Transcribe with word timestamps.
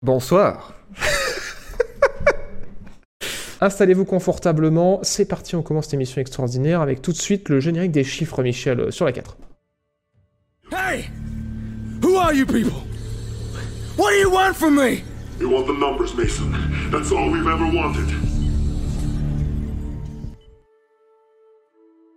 Bonsoir. 0.00 0.74
Installez-vous 3.60 4.04
confortablement, 4.04 5.00
c'est 5.02 5.24
parti, 5.24 5.56
on 5.56 5.62
commence 5.62 5.86
cette 5.86 5.94
émission 5.94 6.20
extraordinaire 6.20 6.80
avec 6.80 7.02
tout 7.02 7.10
de 7.10 7.16
suite 7.16 7.48
le 7.48 7.58
générique 7.58 7.90
des 7.90 8.04
chiffres, 8.04 8.40
Michel, 8.44 8.78
euh, 8.78 8.90
sur 8.92 9.06
la 9.06 9.10
4. 9.10 9.36
Hey! 10.70 11.10
Who 12.04 12.16
are 12.16 12.32
you 12.32 12.46
people? 12.46 12.84
What 13.98 14.10
do 14.10 14.18
you 14.20 14.30
want 14.30 14.54
from 14.54 14.76
me? 14.76 15.02
You 15.40 15.50
want 15.50 15.66
the 15.66 15.76
numbers, 15.76 16.14
Mason. 16.14 16.52
That's 16.92 17.10
all 17.10 17.32
we've 17.32 17.48
ever 17.48 17.64
wanted. 17.64 18.06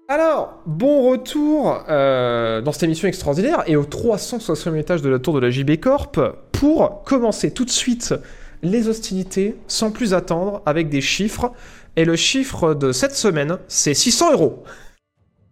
Alors, 0.07 0.61
bon 0.67 1.09
retour 1.09 1.83
euh, 1.89 2.61
dans 2.61 2.73
cette 2.73 2.83
émission 2.83 3.07
extraordinaire 3.07 3.63
et 3.65 3.75
au 3.75 3.85
360e 3.85 4.75
étage 4.75 5.01
de 5.01 5.09
la 5.09 5.17
tour 5.17 5.33
de 5.33 5.39
la 5.39 5.49
JB 5.49 5.79
Corp 5.79 6.19
pour 6.61 7.01
commencer 7.05 7.49
tout 7.49 7.65
de 7.65 7.71
suite 7.71 8.13
les 8.61 8.87
hostilités 8.87 9.55
sans 9.67 9.89
plus 9.89 10.13
attendre 10.13 10.61
avec 10.67 10.89
des 10.89 11.01
chiffres. 11.01 11.53
Et 11.95 12.05
le 12.05 12.15
chiffre 12.15 12.75
de 12.75 12.91
cette 12.91 13.15
semaine, 13.15 13.57
c'est 13.67 13.95
600 13.95 14.33
euros. 14.33 14.63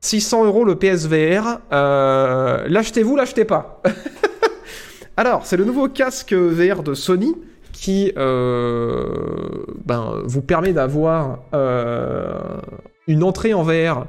600 0.02 0.46
euros 0.46 0.64
le 0.66 0.76
PSVR. 0.76 1.62
Euh, 1.74 2.64
l'achetez-vous, 2.70 3.16
l'achetez 3.16 3.44
pas. 3.44 3.82
Alors, 5.18 5.48
c'est 5.48 5.58
le 5.58 5.66
nouveau 5.66 5.90
casque 5.90 6.34
VR 6.34 6.84
de 6.84 6.94
Sony 6.94 7.34
qui 7.72 8.14
euh, 8.16 9.08
ben, 9.86 10.22
vous 10.26 10.44
permet 10.44 10.74
d'avoir 10.74 11.40
euh, 11.56 12.38
une 13.08 13.24
entrée 13.24 13.56
en 13.56 13.64
VR 13.64 14.06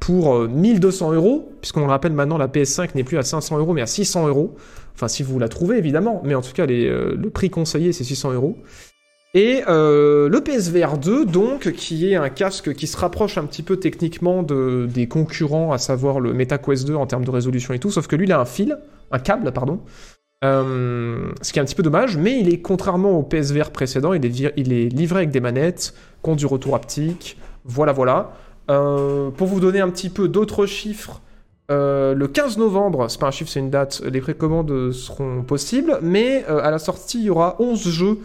pour 0.00 0.46
1200 0.48 1.14
euros, 1.14 1.50
puisqu'on 1.62 1.80
le 1.80 1.86
rappelle 1.86 2.12
maintenant, 2.12 2.36
la 2.36 2.48
PS5 2.48 2.90
n'est 2.94 3.04
plus 3.04 3.16
à 3.16 3.22
500 3.22 3.56
euros, 3.56 3.72
mais 3.72 3.80
à 3.80 3.86
600 3.86 4.28
euros. 4.28 4.54
Enfin, 5.02 5.08
si 5.08 5.24
vous 5.24 5.40
la 5.40 5.48
trouvez, 5.48 5.78
évidemment, 5.78 6.22
mais 6.24 6.36
en 6.36 6.42
tout 6.42 6.52
cas, 6.52 6.64
euh, 6.64 7.16
le 7.16 7.30
prix 7.30 7.50
conseillé, 7.50 7.92
c'est 7.92 8.04
600 8.04 8.34
euros. 8.34 8.56
Et 9.34 9.64
euh, 9.66 10.28
le 10.28 10.40
PSVR 10.40 10.96
2, 10.96 11.24
donc, 11.24 11.72
qui 11.72 12.08
est 12.08 12.14
un 12.14 12.28
casque 12.28 12.72
qui 12.72 12.86
se 12.86 12.96
rapproche 12.96 13.36
un 13.36 13.44
petit 13.46 13.64
peu 13.64 13.78
techniquement 13.78 14.44
de, 14.44 14.86
des 14.88 15.08
concurrents, 15.08 15.72
à 15.72 15.78
savoir 15.78 16.20
le 16.20 16.32
MetaQuest 16.32 16.86
2 16.86 16.94
en 16.94 17.06
termes 17.06 17.24
de 17.24 17.32
résolution 17.32 17.74
et 17.74 17.80
tout, 17.80 17.90
sauf 17.90 18.06
que 18.06 18.14
lui, 18.14 18.26
il 18.26 18.32
a 18.32 18.38
un 18.38 18.44
fil, 18.44 18.78
un 19.10 19.18
câble, 19.18 19.50
pardon. 19.50 19.80
Euh, 20.44 21.32
ce 21.40 21.52
qui 21.52 21.58
est 21.58 21.62
un 21.62 21.64
petit 21.64 21.74
peu 21.74 21.82
dommage, 21.82 22.16
mais 22.16 22.38
il 22.38 22.54
est, 22.54 22.60
contrairement 22.60 23.18
au 23.18 23.24
PSVR 23.24 23.72
précédent, 23.72 24.12
il 24.12 24.24
est, 24.24 24.88
livré 24.94 25.16
avec 25.16 25.32
des 25.32 25.40
manettes, 25.40 25.94
compte 26.22 26.38
du 26.38 26.46
retour 26.46 26.76
haptique, 26.76 27.38
voilà, 27.64 27.90
voilà. 27.90 28.34
Pour 28.68 29.48
vous 29.48 29.58
donner 29.58 29.80
un 29.80 29.90
petit 29.90 30.10
peu 30.10 30.28
d'autres 30.28 30.64
chiffres, 30.64 31.20
euh, 31.70 32.14
le 32.14 32.28
15 32.28 32.58
novembre, 32.58 33.06
c'est 33.08 33.20
pas 33.20 33.28
un 33.28 33.30
chiffre, 33.30 33.50
c'est 33.50 33.60
une 33.60 33.70
date, 33.70 34.02
les 34.04 34.20
précommandes 34.20 34.92
seront 34.92 35.42
possibles, 35.42 35.98
mais 36.02 36.44
euh, 36.48 36.60
à 36.62 36.70
la 36.70 36.78
sortie, 36.78 37.18
il 37.18 37.24
y 37.24 37.30
aura 37.30 37.56
11 37.60 37.88
jeux 37.88 38.18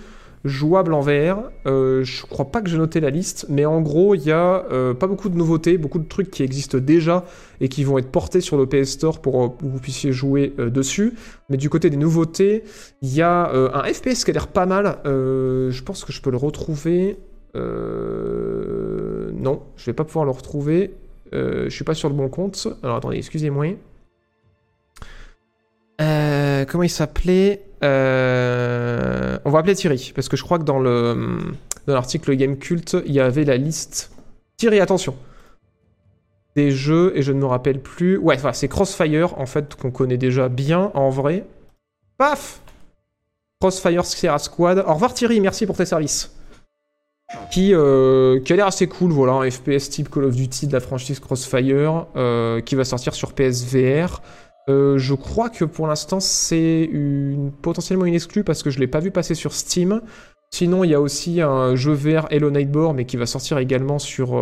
jouables 0.44 0.94
en 0.94 1.02
VR. 1.02 1.44
Euh, 1.66 2.04
je 2.04 2.26
crois 2.26 2.46
pas 2.46 2.62
que 2.62 2.70
j'ai 2.70 2.78
noté 2.78 3.00
la 3.00 3.10
liste, 3.10 3.46
mais 3.50 3.66
en 3.66 3.82
gros, 3.82 4.16
il 4.16 4.24
y 4.24 4.32
a 4.32 4.66
pas 5.00 5.08
beaucoup 5.08 5.30
de 5.30 5.38
nouveautés, 5.38 5.78
beaucoup 5.78 6.00
de 6.00 6.08
trucs 6.08 6.32
qui 6.32 6.44
existent 6.44 6.80
déjà 6.80 7.26
et 7.62 7.70
qui 7.70 7.84
vont 7.84 7.98
être 7.98 8.12
portés 8.12 8.42
sur 8.42 8.58
le 8.58 8.66
PS 8.66 8.92
Store 8.92 9.22
pour 9.22 9.58
que 9.58 9.66
vous 9.66 9.80
puissiez 9.80 10.12
jouer 10.12 10.54
dessus. 10.58 11.14
Mais 11.50 11.58
du 11.58 11.70
côté 11.70 11.90
des 11.90 11.98
nouveautés, 11.98 12.64
il 13.02 13.14
y 13.14 13.22
a 13.22 13.52
un 13.52 13.84
FPS 13.84 14.24
qui 14.24 14.32
a 14.32 14.34
l'air 14.34 14.48
pas 14.48 14.66
mal. 14.66 15.00
Je 15.06 15.84
pense 15.84 16.06
que 16.06 16.14
je 16.14 16.22
peux 16.22 16.32
le 16.32 16.38
retrouver. 16.38 17.18
Non, 17.56 19.62
je 19.76 19.86
vais 19.86 19.94
pas 19.94 20.06
pouvoir 20.06 20.26
le 20.26 20.32
retrouver. 20.32 20.94
Euh, 21.34 21.66
je 21.66 21.70
suis 21.70 21.84
pas 21.84 21.94
sur 21.94 22.10
le 22.10 22.16
bon 22.16 22.30
compte. 22.30 22.68
Alors 22.84 22.98
attendez, 22.98 23.18
excusez-moi. 23.18 23.76
Euh, 26.02 26.66
comment 26.66 26.84
il 26.84 26.90
s'appelait? 26.90 27.64
Euh, 27.84 29.38
On 29.46 29.50
va 29.50 29.60
appeler 29.60 29.76
Thierry, 29.76 30.12
parce 30.16 30.30
que 30.30 30.38
je 30.38 30.44
crois 30.44 30.60
que 30.60 30.64
dans 30.64 30.80
le 30.80 31.38
dans 31.88 31.94
l'article 31.94 32.36
Game 32.36 32.58
Cult, 32.58 32.98
il 33.06 33.14
y 33.14 33.20
avait 33.20 33.46
la 33.46 33.58
liste. 33.58 34.12
Thierry, 34.58 34.80
attention. 34.80 35.16
Des 36.56 36.72
jeux, 36.72 37.14
et 37.16 37.22
je 37.22 37.32
ne 37.32 37.40
me 37.40 37.46
rappelle 37.46 37.80
plus. 37.80 38.18
Ouais, 38.18 38.38
c'est 38.54 38.68
Crossfire, 38.68 39.40
en 39.40 39.46
fait, 39.46 39.76
qu'on 39.76 39.92
connaît 39.92 40.18
déjà 40.18 40.50
bien 40.50 40.92
en 40.96 41.10
vrai. 41.10 41.46
Paf 42.18 42.62
Crossfire 43.60 44.06
Sierra 44.06 44.40
Squad. 44.40 44.80
Au 44.80 44.94
revoir 44.94 45.14
Thierry, 45.14 45.40
merci 45.40 45.66
pour 45.66 45.78
tes 45.78 45.86
services 45.86 46.37
qui, 47.52 47.74
euh, 47.74 48.40
qui 48.40 48.54
a 48.54 48.56
l'air 48.56 48.68
assez 48.68 48.88
cool, 48.88 49.12
voilà, 49.12 49.34
un 49.34 49.50
FPS 49.50 49.90
type 49.90 50.10
Call 50.10 50.26
of 50.26 50.36
Duty 50.36 50.68
de 50.68 50.74
la 50.74 50.80
franchise 50.80 51.20
Crossfire, 51.20 52.06
euh, 52.16 52.62
qui 52.62 52.76
va 52.76 52.86
sortir 52.86 53.14
sur 53.14 53.34
PSVR. 53.34 54.22
Euh, 54.70 54.98
je 54.98 55.14
crois 55.14 55.50
que 55.50 55.64
pour 55.64 55.88
l'instant 55.88 56.20
c'est 56.20 56.90
potentiellement 57.62 58.06
une 58.06 58.16
exclue 58.16 58.44
parce 58.44 58.64
que 58.64 58.70
je 58.70 58.80
l'ai 58.80 58.88
pas 58.88 59.00
vu 59.00 59.12
passer 59.12 59.34
sur 59.34 59.54
Steam. 59.54 60.02
Sinon 60.52 60.84
il 60.84 60.92
y 60.92 60.94
a 60.94 61.02
aussi 61.02 61.42
un 61.42 61.76
jeu 61.76 61.94
VR 61.94 62.28
Hello 62.32 62.52
Nightmare 62.52 62.94
mais 62.94 63.06
qui 63.06 63.16
va 63.16 63.26
sortir 63.26 63.58
également 63.60 63.98
sur, 63.98 64.42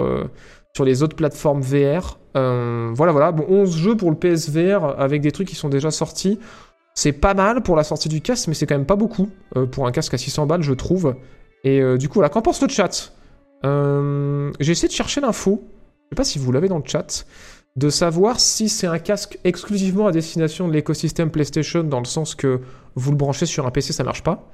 sur 0.76 0.84
les 0.84 1.04
autres 1.04 1.16
plateformes 1.16 1.62
VR. 1.62 2.18
Voilà 2.34 3.12
voilà, 3.12 3.32
bon 3.32 3.46
11 3.48 3.78
jeux 3.78 3.96
pour 3.96 4.10
le 4.10 4.18
PSVR 4.18 5.00
avec 5.00 5.22
des 5.22 5.32
trucs 5.32 5.48
qui 5.48 5.56
sont 5.56 5.70
déjà 5.70 5.92
sortis. 5.92 6.40
C'est 6.96 7.14
pas 7.14 7.36
mal 7.36 7.62
pour 7.62 7.76
la 7.76 7.84
sortie 7.84 8.10
du 8.10 8.22
casque 8.22 8.48
mais 8.48 8.56
c'est 8.56 8.66
quand 8.66 8.78
même 8.78 8.88
pas 8.88 8.96
beaucoup 8.96 9.30
pour 9.72 9.86
un 9.86 9.92
casque 9.92 10.16
à 10.16 10.18
600 10.18 10.48
balles 10.48 10.64
je 10.64 10.74
trouve. 10.74 11.16
Et 11.66 11.82
euh, 11.82 11.98
du 11.98 12.08
coup, 12.08 12.22
là, 12.22 12.30
qu'en 12.30 12.42
pense 12.42 12.62
le 12.62 12.70
chat? 12.70 13.12
Euh, 13.66 14.52
J'ai 14.60 14.72
essayé 14.72 14.88
de 14.88 14.94
chercher 14.94 15.20
l'info, 15.20 15.64
je 15.66 16.10
sais 16.10 16.16
pas 16.16 16.24
si 16.24 16.40
vous 16.40 16.52
l'avez 16.52 16.70
dans 16.70 16.78
le 16.78 16.84
chat, 16.86 17.26
de 17.76 17.90
savoir 17.90 18.40
si 18.40 18.70
c'est 18.70 18.88
un 18.88 19.00
casque 19.00 19.40
exclusivement 19.44 20.08
à 20.08 20.12
destination 20.12 20.68
de 20.68 20.74
l'écosystème 20.74 21.32
PlayStation, 21.32 21.84
dans 21.84 22.00
le 22.00 22.06
sens 22.06 22.36
que 22.36 22.62
vous 22.94 23.12
le 23.12 23.18
branchez 23.18 23.48
sur 23.48 23.66
un 23.66 23.72
PC, 23.72 23.92
ça 23.92 24.04
marche 24.04 24.24
pas, 24.24 24.48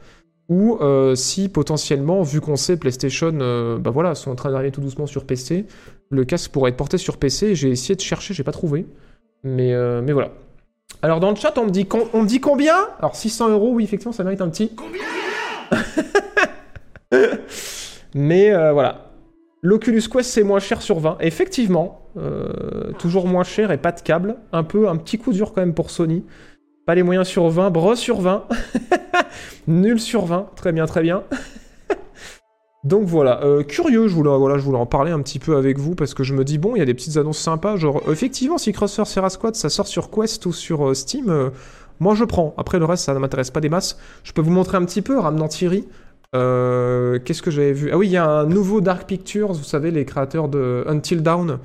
ou 0.47 0.77
euh, 0.81 1.13
si 1.13 1.49
potentiellement, 1.49 2.23
vu 2.23 2.39
qu'on 2.39 2.55
sait 2.55 2.77
PlayStation, 2.77 3.78
bah 3.78 3.91
voilà, 3.91 4.16
sont 4.16 4.31
en 4.31 4.35
train 4.35 4.49
d'arriver 4.49 4.72
tout 4.72 4.81
doucement 4.81 5.05
sur 5.05 5.25
PC, 5.25 5.66
le 6.09 6.23
casque 6.23 6.51
pourrait 6.51 6.72
être 6.72 6.78
porté 6.78 6.97
sur 6.97 7.17
PC. 7.17 7.55
J'ai 7.55 7.69
essayé 7.69 7.95
de 7.95 8.01
chercher, 8.01 8.33
j'ai 8.33 8.43
pas 8.43 8.51
trouvé, 8.53 8.88
mais, 9.43 9.75
mais 10.01 10.13
voilà. 10.13 10.31
Alors 11.01 11.19
dans 11.19 11.29
le 11.29 11.35
chat, 11.35 11.57
on 11.57 11.66
me 11.66 11.72
dit, 11.72 11.88
on 12.13 12.23
me 12.23 12.28
dit 12.28 12.39
combien? 12.39 12.75
Alors 12.99 13.16
600 13.16 13.49
euros, 13.49 13.72
oui, 13.73 13.83
effectivement, 13.83 14.13
ça 14.13 14.23
mérite 14.23 14.41
un 14.41 14.49
petit. 14.49 14.72
Mais 18.16 18.53
euh, 18.53 18.72
voilà. 18.73 19.11
L'Oculus 19.61 20.01
Quest, 20.11 20.31
c'est 20.31 20.44
moins 20.44 20.59
cher 20.59 20.81
sur 20.81 20.99
20. 20.99 21.17
Effectivement, 21.19 22.09
euh, 22.17 22.91
toujours 22.97 23.27
moins 23.27 23.44
cher 23.44 23.72
et 23.72 23.77
pas 23.77 23.91
de 23.91 24.01
câble. 24.01 24.38
Un 24.51 24.63
peu, 24.63 24.89
un 24.89 24.97
petit 24.97 25.17
coup 25.19 25.33
dur 25.33 25.53
quand 25.53 25.61
même 25.61 25.75
pour 25.75 25.91
Sony. 25.91 26.25
Pas 26.88 26.95
les 26.95 27.03
moyens 27.03 27.27
sur 27.27 27.47
20, 27.47 27.69
bras 27.69 27.95
sur 27.95 28.22
20. 28.22 28.47
Nul 29.67 29.99
sur 29.99 30.25
20. 30.25 30.49
Très 30.55 30.72
bien, 30.72 30.88
très 30.88 31.03
bien. 31.03 31.23
Donc 32.83 33.03
voilà, 33.03 33.43
euh, 33.43 33.61
curieux, 33.61 34.07
je 34.07 34.16
voulais, 34.16 34.31
en 34.31 34.85
parler 34.88 35.11
un 35.11 35.22
petit 35.22 35.38
peu 35.38 35.55
avec 35.55 35.78
vous 35.78 35.93
parce 35.93 36.16
que 36.16 36.23
je 36.23 36.33
me 36.33 36.43
dis, 36.43 36.57
bon, 36.57 36.75
il 36.75 36.79
y 36.79 36.81
a 36.81 36.85
des 36.85 36.95
petites 36.95 37.17
annonces 37.17 37.38
sympas. 37.38 37.75
Genre, 37.75 38.01
effectivement, 38.09 38.57
si 38.57 38.73
Crossfire 38.73 39.05
Sierra 39.05 39.29
Squad 39.29 39.53
ça 39.53 39.69
sort 39.69 39.85
sur 39.85 40.09
Quest 40.09 40.43
ou 40.47 40.53
sur 40.53 40.95
Steam, 40.95 41.51
moi 41.99 42.16
je 42.16 42.23
prends. 42.23 42.55
Après, 42.57 42.79
le 42.79 42.85
reste, 42.85 43.05
ça 43.05 43.13
ne 43.13 43.19
m'intéresse 43.19 43.51
pas 43.51 43.61
des 43.61 43.69
masses. 43.69 43.99
Je 44.23 44.31
peux 44.31 44.41
vous 44.41 44.49
montrer 44.49 44.78
un 44.78 44.85
petit 44.85 45.03
peu, 45.03 45.19
ramenant 45.19 45.47
Thierry. 45.47 45.88
Euh, 46.34 47.19
Qu'est-ce 47.24 47.42
que 47.42 47.52
j'avais 47.52 47.74
vu? 47.74 47.90
Ah 47.92 47.97
oui, 47.97 48.08
il 48.08 48.12
y 48.12 48.18
a 48.18 48.25
un 48.25 48.46
nouveau 48.46 48.81
Dark 48.81 49.08
Pictures, 49.08 49.52
vous 49.52 49.64
savez, 49.64 49.92
les 49.92 50.06
créateurs 50.06 50.47
de 50.47 50.86
Until 50.88 51.22
Dawn 51.22 51.59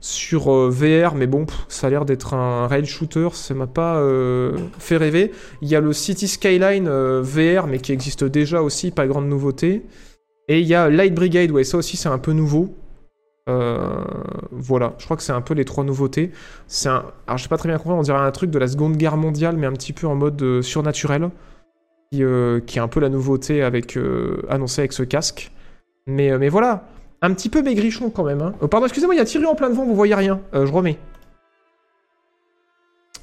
sur 0.00 0.52
euh, 0.52 0.68
VR, 0.68 1.14
mais 1.14 1.26
bon, 1.26 1.46
ça 1.68 1.86
a 1.86 1.90
l'air 1.90 2.04
d'être 2.04 2.34
un 2.34 2.66
rail 2.66 2.84
shooter, 2.84 3.28
ça 3.32 3.54
m'a 3.54 3.66
pas 3.66 3.96
euh, 3.96 4.58
fait 4.78 4.98
rêver. 4.98 5.32
Il 5.62 5.68
y 5.68 5.76
a 5.76 5.80
le 5.80 5.94
City 5.94 6.28
Skyline 6.28 6.88
VR, 7.22 7.66
mais 7.66 7.78
qui 7.78 7.92
existe 7.92 8.24
déjà 8.24 8.60
aussi, 8.60 8.90
pas 8.90 9.06
grande 9.06 9.26
nouveauté. 9.26 9.82
Et 10.48 10.60
il 10.60 10.66
y 10.66 10.74
a 10.74 10.90
Light 10.90 11.14
Brigade, 11.14 11.50
ouais, 11.50 11.64
ça 11.64 11.78
aussi 11.78 11.96
c'est 11.96 12.10
un 12.10 12.18
peu 12.18 12.32
nouveau. 12.32 12.74
Voilà, 13.46 14.94
je 14.98 15.04
crois 15.04 15.16
que 15.16 15.22
c'est 15.22 15.32
un 15.32 15.40
peu 15.40 15.54
les 15.54 15.64
trois 15.64 15.84
nouveautés. 15.84 16.30
C'est 16.66 16.90
un, 16.90 17.06
alors 17.26 17.38
j'ai 17.38 17.48
pas 17.48 17.56
très 17.56 17.68
bien 17.70 17.78
compris, 17.78 17.98
on 17.98 18.02
dirait 18.02 18.18
un 18.18 18.30
truc 18.30 18.50
de 18.50 18.58
la 18.58 18.68
Seconde 18.68 18.96
Guerre 18.98 19.16
mondiale, 19.16 19.56
mais 19.56 19.66
un 19.66 19.72
petit 19.72 19.94
peu 19.94 20.06
en 20.06 20.14
mode 20.14 20.60
surnaturel, 20.60 21.30
qui, 22.14 22.22
euh, 22.22 22.60
qui 22.60 22.78
est 22.78 22.80
un 22.80 22.88
peu 22.88 23.00
la 23.00 23.08
nouveauté 23.08 23.62
avec 23.62 23.96
euh, 23.96 24.42
annoncée 24.48 24.82
avec 24.82 24.92
ce 24.92 25.02
casque. 25.02 25.50
Mais, 26.06 26.30
euh, 26.30 26.38
mais 26.38 26.48
voilà, 26.48 26.84
un 27.22 27.32
petit 27.34 27.48
peu 27.48 27.62
maigrichon 27.62 28.10
quand 28.10 28.24
même. 28.24 28.40
Hein. 28.40 28.54
Oh, 28.60 28.68
pardon, 28.68 28.86
excusez-moi, 28.86 29.14
il 29.14 29.18
y 29.18 29.20
a 29.20 29.24
Thierry 29.24 29.46
en 29.46 29.54
plein 29.54 29.70
devant, 29.70 29.84
vous 29.84 29.94
voyez 29.94 30.14
rien. 30.14 30.40
Je 30.52 30.70
remets. 30.70 30.98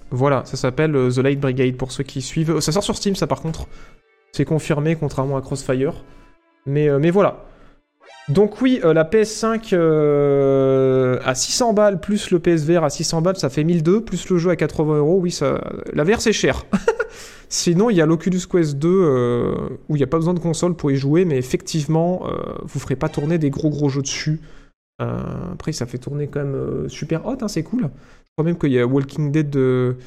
Voilà, 0.09 0.43
ça 0.45 0.57
s'appelle 0.57 0.91
The 0.91 1.19
Light 1.19 1.39
Brigade 1.39 1.77
pour 1.77 1.91
ceux 1.91 2.03
qui 2.03 2.21
suivent. 2.21 2.59
Ça 2.59 2.71
sort 2.73 2.83
sur 2.83 2.97
Steam, 2.97 3.15
ça 3.15 3.27
par 3.27 3.41
contre. 3.41 3.67
C'est 4.33 4.45
confirmé, 4.45 4.95
contrairement 4.95 5.37
à 5.37 5.41
Crossfire. 5.41 6.03
Mais, 6.65 6.89
mais 6.99 7.11
voilà. 7.11 7.45
Donc 8.31 8.61
oui, 8.61 8.79
euh, 8.85 8.93
la 8.93 9.03
PS5 9.03 9.73
euh, 9.73 11.19
à 11.25 11.35
600 11.35 11.73
balles 11.73 11.99
plus 11.99 12.31
le 12.31 12.39
PSVR 12.39 12.83
à 12.83 12.89
600 12.89 13.21
balles, 13.21 13.35
ça 13.35 13.49
fait 13.49 13.65
1002 13.65 14.05
plus 14.05 14.29
le 14.29 14.37
jeu 14.37 14.49
à 14.49 14.55
80 14.55 14.97
euros. 14.99 15.19
Oui, 15.19 15.37
la 15.93 16.03
VR 16.03 16.21
c'est 16.21 16.31
cher. 16.31 16.65
Sinon, 17.49 17.89
il 17.89 17.97
y 17.97 18.01
a 18.01 18.05
l'Oculus 18.05 18.39
Quest 18.49 18.77
2 18.77 18.87
euh, 18.89 19.55
où 19.89 19.97
il 19.97 19.99
n'y 19.99 20.03
a 20.03 20.07
pas 20.07 20.17
besoin 20.17 20.33
de 20.33 20.39
console 20.39 20.75
pour 20.75 20.91
y 20.91 20.95
jouer, 20.95 21.25
mais 21.25 21.37
effectivement, 21.37 22.25
vous 22.63 22.79
ferez 22.79 22.95
pas 22.95 23.09
tourner 23.09 23.37
des 23.37 23.49
gros 23.49 23.69
gros 23.69 23.89
jeux 23.89 24.01
dessus. 24.01 24.39
Après, 24.99 25.73
ça 25.73 25.85
fait 25.85 25.97
tourner 25.97 26.27
quand 26.27 26.45
même 26.45 26.87
super 26.87 27.25
hot, 27.25 27.37
hein, 27.41 27.49
c'est 27.49 27.63
cool. 27.63 27.81
Je 27.81 28.31
crois 28.37 28.45
même 28.45 28.57
qu'il 28.57 28.71
y 28.71 28.79
a 28.79 28.87
Walking 28.87 29.33
Dead 29.33 29.49
de 29.49 29.97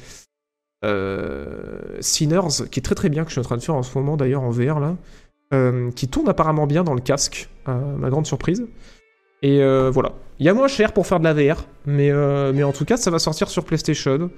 Sinners, 1.99 2.65
qui 2.71 2.79
est 2.79 2.83
très 2.83 2.95
très 2.95 3.09
bien, 3.09 3.23
que 3.23 3.29
je 3.29 3.33
suis 3.33 3.41
en 3.41 3.43
train 3.43 3.57
de 3.57 3.61
faire 3.61 3.75
en 3.75 3.83
ce 3.83 3.95
moment 3.95 4.17
d'ailleurs 4.17 4.41
en 4.41 4.49
VR 4.49 4.79
là, 4.79 4.95
euh, 5.53 5.91
qui 5.91 6.07
tourne 6.07 6.27
apparemment 6.29 6.67
bien 6.67 6.83
dans 6.83 6.93
le 6.93 7.01
casque, 7.01 7.49
à 7.65 7.73
ma 7.75 8.09
grande 8.09 8.25
surprise. 8.25 8.65
Et 9.41 9.61
euh, 9.61 9.89
voilà. 9.91 10.13
Il 10.39 10.45
y 10.45 10.49
a 10.49 10.53
moins 10.53 10.67
cher 10.67 10.91
pour 10.91 11.07
faire 11.07 11.19
de 11.19 11.23
la 11.25 11.33
VR, 11.33 11.63
mais, 11.85 12.09
euh, 12.11 12.63
en 12.63 12.71
tout 12.73 12.85
cas, 12.85 12.97
ça 12.97 13.11
va 13.11 13.19
sortir 13.19 13.49
sur 13.49 13.63
PlayStation. 13.63 14.29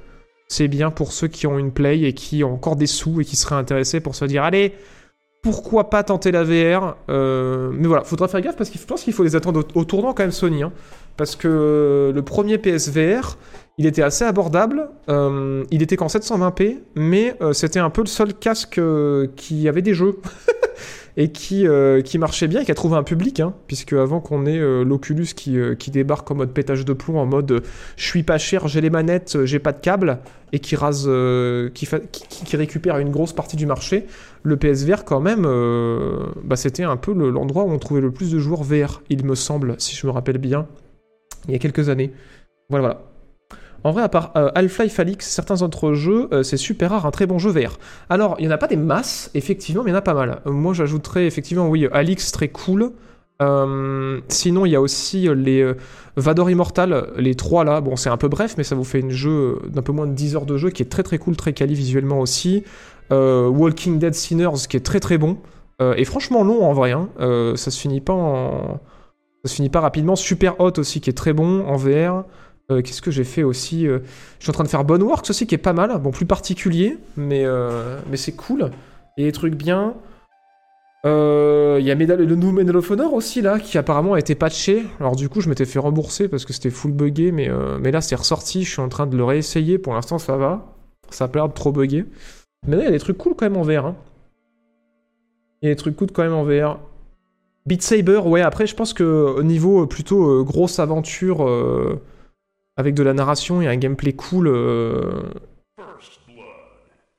C'est 0.47 0.67
bien 0.67 0.91
pour 0.91 1.11
ceux 1.11 1.27
qui 1.27 1.47
ont 1.47 1.57
une 1.59 1.71
Play 1.71 2.01
et 2.03 2.13
qui 2.13 2.43
ont 2.43 2.53
encore 2.53 2.75
des 2.75 2.87
sous 2.87 3.19
et 3.21 3.25
qui 3.25 3.35
seraient 3.35 3.55
intéressés 3.55 3.99
pour 3.99 4.15
se 4.15 4.25
dire 4.25 4.43
allez, 4.43 4.73
pourquoi 5.43 5.89
pas 5.89 6.03
tenter 6.03 6.31
la 6.31 6.43
VR 6.43 6.95
Euh, 7.09 7.69
Mais 7.73 7.87
voilà, 7.87 8.03
faudra 8.03 8.27
faire 8.27 8.41
gaffe 8.41 8.55
parce 8.57 8.69
que 8.69 8.77
je 8.77 8.85
pense 8.85 9.03
qu'il 9.03 9.13
faut 9.13 9.23
les 9.23 9.35
attendre 9.35 9.65
au, 9.75 9.79
au 9.79 9.85
tournant 9.85 10.13
quand 10.13 10.23
même 10.23 10.31
Sony. 10.31 10.63
hein. 10.63 10.71
Parce 11.17 11.35
que 11.35 11.47
euh, 11.47 12.13
le 12.13 12.21
premier 12.21 12.57
PSVR, 12.57 13.37
il 13.77 13.85
était 13.85 14.03
assez 14.03 14.23
abordable. 14.23 14.89
euh, 15.09 15.63
il 15.71 15.81
était 15.81 15.97
qu'en 15.97 16.07
720p, 16.07 16.77
mais 16.95 17.35
euh, 17.41 17.53
c'était 17.53 17.79
un 17.79 17.89
peu 17.89 18.01
le 18.01 18.07
seul 18.07 18.33
casque 18.33 18.79
qui 19.35 19.67
avait 19.67 19.81
des 19.81 19.93
jeux. 19.93 20.19
et 21.19 21.31
qui, 21.31 21.65
qui 22.05 22.19
marchait 22.19 22.45
bien 22.45 22.61
et 22.61 22.65
qui 22.65 22.71
a 22.71 22.75
trouvé 22.75 22.95
un 22.95 23.01
public, 23.01 23.39
hein, 23.39 23.55
puisque 23.65 23.93
avant 23.93 24.19
qu'on 24.19 24.45
ait 24.45 24.59
l'Oculus 24.85 25.25
qui, 25.35 25.57
qui 25.79 25.89
débarque 25.89 26.29
en 26.29 26.35
mode 26.35 26.51
pétage 26.53 26.85
de 26.85 26.93
plomb, 26.93 27.17
en 27.17 27.25
mode 27.25 27.63
je 27.95 28.05
suis 28.05 28.21
pas 28.21 28.37
cher, 28.37 28.67
j'ai 28.67 28.81
les 28.81 28.91
manettes, 28.91 29.43
j'ai 29.43 29.57
pas 29.57 29.71
de 29.71 29.79
câble, 29.79 30.19
et 30.53 30.59
qui 30.59 30.75
rase, 30.75 31.09
qui, 31.73 31.87
qui, 32.11 32.55
récupère 32.55 32.99
une 32.99 33.09
grosse 33.09 33.33
partie 33.33 33.55
du 33.55 33.65
marché, 33.65 34.05
le 34.43 34.57
PSVR 34.57 35.05
quand 35.05 35.19
même, 35.19 35.47
bah, 36.43 36.55
c'était 36.55 36.83
un 36.83 36.97
peu 36.97 37.13
le- 37.15 37.31
l'endroit 37.31 37.63
où 37.63 37.71
on 37.71 37.79
trouvait 37.79 38.01
le 38.01 38.11
plus 38.11 38.31
de 38.31 38.37
joueurs 38.37 38.61
VR, 38.61 39.01
il 39.09 39.25
me 39.25 39.33
semble, 39.33 39.73
si 39.79 39.95
je 39.95 40.05
me 40.05 40.11
rappelle 40.11 40.37
bien, 40.37 40.67
il 41.47 41.53
y 41.53 41.55
a 41.55 41.59
quelques 41.59 41.89
années. 41.89 42.11
Voilà, 42.69 42.81
voilà. 42.87 43.01
En 43.83 43.91
vrai, 43.91 44.01
à 44.03 44.09
part 44.09 44.31
euh, 44.35 44.49
Half-Life 44.55 44.99
Alix, 44.99 45.25
certains 45.29 45.61
autres 45.61 45.93
jeux, 45.93 46.27
euh, 46.33 46.43
c'est 46.43 46.57
super 46.57 46.91
rare 46.91 47.05
un 47.05 47.11
très 47.11 47.25
bon 47.25 47.37
jeu 47.39 47.51
VR. 47.51 47.77
Alors, 48.09 48.35
il 48.39 48.41
n'y 48.41 48.47
en 48.51 48.55
a 48.55 48.57
pas 48.57 48.67
des 48.67 48.75
masses, 48.75 49.29
effectivement, 49.33 49.83
mais 49.83 49.91
il 49.91 49.93
y 49.93 49.95
en 49.95 49.99
a 49.99 50.01
pas 50.01 50.13
mal. 50.15 50.41
Euh, 50.45 50.51
moi, 50.51 50.73
j'ajouterais 50.73 51.25
effectivement, 51.27 51.69
oui, 51.69 51.87
Alix, 51.91 52.31
très 52.31 52.49
cool. 52.49 52.91
Sinon, 53.39 54.65
il 54.65 54.71
y 54.71 54.75
a 54.75 54.81
aussi 54.81 55.29
les 55.35 55.71
Vador 56.15 56.49
Immortal, 56.49 57.11
les 57.17 57.35
trois 57.35 57.63
là. 57.63 57.81
Bon, 57.81 57.95
c'est 57.95 58.09
un 58.09 58.17
peu 58.17 58.27
bref, 58.27 58.55
mais 58.57 58.63
ça 58.63 58.73
vous 58.73 58.83
fait 58.83 58.99
une 58.99 59.11
jeu 59.11 59.59
d'un 59.69 59.83
peu 59.83 59.91
moins 59.91 60.07
de 60.07 60.13
10 60.13 60.35
heures 60.35 60.47
de 60.47 60.57
jeu 60.57 60.71
qui 60.71 60.81
est 60.81 60.87
très 60.87 61.03
très 61.03 61.19
cool, 61.19 61.35
très 61.35 61.53
quali 61.53 61.75
visuellement 61.75 62.19
aussi. 62.19 62.63
Walking 63.11 63.99
Dead 63.99 64.15
Sinners 64.15 64.65
qui 64.67 64.75
est 64.75 64.85
très 64.85 64.99
très 64.99 65.19
bon. 65.19 65.37
Et 65.79 66.03
franchement 66.03 66.43
long 66.43 66.65
en 66.65 66.73
vrai. 66.73 66.93
hein. 66.93 67.09
Ça 67.55 67.69
se 67.69 67.79
finit 67.79 68.01
pas 68.01 68.13
en. 68.13 68.79
Ça 69.43 69.49
se 69.51 69.55
finit 69.55 69.69
pas 69.69 69.79
rapidement. 69.81 70.15
Super 70.15 70.59
Hot 70.59 70.73
aussi 70.77 71.01
qui 71.01 71.09
est 71.09 71.13
très 71.13 71.33
bon 71.33 71.65
en 71.65 71.75
VR. 71.77 72.25
Euh, 72.69 72.81
Qu'est-ce 72.81 73.01
que 73.01 73.11
j'ai 73.11 73.23
fait 73.23 73.43
aussi 73.43 73.87
euh, 73.87 73.99
Je 74.39 74.43
suis 74.43 74.49
en 74.49 74.53
train 74.53 74.63
de 74.63 74.69
faire 74.69 74.83
Boneworks 74.83 75.29
aussi 75.29 75.47
qui 75.47 75.55
est 75.55 75.59
pas 75.59 75.73
mal. 75.73 75.97
Bon, 76.01 76.11
plus 76.11 76.25
particulier, 76.25 76.97
mais, 77.15 77.45
euh, 77.45 77.99
mais 78.09 78.17
c'est 78.17 78.33
cool. 78.33 78.71
Et 79.17 79.23
des 79.23 79.31
trucs 79.31 79.55
bien. 79.55 79.93
Euh, 81.05 81.77
Il 81.79 81.85
y 81.85 81.91
a 81.91 81.95
le 81.95 82.35
nouveau 82.35 82.51
Medal 82.51 82.75
of 82.75 82.91
Honor 82.91 83.13
aussi 83.13 83.41
là, 83.41 83.59
qui 83.59 83.77
apparemment 83.77 84.13
a 84.13 84.19
été 84.19 84.35
patché. 84.35 84.85
Alors 84.99 85.15
du 85.15 85.29
coup, 85.29 85.39
je 85.41 85.47
m'étais 85.49 85.65
fait 85.65 85.79
rembourser 85.79 86.27
parce 86.27 86.43
que 86.43 86.51
c'était 86.51 86.69
full 86.71 86.91
buggé, 86.91 87.31
mais, 87.31 87.49
euh, 87.49 87.77
mais 87.79 87.91
là 87.91 88.01
c'est 88.01 88.15
ressorti. 88.15 88.63
Je 88.65 88.71
suis 88.71 88.81
en 88.81 88.89
train 88.89 89.07
de 89.07 89.15
le 89.15 89.23
réessayer. 89.23 89.77
Pour 89.77 89.93
l'instant, 89.93 90.17
ça 90.17 90.35
va. 90.35 90.65
Ça 91.09 91.25
a 91.25 91.27
pas 91.29 91.39
l'air 91.39 91.47
de 91.47 91.53
trop 91.53 91.71
bugger. 91.71 92.05
Mais 92.67 92.75
là, 92.75 92.81
il 92.81 92.85
y 92.85 92.89
a 92.89 92.91
des 92.91 92.99
trucs 92.99 93.17
cool 93.17 93.33
quand 93.37 93.45
même 93.45 93.55
en 93.57 93.61
VR. 93.61 93.85
hein. 93.85 93.95
Il 95.61 95.69
y 95.69 95.71
a 95.71 95.73
des 95.73 95.77
trucs 95.77 95.95
cool 95.95 96.11
quand 96.11 96.23
même 96.23 96.33
en 96.33 96.43
VR. 96.43 96.79
Beat 97.67 97.81
Saber, 97.81 98.19
ouais, 98.19 98.41
après, 98.41 98.65
je 98.65 98.73
pense 98.75 98.93
que 98.93 99.03
au 99.03 99.43
niveau 99.43 99.83
euh, 99.83 99.87
plutôt 99.87 100.39
euh, 100.39 100.43
grosse 100.43 100.79
aventure 100.79 101.45
euh, 101.45 102.01
avec 102.77 102.95
de 102.95 103.03
la 103.03 103.13
narration 103.13 103.61
et 103.61 103.67
un 103.67 103.75
gameplay 103.75 104.13
cool. 104.13 104.47
euh, 104.47 105.11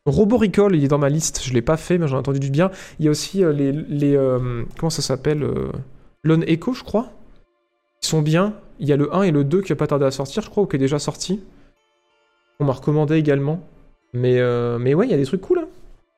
Recall, 0.06 0.74
il 0.74 0.82
est 0.82 0.88
dans 0.88 0.96
ma 0.96 1.10
liste, 1.10 1.42
je 1.44 1.52
l'ai 1.52 1.60
pas 1.60 1.76
fait, 1.76 1.98
mais 1.98 2.08
j'en 2.08 2.16
ai 2.16 2.20
entendu 2.20 2.40
du 2.40 2.50
bien. 2.50 2.70
Il 2.98 3.04
y 3.04 3.08
a 3.08 3.10
aussi 3.10 3.40
les. 3.52 3.72
les 3.72 4.18
comment 4.78 4.88
ça 4.88 5.02
s'appelle 5.02 5.46
Lone 6.24 6.44
Echo, 6.46 6.72
je 6.72 6.82
crois. 6.82 7.10
Ils 8.02 8.06
sont 8.06 8.22
bien. 8.22 8.54
Il 8.80 8.88
y 8.88 8.92
a 8.94 8.96
le 8.96 9.14
1 9.14 9.24
et 9.24 9.30
le 9.32 9.44
2 9.44 9.60
qui 9.60 9.70
a 9.72 9.76
pas 9.76 9.86
tardé 9.86 10.06
à 10.06 10.10
sortir, 10.10 10.42
je 10.42 10.48
crois, 10.48 10.62
ou 10.62 10.66
qui 10.66 10.76
est 10.76 10.78
déjà 10.78 10.98
sorti. 10.98 11.42
On 12.58 12.64
m'a 12.64 12.72
recommandé 12.72 13.16
également. 13.16 13.60
Mais, 14.14 14.40
mais 14.78 14.94
ouais, 14.94 15.06
il 15.06 15.10
y 15.10 15.14
a 15.14 15.18
des 15.18 15.26
trucs 15.26 15.42
cool. 15.42 15.58
Hein. 15.58 15.68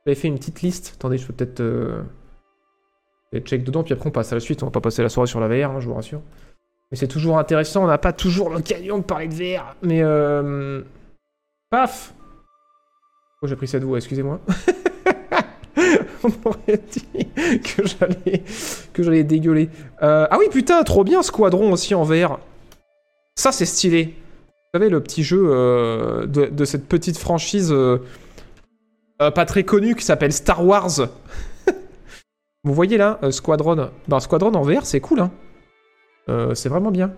J'avais 0.07 0.15
fait 0.15 0.29
une 0.29 0.39
petite 0.39 0.63
liste. 0.63 0.93
Attendez, 0.95 1.19
je 1.19 1.27
peux 1.27 1.33
peut-être. 1.33 1.61
Euh... 3.35 3.39
peut-être 3.39 3.47
check 3.47 3.65
dedans, 3.65 3.83
puis 3.83 3.95
après 3.95 4.09
on 4.09 4.13
passe 4.13 4.33
à 4.33 4.37
la 4.37 4.41
suite. 4.41 4.63
On 4.63 4.67
va 4.67 4.73
pas 4.73 4.81
passer 4.81 5.03
la 5.03 5.09
soirée 5.09 5.27
sur 5.27 5.41
la 5.41 5.49
VR, 5.49 5.71
hein, 5.71 5.81
je 5.81 5.87
vous 5.87 5.95
rassure. 5.95 6.21
Mais 6.91 6.97
c'est 6.97 7.09
toujours 7.09 7.39
intéressant, 7.39 7.85
on 7.85 7.87
n'a 7.87 7.99
pas 7.99 8.13
toujours 8.13 8.51
l'occasion 8.51 8.99
de 8.99 9.05
parler 9.05 9.29
de 9.29 9.35
VR. 9.35 9.77
Mais 9.83 10.01
euh... 10.03 10.83
Paf 11.71 12.15
Oh, 13.43 13.47
j'ai 13.47 13.57
pris 13.57 13.69
cette 13.69 13.85
voix, 13.85 13.97
excusez-moi. 13.97 14.39
on 16.23 16.31
aurait 16.45 16.83
dit 16.91 17.27
que 17.61 17.87
j'allais 17.87 18.43
que 18.93 19.03
j'allais 19.03 19.25
dégueuler. 19.25 19.71
Euh, 20.03 20.27
Ah 20.31 20.37
oui, 20.39 20.47
putain, 20.51 20.83
trop 20.83 21.05
bien 21.05 21.23
Squadron 21.23 21.73
aussi 21.73 21.95
en 21.95 22.03
VR. 22.05 22.39
Ça, 23.37 23.51
c'est 23.51 23.65
stylé. 23.65 24.15
Vous 24.73 24.79
savez, 24.79 24.91
le 24.91 25.03
petit 25.03 25.23
jeu 25.23 25.49
euh, 25.51 26.27
de, 26.27 26.65
cette 26.67 26.87
petite 26.87 27.17
franchise 27.17 27.73
euh, 27.73 27.99
pas 29.17 29.47
très 29.47 29.65
connue 29.65 29.95
qui 29.95 30.05
s'appelle 30.05 30.33
Star 30.33 30.65
Wars. 30.65 31.09
Vous 32.65 32.75
voyez 32.75 32.99
là, 32.99 33.19
euh, 33.23 33.31
Squadron. 33.31 33.91
Bah, 34.09 34.21
Squadron 34.21 34.53
en 34.55 34.63
VR, 34.63 34.85
c'est 34.85 35.01
cool, 35.01 35.21
hein. 35.21 35.31
Euh, 36.29 36.55
c'est 36.55 36.69
vraiment 36.69 36.91
bien. 36.91 37.13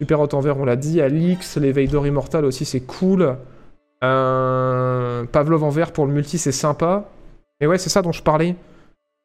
Super 0.00 0.20
Hot 0.20 0.28
en 0.32 0.40
VR, 0.40 0.56
on 0.58 0.64
l'a 0.64 0.76
dit. 0.76 1.00
Alix, 1.00 1.58
les 1.58 1.72
Vader 1.72 2.08
Immortal 2.08 2.44
aussi, 2.44 2.64
c'est 2.64 2.80
cool. 2.80 3.36
Euh, 4.02 5.24
Pavlov 5.24 5.64
en 5.64 5.68
VR 5.68 5.92
pour 5.92 6.06
le 6.06 6.12
multi, 6.12 6.38
c'est 6.38 6.52
sympa. 6.52 7.10
Mais 7.60 7.66
ouais, 7.66 7.76
c'est 7.76 7.90
ça 7.90 8.00
dont 8.00 8.12
je 8.12 8.22
parlais. 8.22 8.56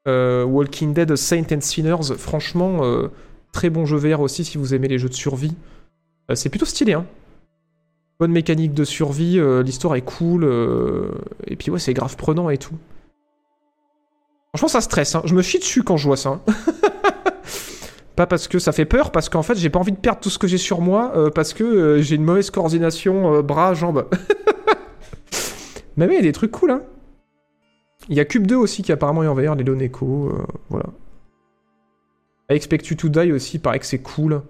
Walking 0.07 0.93
Dead, 0.93 1.15
Saint 1.15 1.45
and 1.51 1.61
Sinners, 1.61 2.15
franchement, 2.15 2.81
très 3.51 3.71
bon 3.71 3.87
jeu 3.87 3.97
VR 3.97 4.19
aussi 4.19 4.43
si 4.43 4.59
vous 4.59 4.75
aimez 4.75 4.87
les 4.87 4.99
jeux 4.99 5.09
de 5.09 5.15
survie. 5.15 5.55
C'est 6.35 6.49
plutôt 6.49 6.67
stylé, 6.67 6.93
hein. 6.93 7.07
Bonne 8.19 8.31
mécanique 8.31 8.75
de 8.75 8.83
survie, 8.83 9.41
l'histoire 9.63 9.95
est 9.95 10.03
cool, 10.03 10.43
et 11.47 11.55
puis 11.55 11.71
ouais, 11.71 11.79
c'est 11.79 11.95
grave 11.95 12.15
prenant 12.17 12.51
et 12.51 12.59
tout. 12.59 12.75
Franchement, 14.55 14.69
ça 14.69 14.79
stresse, 14.79 15.13
hein. 15.15 15.21
je 15.25 15.35
me 15.35 15.41
chie 15.41 15.59
dessus 15.59 15.83
quand 15.83 15.97
je 15.97 16.07
vois 16.07 16.15
ça. 16.15 16.29
hein. 16.29 16.41
pas 18.15 18.25
parce 18.25 18.47
que 18.47 18.57
ça 18.57 18.71
fait 18.71 18.85
peur, 18.85 19.11
parce 19.11 19.27
qu'en 19.27 19.43
fait, 19.43 19.55
j'ai 19.55 19.69
pas 19.69 19.79
envie 19.79 19.91
de 19.91 19.97
perdre 19.97 20.21
tout 20.21 20.29
ce 20.29 20.39
que 20.39 20.47
j'ai 20.47 20.57
sur 20.57 20.79
moi, 20.79 21.11
euh, 21.17 21.29
parce 21.29 21.53
que 21.53 21.65
euh, 21.65 22.01
j'ai 22.01 22.15
une 22.15 22.23
mauvaise 22.23 22.49
coordination 22.51 23.35
euh, 23.35 23.41
bras-jambes. 23.41 24.07
Mais 25.97 26.07
oui, 26.07 26.13
il 26.13 26.15
y 26.15 26.19
a 26.19 26.21
des 26.21 26.31
trucs 26.31 26.51
cool, 26.51 26.71
hein. 26.71 26.83
Il 28.07 28.15
y 28.15 28.21
a 28.21 28.23
Cube 28.23 28.47
2 28.47 28.55
aussi 28.55 28.81
qui 28.81 28.93
apparemment 28.93 29.23
est 29.23 29.27
en 29.27 29.33
VR, 29.33 29.55
les 29.55 29.65
Loneco, 29.65 30.29
euh, 30.29 30.45
voilà. 30.69 30.85
I 32.49 32.53
Expect 32.53 32.87
You 32.87 32.95
to 32.95 33.09
Die 33.09 33.33
aussi, 33.33 33.59
paraît 33.59 33.79
que 33.79 33.85
c'est 33.85 33.99
cool. 33.99 34.41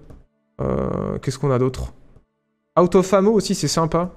Qu'est-ce 1.24 1.40
qu'on 1.40 1.50
a 1.50 1.58
d'autre? 1.58 1.94
Out 2.80 2.94
of 2.94 3.12
Ammo 3.12 3.32
aussi, 3.32 3.56
c'est 3.56 3.68
sympa. 3.68 4.12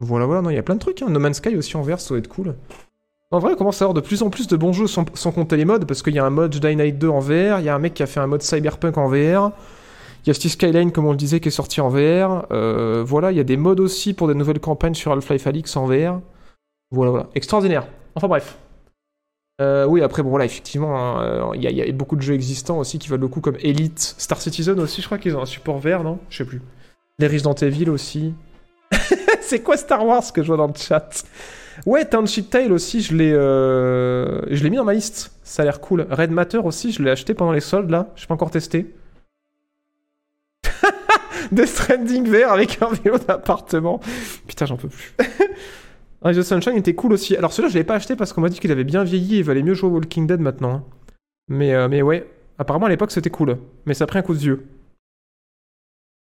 Voilà, 0.00 0.26
voilà, 0.26 0.42
non, 0.42 0.50
il 0.50 0.56
y 0.56 0.58
a 0.58 0.62
plein 0.62 0.74
de 0.74 0.80
trucs. 0.80 1.00
No 1.00 1.18
Man's 1.18 1.38
Sky 1.38 1.56
aussi 1.56 1.78
en 1.78 1.82
VR, 1.82 1.98
ça 1.98 2.10
doit 2.10 2.18
être 2.18 2.28
cool. 2.28 2.56
En 3.32 3.38
vrai, 3.38 3.52
on 3.52 3.56
commence 3.56 3.80
à 3.80 3.84
avoir 3.84 3.94
de 3.94 4.00
plus 4.00 4.22
en 4.22 4.30
plus 4.30 4.48
de 4.48 4.56
bons 4.56 4.72
jeux 4.72 4.88
sans, 4.88 5.04
sans 5.14 5.30
compter 5.30 5.56
les 5.56 5.64
modes, 5.64 5.84
parce 5.86 6.02
qu'il 6.02 6.14
y 6.14 6.18
a 6.18 6.24
un 6.24 6.30
mode 6.30 6.52
Jedi 6.52 6.74
Knight 6.74 6.98
2 6.98 7.08
en 7.08 7.20
VR, 7.20 7.60
il 7.60 7.64
y 7.64 7.68
a 7.68 7.74
un 7.74 7.78
mec 7.78 7.94
qui 7.94 8.02
a 8.02 8.06
fait 8.06 8.18
un 8.18 8.26
mode 8.26 8.42
Cyberpunk 8.42 8.98
en 8.98 9.06
VR, 9.08 9.52
il 10.24 10.26
y 10.26 10.30
a 10.30 10.34
Steve 10.34 10.50
Skyline, 10.50 10.90
comme 10.90 11.06
on 11.06 11.12
le 11.12 11.16
disait, 11.16 11.38
qui 11.38 11.48
est 11.48 11.52
sorti 11.52 11.80
en 11.80 11.88
VR. 11.88 12.46
Euh, 12.50 13.02
voilà, 13.06 13.30
il 13.30 13.36
y 13.36 13.40
a 13.40 13.44
des 13.44 13.56
modes 13.56 13.80
aussi 13.80 14.12
pour 14.14 14.26
des 14.28 14.34
nouvelles 14.34 14.60
campagnes 14.60 14.94
sur 14.94 15.12
Half-Life 15.12 15.46
Alyx 15.46 15.76
en 15.76 15.86
VR. 15.86 16.20
Voilà, 16.90 17.10
voilà. 17.12 17.28
Extraordinaire. 17.34 17.86
Enfin 18.16 18.26
bref. 18.28 18.58
Euh, 19.62 19.86
oui, 19.86 20.02
après, 20.02 20.22
bon, 20.22 20.30
voilà, 20.30 20.44
effectivement, 20.44 20.96
hein, 20.98 21.22
euh, 21.22 21.50
il 21.54 21.62
y, 21.62 21.82
a- 21.82 21.92
beaucoup 21.92 22.16
de 22.16 22.22
jeux 22.22 22.34
existants 22.34 22.78
aussi 22.78 22.98
qui 22.98 23.08
valent 23.08 23.22
le 23.22 23.28
coup, 23.28 23.40
comme 23.40 23.56
Elite, 23.60 23.98
Star 24.18 24.40
Citizen 24.42 24.78
aussi, 24.80 25.00
je 25.02 25.06
crois 25.06 25.18
qu'ils 25.18 25.36
ont 25.36 25.42
un 25.42 25.46
support 25.46 25.78
VR, 25.78 26.02
non? 26.02 26.18
Je 26.30 26.38
sais 26.38 26.44
plus. 26.44 26.60
Les 27.18 27.28
Resident 27.28 27.54
Evil 27.54 27.88
aussi. 27.90 28.34
C'est 29.40 29.62
quoi 29.62 29.76
Star 29.76 30.04
Wars 30.04 30.32
que 30.32 30.42
je 30.42 30.48
vois 30.48 30.56
dans 30.56 30.66
le 30.66 30.74
chat? 30.74 31.22
Ouais, 31.86 32.04
Township 32.04 32.50
Tale 32.50 32.72
aussi, 32.72 33.00
je 33.00 33.14
l'ai 33.14 33.32
euh, 33.32 34.40
je 34.50 34.62
l'ai 34.62 34.70
mis 34.70 34.76
dans 34.76 34.84
ma 34.84 34.94
liste. 34.94 35.32
Ça 35.42 35.62
a 35.62 35.64
l'air 35.64 35.80
cool. 35.80 36.06
Red 36.10 36.30
Matter 36.30 36.58
aussi, 36.58 36.92
je 36.92 37.02
l'ai 37.02 37.10
acheté 37.10 37.34
pendant 37.34 37.52
les 37.52 37.60
soldes 37.60 37.90
là. 37.90 38.08
Je 38.16 38.26
pas 38.26 38.34
encore 38.34 38.50
testé. 38.50 38.94
Death 41.52 41.68
Stranding 41.68 42.28
vert 42.28 42.52
avec 42.52 42.80
un 42.82 42.88
vélo 42.88 43.18
d'appartement. 43.18 44.00
Putain, 44.46 44.66
j'en 44.66 44.76
peux 44.76 44.88
plus. 44.88 45.14
Rise 46.22 46.38
of 46.38 46.44
Sunshine 46.46 46.76
était 46.76 46.94
cool 46.94 47.14
aussi. 47.14 47.34
Alors 47.36 47.52
celui-là, 47.52 47.72
je 47.72 47.78
l'ai 47.78 47.84
pas 47.84 47.94
acheté 47.94 48.14
parce 48.14 48.32
qu'on 48.32 48.42
m'a 48.42 48.50
dit 48.50 48.60
qu'il 48.60 48.70
avait 48.70 48.84
bien 48.84 49.04
vieilli 49.04 49.36
et 49.36 49.38
il 49.38 49.44
valait 49.44 49.62
mieux 49.62 49.74
jouer 49.74 49.88
au 49.88 49.94
Walking 49.94 50.26
Dead 50.26 50.40
maintenant. 50.40 50.70
hein. 50.74 50.84
Mais, 51.48 51.74
euh, 51.74 51.88
mais 51.88 52.02
ouais, 52.02 52.26
apparemment 52.58 52.86
à 52.86 52.90
l'époque 52.90 53.10
c'était 53.10 53.30
cool. 53.30 53.56
Mais 53.86 53.94
ça 53.94 54.04
a 54.04 54.06
pris 54.06 54.18
un 54.18 54.22
coup 54.22 54.34
de 54.34 54.38
vieux. 54.38 54.66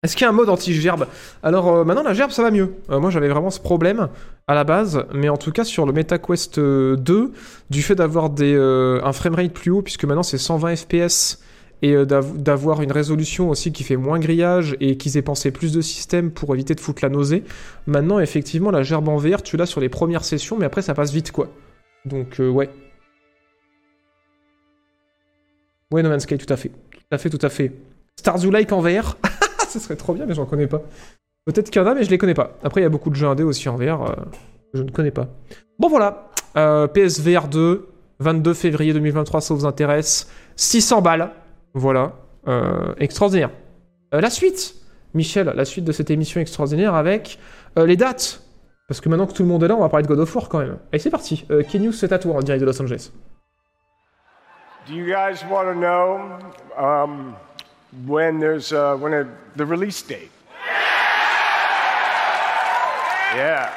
Est-ce 0.05 0.15
qu'il 0.15 0.23
y 0.23 0.27
a 0.27 0.29
un 0.29 0.33
mode 0.33 0.49
anti-gerbe? 0.49 1.07
Alors 1.41 1.67
euh, 1.67 1.83
maintenant 1.83 2.03
la 2.03 2.13
gerbe 2.13 2.29
ça 2.29 2.43
va 2.43 2.51
mieux. 2.51 2.75
Euh, 2.91 2.99
moi 2.99 3.09
j'avais 3.09 3.27
vraiment 3.27 3.49
ce 3.49 3.59
problème 3.59 4.07
à 4.47 4.53
la 4.53 4.63
base, 4.63 5.03
mais 5.15 5.29
en 5.29 5.37
tout 5.37 5.51
cas 5.51 5.63
sur 5.63 5.87
le 5.87 5.93
MetaQuest 5.93 6.59
euh, 6.59 6.95
2, 6.95 7.31
du 7.71 7.81
fait 7.81 7.95
d'avoir 7.95 8.29
euh, 8.39 9.01
un 9.03 9.13
framerate 9.13 9.51
plus 9.51 9.71
haut, 9.71 9.81
puisque 9.81 10.05
maintenant 10.05 10.21
c'est 10.21 10.37
120 10.37 10.75
fps 10.75 11.39
et 11.81 11.93
euh, 11.95 12.05
d'av- 12.05 12.37
d'avoir 12.37 12.83
une 12.83 12.91
résolution 12.91 13.49
aussi 13.49 13.71
qui 13.71 13.83
fait 13.83 13.95
moins 13.95 14.19
grillage 14.19 14.75
et 14.79 14.95
qu'ils 14.95 15.17
aient 15.17 15.23
pensé 15.23 15.49
plus 15.49 15.73
de 15.73 15.81
systèmes 15.81 16.29
pour 16.29 16.53
éviter 16.53 16.75
de 16.75 16.79
foutre 16.81 17.03
la 17.03 17.09
nausée. 17.09 17.43
Maintenant, 17.87 18.19
effectivement, 18.19 18.69
la 18.69 18.83
gerbe 18.83 19.09
en 19.09 19.17
VR, 19.17 19.41
tu 19.41 19.57
l'as 19.57 19.65
sur 19.65 19.81
les 19.81 19.89
premières 19.89 20.23
sessions, 20.23 20.55
mais 20.55 20.65
après, 20.65 20.83
ça 20.83 20.93
passe 20.93 21.11
vite, 21.11 21.31
quoi. 21.31 21.49
Donc, 22.05 22.39
euh, 22.39 22.47
ouais. 22.47 22.69
Ouais, 25.91 26.03
No 26.03 26.09
Man's 26.09 26.23
Sky, 26.23 26.37
tout 26.37 26.53
à 26.53 26.57
fait. 26.57 26.69
Tout 26.69 26.99
à 27.11 27.17
fait, 27.17 27.29
tout 27.31 27.39
à 27.45 27.49
fait. 27.49 27.71
Stardew 28.17 28.51
Lake 28.51 28.71
en 28.71 28.79
VR 28.81 29.17
Ce 29.75 29.81
serait 29.81 29.97
trop 29.97 30.13
bien, 30.13 30.25
mais 30.25 30.33
j'en 30.33 30.45
connais 30.45 30.67
pas. 30.67 30.81
Peut-être 31.45 31.69
qu'il 31.69 31.81
y 31.81 31.85
en 31.85 31.87
a, 31.87 31.93
mais 31.93 32.03
je 32.03 32.09
les 32.09 32.17
connais 32.17 32.33
pas. 32.33 32.51
Après, 32.63 32.79
il 32.79 32.83
y 32.83 32.87
a 32.87 32.89
beaucoup 32.89 33.09
de 33.09 33.15
jeux 33.15 33.27
indés 33.27 33.43
aussi 33.43 33.67
en 33.67 33.75
VR, 33.75 34.03
euh, 34.03 34.15
je 34.73 34.81
ne 34.81 34.89
connais 34.89 35.11
pas. 35.11 35.27
Bon, 35.77 35.89
voilà. 35.89 36.29
PSVR 36.93 37.49
2, 37.49 37.89
22 38.19 38.53
février 38.53 38.93
2023, 38.93 39.41
ça 39.41 39.53
vous 39.53 39.65
intéresse. 39.65 40.31
600 40.55 41.01
balles. 41.01 41.31
Voilà. 41.73 42.13
Euh, 42.47 42.93
extraordinaire. 42.99 43.49
Euh, 44.13 44.21
la 44.21 44.29
suite, 44.29 44.75
Michel, 45.13 45.51
la 45.53 45.65
suite 45.65 45.83
de 45.83 45.91
cette 45.91 46.09
émission 46.09 46.39
extraordinaire 46.39 46.95
avec 46.95 47.37
les 47.75 47.97
dates. 47.97 48.41
Parce 48.87 49.01
que 49.01 49.09
maintenant 49.09 49.27
que 49.27 49.33
tout 49.33 49.43
le 49.43 49.49
monde 49.49 49.63
est 49.63 49.67
là, 49.67 49.75
on 49.75 49.81
va 49.81 49.89
parler 49.89 50.03
de 50.03 50.07
God 50.07 50.19
of 50.19 50.33
War 50.33 50.47
quand 50.47 50.59
même. 50.59 50.77
Allez, 50.93 50.99
c'est 50.99 51.09
parti. 51.09 51.45
Euh, 51.51 51.63
Ken 51.63 51.83
News, 51.83 51.91
c'est 51.91 52.13
à 52.13 52.19
toi 52.19 52.35
en 52.35 52.39
direct 52.39 52.61
de 52.61 52.65
Los 52.65 52.81
Angeles. 52.81 53.11
Do 54.87 54.93
you 54.93 55.05
guys 55.05 55.43
want 55.49 55.65
to 55.65 55.73
know 55.73 56.19
um, 56.77 57.33
when 58.05 58.39
there's 58.39 58.71
uh, 58.71 58.95
when 58.97 59.13
a, 59.13 59.25
the 59.55 59.65
release 59.65 60.01
date? 60.01 60.31
Yeah. 63.35 63.69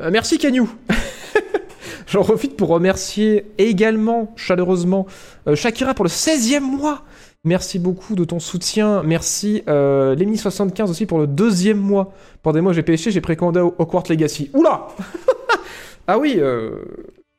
Euh, 0.00 0.10
merci 0.10 0.38
Canyu. 0.38 0.68
J'en 2.06 2.22
profite 2.22 2.56
pour 2.56 2.68
remercier 2.68 3.46
également 3.58 4.32
chaleureusement 4.36 5.06
euh, 5.46 5.56
Shakira 5.56 5.94
pour 5.94 6.04
le 6.04 6.10
16e 6.10 6.60
mois. 6.60 7.02
Merci 7.44 7.78
beaucoup 7.78 8.14
de 8.14 8.24
ton 8.24 8.38
soutien. 8.38 9.02
Merci 9.02 9.62
euh, 9.68 10.14
Lemmy75 10.16 10.90
aussi 10.90 11.06
pour 11.06 11.18
le 11.18 11.26
deuxième 11.26 11.78
mois. 11.78 12.12
Pendant 12.42 12.54
des 12.54 12.60
mois 12.60 12.72
j'ai 12.72 12.82
pêché, 12.82 13.10
j'ai 13.10 13.20
précommandé 13.20 13.60
Hogwarts 13.60 14.04
Legacy. 14.08 14.50
Oula 14.54 14.88
Ah 16.06 16.18
oui, 16.18 16.36
euh, 16.38 16.84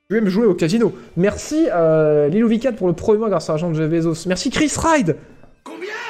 je 0.09 0.15
vais 0.15 0.21
me 0.21 0.29
jouer 0.29 0.47
au 0.47 0.55
casino. 0.55 0.91
Merci 1.17 1.67
euh, 1.71 2.29
Lilou 2.29 2.49
V4 2.49 2.73
pour 2.73 2.87
le 2.87 2.93
premier 2.93 3.19
mois 3.19 3.29
grâce 3.29 3.47
à 3.47 3.53
l'argent 3.53 3.69
de 3.69 3.75
Jeff 3.75 3.91
Bezos. 3.91 4.27
Merci 4.27 4.49
Chris 4.49 4.71
Ride 4.75 5.17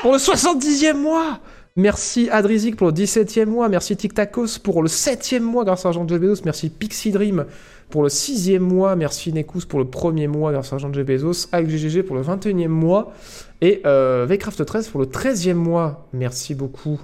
pour 0.01 0.13
le 0.13 0.17
70e 0.17 0.93
mois. 0.93 1.39
Merci 1.75 2.29
Adrizik 2.31 2.77
pour 2.77 2.87
le 2.87 2.93
17e 2.93 3.47
mois. 3.47 3.67
Merci 3.67 3.97
Tic 3.97 4.13
Tacos 4.13 4.59
pour 4.63 4.81
le 4.83 4.87
7e 4.87 5.41
mois 5.41 5.65
grâce 5.65 5.85
à 5.85 5.89
l'argent 5.89 6.05
de 6.05 6.09
Jeff 6.09 6.21
Bezos. 6.21 6.43
Merci 6.45 6.69
Pixie 6.69 7.11
Dream 7.11 7.45
pour 7.89 8.03
le 8.03 8.07
6e 8.07 8.59
mois. 8.59 8.95
Merci 8.95 9.33
Nekus 9.33 9.65
pour 9.65 9.79
le 9.79 9.85
premier 9.85 10.27
mois 10.27 10.53
grâce 10.53 10.71
à 10.71 10.75
l'argent 10.77 10.87
de 10.87 10.93
Jeff 10.93 11.05
Bezos. 11.05 11.49
Alex 11.51 11.69
GGG 11.69 12.03
pour 12.03 12.15
le 12.15 12.21
21e 12.21 12.69
mois. 12.69 13.11
Et 13.59 13.81
euh, 13.85 14.25
Vcraft 14.29 14.63
13 14.63 14.87
pour 14.87 15.01
le 15.01 15.07
13e 15.07 15.55
mois. 15.55 16.07
Merci 16.13 16.55
beaucoup 16.55 17.01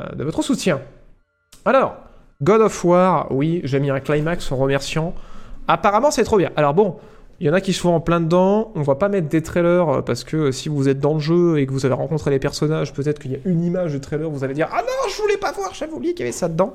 euh, 0.00 0.16
de 0.16 0.24
votre 0.24 0.42
soutien. 0.42 0.80
Alors, 1.64 1.94
God 2.42 2.62
of 2.62 2.84
War, 2.84 3.28
oui, 3.30 3.60
j'ai 3.62 3.78
mis 3.78 3.90
un 3.90 4.00
climax 4.00 4.50
en 4.50 4.56
remerciant. 4.56 5.14
Apparemment, 5.68 6.10
c'est 6.10 6.24
trop 6.24 6.38
bien. 6.38 6.50
Alors 6.56 6.74
bon, 6.74 6.96
il 7.40 7.46
y 7.46 7.50
en 7.50 7.52
a 7.52 7.60
qui 7.60 7.72
sont 7.72 7.90
en 7.90 8.00
plein 8.00 8.20
dedans. 8.20 8.72
On 8.74 8.82
va 8.82 8.94
pas 8.94 9.08
mettre 9.08 9.28
des 9.28 9.42
trailers 9.42 9.88
euh, 9.88 10.02
parce 10.02 10.24
que 10.24 10.50
si 10.50 10.68
vous 10.68 10.88
êtes 10.88 11.00
dans 11.00 11.14
le 11.14 11.20
jeu 11.20 11.58
et 11.58 11.66
que 11.66 11.72
vous 11.72 11.86
avez 11.86 11.94
rencontré 11.94 12.30
les 12.30 12.38
personnages, 12.38 12.92
peut-être 12.92 13.18
qu'il 13.18 13.32
y 13.32 13.34
a 13.34 13.38
une 13.44 13.64
image 13.64 13.92
de 13.92 13.98
trailer, 13.98 14.30
vous 14.30 14.44
allez 14.44 14.54
dire 14.54 14.68
Ah 14.72 14.82
non, 14.82 15.08
je 15.10 15.20
voulais 15.22 15.36
pas 15.36 15.52
voir, 15.52 15.74
j'avais 15.74 15.92
oublié 15.92 16.14
qu'il 16.14 16.24
y 16.24 16.28
avait 16.28 16.32
ça 16.32 16.48
dedans. 16.48 16.72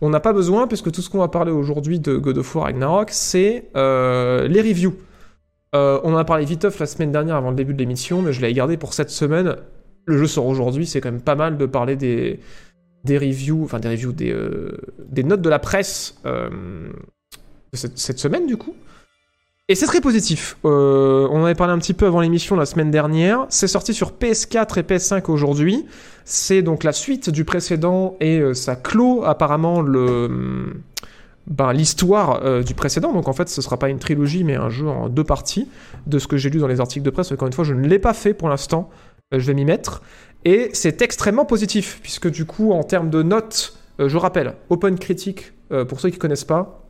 On 0.00 0.10
n'a 0.10 0.20
pas 0.20 0.32
besoin 0.32 0.66
puisque 0.66 0.92
tout 0.92 1.02
ce 1.02 1.10
qu'on 1.10 1.18
va 1.18 1.28
parler 1.28 1.50
aujourd'hui 1.50 1.98
de 1.98 2.16
God 2.16 2.38
of 2.38 2.54
War 2.54 2.64
Ragnarok, 2.66 3.10
c'est 3.10 3.70
euh, 3.76 4.46
les 4.46 4.60
reviews. 4.60 4.94
Euh, 5.74 6.00
on 6.02 6.14
en 6.14 6.16
a 6.16 6.24
parlé 6.24 6.44
viteuf 6.44 6.78
la 6.78 6.86
semaine 6.86 7.12
dernière 7.12 7.36
avant 7.36 7.50
le 7.50 7.56
début 7.56 7.74
de 7.74 7.78
l'émission, 7.78 8.22
mais 8.22 8.32
je 8.32 8.40
l'avais 8.40 8.54
gardé 8.54 8.76
pour 8.76 8.94
cette 8.94 9.10
semaine. 9.10 9.56
Le 10.06 10.16
jeu 10.16 10.26
sort 10.26 10.46
aujourd'hui, 10.46 10.86
c'est 10.86 11.00
quand 11.00 11.12
même 11.12 11.20
pas 11.20 11.34
mal 11.34 11.58
de 11.58 11.66
parler 11.66 11.96
des, 11.96 12.40
reviews, 13.06 13.64
enfin 13.64 13.78
des 13.78 13.88
reviews, 13.88 14.12
des, 14.12 14.32
euh, 14.32 14.78
notes 15.24 15.42
de 15.42 15.50
la 15.50 15.58
presse 15.58 16.18
euh, 16.24 16.48
cette, 17.72 18.18
semaine 18.18 18.46
du 18.46 18.56
coup. 18.56 18.74
Et 19.70 19.74
c'est 19.74 19.86
très 19.86 20.00
positif. 20.00 20.56
Euh, 20.64 21.28
on 21.30 21.42
en 21.42 21.44
avait 21.44 21.54
parlé 21.54 21.74
un 21.74 21.78
petit 21.78 21.92
peu 21.92 22.06
avant 22.06 22.20
l'émission 22.20 22.56
la 22.56 22.64
semaine 22.64 22.90
dernière. 22.90 23.46
C'est 23.50 23.66
sorti 23.66 23.92
sur 23.92 24.12
PS4 24.12 24.78
et 24.78 24.82
PS5 24.82 25.30
aujourd'hui. 25.30 25.84
C'est 26.24 26.62
donc 26.62 26.84
la 26.84 26.92
suite 26.92 27.28
du 27.28 27.44
précédent 27.44 28.16
et 28.20 28.38
euh, 28.38 28.54
ça 28.54 28.76
clôt 28.76 29.24
apparemment 29.24 29.82
le 29.82 30.72
ben, 31.46 31.72
l'histoire 31.72 32.42
euh, 32.44 32.62
du 32.62 32.74
précédent. 32.74 33.12
Donc 33.12 33.28
en 33.28 33.34
fait, 33.34 33.50
ce 33.50 33.60
sera 33.60 33.78
pas 33.78 33.90
une 33.90 33.98
trilogie, 33.98 34.42
mais 34.42 34.56
un 34.56 34.70
jeu 34.70 34.88
en 34.88 35.10
deux 35.10 35.24
parties. 35.24 35.68
De 36.06 36.18
ce 36.18 36.26
que 36.26 36.38
j'ai 36.38 36.48
lu 36.48 36.60
dans 36.60 36.68
les 36.68 36.80
articles 36.80 37.04
de 37.04 37.10
presse, 37.10 37.30
encore 37.30 37.48
une 37.48 37.52
fois, 37.52 37.64
je 37.64 37.74
ne 37.74 37.86
l'ai 37.86 37.98
pas 37.98 38.14
fait 38.14 38.32
pour 38.32 38.48
l'instant. 38.48 38.88
Je 39.32 39.46
vais 39.46 39.54
m'y 39.54 39.66
mettre. 39.66 40.00
Et 40.46 40.70
c'est 40.72 41.02
extrêmement 41.02 41.44
positif, 41.44 42.00
puisque 42.02 42.30
du 42.30 42.46
coup, 42.46 42.72
en 42.72 42.84
termes 42.84 43.10
de 43.10 43.22
notes, 43.22 43.78
je 43.98 44.16
rappelle, 44.16 44.54
Open 44.70 44.98
Critic, 44.98 45.52
euh, 45.72 45.84
pour 45.84 46.00
ceux 46.00 46.10
qui 46.10 46.18
connaissent 46.18 46.44
pas, 46.44 46.84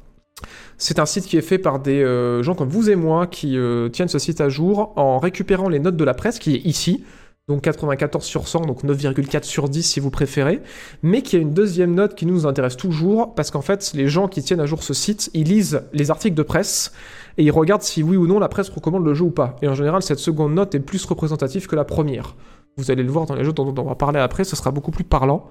c'est 0.79 1.01
un 1.01 1.07
site 1.07 1.27
qui 1.27 1.37
est 1.37 1.43
fait 1.43 1.59
par 1.59 1.81
des 1.81 2.03
euh, 2.03 2.43
gens 2.43 2.55
comme 2.55 2.69
vous 2.69 2.89
et 2.89 2.97
moi 2.97 3.27
qui 3.27 3.59
euh, 3.59 3.89
tiennent 3.89 4.09
ce 4.09 4.21
site 4.21 4.41
à 4.41 4.49
jour 4.49 4.93
en 4.97 5.19
récupérant 5.19 5.69
les 5.69 5.81
notes 5.81 5.97
de 5.97 6.05
la 6.05 6.15
presse, 6.15 6.39
qui 6.39 6.55
est 6.55 6.65
ici, 6.65 7.05
donc 7.49 7.63
94 7.63 8.25
sur 8.25 8.47
100, 8.47 8.61
donc 8.61 8.85
9,4 8.85 9.43
sur 9.43 9.69
10 9.69 9.83
si 9.83 9.99
vous 9.99 10.11
préférez, 10.11 10.63
mais 11.03 11.23
qui 11.23 11.35
a 11.35 11.41
une 11.41 11.53
deuxième 11.53 11.95
note 11.95 12.15
qui 12.15 12.27
nous 12.27 12.47
intéresse 12.47 12.77
toujours, 12.77 13.35
parce 13.35 13.51
qu'en 13.51 13.61
fait, 13.61 13.91
les 13.95 14.07
gens 14.07 14.29
qui 14.29 14.41
tiennent 14.41 14.61
à 14.61 14.67
jour 14.67 14.85
ce 14.85 14.95
site, 14.95 15.31
ils 15.35 15.49
lisent 15.49 15.83
les 15.93 16.13
articles 16.13 16.37
de 16.37 16.43
presse, 16.43 16.93
et 17.39 17.43
ils 17.43 17.51
regardent 17.51 17.83
si 17.83 18.05
oui 18.05 18.17
ou 18.17 18.29
non 18.29 18.39
la 18.39 18.49
presse 18.49 18.69
recommande 18.69 19.05
le 19.05 19.15
jeu 19.15 19.25
ou 19.25 19.31
pas. 19.31 19.57
Et 19.63 19.69
en 19.69 19.75
général, 19.75 20.03
cette 20.03 20.21
seconde 20.21 20.55
note 20.55 20.75
est 20.77 20.81
plus 20.81 21.05
représentative 21.05 21.67
que 21.67 21.75
la 21.75 21.85
première. 21.85 22.37
Vous 22.77 22.93
allez 22.93 23.03
le 23.03 23.11
voir 23.11 23.27
dans 23.27 23.35
les 23.35 23.45
jeux 23.45 23.53
dont 23.53 23.75
on 23.77 23.83
va 23.83 23.97
parler 23.97 24.21
après, 24.21 24.45
ce 24.45 24.55
sera 24.55 24.71
beaucoup 24.71 24.93
plus 24.93 25.05
parlant. 25.05 25.49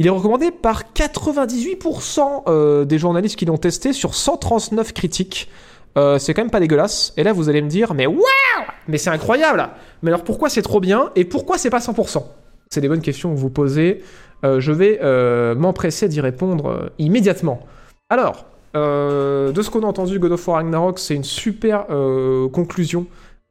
Il 0.00 0.06
est 0.06 0.10
recommandé 0.10 0.50
par 0.50 0.84
98% 0.94 2.44
euh, 2.48 2.86
des 2.86 2.96
journalistes 2.96 3.36
qui 3.36 3.44
l'ont 3.44 3.58
testé 3.58 3.92
sur 3.92 4.14
139 4.14 4.94
critiques. 4.94 5.50
Euh, 5.98 6.18
c'est 6.18 6.32
quand 6.32 6.40
même 6.40 6.50
pas 6.50 6.58
dégueulasse. 6.58 7.12
Et 7.18 7.22
là, 7.22 7.34
vous 7.34 7.50
allez 7.50 7.60
me 7.60 7.68
dire, 7.68 7.92
mais 7.92 8.06
waouh 8.06 8.22
Mais 8.88 8.96
c'est 8.96 9.10
incroyable 9.10 9.68
Mais 10.02 10.08
alors 10.08 10.24
pourquoi 10.24 10.48
c'est 10.48 10.62
trop 10.62 10.80
bien 10.80 11.10
et 11.16 11.26
pourquoi 11.26 11.58
c'est 11.58 11.68
pas 11.68 11.80
100% 11.80 12.24
C'est 12.70 12.80
des 12.80 12.88
bonnes 12.88 13.02
questions 13.02 13.34
que 13.34 13.38
vous 13.38 13.50
posez. 13.50 14.02
Euh, 14.42 14.58
je 14.58 14.72
vais 14.72 14.98
m'empresser 15.54 16.08
d'y 16.08 16.22
répondre 16.22 16.90
immédiatement. 16.98 17.60
Alors, 18.08 18.46
de 18.72 19.52
ce 19.62 19.68
qu'on 19.68 19.82
a 19.82 19.86
entendu, 19.86 20.18
God 20.18 20.32
of 20.32 20.48
War 20.48 20.56
Ragnarok, 20.56 20.98
c'est 20.98 21.14
une 21.14 21.24
super 21.24 21.88
conclusion 22.54 23.04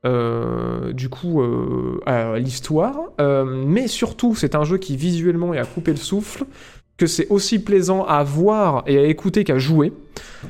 euh, 0.06 0.94
du 0.94 1.10
coup 1.10 1.42
euh, 1.42 2.00
à 2.06 2.40
l'histoire. 2.40 2.98
Euh, 3.20 3.44
mais 3.46 3.88
surtout, 3.88 4.36
c'est 4.36 4.56
un 4.56 4.64
jeu 4.64 4.78
qui 4.78 4.96
visuellement 4.96 5.54
est 5.54 5.60
à 5.60 5.66
couper 5.66 5.92
le 5.92 5.98
souffle, 5.98 6.46
que 6.98 7.08
c'est 7.08 7.28
aussi 7.30 7.60
plaisant 7.60 8.04
à 8.06 8.24
voir 8.24 8.84
et 8.86 8.98
à 8.98 9.04
écouter 9.06 9.44
qu'à 9.44 9.58
jouer. 9.58 9.94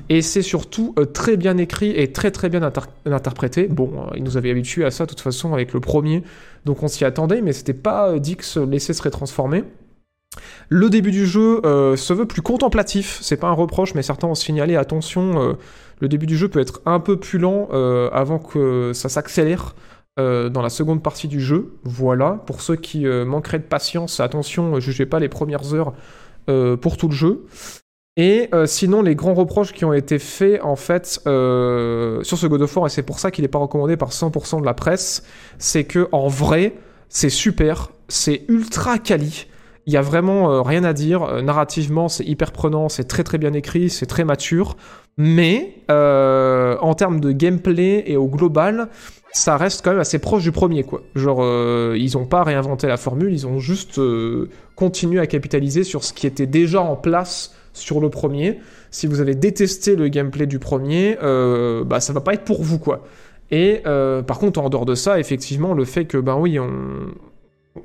Et 0.10 0.22
c'est 0.22 0.42
surtout 0.42 0.96
très 1.14 1.38
bien 1.38 1.58
écrit 1.58 1.92
et 1.92 2.12
très 2.12 2.32
très 2.32 2.50
bien 2.50 2.64
inter- 2.64 2.90
interprété. 3.06 3.68
Bon, 3.68 3.92
ils 4.16 4.24
nous 4.24 4.36
avaient 4.36 4.52
habitués 4.52 4.86
à 4.86 4.92
ça 4.92 5.06
de 5.06 5.10
toute 5.10 5.22
façon 5.22 5.54
avec 5.54 5.74
le 5.74 5.80
premier, 5.80 6.24
donc 6.66 6.82
on 6.82 6.88
s'y 6.88 7.06
attendait, 7.06 7.42
mais 7.42 7.54
c'était 7.54 7.74
pas 7.74 8.16
se 8.42 8.60
laisser 8.60 8.94
se 8.94 9.02
rétransformer. 9.04 9.64
Le 10.70 10.90
début 10.90 11.12
du 11.12 11.26
jeu 11.26 11.62
euh, 11.66 11.96
se 11.96 12.14
veut 12.14 12.26
plus 12.26 12.42
contemplatif, 12.42 13.20
c'est 13.22 13.38
pas 13.38 13.48
un 13.48 13.54
reproche, 13.54 13.96
mais 13.96 14.04
certains 14.04 14.28
ont 14.28 14.36
signalé 14.36 14.76
attention, 14.76 15.42
euh, 15.42 15.54
le 16.00 16.08
début 16.08 16.28
du 16.28 16.38
jeu 16.38 16.48
peut 16.48 16.60
être 16.60 16.82
un 16.86 17.00
peu 17.00 17.18
plus 17.18 17.40
lent 17.40 17.70
euh, 17.72 18.10
avant 18.12 18.40
que 18.40 18.92
ça 18.94 19.10
s'accélère 19.10 19.76
dans 20.18 20.62
la 20.62 20.68
seconde 20.68 21.02
partie 21.02 21.30
du 21.30 21.40
jeu. 21.40 21.76
Voilà, 21.86 22.44
pour 22.46 22.60
ceux 22.60 22.76
qui 22.76 23.06
manqueraient 23.06 23.60
de 23.60 23.64
patience, 23.64 24.20
attention, 24.20 24.78
jugez 24.82 25.06
pas 25.06 25.18
les 25.18 25.30
premières 25.30 25.74
heures 25.74 25.94
pour 26.82 26.98
tout 26.98 27.08
le 27.08 27.14
jeu. 27.14 27.46
Et 28.18 28.50
sinon, 28.66 29.02
les 29.02 29.16
grands 29.16 29.34
reproches 29.34 29.72
qui 29.72 29.86
ont 29.86 29.94
été 29.94 30.20
faits 30.20 30.62
en 30.62 30.76
fait 30.76 31.06
sur 31.06 31.24
ce 32.38 32.48
God 32.48 32.64
of 32.64 32.76
War, 32.76 32.88
et 32.88 32.90
c'est 32.90 33.04
pour 33.04 33.18
ça 33.18 33.32
qu'il 33.32 33.44
n'est 33.44 33.48
pas 33.48 33.60
recommandé 33.60 33.96
par 33.96 34.10
100% 34.10 34.60
de 34.60 34.66
la 34.66 34.74
presse, 34.74 35.24
c'est 35.58 35.86
que 35.86 36.10
en 36.12 36.28
vrai, 36.28 36.76
c'est 37.08 37.30
super, 37.30 37.90
c'est 38.10 38.44
ultra 38.50 39.00
quali. 39.00 39.48
Il 39.90 39.94
y 39.94 39.98
a 39.98 40.04
vraiment 40.04 40.52
euh, 40.52 40.62
rien 40.62 40.84
à 40.84 40.94
dire. 40.94 41.24
Euh, 41.24 41.42
narrativement, 41.42 42.10
c'est 42.10 42.24
hyper 42.24 42.52
prenant, 42.52 42.90
c'est 42.90 43.06
très 43.06 43.24
très 43.24 43.40
bien 43.40 43.54
écrit, 43.54 43.90
c'est 43.90 44.06
très 44.06 44.24
mature. 44.24 44.78
Mais 45.18 45.78
euh, 45.90 46.78
en 46.80 46.94
termes 46.94 47.20
de 47.20 47.32
gameplay 47.32 48.04
et 48.06 48.16
au 48.16 48.28
global, 48.28 48.90
ça 49.34 49.58
reste 49.58 49.84
quand 49.84 49.90
même 49.90 50.00
assez 50.00 50.20
proche 50.20 50.44
du 50.44 50.52
premier, 50.52 50.84
quoi. 50.84 51.02
Genre, 51.16 51.44
ils 51.96 52.18
ont 52.20 52.26
pas 52.28 52.44
réinventé 52.44 52.86
la 52.86 52.98
formule, 52.98 53.34
ils 53.34 53.48
ont 53.48 53.58
juste 53.58 54.00
continué 54.76 55.20
à 55.20 55.26
capitaliser 55.26 55.84
sur 55.84 56.04
ce 56.04 56.14
qui 56.14 56.28
était 56.28 56.46
déjà 56.46 56.82
en 56.82 56.96
place 56.96 57.56
sur 57.74 58.00
le 58.00 58.12
premier. 58.12 58.60
Si 58.92 59.08
vous 59.08 59.22
avez 59.22 59.34
détesté 59.34 59.96
le 59.96 60.08
gameplay 60.08 60.46
du 60.46 60.60
premier, 60.60 61.18
euh, 61.24 61.84
bah 61.84 62.00
ça 62.00 62.14
va 62.14 62.22
pas 62.22 62.36
être 62.36 62.46
pour 62.46 62.62
vous, 62.62 62.78
quoi. 62.78 63.04
Et 63.50 63.82
par 64.28 64.38
contre, 64.38 64.60
en 64.60 64.70
dehors 64.70 64.86
de 64.86 64.94
ça, 64.94 65.20
effectivement, 65.20 65.74
le 65.74 65.84
fait 65.84 66.06
que, 66.06 66.18
ben 66.18 66.38
oui, 66.38 66.60
on, 66.60 66.70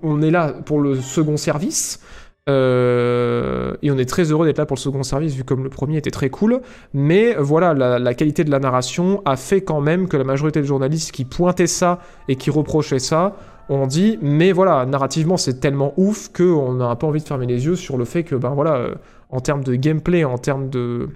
on 0.03 0.23
est 0.23 0.31
là 0.31 0.53
pour 0.53 0.81
le 0.81 0.97
second 0.97 1.37
service, 1.37 2.01
Euh, 2.49 3.75
et 3.83 3.91
on 3.91 3.97
est 3.97 4.05
très 4.05 4.31
heureux 4.31 4.47
d'être 4.47 4.59
là 4.59 4.67
pour 4.67 4.77
le 4.77 4.81
second 4.81 5.03
service, 5.03 5.35
vu 5.35 5.45
comme 5.45 5.65
le 5.65 5.71
premier 5.71 5.97
était 5.97 6.11
très 6.11 6.31
cool. 6.31 6.61
Mais 6.93 7.35
voilà, 7.39 7.75
la, 7.75 8.15
qualité 8.15 8.45
de 8.45 8.51
la 8.51 8.59
narration 8.59 9.23
a 9.25 9.37
fait 9.37 9.63
quand 9.63 9.81
même 9.81 10.09
que 10.09 10.17
la 10.17 10.25
majorité 10.25 10.61
des 10.61 10.67
journalistes 10.67 11.13
qui 11.13 11.25
pointaient 11.25 11.67
ça 11.67 12.01
et 12.29 12.37
qui 12.37 12.51
reprochaient 12.51 12.99
ça 12.99 13.37
ont 13.71 13.87
dit, 13.87 14.19
mais 14.21 14.53
voilà, 14.53 14.85
narrativement 14.85 15.39
c'est 15.39 15.59
tellement 15.59 15.95
ouf 15.97 16.31
qu'on 16.31 16.81
a 16.81 16.85
un 16.85 16.97
peu 16.97 17.07
envie 17.07 17.21
de 17.21 17.27
fermer 17.27 17.47
les 17.47 17.65
yeux 17.65 17.77
sur 17.77 17.97
le 17.97 18.05
fait 18.05 18.23
que, 18.23 18.35
ben 18.35 18.51
voilà, 18.51 18.75
euh, 18.75 18.95
en 19.31 19.41
termes 19.41 19.65
de 19.65 19.75
gameplay, 19.75 20.25
en 20.25 20.37
termes 20.37 20.69
de, 20.69 21.09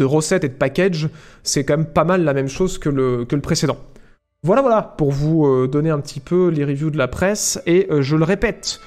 recettes 0.00 0.44
et 0.44 0.48
de 0.48 0.54
package, 0.54 1.10
c'est 1.42 1.64
quand 1.64 1.76
même 1.76 1.86
pas 1.86 2.04
mal 2.04 2.24
la 2.24 2.32
même 2.32 2.48
chose 2.48 2.78
que 2.78 2.88
le 2.88 3.26
précédent. 3.42 3.76
Voilà, 4.44 4.62
voilà, 4.62 4.82
pour 4.82 5.10
vous 5.10 5.46
euh, 5.46 5.66
donner 5.66 5.90
un 5.90 5.98
petit 5.98 6.20
peu 6.20 6.48
les 6.48 6.64
reviews 6.64 6.90
de 6.90 6.98
la 6.98 7.08
presse. 7.08 7.60
Et 7.66 7.88
euh, 7.90 8.02
je 8.02 8.14
le 8.14 8.24
répète, 8.24 8.80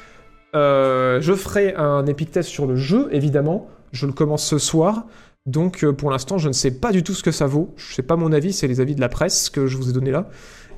euh, 0.55 1.20
je 1.20 1.34
ferai 1.34 1.75
un 1.75 2.05
epic 2.05 2.41
sur 2.41 2.65
le 2.65 2.77
jeu, 2.77 3.10
évidemment. 3.12 3.67
Je 3.91 4.05
le 4.05 4.13
commence 4.13 4.46
ce 4.46 4.58
soir. 4.58 5.05
Donc 5.46 5.86
pour 5.86 6.12
l'instant, 6.12 6.38
je 6.38 6.48
ne 6.48 6.53
sais 6.53 6.72
pas 6.72 6.91
du 6.91 7.03
tout 7.03 7.13
ce 7.13 7.24
que 7.24 7.31
ça 7.31 7.48
vaut. 7.48 7.74
Je 7.75 7.93
sais 7.93 8.03
pas 8.03 8.15
mon 8.15 8.31
avis, 8.31 8.53
c'est 8.53 8.67
les 8.67 8.79
avis 8.79 8.96
de 8.96 9.01
la 9.01 9.10
presse 9.10 9.50
que 9.50 9.67
je 9.67 9.75
vous 9.75 9.89
ai 9.89 9.93
donné 9.93 10.12
là. 10.12 10.29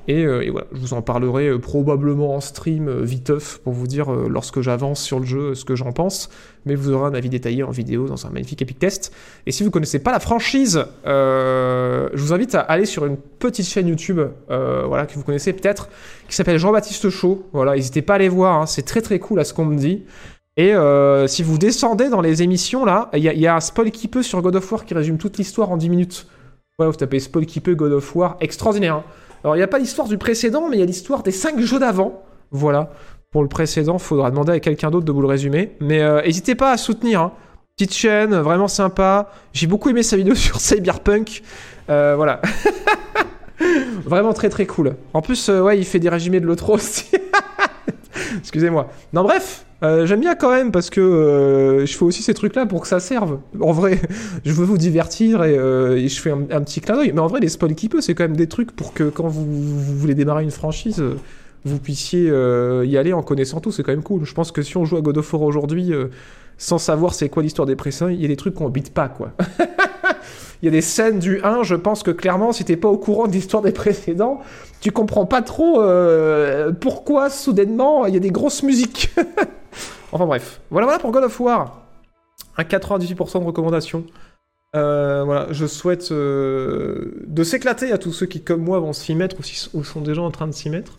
Et, 0.06 0.24
euh, 0.24 0.44
et, 0.44 0.50
voilà, 0.50 0.66
je 0.72 0.78
vous 0.78 0.94
en 0.94 1.02
parlerai 1.02 1.48
euh, 1.48 1.58
probablement 1.58 2.34
en 2.34 2.40
stream 2.40 2.88
euh, 2.88 3.02
viteuf 3.02 3.58
pour 3.58 3.72
vous 3.72 3.86
dire 3.86 4.10
lorsque 4.10 4.60
j'avance 4.60 5.02
sur 5.02 5.18
le 5.18 5.26
jeu 5.26 5.54
ce 5.54 5.64
que 5.64 5.74
j'en 5.74 5.92
pense. 5.92 6.28
Mais 6.66 6.74
vous 6.74 6.90
aurez 6.90 7.06
un 7.06 7.14
avis 7.14 7.28
détaillé 7.28 7.62
en 7.62 7.70
vidéo 7.70 8.06
dans 8.06 8.26
un 8.26 8.30
magnifique 8.30 8.62
Epic 8.62 8.78
Test. 8.78 9.12
Et 9.46 9.52
si 9.52 9.62
vous 9.62 9.70
connaissez 9.70 9.98
pas 9.98 10.12
la 10.12 10.20
franchise, 10.20 10.84
je 11.04 12.16
vous 12.16 12.32
invite 12.32 12.54
à 12.54 12.60
aller 12.60 12.86
sur 12.86 13.04
une 13.04 13.16
petite 13.16 13.66
chaîne 13.66 13.86
YouTube, 13.86 14.18
voilà, 14.48 15.04
que 15.04 15.14
vous 15.14 15.22
connaissez 15.22 15.52
peut-être, 15.52 15.90
qui 16.26 16.34
s'appelle 16.34 16.58
Jean-Baptiste 16.58 17.10
Chaud. 17.10 17.44
Voilà, 17.52 17.74
n'hésitez 17.74 18.00
pas 18.00 18.14
à 18.14 18.16
aller 18.16 18.30
voir, 18.30 18.62
hein, 18.62 18.66
c'est 18.66 18.82
très 18.82 19.02
très 19.02 19.18
cool 19.18 19.40
à 19.40 19.44
ce 19.44 19.52
qu'on 19.52 19.66
me 19.66 19.76
dit. 19.76 20.04
Et 20.56 20.72
si 21.26 21.42
vous 21.42 21.58
descendez 21.58 22.08
dans 22.08 22.22
les 22.22 22.42
émissions, 22.42 22.86
là, 22.86 23.10
il 23.12 23.22
y, 23.22 23.46
a 23.46 23.56
un 23.56 23.60
spoil 23.60 23.90
qui 23.90 24.08
peut 24.08 24.22
sur 24.22 24.40
God 24.40 24.56
of 24.56 24.72
War 24.72 24.86
qui 24.86 24.94
résume 24.94 25.18
toute 25.18 25.36
l'histoire 25.36 25.70
en 25.70 25.76
10 25.76 25.90
minutes. 25.90 26.26
Ouais, 26.78 26.86
vous 26.86 26.94
tapez 26.94 27.20
spoil 27.20 27.44
qui 27.44 27.60
peut 27.60 27.74
God 27.74 27.92
of 27.92 28.16
War, 28.16 28.38
extraordinaire. 28.40 28.96
Hein. 28.96 29.04
Alors, 29.44 29.56
il 29.56 29.58
n'y 29.58 29.64
a 29.64 29.68
pas 29.68 29.78
l'histoire 29.78 30.08
du 30.08 30.16
précédent, 30.16 30.68
mais 30.70 30.78
il 30.78 30.80
y 30.80 30.82
a 30.82 30.86
l'histoire 30.86 31.22
des 31.22 31.30
5 31.30 31.60
jeux 31.60 31.78
d'avant. 31.78 32.22
Voilà. 32.50 32.90
Pour 33.30 33.42
le 33.42 33.48
précédent, 33.48 33.98
faudra 33.98 34.30
demander 34.30 34.52
à 34.52 34.60
quelqu'un 34.60 34.90
d'autre 34.90 35.04
de 35.04 35.12
vous 35.12 35.20
le 35.20 35.28
résumer. 35.28 35.76
Mais 35.80 36.00
n'hésitez 36.22 36.52
euh, 36.52 36.56
pas 36.56 36.72
à 36.72 36.78
soutenir. 36.78 37.20
Hein. 37.20 37.32
Petite 37.76 37.92
chaîne, 37.92 38.34
vraiment 38.36 38.68
sympa. 38.68 39.30
J'ai 39.52 39.66
beaucoup 39.66 39.90
aimé 39.90 40.02
sa 40.02 40.16
vidéo 40.16 40.34
sur 40.36 40.60
Cyberpunk. 40.60 41.42
Euh, 41.90 42.14
voilà. 42.16 42.40
vraiment 44.04 44.32
très 44.32 44.48
très 44.48 44.64
cool. 44.64 44.96
En 45.12 45.20
plus, 45.20 45.48
euh, 45.48 45.60
ouais, 45.60 45.78
il 45.78 45.84
fait 45.84 45.98
des 45.98 46.08
résumés 46.08 46.40
de 46.40 46.46
l'autre 46.46 46.70
aussi. 46.70 47.10
Excusez-moi. 48.38 48.88
Non, 49.12 49.24
bref, 49.24 49.63
euh, 49.82 50.06
j'aime 50.06 50.20
bien 50.20 50.34
quand 50.34 50.50
même 50.50 50.72
parce 50.72 50.88
que 50.88 51.00
euh, 51.00 51.86
je 51.86 51.96
fais 51.96 52.04
aussi 52.04 52.22
ces 52.22 52.34
trucs-là 52.34 52.66
pour 52.66 52.82
que 52.82 52.88
ça 52.88 53.00
serve. 53.00 53.38
En 53.60 53.72
vrai, 53.72 54.00
je 54.44 54.52
veux 54.52 54.64
vous 54.64 54.78
divertir 54.78 55.42
et, 55.44 55.58
euh, 55.58 55.96
et 55.96 56.08
je 56.08 56.20
fais 56.20 56.30
un, 56.30 56.62
petit 56.62 56.80
clin 56.80 56.96
d'œil. 56.96 57.12
Mais 57.12 57.20
en 57.20 57.26
vrai, 57.26 57.40
les 57.40 57.48
spoils 57.48 57.74
qui 57.74 57.88
peut, 57.88 58.00
c'est 58.00 58.14
quand 58.14 58.24
même 58.24 58.36
des 58.36 58.48
trucs 58.48 58.72
pour 58.72 58.94
que 58.94 59.04
quand 59.04 59.28
vous, 59.28 59.44
vous 59.44 59.98
voulez 59.98 60.14
démarrer 60.14 60.44
une 60.44 60.50
franchise, 60.50 61.02
vous 61.64 61.78
puissiez 61.78 62.28
euh, 62.30 62.84
y 62.86 62.96
aller 62.96 63.12
en 63.12 63.22
connaissant 63.22 63.60
tout. 63.60 63.72
C'est 63.72 63.82
quand 63.82 63.92
même 63.92 64.02
cool. 64.02 64.24
Je 64.24 64.34
pense 64.34 64.52
que 64.52 64.62
si 64.62 64.76
on 64.76 64.84
joue 64.84 64.96
à 64.96 65.00
God 65.00 65.18
of 65.18 65.32
War 65.32 65.42
aujourd'hui 65.42 65.92
sans 66.56 66.78
savoir 66.78 67.14
c'est 67.14 67.28
quoi 67.28 67.42
l'histoire 67.42 67.66
des 67.66 67.76
précédents, 67.76 68.10
il 68.10 68.20
y 68.20 68.24
a 68.24 68.28
des 68.28 68.36
trucs 68.36 68.54
qu'on 68.54 68.68
bite 68.68 68.94
pas, 68.94 69.08
quoi. 69.08 69.32
il 70.62 70.66
y 70.66 70.68
a 70.68 70.70
des 70.70 70.80
scènes 70.80 71.18
du 71.18 71.40
1, 71.42 71.62
je 71.62 71.74
pense 71.74 72.02
que 72.02 72.10
clairement, 72.10 72.52
si 72.52 72.64
t'es 72.64 72.76
pas 72.76 72.88
au 72.88 72.98
courant 72.98 73.26
de 73.26 73.32
l'histoire 73.32 73.62
des 73.62 73.72
précédents, 73.72 74.40
tu 74.80 74.90
comprends 74.90 75.26
pas 75.26 75.42
trop 75.42 75.80
euh, 75.80 76.72
pourquoi 76.72 77.30
soudainement 77.30 78.06
il 78.06 78.14
y 78.14 78.16
a 78.16 78.20
des 78.20 78.30
grosses 78.30 78.62
musiques. 78.62 79.10
enfin 80.12 80.26
bref, 80.26 80.60
voilà, 80.70 80.98
pour 80.98 81.10
God 81.10 81.24
of 81.24 81.40
War. 81.40 81.82
Un 82.56 82.62
98% 82.62 83.40
de 83.40 83.44
recommandations. 83.44 84.04
Euh, 84.76 85.46
je 85.50 85.66
souhaite 85.66 86.10
euh, 86.10 87.12
de 87.26 87.44
s'éclater 87.44 87.92
à 87.92 87.98
tous 87.98 88.12
ceux 88.12 88.26
qui, 88.26 88.42
comme 88.42 88.62
moi, 88.62 88.80
vont 88.80 88.92
s'y 88.92 89.14
mettre 89.14 89.36
ou 89.72 89.84
sont 89.84 90.00
déjà 90.00 90.22
en 90.22 90.30
train 90.30 90.46
de 90.46 90.52
s'y 90.52 90.68
mettre. 90.68 90.96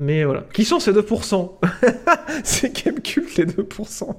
Mais 0.00 0.24
voilà. 0.24 0.44
Qui 0.52 0.64
sont 0.64 0.80
ces 0.80 0.92
2% 0.92 1.52
C'est 2.44 2.84
Gamecult 2.84 3.36
les 3.36 3.46
2%. 3.46 4.16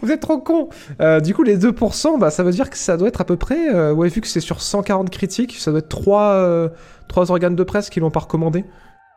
Vous 0.00 0.10
êtes 0.10 0.20
trop 0.20 0.38
cons. 0.38 0.68
Euh, 1.00 1.20
du 1.20 1.34
coup, 1.34 1.42
les 1.42 1.58
2%, 1.58 2.18
bah, 2.18 2.30
ça 2.30 2.42
veut 2.42 2.52
dire 2.52 2.70
que 2.70 2.78
ça 2.78 2.96
doit 2.96 3.08
être 3.08 3.20
à 3.20 3.24
peu 3.24 3.36
près. 3.36 3.74
Euh, 3.74 3.92
ouais, 3.92 4.08
vu 4.08 4.20
que 4.20 4.26
c'est 4.26 4.40
sur 4.40 4.62
140 4.62 5.10
critiques, 5.10 5.56
ça 5.58 5.70
doit 5.70 5.80
être 5.80 5.88
3, 5.88 6.22
euh, 6.22 6.68
3 7.08 7.30
organes 7.30 7.56
de 7.56 7.64
presse 7.64 7.90
qui 7.90 8.00
l'ont 8.00 8.10
pas 8.10 8.20
recommandé. 8.20 8.64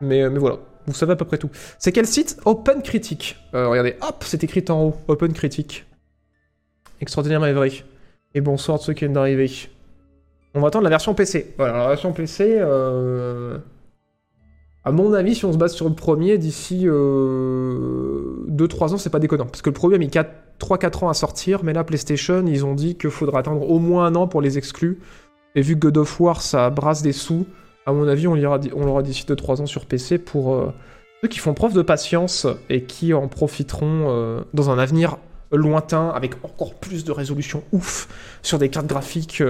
Mais, 0.00 0.28
mais 0.28 0.38
voilà. 0.38 0.58
Vous 0.86 0.94
savez 0.94 1.12
à 1.12 1.16
peu 1.16 1.24
près 1.24 1.38
tout. 1.38 1.50
C'est 1.78 1.92
quel 1.92 2.06
site? 2.06 2.38
Open 2.44 2.82
Critique. 2.82 3.36
Euh, 3.54 3.68
regardez, 3.68 3.96
hop, 4.00 4.24
c'est 4.26 4.42
écrit 4.42 4.64
en 4.68 4.82
haut. 4.82 4.96
Open 5.08 5.32
Critique. 5.32 5.86
Extraordinairement 7.00 7.52
vrai. 7.52 7.70
Et 8.34 8.40
bonsoir 8.40 8.78
à 8.78 8.80
ceux 8.82 8.92
qui 8.92 9.00
viennent 9.00 9.12
d'arriver. 9.12 9.50
On 10.54 10.60
va 10.60 10.68
attendre 10.68 10.84
la 10.84 10.90
version 10.90 11.14
PC. 11.14 11.54
Voilà, 11.56 11.78
la 11.78 11.88
version 11.88 12.12
PC. 12.12 12.56
Euh... 12.58 13.58
À 14.84 14.90
mon 14.90 15.12
avis, 15.12 15.36
si 15.36 15.44
on 15.44 15.52
se 15.52 15.58
base 15.58 15.74
sur 15.74 15.88
le 15.88 15.94
premier, 15.94 16.38
d'ici 16.38 16.86
2-3 16.86 16.88
euh, 16.90 18.48
ans, 18.80 18.98
c'est 18.98 19.10
pas 19.10 19.20
déconnant. 19.20 19.46
Parce 19.46 19.62
que 19.62 19.70
le 19.70 19.74
premier 19.74 19.94
a 19.94 19.98
mis 19.98 20.08
3-4 20.08 21.04
ans 21.04 21.08
à 21.08 21.14
sortir, 21.14 21.62
mais 21.62 21.72
là, 21.72 21.84
PlayStation, 21.84 22.44
ils 22.46 22.64
ont 22.64 22.74
dit 22.74 22.96
qu'il 22.96 23.10
faudra 23.10 23.40
attendre 23.40 23.68
au 23.70 23.78
moins 23.78 24.06
un 24.06 24.16
an 24.16 24.26
pour 24.26 24.42
les 24.42 24.58
exclus. 24.58 24.98
Et 25.54 25.62
vu 25.62 25.74
que 25.74 25.80
God 25.80 25.98
of 25.98 26.20
War, 26.20 26.42
ça 26.42 26.68
brasse 26.70 27.02
des 27.02 27.12
sous, 27.12 27.46
à 27.86 27.92
mon 27.92 28.08
avis, 28.08 28.26
on 28.26 28.34
l'aura 28.34 29.02
d'ici 29.02 29.24
2-3 29.24 29.62
ans 29.62 29.66
sur 29.66 29.86
PC 29.86 30.18
pour 30.18 30.54
euh, 30.54 30.72
ceux 31.22 31.28
qui 31.28 31.38
font 31.38 31.54
preuve 31.54 31.74
de 31.74 31.82
patience 31.82 32.48
et 32.68 32.82
qui 32.82 33.14
en 33.14 33.28
profiteront 33.28 34.06
euh, 34.08 34.40
dans 34.52 34.70
un 34.70 34.78
avenir 34.78 35.18
lointain 35.52 36.08
avec 36.08 36.44
encore 36.44 36.74
plus 36.74 37.04
de 37.04 37.12
résolution 37.12 37.62
ouf 37.72 38.08
sur 38.42 38.58
des 38.58 38.68
cartes 38.68 38.86
graphiques 38.86 39.42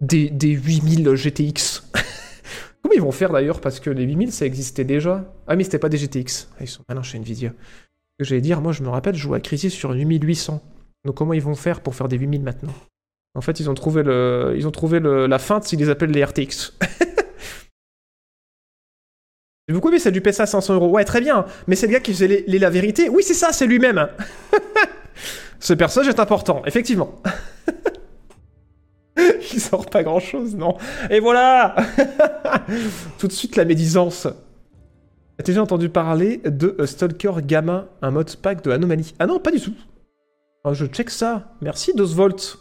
des, 0.00 0.28
des 0.28 0.48
8000 0.50 1.14
GTX. 1.14 1.82
Comment 2.86 2.94
ils 2.94 3.02
vont 3.02 3.10
faire 3.10 3.32
d'ailleurs 3.32 3.60
Parce 3.60 3.80
que 3.80 3.90
les 3.90 4.04
8000, 4.04 4.30
ça 4.30 4.46
existait 4.46 4.84
déjà? 4.84 5.24
Ah, 5.48 5.56
mais 5.56 5.64
c'était 5.64 5.80
pas 5.80 5.88
des 5.88 5.98
GTX. 5.98 6.46
Ah, 6.52 6.58
ils 6.60 6.68
sont 6.68 6.84
malins 6.88 7.02
chez 7.02 7.18
Nvidia. 7.18 7.48
Ce 7.48 7.54
que 8.20 8.24
j'allais 8.24 8.40
dire, 8.40 8.60
moi, 8.60 8.70
je 8.70 8.84
me 8.84 8.88
rappelle, 8.88 9.16
je 9.16 9.22
jouais 9.22 9.38
à 9.38 9.40
Crisis 9.40 9.74
sur 9.74 9.92
une 9.92 10.08
8800. 10.08 10.62
Donc, 11.04 11.16
comment 11.16 11.32
ils 11.32 11.42
vont 11.42 11.56
faire 11.56 11.80
pour 11.80 11.96
faire 11.96 12.06
des 12.06 12.16
8000 12.16 12.44
maintenant? 12.44 12.72
En 13.34 13.40
fait, 13.40 13.58
ils 13.58 13.68
ont 13.68 13.74
trouvé, 13.74 14.04
le... 14.04 14.54
ils 14.56 14.68
ont 14.68 14.70
trouvé 14.70 15.00
la 15.00 15.38
feinte 15.40 15.64
s'ils 15.64 15.80
les 15.80 15.90
appellent 15.90 16.12
les 16.12 16.22
RTX. 16.22 16.74
J'ai 19.68 19.74
beaucoup 19.74 19.88
aimé, 19.88 19.98
c'est 19.98 20.12
du 20.12 20.20
PSA 20.20 20.44
à 20.44 20.46
500 20.46 20.74
euros. 20.74 20.88
Ouais, 20.88 21.04
très 21.04 21.20
bien. 21.20 21.44
Mais 21.66 21.74
c'est 21.74 21.88
le 21.88 21.92
gars 21.92 21.98
qui 21.98 22.12
faisait 22.12 22.44
les... 22.46 22.58
la 22.60 22.70
vérité. 22.70 23.08
Oui, 23.08 23.24
c'est 23.24 23.34
ça, 23.34 23.52
c'est 23.52 23.66
lui-même. 23.66 24.06
Ce 25.58 25.74
personnage 25.74 26.06
est 26.06 26.20
important, 26.20 26.62
effectivement. 26.66 27.20
Il 29.52 29.60
sort 29.60 29.86
pas 29.86 30.02
grand 30.02 30.20
chose, 30.20 30.54
non. 30.54 30.76
Et 31.10 31.20
voilà 31.20 31.74
Tout 33.18 33.28
de 33.28 33.32
suite 33.32 33.56
la 33.56 33.64
médisance. 33.64 34.26
As-tu 35.38 35.50
déjà 35.50 35.62
entendu 35.62 35.88
parler 35.88 36.40
de 36.44 36.76
Stalker 36.86 37.32
Gamma, 37.42 37.86
un 38.02 38.10
mode 38.10 38.34
pack 38.36 38.62
de 38.62 38.70
Anomalie? 38.70 39.14
Ah 39.18 39.26
non, 39.26 39.38
pas 39.38 39.50
du 39.50 39.60
tout. 39.60 39.74
Oh, 40.64 40.72
je 40.72 40.86
check 40.86 41.10
ça. 41.10 41.52
Merci 41.60 41.92
Dosvolt. 41.94 42.58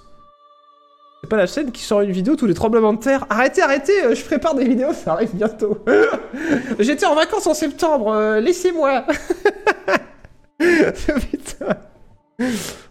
C'est 1.21 1.29
pas 1.29 1.37
la 1.37 1.47
chaîne 1.47 1.71
qui 1.71 1.81
sort 1.81 2.01
une 2.01 2.11
vidéo 2.11 2.35
tous 2.35 2.45
les 2.45 2.53
tremblements 2.53 2.93
de 2.93 2.99
terre. 2.99 3.25
Arrêtez, 3.31 3.61
arrêtez, 3.63 4.13
je 4.13 4.23
prépare 4.23 4.53
des 4.53 4.65
vidéos, 4.65 4.93
ça 4.93 5.13
arrive 5.13 5.33
bientôt. 5.33 5.83
J'étais 6.79 7.07
en 7.07 7.15
vacances 7.15 7.47
en 7.47 7.55
septembre, 7.55 8.09
euh, 8.09 8.39
laissez-moi. 8.39 9.05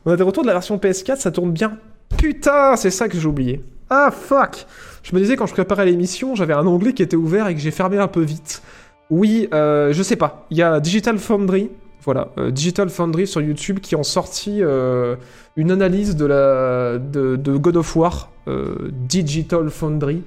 On 0.05 0.11
a 0.11 0.17
des 0.17 0.23
retours 0.25 0.43
de 0.43 0.49
la 0.49 0.55
version 0.55 0.77
PS4, 0.79 1.19
ça 1.19 1.31
tourne 1.31 1.53
bien. 1.53 1.79
Putain, 2.17 2.77
c'est 2.77 2.91
ça 2.91 3.09
que 3.09 3.19
j'ai 3.19 3.27
oublié. 3.27 3.63
Ah 3.91 4.11
fuck 4.11 4.67
Je 5.03 5.15
me 5.15 5.21
disais 5.21 5.37
quand 5.37 5.47
je 5.47 5.53
préparais 5.53 5.87
l'émission, 5.87 6.35
j'avais 6.35 6.55
un 6.55 6.67
onglet 6.67 6.93
qui 6.93 7.03
était 7.03 7.17
ouvert 7.17 7.49
et 7.49 7.55
que 7.55 7.61
j'ai 7.61 7.71
fermé 7.71 7.99
un 7.99 8.09
peu 8.09 8.23
vite. 8.23 8.63
Oui, 9.11 9.49
euh, 9.53 9.93
je 9.93 10.03
sais 10.03 10.17
pas. 10.17 10.47
Il 10.51 10.57
y 10.57 10.63
a 10.63 10.81
Digital 10.81 11.19
Foundry, 11.19 11.71
voilà, 12.03 12.29
euh, 12.39 12.51
Digital 12.51 12.89
Foundry 12.89 13.27
sur 13.27 13.41
YouTube 13.41 13.81
qui 13.81 13.95
ont 13.97 14.03
sorti 14.03 14.59
euh, 14.63 15.17
une 15.57 15.71
analyse 15.71 16.17
de, 16.17 16.27
la, 16.27 16.99
de, 16.99 17.37
God 17.57 17.77
of 17.77 17.97
War, 17.97 18.31
Digital 19.09 19.71
Foundry. 19.71 20.23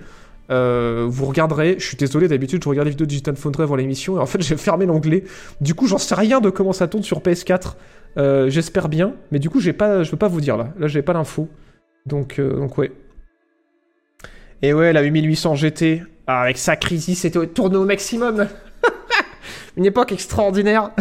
vous 0.50 1.26
regarderez, 1.26 1.76
je 1.80 1.86
suis 1.86 1.98
désolé, 1.98 2.28
d'habitude 2.28 2.64
je 2.64 2.70
regarde 2.70 2.86
les 2.86 2.92
vidéos 2.92 3.06
de 3.06 3.10
Digital 3.10 3.36
Foundry 3.36 3.64
avant 3.64 3.76
l'émission 3.76 4.18
et 4.18 4.20
en 4.20 4.26
fait 4.26 4.42
j'ai 4.44 4.58
fermé 4.58 4.86
l'onglet. 4.86 5.24
Du 5.62 5.74
coup, 5.74 5.88
j'en 5.88 5.98
sais 5.98 6.16
rien 6.16 6.40
de 6.40 6.50
comment 6.50 6.74
ça 6.74 6.88
tourne 6.88 7.04
sur 7.04 7.20
PS4. 7.20 7.76
J'espère 8.50 8.90
bien, 8.90 9.14
mais 9.32 9.40
du 9.40 9.50
coup, 9.50 9.60
pas, 9.78 10.04
je 10.04 10.12
peux 10.12 10.18
pas 10.18 10.28
vous 10.28 10.42
dire 10.42 10.58
là. 10.58 10.70
Là, 10.80 10.88
j'ai 10.88 11.02
pas 11.02 11.14
l'info. 11.14 11.50
Donc, 12.08 12.40
euh, 12.40 12.56
donc 12.56 12.78
ouais. 12.78 12.92
Et 14.62 14.74
ouais, 14.74 14.94
la 14.94 15.02
8800 15.02 15.56
GT, 15.56 16.04
avec 16.26 16.58
sa 16.58 16.76
crise, 16.76 17.18
c'était 17.18 17.46
tourné 17.48 17.78
au 17.78 17.86
maximum. 17.86 18.48
Une 19.78 19.86
époque 19.86 20.12
extraordinaire. 20.12 20.92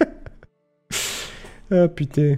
ah 1.70 1.88
putain. 1.88 2.36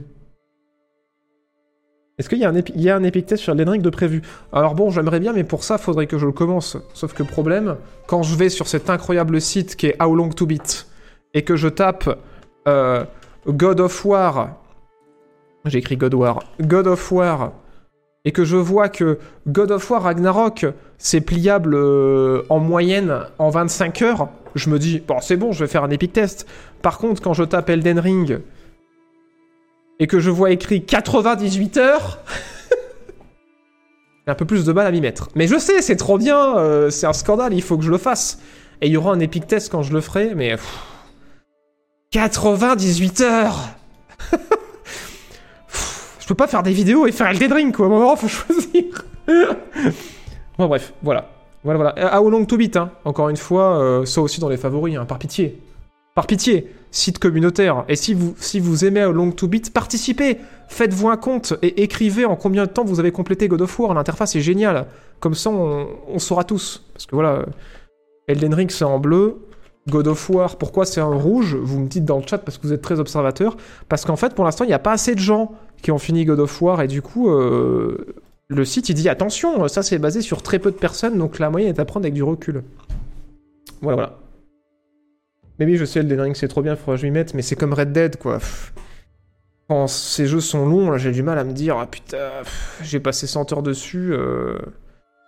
Est-ce 2.18 2.30
qu'il 2.30 2.38
y, 2.38 2.44
a 2.90 2.96
un 2.96 3.10
Test 3.10 3.36
sur 3.42 3.54
l'Enric 3.54 3.82
de 3.82 3.90
prévu? 3.90 4.22
Alors 4.50 4.74
bon, 4.74 4.88
j'aimerais 4.88 5.20
bien, 5.20 5.34
mais 5.34 5.44
pour 5.44 5.62
ça, 5.62 5.76
faudrait 5.76 6.06
que 6.06 6.16
je 6.16 6.24
le 6.24 6.32
commence. 6.32 6.78
Sauf 6.94 7.12
que 7.12 7.22
problème, 7.22 7.76
quand 8.06 8.22
je 8.22 8.34
vais 8.34 8.48
sur 8.48 8.68
cet 8.68 8.88
incroyable 8.88 9.38
site 9.38 9.76
qui 9.76 9.88
est 9.88 10.02
How 10.02 10.14
Long 10.14 10.30
to 10.30 10.46
Beat, 10.46 10.86
et 11.34 11.42
que 11.42 11.56
je 11.56 11.68
tape 11.68 12.08
euh, 12.66 13.04
God 13.46 13.80
of 13.80 14.04
War 14.06 14.56
j'ai 15.66 15.78
écrit 15.78 15.96
God 15.96 16.14
War, 16.14 16.42
God 16.60 16.86
of 16.86 17.12
War, 17.12 17.52
et 18.26 18.32
que 18.32 18.44
je 18.44 18.56
vois 18.56 18.88
que 18.88 19.18
God 19.46 19.70
of 19.70 19.88
War 19.88 20.02
Ragnarok, 20.02 20.66
c'est 20.98 21.20
pliable 21.20 21.74
euh, 21.74 22.42
en 22.50 22.58
moyenne 22.58 23.20
en 23.38 23.50
25 23.50 24.02
heures, 24.02 24.28
je 24.56 24.68
me 24.68 24.80
dis, 24.80 24.98
bon, 24.98 25.20
c'est 25.20 25.36
bon, 25.36 25.52
je 25.52 25.64
vais 25.64 25.70
faire 25.70 25.84
un 25.84 25.90
epic 25.90 26.12
test. 26.12 26.44
Par 26.82 26.98
contre, 26.98 27.22
quand 27.22 27.34
je 27.34 27.44
tape 27.44 27.70
Elden 27.70 28.00
Ring 28.00 28.40
et 30.00 30.08
que 30.08 30.18
je 30.18 30.30
vois 30.30 30.50
écrit 30.50 30.84
98 30.84 31.76
heures, 31.76 32.18
j'ai 34.26 34.32
un 34.32 34.34
peu 34.34 34.44
plus 34.44 34.64
de 34.64 34.72
mal 34.72 34.88
à 34.88 34.90
m'y 34.90 35.00
mettre. 35.00 35.28
Mais 35.36 35.46
je 35.46 35.56
sais, 35.56 35.80
c'est 35.80 35.96
trop 35.96 36.18
bien, 36.18 36.58
euh, 36.58 36.90
c'est 36.90 37.06
un 37.06 37.12
scandale, 37.12 37.54
il 37.54 37.62
faut 37.62 37.78
que 37.78 37.84
je 37.84 37.92
le 37.92 37.98
fasse. 37.98 38.40
Et 38.82 38.88
il 38.88 38.92
y 38.92 38.96
aura 38.96 39.12
un 39.12 39.20
epic 39.20 39.46
test 39.46 39.70
quand 39.70 39.82
je 39.82 39.92
le 39.92 40.00
ferai, 40.00 40.34
mais. 40.34 40.56
pff, 40.56 40.78
98 42.10 43.20
heures 43.20 43.68
Je 46.26 46.30
peux 46.32 46.34
pas 46.34 46.48
faire 46.48 46.64
des 46.64 46.72
vidéos 46.72 47.06
et 47.06 47.12
faire 47.12 47.28
Elden 47.28 47.52
Ring, 47.52 47.72
quoi. 47.72 47.86
À 48.12 48.16
faut 48.16 48.26
choisir. 48.26 48.82
bon, 50.58 50.66
bref, 50.66 50.92
voilà. 51.00 51.30
Voilà, 51.62 51.78
voilà. 51.78 52.20
How 52.20 52.28
Long 52.28 52.44
to 52.44 52.56
Beat, 52.56 52.76
hein. 52.76 52.90
Encore 53.04 53.28
une 53.28 53.36
fois, 53.36 53.78
euh, 53.78 54.04
ça 54.06 54.20
aussi 54.20 54.40
dans 54.40 54.48
les 54.48 54.56
favoris, 54.56 54.96
hein, 54.96 55.04
par 55.04 55.20
pitié. 55.20 55.62
Par 56.16 56.26
pitié, 56.26 56.74
site 56.90 57.20
communautaire. 57.20 57.84
Et 57.88 57.94
si 57.94 58.12
vous, 58.12 58.34
si 58.38 58.58
vous 58.58 58.84
aimez 58.84 59.04
How 59.04 59.12
Long 59.12 59.30
to 59.30 59.46
Beat, 59.46 59.72
participez. 59.72 60.38
Faites-vous 60.66 61.08
un 61.10 61.16
compte 61.16 61.54
et 61.62 61.84
écrivez 61.84 62.24
en 62.24 62.34
combien 62.34 62.64
de 62.64 62.70
temps 62.70 62.84
vous 62.84 62.98
avez 62.98 63.12
complété 63.12 63.46
God 63.46 63.62
of 63.62 63.78
War. 63.78 63.94
L'interface 63.94 64.34
est 64.34 64.40
géniale. 64.40 64.86
Comme 65.20 65.34
ça, 65.34 65.50
on, 65.50 65.86
on 66.08 66.18
saura 66.18 66.42
tous. 66.42 66.82
Parce 66.92 67.06
que 67.06 67.14
voilà, 67.14 67.46
Elden 68.26 68.52
Ring, 68.52 68.70
c'est 68.72 68.84
en 68.84 68.98
bleu. 68.98 69.36
God 69.88 70.08
of 70.08 70.28
War, 70.30 70.56
pourquoi 70.56 70.84
c'est 70.86 71.00
en 71.00 71.16
rouge? 71.16 71.54
Vous 71.54 71.78
me 71.78 71.86
dites 71.86 72.04
dans 72.04 72.18
le 72.18 72.26
chat 72.26 72.38
parce 72.38 72.58
que 72.58 72.66
vous 72.66 72.72
êtes 72.72 72.82
très 72.82 72.98
observateur. 72.98 73.56
Parce 73.88 74.04
qu'en 74.04 74.16
fait, 74.16 74.34
pour 74.34 74.44
l'instant, 74.44 74.64
il 74.64 74.68
n'y 74.68 74.72
a 74.72 74.80
pas 74.80 74.90
assez 74.90 75.14
de 75.14 75.20
gens 75.20 75.52
qui 75.86 75.92
ont 75.92 75.98
fini 75.98 76.24
God 76.24 76.40
of 76.40 76.60
War 76.62 76.82
et 76.82 76.88
du 76.88 77.00
coup, 77.00 77.30
euh, 77.30 77.96
le 78.48 78.64
site 78.64 78.88
il 78.88 78.94
dit 78.94 79.08
attention, 79.08 79.68
ça 79.68 79.84
c'est 79.84 79.98
basé 80.00 80.20
sur 80.20 80.42
très 80.42 80.58
peu 80.58 80.72
de 80.72 80.76
personnes, 80.76 81.16
donc 81.16 81.38
la 81.38 81.48
moyenne 81.48 81.68
est 81.72 81.78
à 81.78 81.84
prendre 81.84 82.06
avec 82.06 82.12
du 82.14 82.24
recul. 82.24 82.64
Voilà, 83.82 83.94
voilà. 83.94 84.18
Mais 85.60 85.64
oui, 85.64 85.76
je 85.76 85.84
sais, 85.84 86.00
Elden 86.00 86.20
Ring 86.22 86.34
c'est 86.34 86.48
trop 86.48 86.60
bien, 86.60 86.72
il 86.72 86.76
faudra 86.76 86.94
que 86.96 87.00
je 87.02 87.06
m'y 87.06 87.12
mette, 87.12 87.34
mais 87.34 87.42
c'est 87.42 87.54
comme 87.54 87.72
Red 87.72 87.92
Dead 87.92 88.16
quoi. 88.16 88.40
Quand 89.68 89.86
ces 89.86 90.26
jeux 90.26 90.40
sont 90.40 90.66
longs, 90.66 90.90
là, 90.90 90.98
j'ai 90.98 91.12
du 91.12 91.22
mal 91.22 91.38
à 91.38 91.44
me 91.44 91.52
dire, 91.52 91.78
ah 91.78 91.86
putain, 91.86 92.30
j'ai 92.82 92.98
passé 92.98 93.28
100 93.28 93.52
heures 93.52 93.62
dessus. 93.62 94.12
euh, 94.12 94.58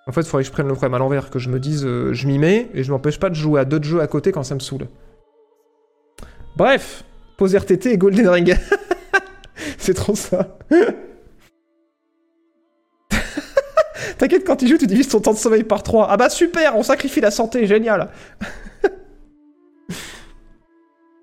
En 0.08 0.12
fait, 0.12 0.22
il 0.22 0.26
faudrait 0.26 0.42
que 0.42 0.48
je 0.48 0.52
prenne 0.52 0.66
le 0.66 0.74
problème 0.74 0.94
à 0.94 0.98
l'envers, 0.98 1.30
que 1.30 1.38
je 1.38 1.50
me 1.50 1.60
dise, 1.60 1.84
euh, 1.86 2.12
je 2.14 2.26
m'y 2.26 2.38
mets 2.40 2.68
et 2.74 2.82
je 2.82 2.90
m'empêche 2.90 3.20
pas 3.20 3.30
de 3.30 3.34
jouer 3.36 3.60
à 3.60 3.64
d'autres 3.64 3.84
jeux 3.84 4.00
à 4.00 4.08
côté 4.08 4.32
quand 4.32 4.42
ça 4.42 4.56
me 4.56 4.60
saoule. 4.60 4.88
Bref, 6.56 7.04
pause 7.36 7.54
RTT 7.54 7.92
et 7.92 7.96
Golden 7.98 8.28
Ring. 8.28 8.56
c'est 9.78 9.94
trop 9.94 10.14
ça. 10.14 10.58
T'inquiète, 14.18 14.44
quand 14.46 14.56
tu 14.56 14.66
joues, 14.68 14.78
tu 14.78 14.86
divises 14.86 15.08
ton 15.08 15.20
temps 15.20 15.32
de 15.32 15.38
sommeil 15.38 15.64
par 15.64 15.82
3. 15.82 16.08
Ah 16.10 16.16
bah 16.16 16.30
super, 16.30 16.76
on 16.76 16.82
sacrifie 16.82 17.20
la 17.20 17.30
santé, 17.30 17.66
génial. 17.66 18.08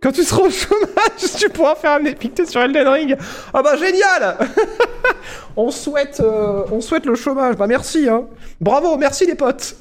quand 0.01 0.11
tu 0.11 0.23
seras 0.23 0.43
au 0.43 0.49
chômage, 0.49 1.35
tu 1.37 1.49
pourras 1.49 1.75
faire 1.75 1.93
un 1.93 2.05
epic 2.05 2.35
test 2.35 2.51
sur 2.51 2.61
Elden 2.61 2.87
Ring. 2.87 3.17
Ah 3.53 3.61
bah 3.63 3.75
génial 3.77 4.37
on, 5.57 5.71
souhaite, 5.71 6.19
euh, 6.19 6.63
on 6.71 6.81
souhaite 6.81 7.05
le 7.05 7.15
chômage. 7.15 7.55
Bah 7.55 7.67
merci, 7.67 8.07
hein. 8.09 8.25
Bravo, 8.61 8.97
merci 8.97 9.25
les 9.25 9.35
potes. 9.35 9.75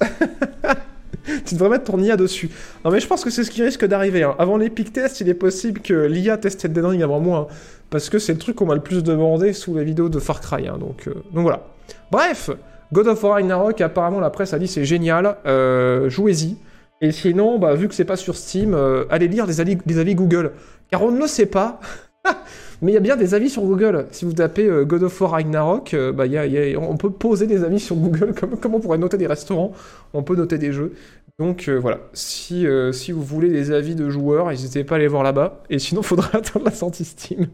Tu 1.47 1.55
devrais 1.55 1.69
mettre 1.71 1.85
ton 1.85 1.99
IA 1.99 2.17
dessus. 2.17 2.51
Non 2.85 2.91
mais 2.91 3.01
je 3.01 3.07
pense 3.07 3.25
que 3.25 3.31
c'est 3.31 3.45
ce 3.45 3.51
qui 3.51 3.63
risque 3.63 3.85
d'arriver. 3.85 4.23
hein. 4.23 4.35
Avant 4.39 4.57
l'epic 4.57 4.93
test, 4.93 5.21
il 5.21 5.29
est 5.29 5.35
possible 5.35 5.81
que 5.81 6.07
l'IA 6.07 6.37
teste 6.39 6.65
Elden 6.65 6.87
Ring 6.87 7.03
avant 7.03 7.21
moi. 7.21 7.49
hein. 7.51 7.55
parce 7.91 8.09
que 8.11 8.19
c'est 8.19 8.33
le 8.33 8.39
truc 8.39 8.57
qu'on 8.57 8.67
m'a 8.67 8.75
le 8.75 8.81
plus 8.83 9.03
demandé 9.03 9.53
sous 9.53 9.75
la 9.75 9.83
vidéo 9.85 10.09
de 10.09 10.19
Far 10.19 10.41
Cry. 10.41 10.69
hein. 10.69 10.77
donc, 10.79 11.07
euh, 11.09 11.15
donc 11.33 11.43
voilà. 11.43 11.63
Bref, 12.11 12.51
God 12.93 13.09
of 13.09 13.23
War 13.23 13.35
Ragnarok, 13.35 13.81
apparemment 13.81 14.21
la 14.21 14.31
presse 14.31 14.53
a 14.55 14.59
dit 14.59 14.69
c'est 14.69 14.85
génial, 14.85 15.37
euh, 15.47 16.09
jouez-y. 16.09 16.57
Et 17.01 17.13
sinon, 17.13 17.59
bah, 17.59 17.75
vu 17.75 17.89
que 17.89 17.95
c'est 17.95 18.05
pas 18.05 18.17
sur 18.17 18.37
Steam, 18.37 18.73
euh, 18.73 19.05
allez 19.11 19.29
lire 19.29 19.47
avis, 19.61 19.77
des 19.85 19.99
avis 19.99 20.15
Google. 20.15 20.53
Car 20.91 21.03
on 21.03 21.11
ne 21.11 21.19
le 21.19 21.27
sait 21.27 21.47
pas, 21.47 21.81
mais 22.83 22.93
il 22.93 22.95
y 22.95 22.99
a 22.99 23.01
bien 23.01 23.17
des 23.17 23.35
avis 23.35 23.51
sur 23.51 23.63
Google. 23.63 24.07
Si 24.11 24.25
vous 24.25 24.33
tapez 24.33 24.67
euh, 24.67 24.85
God 24.85 25.03
of 25.05 25.21
War 25.21 25.33
Ragnarok, 25.33 25.95
euh, 25.95 26.13
bah, 26.13 26.27
il 26.27 26.35
il 26.35 26.77
on 26.77 26.97
peut 26.97 27.11
poser 27.11 27.47
des 27.47 27.65
avis 27.65 27.81
sur 27.81 27.97
Google, 27.97 28.35
comme, 28.39 28.59
comme 28.59 28.75
on 28.75 28.81
pourrait 28.81 28.99
noter 28.99 29.17
des 29.17 29.27
restaurants, 29.27 29.73
on 30.13 30.23
peut 30.23 30.37
noter 30.37 30.59
des 30.59 30.73
jeux. 30.73 30.93
Donc 31.39 31.69
euh, 31.69 31.77
voilà, 31.77 31.99
si, 32.13 32.67
euh, 32.67 32.93
si 32.93 33.13
vous 33.13 33.23
voulez 33.23 33.49
des 33.49 33.73
avis 33.73 33.95
de 33.95 34.09
joueurs, 34.09 34.49
n'hésitez 34.49 34.85
pas 34.85 34.95
à 34.95 34.99
aller 34.99 35.09
voir 35.09 35.23
là-bas. 35.23 35.63
Et 35.71 35.79
sinon, 35.79 36.03
faudra 36.03 36.31
attendre 36.37 36.65
la 36.65 36.73
sortie 36.73 37.05
Steam. 37.05 37.49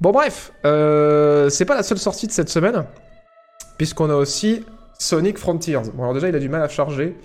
bon 0.00 0.10
bref, 0.10 0.52
c'est 0.62 1.64
pas 1.64 1.74
la 1.74 1.82
seule 1.82 1.98
sortie 1.98 2.26
de 2.26 2.32
cette 2.32 2.48
semaine, 2.48 2.84
puisqu'on 3.76 4.10
a 4.10 4.14
aussi 4.14 4.64
Sonic 4.98 5.38
Frontiers. 5.38 5.80
Bon 5.94 6.02
alors 6.02 6.14
déjà, 6.14 6.28
il 6.28 6.36
a 6.36 6.40
du 6.40 6.48
mal 6.48 6.62
à 6.62 6.68
charger. 6.68 7.16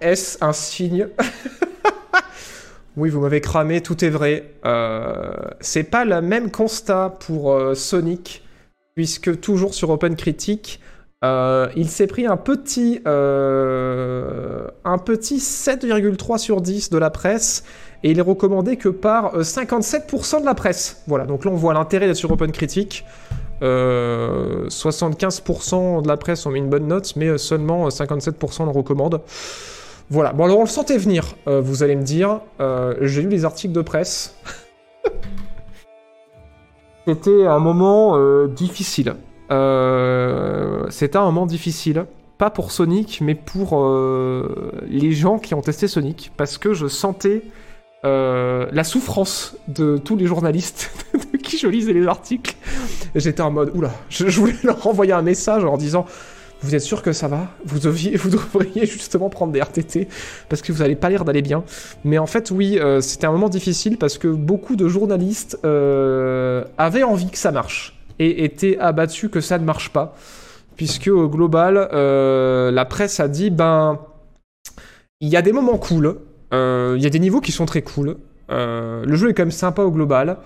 Est-ce 0.00 0.42
un 0.42 0.52
signe? 0.52 1.08
Oui, 2.96 3.10
vous 3.10 3.20
m'avez 3.20 3.40
cramé, 3.40 3.80
tout 3.82 4.04
est 4.04 4.10
vrai. 4.10 4.54
Euh, 4.64 5.32
c'est 5.60 5.84
pas 5.84 6.04
le 6.04 6.22
même 6.22 6.50
constat 6.50 7.16
pour 7.20 7.52
euh, 7.52 7.74
Sonic, 7.74 8.42
puisque 8.94 9.40
toujours 9.40 9.74
sur 9.74 9.90
OpenCritic, 9.90 10.80
euh, 11.24 11.68
il 11.76 11.88
s'est 11.88 12.06
pris 12.06 12.26
un 12.26 12.36
petit, 12.36 13.00
petit 15.04 15.38
7,3 15.38 16.38
sur 16.38 16.60
10 16.60 16.90
de 16.90 16.98
la 16.98 17.10
presse, 17.10 17.64
et 18.02 18.10
il 18.10 18.18
est 18.18 18.22
recommandé 18.22 18.76
que 18.76 18.88
par 18.88 19.34
euh, 19.34 19.42
57% 19.42 20.40
de 20.40 20.44
la 20.44 20.54
presse. 20.54 21.02
Voilà, 21.06 21.26
donc 21.26 21.44
là 21.44 21.50
on 21.50 21.56
voit 21.56 21.74
l'intérêt 21.74 22.06
d'être 22.06 22.16
sur 22.16 22.30
OpenCritic. 22.30 23.04
Euh, 23.62 24.68
75% 24.68 26.02
de 26.02 26.08
la 26.08 26.16
presse 26.16 26.44
ont 26.46 26.50
mis 26.50 26.58
une 26.58 26.68
bonne 26.68 26.86
note, 26.86 27.16
mais 27.16 27.38
seulement 27.38 27.86
euh, 27.86 27.88
57% 27.88 28.64
le 28.64 28.70
recommandent. 28.70 29.22
Voilà, 30.08 30.32
bon 30.32 30.44
alors 30.44 30.58
on 30.58 30.62
le 30.62 30.68
sentait 30.68 30.98
venir, 30.98 31.34
euh, 31.48 31.60
vous 31.60 31.82
allez 31.82 31.96
me 31.96 32.02
dire. 32.02 32.40
Euh, 32.60 32.94
J'ai 33.00 33.22
lu 33.22 33.28
les 33.28 33.44
articles 33.44 33.74
de 33.74 33.82
presse. 33.82 34.36
C'était 37.06 37.46
un 37.46 37.58
moment 37.58 38.16
euh, 38.16 38.46
difficile. 38.46 39.16
C'était 40.90 41.16
un 41.18 41.24
moment 41.24 41.46
difficile. 41.46 42.06
Pas 42.38 42.50
pour 42.50 42.70
Sonic, 42.70 43.20
mais 43.22 43.34
pour 43.34 43.82
les 44.86 45.12
gens 45.12 45.38
qui 45.38 45.54
ont 45.54 45.62
testé 45.62 45.88
Sonic. 45.88 46.32
Parce 46.36 46.58
que 46.58 46.74
je 46.74 46.86
sentais 46.86 47.42
la 48.02 48.84
souffrance 48.84 49.56
de 49.66 49.98
tous 49.98 50.16
les 50.16 50.26
journalistes 50.26 50.92
de 51.32 51.38
qui 51.38 51.58
je 51.58 51.66
lisais 51.66 51.92
les 51.92 52.06
articles. 52.06 52.54
J'étais 53.14 53.40
en 53.40 53.50
mode, 53.50 53.72
oula, 53.74 53.90
je, 54.08 54.28
je 54.28 54.38
voulais 54.38 54.54
leur 54.62 54.86
envoyer 54.86 55.12
un 55.12 55.22
message 55.22 55.64
en 55.64 55.76
disant 55.76 56.06
Vous 56.62 56.74
êtes 56.74 56.82
sûr 56.82 57.02
que 57.02 57.12
ça 57.12 57.28
va? 57.28 57.48
Vous, 57.64 57.78
deviez, 57.78 58.16
vous 58.16 58.30
devriez 58.30 58.86
justement 58.86 59.28
prendre 59.28 59.52
des 59.52 59.60
RTT 59.60 60.08
parce 60.48 60.62
que 60.62 60.72
vous 60.72 60.80
n'avez 60.80 60.96
pas 60.96 61.10
l'air 61.10 61.24
d'aller 61.24 61.42
bien. 61.42 61.64
Mais 62.04 62.18
en 62.18 62.26
fait, 62.26 62.50
oui, 62.50 62.78
euh, 62.78 63.00
c'était 63.00 63.26
un 63.26 63.32
moment 63.32 63.48
difficile 63.48 63.98
parce 63.98 64.18
que 64.18 64.28
beaucoup 64.28 64.76
de 64.76 64.88
journalistes 64.88 65.58
euh, 65.64 66.64
avaient 66.78 67.02
envie 67.02 67.30
que 67.30 67.38
ça 67.38 67.52
marche 67.52 67.98
et 68.18 68.44
étaient 68.44 68.78
abattus 68.78 69.30
que 69.30 69.40
ça 69.40 69.58
ne 69.58 69.64
marche 69.64 69.90
pas. 69.90 70.16
Puisque 70.76 71.08
au 71.08 71.28
global, 71.28 71.88
euh, 71.92 72.70
la 72.70 72.84
presse 72.84 73.20
a 73.20 73.28
dit 73.28 73.50
ben, 73.50 73.98
il 75.20 75.28
y 75.28 75.36
a 75.36 75.42
des 75.42 75.52
moments 75.52 75.78
cool, 75.78 76.18
il 76.52 77.02
y 77.02 77.06
a 77.06 77.10
des 77.10 77.18
niveaux 77.18 77.40
qui 77.40 77.52
sont 77.52 77.66
très 77.66 77.82
cool. 77.82 78.16
le 78.48 79.14
jeu 79.14 79.30
est 79.30 79.34
quand 79.34 79.42
même 79.42 79.50
sympa 79.50 79.82
au 79.82 79.90
global, 79.90 80.38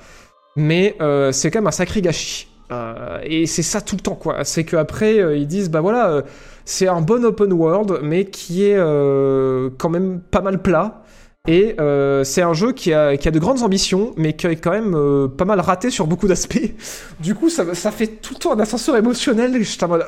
mais 0.57 0.97
c'est 1.33 1.51
quand 1.51 1.59
même 1.59 1.67
un 1.67 1.73
sacré 1.73 2.01
gâchis. 2.01 2.50
Euh, 2.71 3.19
et 3.25 3.47
c'est 3.47 3.63
ça 3.63 3.81
tout 3.81 3.97
le 3.97 4.01
temps, 4.01 4.15
quoi. 4.15 4.45
C'est 4.45 4.65
qu'après, 4.65 5.19
euh, 5.19 5.37
ils 5.37 5.47
disent, 5.47 5.71
bah 5.71 5.81
voilà, 5.81 6.11
euh, 6.11 6.23
c'est 6.65 6.89
un 6.89 7.01
bon 7.01 7.25
open 7.25 7.53
world, 7.53 8.01
mais 8.03 8.27
qui 8.27 8.65
est 8.65 8.77
euh, 8.77 9.71
quand 9.79 9.89
même 9.89 10.21
pas 10.21 10.41
mal 10.41 10.63
plat. 10.63 11.03
Et 11.49 11.75
c'est 12.23 12.43
un 12.43 12.53
jeu 12.53 12.73
qui 12.73 12.93
a, 12.93 13.17
qui 13.17 13.27
a 13.27 13.31
de 13.31 13.39
grandes 13.39 13.63
ambitions, 13.63 14.13
mais 14.17 14.35
qui 14.35 14.47
est 14.47 14.57
quand 14.57 14.71
même 14.71 15.29
pas 15.37 15.47
mal 15.47 15.59
raté 15.59 15.91
sur 15.91 16.07
beaucoup 16.07 16.29
d'aspects. 16.29 16.61
Du 17.21 17.35
coup, 17.35 17.49
ça, 17.49 17.75
ça 17.75 17.91
fait 17.91 18.07
tout 18.07 18.35
le 18.35 18.39
temps 18.39 18.53
un 18.53 18.61
ascenseur 18.61 18.95
émotionnel. 18.97 19.57
et 19.57 19.65
J'étais 19.65 19.85
en 19.85 19.89
mode, 19.89 20.07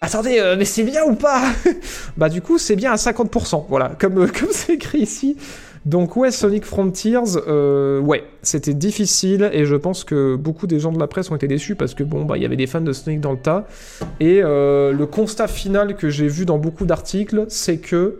attendez, 0.00 0.40
mais 0.56 0.64
c'est 0.64 0.84
bien 0.84 1.04
ou 1.04 1.14
pas 1.14 1.42
Bah 2.16 2.28
du 2.28 2.40
coup, 2.40 2.58
c'est 2.58 2.76
bien 2.76 2.92
à 2.92 2.96
50%, 2.96 3.66
voilà, 3.68 3.90
comme 3.98 4.14
comme 4.32 4.48
c'est 4.52 4.74
écrit 4.74 5.00
ici. 5.00 5.36
Donc 5.84 6.16
ouais, 6.16 6.30
Sonic 6.30 6.64
Frontiers, 6.64 7.18
euh, 7.48 7.98
ouais, 7.98 8.24
c'était 8.42 8.74
difficile 8.74 9.50
et 9.52 9.64
je 9.64 9.74
pense 9.74 10.04
que 10.04 10.36
beaucoup 10.36 10.68
des 10.68 10.78
gens 10.78 10.92
de 10.92 10.98
la 10.98 11.08
presse 11.08 11.30
ont 11.30 11.36
été 11.36 11.48
déçus 11.48 11.74
parce 11.74 11.94
que 11.94 12.04
bon, 12.04 12.24
bah 12.24 12.36
il 12.36 12.42
y 12.42 12.46
avait 12.46 12.56
des 12.56 12.68
fans 12.68 12.80
de 12.80 12.92
Sonic 12.92 13.20
dans 13.20 13.32
le 13.32 13.38
tas. 13.38 13.66
Et 14.20 14.40
euh, 14.42 14.92
le 14.92 15.06
constat 15.06 15.48
final 15.48 15.96
que 15.96 16.08
j'ai 16.08 16.28
vu 16.28 16.44
dans 16.46 16.58
beaucoup 16.58 16.86
d'articles, 16.86 17.46
c'est 17.48 17.78
que, 17.78 18.18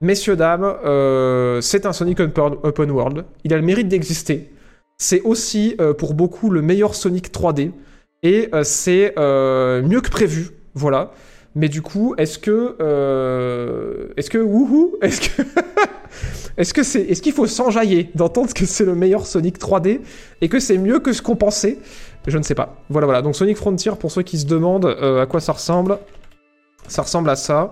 messieurs, 0.00 0.34
dames, 0.34 0.74
euh, 0.84 1.60
c'est 1.60 1.86
un 1.86 1.92
Sonic 1.92 2.18
open 2.18 2.90
world. 2.90 3.24
Il 3.44 3.54
a 3.54 3.56
le 3.56 3.62
mérite 3.62 3.86
d'exister. 3.86 4.50
C'est 4.98 5.22
aussi 5.22 5.76
pour 5.98 6.14
beaucoup 6.14 6.50
le 6.50 6.62
meilleur 6.62 6.94
Sonic 6.94 7.32
3D 7.32 7.72
et 8.22 8.48
c'est 8.62 9.12
mieux 9.16 10.00
que 10.00 10.10
prévu, 10.10 10.50
voilà. 10.74 11.12
Mais 11.56 11.68
du 11.68 11.82
coup, 11.82 12.14
est-ce 12.16 12.38
que, 12.38 12.76
est-ce 14.16 14.30
que, 14.30 14.38
wouhou, 14.38 14.94
est-ce 15.02 15.20
que, 15.20 15.42
est-ce 16.56 16.72
que 16.74 16.82
c'est, 16.82 17.02
est-ce 17.02 17.22
qu'il 17.22 17.32
faut 17.32 17.46
s'enjailler 17.46 18.10
d'entendre 18.14 18.52
que 18.54 18.66
c'est 18.66 18.84
le 18.84 18.94
meilleur 18.94 19.26
Sonic 19.26 19.58
3D 19.58 20.00
et 20.40 20.48
que 20.48 20.60
c'est 20.60 20.78
mieux 20.78 20.98
que 21.00 21.12
ce 21.12 21.22
qu'on 21.22 21.36
pensait? 21.36 21.78
Je 22.26 22.38
ne 22.38 22.42
sais 22.42 22.54
pas. 22.54 22.76
Voilà, 22.90 23.06
voilà. 23.06 23.22
Donc 23.22 23.36
Sonic 23.36 23.56
Frontier, 23.56 23.92
pour 23.98 24.10
ceux 24.10 24.22
qui 24.22 24.38
se 24.38 24.46
demandent 24.46 24.86
euh, 24.86 25.22
à 25.22 25.26
quoi 25.26 25.40
ça 25.40 25.52
ressemble, 25.52 25.98
ça 26.88 27.02
ressemble 27.02 27.28
à 27.30 27.36
ça. 27.36 27.70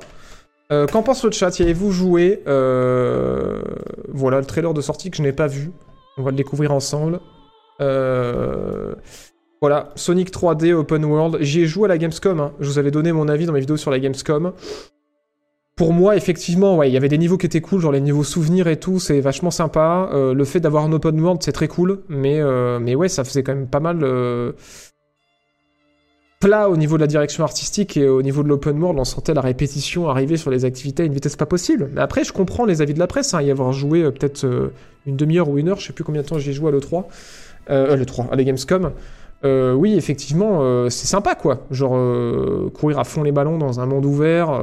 Euh, 0.71 0.87
Qu'en 0.87 1.03
pense 1.03 1.25
le 1.25 1.31
chat? 1.31 1.59
Y 1.59 1.63
avez-vous 1.63 1.91
joué? 1.91 2.43
Euh, 2.47 3.61
Voilà, 4.09 4.39
le 4.39 4.45
trailer 4.47 4.75
de 4.75 4.81
sortie 4.81 5.11
que 5.11 5.17
je 5.17 5.23
n'ai 5.23 5.33
pas 5.33 5.47
vu. 5.47 5.71
On 6.19 6.23
va 6.23 6.31
le 6.31 6.37
découvrir 6.37 6.73
ensemble. 6.73 7.21
Voilà, 9.61 9.91
Sonic 9.95 10.31
3D 10.33 10.73
Open 10.73 11.05
World. 11.05 11.39
J'y 11.41 11.63
ai 11.63 11.67
joué 11.67 11.85
à 11.85 11.89
la 11.89 11.99
Gamescom. 11.99 12.41
hein. 12.41 12.53
Je 12.59 12.67
vous 12.69 12.79
avais 12.79 12.91
donné 12.91 13.13
mon 13.13 13.29
avis 13.29 13.47
dans 13.47 13.53
mes 13.53 13.61
vidéos 13.61 13.77
sur 13.77 13.91
la 13.93 13.99
Gamescom. 14.01 14.53
Pour 15.83 15.93
moi, 15.93 16.15
effectivement, 16.15 16.77
ouais, 16.77 16.89
il 16.89 16.93
y 16.93 16.97
avait 16.97 17.09
des 17.09 17.19
niveaux 17.19 17.37
qui 17.37 17.47
étaient 17.47 17.61
cool, 17.61 17.81
genre 17.81 17.91
les 17.91 18.01
niveaux 18.01 18.23
souvenirs 18.23 18.69
et 18.69 18.77
tout, 18.77 19.01
c'est 19.01 19.19
vachement 19.19 19.51
sympa. 19.51 20.09
Euh, 20.13 20.33
le 20.33 20.45
fait 20.45 20.61
d'avoir 20.61 20.85
un 20.85 20.93
open 20.93 21.21
world, 21.21 21.43
c'est 21.43 21.51
très 21.51 21.67
cool, 21.67 22.03
mais, 22.09 22.41
euh, 22.41 22.79
mais 22.79 22.95
ouais, 22.95 23.09
ça 23.09 23.25
faisait 23.25 23.43
quand 23.43 23.53
même 23.53 23.67
pas 23.67 23.81
mal 23.81 23.99
euh, 24.05 24.53
plat 26.39 26.71
au 26.71 26.77
niveau 26.77 26.99
de 26.99 27.01
la 27.01 27.09
direction 27.09 27.43
artistique 27.43 27.97
et 27.97 28.07
au 28.07 28.23
niveau 28.23 28.45
de 28.45 28.49
l'open 28.49 28.81
world, 28.81 29.01
on 29.01 29.05
sentait 29.05 29.35
la 29.35 29.41
répétition 29.41 30.09
arriver 30.09 30.37
sur 30.37 30.53
les 30.53 30.65
activités 30.65 31.03
à 31.03 31.07
une 31.07 31.15
vitesse 31.15 31.35
pas 31.35 31.47
possible. 31.47 31.91
Mais 31.93 32.01
après, 32.01 32.23
je 32.23 32.33
comprends 32.33 32.65
les 32.65 32.81
avis 32.81 32.95
de 32.95 33.01
la 33.01 33.09
presse, 33.09 33.35
hein, 33.35 33.43
y 33.43 33.51
avoir 33.51 33.73
joué 33.73 34.05
peut-être 34.13 34.47
une 35.07 35.17
demi-heure 35.17 35.49
ou 35.49 35.59
une 35.59 35.69
heure, 35.69 35.81
je 35.81 35.89
sais 35.89 35.93
plus 35.93 36.05
combien 36.05 36.23
de 36.23 36.29
temps 36.29 36.39
j'ai 36.39 36.53
joué 36.53 36.69
à 36.69 36.71
l'E3, 36.71 37.07
euh, 37.71 37.97
le 37.97 38.07
3, 38.07 38.29
à 38.31 38.37
la 38.37 38.45
Gamescom. 38.45 38.93
Euh, 39.45 39.73
oui, 39.73 39.95
effectivement, 39.97 40.59
euh, 40.61 40.89
c'est 40.89 41.07
sympa, 41.07 41.35
quoi. 41.35 41.67
Genre, 41.71 41.97
euh, 41.97 42.71
courir 42.73 42.99
à 42.99 43.05
fond 43.05 43.23
les 43.23 43.33
ballons 43.33 43.59
dans 43.59 43.81
un 43.81 43.87
monde 43.87 44.05
ouvert, 44.05 44.61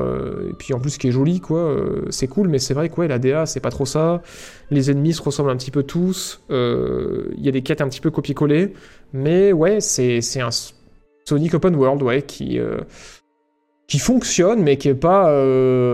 et 0.49 0.53
puis 0.57 0.73
en 0.73 0.79
plus 0.79 0.97
qui 0.97 1.09
est 1.09 1.11
joli, 1.11 1.41
quoi. 1.41 1.75
c'est 2.09 2.27
cool, 2.27 2.47
mais 2.47 2.59
c'est 2.59 2.73
vrai 2.73 2.89
que 2.89 3.01
la 3.01 3.19
DA, 3.19 3.45
c'est 3.45 3.59
pas 3.59 3.71
trop 3.71 3.85
ça. 3.85 4.21
Les 4.71 4.91
ennemis 4.91 5.13
se 5.13 5.21
ressemblent 5.21 5.49
un 5.49 5.57
petit 5.57 5.71
peu 5.71 5.83
tous. 5.83 6.41
Il 6.49 7.43
y 7.43 7.49
a 7.49 7.51
des 7.51 7.61
quêtes 7.61 7.81
un 7.81 7.89
petit 7.89 8.01
peu 8.01 8.11
copier-coller. 8.11 8.73
Mais 9.13 9.51
ouais, 9.51 9.81
c'est 9.81 10.21
un 10.39 10.49
Sonic 11.25 11.53
Open 11.53 11.75
World, 11.75 12.01
ouais, 12.03 12.21
qui, 12.21 12.59
qui 13.87 13.99
fonctionne, 13.99 14.61
mais 14.61 14.77
qui 14.77 14.89
est 14.89 14.95
pas 14.95 15.29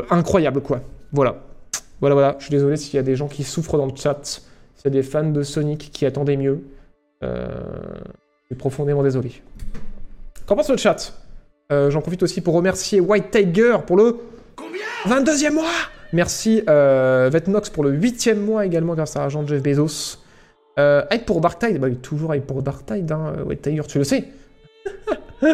incroyable, 0.10 0.62
quoi. 0.62 0.82
Voilà. 1.12 1.42
Voilà, 2.02 2.14
voilà. 2.14 2.36
Je 2.40 2.46
suis 2.46 2.52
désolé 2.52 2.78
s'il 2.78 2.96
y 2.96 3.00
a 3.00 3.04
des 3.04 3.16
gens 3.16 3.28
qui 3.28 3.44
souffrent 3.44 3.78
dans 3.78 3.86
le 3.86 3.96
chat. 3.96 4.20
S'il 4.76 4.88
y 4.88 4.92
des 4.92 5.04
fans 5.04 5.30
de 5.30 5.42
Sonic 5.42 5.90
qui 5.92 6.06
attendaient 6.06 6.38
mieux. 6.38 6.62
Euh, 7.24 7.48
je 8.46 8.56
suis 8.56 8.60
profondément 8.60 9.04
désolé. 9.04 9.42
Qu'en 10.46 10.56
pense 10.56 10.70
le 10.70 10.78
chat? 10.78 11.14
Euh, 11.72 11.90
J'en 11.90 12.02
profite 12.02 12.22
aussi 12.22 12.42
pour 12.42 12.54
remercier 12.54 13.00
White 13.00 13.32
Tiger 13.32 13.78
pour 13.86 13.98
le 13.98 14.18
22e 15.08 15.52
mois 15.52 15.66
Merci 16.14 16.64
euh, 16.70 17.30
Vetnox 17.32 17.70
pour 17.70 17.84
le 17.84 17.92
8e 17.92 18.36
mois 18.36 18.66
également 18.66 18.94
grâce 18.94 19.16
à 19.16 19.20
l'argent 19.20 19.44
de 19.44 19.48
Jeff 19.50 19.62
Bezos. 19.62 20.20
Euh, 20.78 21.04
hype 21.12 21.26
pour 21.26 21.42
Dark 21.42 21.60
Tide, 21.60 21.80
bah 21.80 21.88
toujours 22.02 22.34
hype 22.36 22.46
pour 22.46 22.62
Dark 22.62 22.86
Tide, 22.86 23.12
hein, 23.12 23.34
White 23.46 23.62
Tiger, 23.62 23.82
tu 23.88 23.98
le 23.98 24.04
sais. 24.04 24.26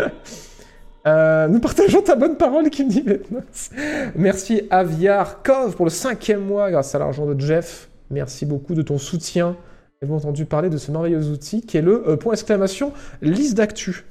Euh, 1.07 1.47
nous 1.47 1.59
partageons 1.59 2.03
ta 2.03 2.13
bonne 2.15 2.37
parole, 2.37 2.69
qui 2.69 2.85
dit 2.85 3.01
Vetnox. 3.01 3.71
Merci 4.13 4.67
Aviar 4.69 5.41
Kov 5.41 5.75
pour 5.75 5.87
le 5.87 5.89
5e 5.89 6.37
mois 6.37 6.69
grâce 6.69 6.93
à 6.93 6.99
l'argent 6.99 7.25
de 7.25 7.39
Jeff. 7.39 7.89
Merci 8.11 8.45
beaucoup 8.45 8.75
de 8.75 8.83
ton 8.83 8.99
soutien. 8.99 9.55
Avez-vous 10.03 10.15
entendu 10.17 10.45
parler 10.45 10.71
de 10.71 10.77
ce 10.77 10.91
merveilleux 10.91 11.27
outil 11.29 11.61
qui 11.61 11.77
est 11.77 11.81
le 11.83 12.07
euh, 12.09 12.17
point 12.17 12.33
exclamation 12.33 12.91
liste 13.21 13.55
d'actu? 13.55 14.03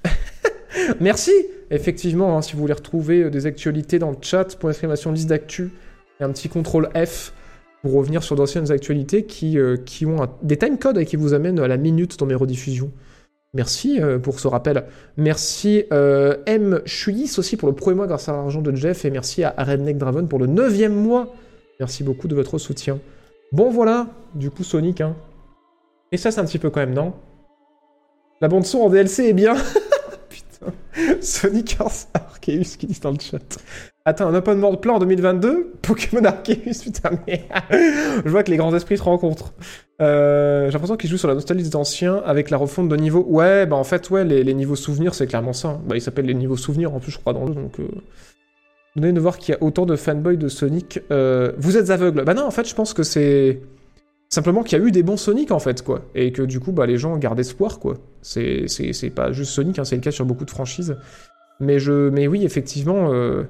Merci 1.00 1.32
Effectivement, 1.72 2.36
hein, 2.38 2.42
si 2.42 2.54
vous 2.54 2.60
voulez 2.60 2.74
retrouver 2.74 3.24
euh, 3.24 3.30
des 3.30 3.46
actualités 3.46 3.98
dans 3.98 4.10
le 4.10 4.16
chat, 4.20 4.56
point 4.56 4.70
exclamation 4.70 5.10
liste 5.10 5.28
d'actu, 5.28 5.72
et 6.20 6.22
un 6.24 6.30
petit 6.30 6.48
contrôle 6.48 6.90
F 6.94 7.32
pour 7.82 7.92
revenir 7.94 8.22
sur 8.22 8.36
d'anciennes 8.36 8.70
actualités 8.70 9.24
qui, 9.24 9.58
euh, 9.58 9.76
qui 9.84 10.06
ont 10.06 10.22
un- 10.22 10.30
des 10.42 10.56
timecodes 10.56 10.96
et 10.98 11.06
qui 11.06 11.16
vous 11.16 11.34
amènent 11.34 11.58
à 11.58 11.66
la 11.66 11.76
minute 11.76 12.16
dans 12.20 12.26
mes 12.26 12.36
rediffusions. 12.36 12.92
Merci 13.52 13.98
pour 14.22 14.38
ce 14.38 14.46
rappel. 14.46 14.84
Merci 15.16 15.82
M. 15.90 16.82
Chuyis 16.84 17.34
aussi 17.36 17.56
pour 17.56 17.68
le 17.68 17.74
premier 17.74 17.96
mois 17.96 18.06
grâce 18.06 18.28
à 18.28 18.32
l'argent 18.32 18.62
de 18.62 18.72
Jeff. 18.76 19.04
Et 19.04 19.10
merci 19.10 19.42
à 19.42 19.52
Redneck 19.58 19.98
Draven 19.98 20.28
pour 20.28 20.38
le 20.38 20.46
neuvième 20.46 20.94
mois. 20.94 21.34
Merci 21.80 22.04
beaucoup 22.04 22.28
de 22.28 22.36
votre 22.36 22.58
soutien. 22.58 23.00
Bon 23.50 23.68
voilà, 23.70 24.06
du 24.36 24.50
coup 24.50 24.62
Sonic. 24.62 25.00
Hein. 25.00 25.16
Et 26.12 26.16
ça 26.16 26.30
c'est 26.30 26.40
un 26.40 26.44
petit 26.44 26.58
peu 26.58 26.70
quand 26.70 26.80
même, 26.80 26.94
non? 26.94 27.14
La 28.40 28.48
bande 28.48 28.64
son 28.64 28.78
en 28.80 28.90
DLC 28.90 29.24
est 29.28 29.32
bien. 29.32 29.54
Putain. 30.28 30.72
Sonic 31.20 31.76
Arceus 31.80 32.76
qui 32.78 32.86
dit 32.86 33.00
dans 33.00 33.10
le 33.10 33.18
chat. 33.20 33.58
Attends, 34.04 34.28
un 34.28 34.34
open 34.34 34.60
world 34.60 34.80
plan 34.80 34.94
en 34.94 34.98
2022 34.98 35.74
Pokémon 35.82 36.24
Arceus, 36.24 36.82
putain, 36.82 37.10
mais... 37.26 37.44
Je 38.24 38.28
vois 38.28 38.42
que 38.42 38.50
les 38.50 38.56
grands 38.56 38.74
esprits 38.74 38.96
se 38.96 39.02
rencontrent. 39.02 39.52
Euh, 40.00 40.66
j'ai 40.66 40.72
l'impression 40.72 40.96
qu'ils 40.96 41.10
jouent 41.10 41.18
sur 41.18 41.28
la 41.28 41.34
nostalgie 41.34 41.62
des 41.62 41.76
anciens 41.76 42.22
avec 42.24 42.48
la 42.48 42.56
refonte 42.56 42.88
de 42.88 42.96
niveau. 42.96 43.24
Ouais, 43.28 43.66
bah 43.66 43.76
en 43.76 43.84
fait, 43.84 44.08
ouais, 44.08 44.24
les, 44.24 44.54
niveaux 44.54 44.76
souvenirs, 44.76 45.14
c'est 45.14 45.26
clairement 45.26 45.52
ça. 45.52 45.78
Bah, 45.84 45.96
ils 45.96 46.00
s'appellent 46.00 46.26
les 46.26 46.34
niveaux 46.34 46.56
souvenirs 46.56 46.94
en 46.94 47.00
plus, 47.00 47.12
je 47.12 47.18
crois, 47.18 47.34
dans 47.34 47.44
le 47.44 47.48
jeu, 47.48 47.54
donc. 47.54 47.78
Euh... 47.80 47.88
Donnez 48.96 49.12
de 49.12 49.20
voir 49.20 49.38
qu'il 49.38 49.54
y 49.54 49.56
a 49.56 49.62
autant 49.62 49.86
de 49.86 49.94
fanboys 49.94 50.36
de 50.36 50.48
Sonic. 50.48 51.00
Euh, 51.12 51.52
vous 51.58 51.76
êtes 51.76 51.90
aveugles. 51.90 52.24
Bah 52.24 52.34
non, 52.34 52.44
en 52.44 52.50
fait, 52.50 52.68
je 52.68 52.74
pense 52.74 52.92
que 52.92 53.04
c'est. 53.04 53.60
Simplement 54.32 54.62
qu'il 54.62 54.78
y 54.78 54.80
a 54.80 54.84
eu 54.84 54.92
des 54.92 55.02
bons 55.02 55.16
Sonic, 55.16 55.50
en 55.50 55.58
fait, 55.58 55.82
quoi. 55.82 56.02
Et 56.14 56.30
que 56.32 56.42
du 56.42 56.60
coup, 56.60 56.70
bah, 56.72 56.86
les 56.86 56.98
gens 56.98 57.16
gardent 57.16 57.40
espoir, 57.40 57.80
quoi. 57.80 57.94
C'est, 58.22 58.66
c'est, 58.68 59.10
pas 59.10 59.32
juste 59.32 59.50
Sonic, 59.52 59.78
hein, 59.78 59.84
c'est 59.84 59.96
le 59.96 60.02
cas 60.02 60.12
sur 60.12 60.24
beaucoup 60.24 60.44
de 60.44 60.50
franchises. 60.50 60.96
Mais, 61.58 61.78
je... 61.80 62.08
Mais 62.10 62.28
oui, 62.28 62.44
effectivement. 62.44 63.12
euh, 63.12 63.44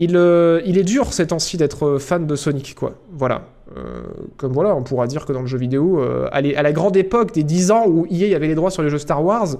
Il, 0.00 0.16
euh, 0.16 0.60
il 0.66 0.78
est 0.78 0.84
dur 0.84 1.12
ces 1.12 1.26
temps-ci 1.26 1.56
d'être 1.56 1.98
fan 1.98 2.26
de 2.26 2.36
Sonic, 2.36 2.74
quoi. 2.76 2.94
Voilà. 3.12 3.46
Euh, 3.76 4.02
comme 4.36 4.52
voilà, 4.52 4.76
on 4.76 4.82
pourra 4.84 5.06
dire 5.08 5.24
que 5.26 5.32
dans 5.32 5.40
le 5.40 5.46
jeu 5.46 5.58
vidéo, 5.58 5.98
euh, 6.00 6.28
à, 6.30 6.42
la 6.42 6.72
grande 6.72 6.96
époque 6.96 7.32
des 7.32 7.42
10 7.42 7.70
ans 7.72 7.86
où 7.88 8.06
EA 8.10 8.36
avait 8.36 8.46
les 8.46 8.54
droits 8.54 8.70
sur 8.70 8.82
les 8.82 8.90
jeux 8.90 8.98
Star 8.98 9.24
Wars, 9.24 9.56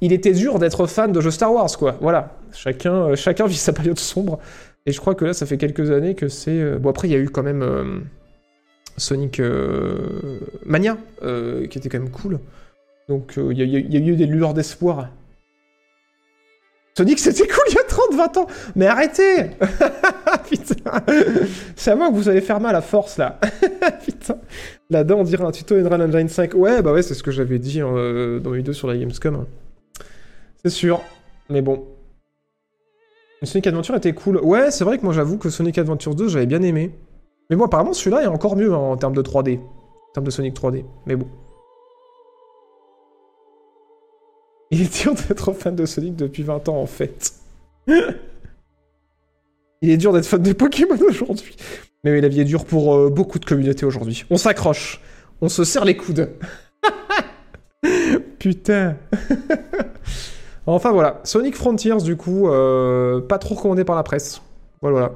il 0.00 0.12
était 0.12 0.32
dur 0.32 0.60
d'être 0.60 0.86
fan 0.86 1.10
de 1.10 1.20
jeux 1.20 1.30
Star 1.32 1.52
Wars, 1.52 1.76
quoi. 1.76 1.96
Voilà. 2.00 2.36
Chacun, 2.52 2.94
euh, 2.94 3.16
chacun 3.16 3.46
vit 3.46 3.56
sa 3.56 3.72
période 3.72 3.98
sombre. 3.98 4.38
Et 4.86 4.92
je 4.92 5.00
crois 5.00 5.14
que 5.16 5.24
là, 5.24 5.32
ça 5.32 5.44
fait 5.44 5.56
quelques 5.56 5.90
années 5.90 6.14
que 6.14 6.28
c'est. 6.28 6.50
euh, 6.60 6.78
Bon, 6.78 6.90
après, 6.90 7.08
il 7.08 7.10
y 7.10 7.14
a 7.16 7.18
eu 7.18 7.30
quand 7.30 7.42
même 7.42 7.62
euh, 7.62 7.98
Sonic 8.98 9.40
euh, 9.40 10.40
Mania, 10.66 10.96
euh, 11.22 11.66
qui 11.66 11.78
était 11.78 11.88
quand 11.88 11.98
même 12.00 12.10
cool. 12.10 12.38
Donc, 13.08 13.38
euh, 13.38 13.48
il 13.52 13.58
y, 13.58 13.62
a- 13.62 13.64
il 13.64 13.92
y 13.94 13.96
a- 13.96 14.00
eu 14.00 14.16
des 14.16 14.26
lueurs 14.26 14.52
d'espoir. 14.54 15.08
Sonic, 16.96 17.18
c'était 17.20 17.46
cool 17.46 17.62
il 17.70 17.74
y 17.74 17.78
a 17.78 17.84
30-20 17.84 18.38
ans 18.38 18.46
Mais 18.74 18.86
arrêtez 18.86 19.50
Putain 20.50 21.00
C'est 21.76 21.92
à 21.92 21.96
moi 21.96 22.08
que 22.10 22.14
vous 22.14 22.28
allez 22.28 22.40
faire 22.40 22.58
mal 22.58 22.74
à 22.74 22.80
force, 22.80 23.18
là 23.18 23.38
Putain 24.04 24.36
Là-dedans, 24.90 25.18
on 25.20 25.22
dirait 25.22 25.44
un 25.44 25.52
tuto 25.52 25.76
Unreal 25.76 26.02
Engine 26.02 26.28
5. 26.28 26.54
Ouais, 26.54 26.82
bah 26.82 26.92
ouais, 26.92 27.02
c'est 27.02 27.14
ce 27.14 27.22
que 27.22 27.30
j'avais 27.30 27.60
dit 27.60 27.80
euh, 27.80 28.40
dans 28.40 28.50
mes 28.50 28.56
vidéos 28.58 28.72
sur 28.72 28.88
la 28.88 28.96
Gamescom. 28.96 29.46
C'est 30.64 30.70
sûr. 30.70 31.00
Mais 31.50 31.62
bon. 31.62 31.86
Sonic 33.44 33.68
Adventure 33.68 33.94
était 33.94 34.12
cool. 34.14 34.38
Ouais, 34.38 34.72
c'est 34.72 34.82
vrai 34.84 34.98
que 34.98 35.04
moi 35.04 35.12
j'avoue 35.12 35.38
que 35.38 35.50
Sonic 35.50 35.78
Adventure 35.78 36.16
2, 36.16 36.28
j'avais 36.28 36.46
bien 36.46 36.62
aimé. 36.62 36.90
Mais 37.50 37.56
bon, 37.56 37.64
apparemment, 37.64 37.92
celui-là 37.92 38.22
est 38.22 38.26
encore 38.26 38.56
mieux 38.56 38.72
hein, 38.72 38.78
en 38.78 38.96
termes 38.96 39.14
de 39.14 39.22
3D. 39.22 39.58
En 39.58 40.12
termes 40.12 40.26
de 40.26 40.30
Sonic 40.30 40.54
3D. 40.54 40.84
Mais 41.06 41.16
bon. 41.16 41.26
Il 44.70 44.82
est 44.82 45.02
dur 45.02 45.14
d'être 45.14 45.52
fan 45.52 45.74
de 45.74 45.86
Sonic 45.86 46.14
depuis 46.14 46.42
20 46.42 46.68
ans, 46.68 46.76
en 46.76 46.86
fait. 46.86 47.32
Il 47.86 49.90
est 49.90 49.96
dur 49.96 50.12
d'être 50.12 50.26
fan 50.26 50.42
de 50.42 50.52
Pokémon 50.52 50.98
aujourd'hui. 51.08 51.56
Mais 52.04 52.20
la 52.20 52.28
vie 52.28 52.40
est 52.40 52.44
dure 52.44 52.64
pour 52.64 52.94
euh, 52.94 53.10
beaucoup 53.10 53.38
de 53.38 53.44
communautés 53.44 53.86
aujourd'hui. 53.86 54.24
On 54.30 54.36
s'accroche. 54.36 55.00
On 55.40 55.48
se 55.48 55.64
serre 55.64 55.84
les 55.84 55.96
coudes. 55.96 56.30
Putain. 58.38 58.96
enfin 60.66 60.92
voilà. 60.92 61.20
Sonic 61.24 61.56
Frontiers, 61.56 62.02
du 62.02 62.16
coup, 62.16 62.48
euh, 62.48 63.20
pas 63.20 63.38
trop 63.38 63.54
recommandé 63.54 63.84
par 63.84 63.96
la 63.96 64.02
presse. 64.02 64.42
Voilà, 64.82 64.98
voilà. 64.98 65.12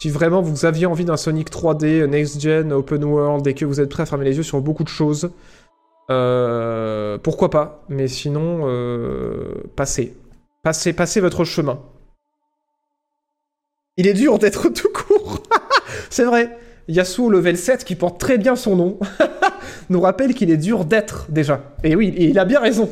Si 0.00 0.08
vraiment 0.08 0.40
vous 0.40 0.64
aviez 0.64 0.86
envie 0.86 1.04
d'un 1.04 1.18
Sonic 1.18 1.50
3D, 1.50 2.06
Next 2.06 2.40
Gen, 2.40 2.72
Open 2.72 3.04
World, 3.04 3.46
et 3.46 3.52
que 3.52 3.66
vous 3.66 3.82
êtes 3.82 3.90
prêt 3.90 4.02
à 4.02 4.06
fermer 4.06 4.24
les 4.24 4.38
yeux 4.38 4.42
sur 4.42 4.58
beaucoup 4.62 4.82
de 4.82 4.88
choses, 4.88 5.30
euh, 6.10 7.18
pourquoi 7.18 7.50
pas. 7.50 7.84
Mais 7.90 8.08
sinon, 8.08 8.62
euh, 8.62 9.62
passez. 9.76 10.16
Passez, 10.62 10.94
passez 10.94 11.20
votre 11.20 11.44
chemin. 11.44 11.80
Il 13.98 14.06
est 14.06 14.14
dur 14.14 14.38
d'être 14.38 14.68
tout 14.74 14.88
court. 14.88 15.42
C'est 16.08 16.24
vrai. 16.24 16.56
Yasuo 16.88 17.28
level 17.28 17.58
7, 17.58 17.84
qui 17.84 17.94
porte 17.94 18.18
très 18.18 18.38
bien 18.38 18.56
son 18.56 18.76
nom, 18.76 18.98
nous 19.90 20.00
rappelle 20.00 20.32
qu'il 20.32 20.50
est 20.50 20.56
dur 20.56 20.86
d'être 20.86 21.26
déjà. 21.28 21.74
Et 21.84 21.94
oui, 21.94 22.14
il 22.16 22.38
a 22.38 22.46
bien 22.46 22.60
raison. 22.60 22.90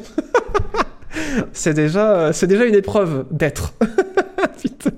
c'est 1.55 1.73
déjà, 1.73 2.33
déjà 2.33 2.67
une 2.67 2.75
épreuve 2.75 3.25
d'être. 3.31 3.73
Putain. 4.61 4.91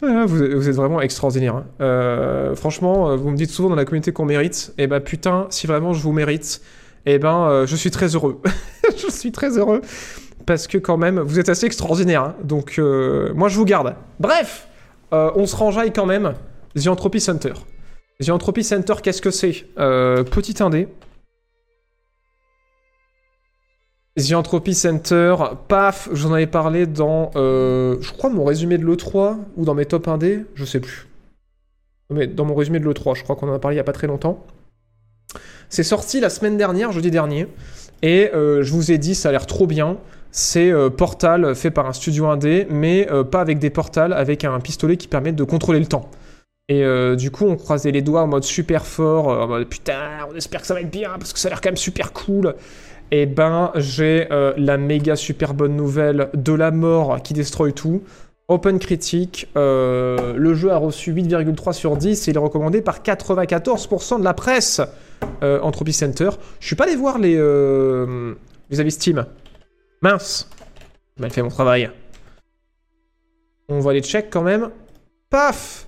Vous, 0.00 0.68
êtes 0.68 0.76
vraiment 0.76 1.00
extraordinaire. 1.00 1.56
hein. 1.56 1.66
Euh, 1.80 2.54
franchement, 2.54 3.10
euh, 3.10 3.16
vous 3.16 3.30
me 3.30 3.36
dites 3.36 3.50
souvent 3.50 3.68
dans 3.68 3.74
la 3.74 3.84
communauté 3.84 4.12
qu'on 4.12 4.24
mérite. 4.24 4.72
Et 4.78 4.86
ben 4.86 5.00
putain, 5.00 5.46
si 5.50 5.66
vraiment 5.66 5.92
je 5.92 6.02
vous 6.02 6.12
mérite, 6.12 6.60
et 7.06 7.18
ben 7.18 7.48
euh, 7.48 7.66
je 7.66 7.74
suis 7.76 7.90
très 7.90 8.14
heureux. 8.14 8.40
je 8.96 9.10
suis 9.10 9.32
très 9.32 9.58
heureux 9.58 9.80
parce 10.46 10.66
que 10.66 10.78
quand 10.78 10.96
même, 10.96 11.18
vous 11.20 11.38
êtes 11.40 11.48
assez 11.48 11.66
extraordinaire. 11.66 12.22
hein. 12.22 12.34
donc, 12.42 12.76
euh, 12.78 13.32
moi, 13.34 13.48
je 13.48 13.56
vous 13.56 13.64
garde. 13.64 13.94
Bref, 14.20 14.68
on 15.12 15.46
se 15.46 15.56
rangeaille 15.56 15.92
quand 15.92 16.06
même. 16.06 16.34
The 16.74 16.86
Entropy 16.88 17.20
Center. 17.20 17.52
The 18.22 18.30
Entropy 18.30 18.62
Center, 18.64 18.94
qu'est-ce 19.02 19.20
que 19.22 19.30
c'est? 19.30 19.64
Petit 19.76 20.62
indé. 20.62 20.88
The 24.18 24.32
Entropy 24.32 24.74
Center, 24.74 25.36
paf, 25.68 26.08
j'en 26.12 26.32
avais 26.32 26.48
parlé 26.48 26.86
dans, 26.86 27.30
euh, 27.36 27.98
je 28.00 28.12
crois, 28.12 28.30
mon 28.30 28.44
résumé 28.44 28.76
de 28.76 28.84
l'E3 28.84 29.36
ou 29.56 29.64
dans 29.64 29.74
mes 29.74 29.86
top 29.86 30.08
1D, 30.08 30.44
je 30.56 30.64
sais 30.64 30.80
plus. 30.80 31.06
Mais 32.10 32.26
dans 32.26 32.44
mon 32.44 32.56
résumé 32.56 32.80
de 32.80 32.84
l'E3, 32.84 33.14
je 33.14 33.22
crois 33.22 33.36
qu'on 33.36 33.48
en 33.48 33.54
a 33.54 33.60
parlé 33.60 33.76
il 33.76 33.78
y 33.78 33.80
a 33.80 33.84
pas 33.84 33.92
très 33.92 34.08
longtemps. 34.08 34.44
C'est 35.68 35.84
sorti 35.84 36.18
la 36.18 36.30
semaine 36.30 36.56
dernière, 36.56 36.90
jeudi 36.90 37.12
dernier, 37.12 37.46
et 38.02 38.30
euh, 38.34 38.62
je 38.62 38.72
vous 38.72 38.90
ai 38.90 38.98
dit, 38.98 39.14
ça 39.14 39.28
a 39.28 39.32
l'air 39.32 39.46
trop 39.46 39.68
bien. 39.68 39.98
C'est 40.32 40.72
euh, 40.72 40.90
Portal 40.90 41.54
fait 41.54 41.70
par 41.70 41.86
un 41.86 41.92
studio 41.92 42.26
indé, 42.26 42.66
mais 42.70 43.08
pas 43.30 43.40
avec 43.40 43.60
des 43.60 43.70
portals, 43.70 44.12
avec 44.12 44.44
un 44.44 44.58
pistolet 44.58 44.96
qui 44.96 45.06
permet 45.06 45.30
de 45.30 45.44
contrôler 45.44 45.78
le 45.78 45.86
temps. 45.86 46.10
Et 46.70 46.84
du 47.16 47.30
coup, 47.30 47.46
on 47.46 47.56
croisait 47.56 47.92
les 47.92 48.02
doigts 48.02 48.22
en 48.22 48.26
mode 48.26 48.44
super 48.44 48.84
fort, 48.84 49.28
en 49.28 49.46
mode 49.46 49.68
putain, 49.68 50.26
on 50.30 50.34
espère 50.34 50.60
que 50.60 50.66
ça 50.66 50.74
va 50.74 50.82
être 50.82 50.90
bien 50.90 51.12
parce 51.18 51.32
que 51.32 51.38
ça 51.38 51.48
a 51.48 51.50
l'air 51.50 51.60
quand 51.62 51.70
même 51.70 51.78
super 51.78 52.12
cool. 52.12 52.54
Et 53.10 53.26
ben, 53.26 53.72
j'ai 53.74 54.28
euh, 54.30 54.52
la 54.56 54.76
méga 54.76 55.16
super 55.16 55.54
bonne 55.54 55.76
nouvelle 55.76 56.28
de 56.34 56.52
la 56.52 56.70
mort 56.70 57.22
qui 57.22 57.32
destroy 57.32 57.72
tout. 57.72 58.02
Open 58.48 58.78
Critique, 58.78 59.48
euh, 59.56 60.32
le 60.34 60.54
jeu 60.54 60.72
a 60.72 60.78
reçu 60.78 61.12
8,3 61.12 61.74
sur 61.74 61.98
10 61.98 62.28
et 62.28 62.30
il 62.30 62.36
est 62.36 62.40
recommandé 62.40 62.80
par 62.80 63.00
94% 63.00 64.18
de 64.18 64.24
la 64.24 64.32
presse 64.32 64.80
euh, 65.42 65.60
Entropy 65.60 65.92
Center. 65.92 66.30
Je 66.58 66.66
suis 66.66 66.76
pas 66.76 66.84
allé 66.84 66.96
voir 66.96 67.18
les, 67.18 67.36
euh, 67.36 68.34
les 68.70 68.80
avis 68.80 68.90
Steam. 68.90 69.26
Mince, 70.00 70.48
mal 71.18 71.30
fait 71.30 71.42
mon 71.42 71.48
travail. 71.48 71.90
On 73.68 73.80
va 73.80 73.92
les 73.92 74.00
check 74.00 74.28
quand 74.30 74.42
même. 74.42 74.70
Paf 75.28 75.86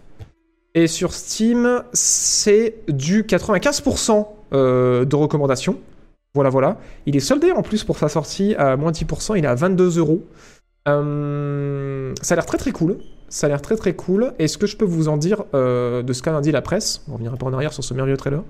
Et 0.74 0.86
sur 0.86 1.14
Steam, 1.14 1.82
c'est 1.94 2.74
du 2.88 3.22
95% 3.22 4.26
euh, 4.52 5.04
de 5.06 5.16
recommandations. 5.16 5.80
Voilà, 6.34 6.50
voilà. 6.50 6.78
Il 7.06 7.16
est 7.16 7.20
soldé 7.20 7.50
en 7.50 7.62
plus 7.62 7.84
pour 7.84 7.98
sa 7.98 8.08
sortie 8.08 8.54
à 8.54 8.76
moins 8.76 8.92
10%. 8.92 9.36
Il 9.36 9.44
est 9.44 9.48
à 9.48 9.54
22 9.54 9.98
euros. 9.98 10.24
Euh, 10.88 12.14
ça 12.22 12.34
a 12.34 12.36
l'air 12.36 12.46
très 12.46 12.58
très 12.58 12.72
cool. 12.72 12.98
Ça 13.28 13.46
a 13.46 13.50
l'air 13.50 13.62
très 13.62 13.76
très 13.76 13.94
cool. 13.94 14.32
Et 14.38 14.48
ce 14.48 14.58
que 14.58 14.66
je 14.66 14.76
peux 14.76 14.84
vous 14.84 15.08
en 15.08 15.16
dire 15.16 15.44
euh, 15.54 16.02
de 16.02 16.12
ce 16.12 16.22
qu'a 16.22 16.40
dit 16.40 16.52
la 16.52 16.62
presse, 16.62 17.04
on 17.08 17.14
reviendra 17.14 17.36
pas 17.36 17.46
en 17.46 17.52
arrière 17.52 17.72
sur 17.72 17.82
ce 17.82 17.94
merveilleux 17.94 18.16
trailer, 18.16 18.42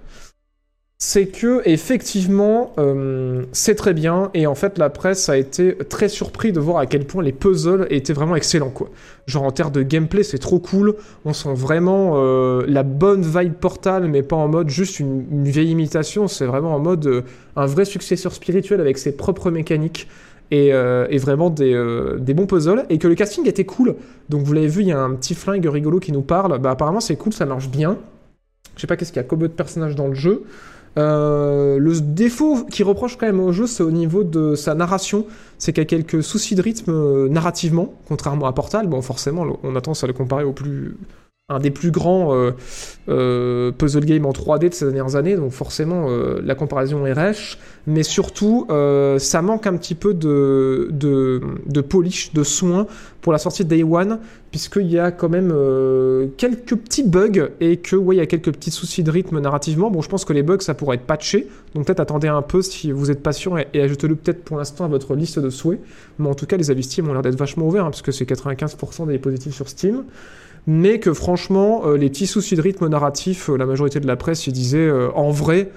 c'est 1.03 1.29
que 1.29 1.63
effectivement 1.65 2.75
euh, 2.79 3.47
c'est 3.53 3.75
très 3.75 3.95
bien 3.95 4.31
et 4.35 4.47
en 4.47 4.55
fait 4.55 4.77
la 4.77 4.91
presse 4.91 5.31
a 5.31 5.39
été 5.39 5.75
très 5.89 6.11
surpris 6.11 6.53
de 6.53 6.61
voir 6.61 6.77
à 6.77 6.85
quel 6.85 7.07
point 7.07 7.23
les 7.23 7.33
puzzles 7.33 7.87
étaient 7.89 8.13
vraiment 8.13 8.37
excellents 8.37 8.69
quoi. 8.69 8.91
Genre 9.27 9.43
en 9.43 9.51
termes 9.51 9.73
de 9.73 9.83
gameplay 9.83 10.23
c'est 10.23 10.39
trop 10.39 10.59
cool, 10.59 10.95
on 11.25 11.33
sent 11.33 11.55
vraiment 11.55 12.13
euh, 12.17 12.67
la 12.69 12.83
bonne 12.83 13.23
vibe 13.23 13.55
Portal 13.55 14.09
mais 14.09 14.23
pas 14.23 14.37
en 14.37 14.49
mode 14.49 14.69
juste 14.69 15.01
une, 15.01 15.45
vieille 15.45 15.71
imitation, 15.71 16.29
c'est 16.29 16.45
vraiment 16.45 16.75
en 16.75 16.81
mode 16.81 17.07
euh, 17.07 17.23
un 17.57 17.65
vrai 17.65 17.87
successeur 17.87 18.35
spirituel 18.35 18.79
avec 18.79 18.99
ses 18.99 19.17
propres 19.17 19.51
mécaniques 19.51 20.07
et, 20.51 20.73
vraiment 21.19 21.49
des, 21.49 22.35
bons 22.35 22.47
puzzles 22.47 22.85
et 22.91 22.99
que 22.99 23.07
le 23.07 23.15
casting 23.15 23.49
était 23.49 23.65
cool. 23.65 23.95
Donc 24.29 24.43
vous 24.43 24.53
l'avez 24.53 24.67
vu, 24.67 24.83
il 24.83 24.89
y 24.89 24.93
a 24.93 24.99
un 24.99 25.15
petit 25.15 25.37
flingue 25.37 25.65
rigolo 25.65 26.01
qui 26.01 26.11
nous 26.11 26.23
parle. 26.23 26.59
Bah 26.59 26.73
apparemment 26.73 26.99
c'est 26.99 27.15
cool, 27.15 27.33
ça 27.33 27.47
marche 27.47 27.69
bien. 27.69 27.97
Je 28.75 28.81
sais 28.81 28.89
pas 28.89 28.97
qu'est-ce 28.97 29.13
qu'il 29.13 29.23
y 29.23 29.25
a 29.25 29.29
combien 29.29 29.47
de 29.47 29.53
personnages 29.53 29.95
dans 29.95 30.09
le 30.09 30.15
jeu. 30.15 30.43
Euh, 30.99 31.79
le 31.79 32.01
défaut 32.01 32.65
qui 32.65 32.83
reproche 32.83 33.17
quand 33.17 33.27
même 33.27 33.41
au 33.41 33.53
jeu, 33.53 33.67
c'est 33.67 33.83
au 33.83 33.91
niveau 33.91 34.25
de 34.25 34.55
sa 34.55 34.75
narration. 34.75 35.27
C'est 35.59 35.73
qu'il 35.73 35.83
y 35.83 35.87
a 35.87 35.89
quelques 35.89 36.23
soucis 36.23 36.55
de 36.55 36.63
rythme 36.63 36.91
euh, 36.91 37.29
narrativement, 37.29 37.95
contrairement 38.09 38.47
à 38.47 38.53
Portal. 38.53 38.87
Bon, 38.87 39.03
forcément, 39.03 39.47
on 39.63 39.77
a 39.77 39.81
tendance 39.81 40.05
à 40.05 40.07
le 40.07 40.13
comparer 40.13 40.45
au 40.45 40.53
plus 40.53 40.97
un 41.51 41.59
des 41.59 41.71
plus 41.71 41.91
grands 41.91 42.33
euh, 42.33 42.53
euh, 43.09 43.73
puzzle 43.73 44.05
games 44.05 44.25
en 44.25 44.31
3D 44.31 44.69
de 44.69 44.75
ces 44.75 44.85
dernières 44.87 45.17
années, 45.17 45.37
donc 45.37 45.51
forcément 45.51 46.07
euh, 46.09 46.41
la 46.43 46.55
comparaison 46.55 47.05
est 47.07 47.13
rêche, 47.13 47.59
mais 47.87 48.05
surtout 48.05 48.67
ça 49.19 49.43
manque 49.43 49.67
un 49.67 49.77
petit 49.77 49.95
peu 49.95 50.15
de, 50.15 50.89
de, 50.93 51.81
polish, 51.81 52.33
de 52.33 52.45
soin 52.45 52.87
pour 53.21 53.33
la 53.33 53.39
sortie 53.39 53.65
de 53.65 53.69
Day 53.69 53.83
One, 53.83 54.21
puisqu'il 54.51 54.91
y 54.91 54.99
a 54.99 55.11
quand 55.11 55.29
même 55.29 55.53
quelques 56.37 56.77
petits 56.77 57.03
bugs 57.03 57.49
et 57.61 57.79
que 57.79 57.97
ouais, 57.97 58.17
il 58.17 58.19
y 58.19 58.23
a 58.23 58.27
quelques 58.27 58.53
petits 58.53 58.71
soucis 58.71 59.03
de 59.03 59.11
rythme 59.11 59.41
narrativement. 59.41 59.91
Bon, 59.91 60.03
je 60.03 60.09
pense 60.09 60.25
que 60.25 60.33
les 60.33 60.43
bugs 60.43 60.61
ça 60.61 60.75
pourrait 60.75 60.97
être 60.97 61.07
patché, 61.07 61.49
donc 61.75 61.87
peut-être 61.87 62.01
attendez 62.01 62.29
un 62.29 62.43
peu 62.43 62.63
si 62.63 62.93
vous 62.93 63.11
êtes 63.11 63.23
patient 63.23 63.57
et, 63.57 63.67
et 63.75 63.81
ajoutez-le 63.81 64.15
peut-être 64.15 64.45
pour 64.45 64.59
l'instant 64.59 64.85
à 64.85 64.89
votre 64.89 65.15
liste 65.17 65.39
de 65.39 65.51
souhaits. 65.51 65.81
Mais 66.19 66.29
en 66.29 66.35
tout 66.35 66.47
cas, 66.47 66.57
les 66.57 66.71
avis 66.71 66.85
Steam 66.85 67.09
ont 67.09 67.13
l'air 67.13 67.23
d'être 67.23 67.39
vachement 67.39 67.67
ouverts, 67.67 67.87
hein, 67.87 67.91
parce 67.91 68.03
que 68.03 68.13
c'est 68.13 68.29
95% 68.29 69.09
des 69.09 69.19
positifs 69.19 69.55
sur 69.55 69.69
Steam 69.69 70.05
mais 70.67 71.01
que 71.01 71.13
franchement, 71.13 71.83
euh, 71.87 71.97
les 71.97 72.09
petits 72.09 72.27
soucis 72.27 72.57
de 72.57 72.61
rythme 72.63 72.89
narratif, 72.89 73.49
euh, 73.51 73.57
la 73.57 73.67
majorité 73.67 74.01
de 74.01 74.07
la 74.07 74.17
presse 74.17 74.47
il 74.47 74.53
disait 74.53 74.79
euh, 74.79 75.11
en 75.15 75.31
vrai, 75.31 75.71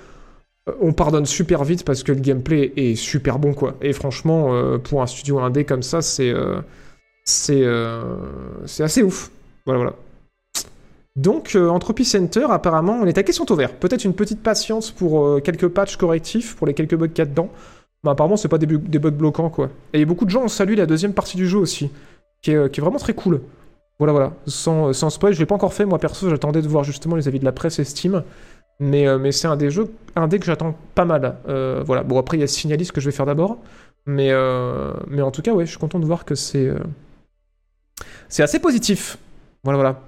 on 0.81 0.93
pardonne 0.93 1.25
super 1.25 1.63
vite 1.63 1.83
parce 1.83 2.03
que 2.03 2.11
le 2.11 2.19
gameplay 2.19 2.71
est 2.77 2.95
super 2.95 3.39
bon 3.39 3.53
quoi. 3.53 3.75
Et 3.81 3.91
franchement, 3.91 4.77
pour 4.79 5.01
un 5.01 5.07
studio 5.07 5.39
indé 5.39 5.65
comme 5.65 5.83
ça, 5.83 6.01
c'est 6.01 6.33
c'est 7.25 7.65
c'est 8.65 8.83
assez 8.83 9.03
ouf. 9.03 9.29
Voilà 9.65 9.79
voilà. 9.79 9.95
Donc 11.17 11.57
Entropy 11.57 12.05
Center, 12.05 12.45
apparemment, 12.49 13.03
les 13.03 13.11
taquets 13.11 13.33
sont 13.33 13.51
ouverts. 13.51 13.73
Peut-être 13.73 14.05
une 14.05 14.13
petite 14.13 14.41
patience 14.41 14.89
pour 14.89 15.41
quelques 15.43 15.67
patchs 15.67 15.97
correctifs 15.97 16.55
pour 16.55 16.65
les 16.65 16.73
quelques 16.73 16.95
bugs 16.95 17.09
qu'il 17.09 17.19
y 17.19 17.21
a 17.21 17.25
dedans. 17.25 17.49
Mais 18.05 18.11
apparemment, 18.11 18.37
c'est 18.37 18.47
pas 18.47 18.57
des, 18.57 18.65
bu- 18.65 18.77
des 18.77 18.99
bugs 18.99 19.11
bloquants 19.11 19.49
quoi. 19.49 19.69
Et 19.91 20.05
beaucoup 20.05 20.23
de 20.23 20.29
gens 20.29 20.43
ont 20.43 20.47
salué 20.49 20.77
la 20.77 20.85
deuxième 20.85 21.13
partie 21.13 21.35
du 21.35 21.45
jeu 21.47 21.57
aussi, 21.57 21.91
qui 22.41 22.51
est, 22.51 22.71
qui 22.71 22.79
est 22.79 22.83
vraiment 22.83 22.99
très 22.99 23.13
cool. 23.13 23.41
Voilà, 24.03 24.11
voilà. 24.11 24.33
Sans, 24.47 25.09
spoil, 25.09 25.33
je 25.33 25.39
l'ai 25.39 25.45
pas 25.45 25.55
encore 25.55 25.73
fait, 25.73 25.85
moi 25.85 25.97
perso, 25.97 26.29
j'attendais 26.29 26.61
de 26.61 26.67
voir 26.67 26.83
justement 26.83 27.15
les 27.15 27.29
avis 27.29 27.39
de 27.39 27.45
la 27.45 27.53
presse 27.53 27.79
et 27.79 27.85
Steam. 27.85 28.21
Mais, 28.81 29.07
euh, 29.07 29.31
c'est 29.31 29.47
un 29.47 29.55
des 29.55 29.71
jeux, 29.71 29.93
un 30.17 30.27
des 30.27 30.39
que 30.39 30.45
j'attends 30.45 30.75
pas 30.93 31.05
mal. 31.05 31.37
Euh, 31.47 31.81
voilà. 31.85 32.03
Bon, 32.03 32.19
après, 32.19 32.35
il 32.35 32.41
y 32.41 32.43
a 32.43 32.47
Signalis 32.47 32.89
que 32.89 32.99
je 32.99 33.05
vais 33.05 33.15
faire 33.15 33.25
d'abord. 33.25 33.59
Mais, 34.05 34.31
euh, 34.31 34.91
mais 35.07 35.21
en 35.21 35.31
tout 35.31 35.41
cas, 35.41 35.53
ouais, 35.53 35.65
je 35.65 35.69
suis 35.69 35.79
content 35.79 35.99
de 35.99 36.05
voir 36.05 36.25
que 36.25 36.35
c'est. 36.35 36.69
C'est 38.27 38.43
assez 38.43 38.59
positif. 38.59 39.17
Voilà, 39.63 39.77
voilà. 39.77 40.01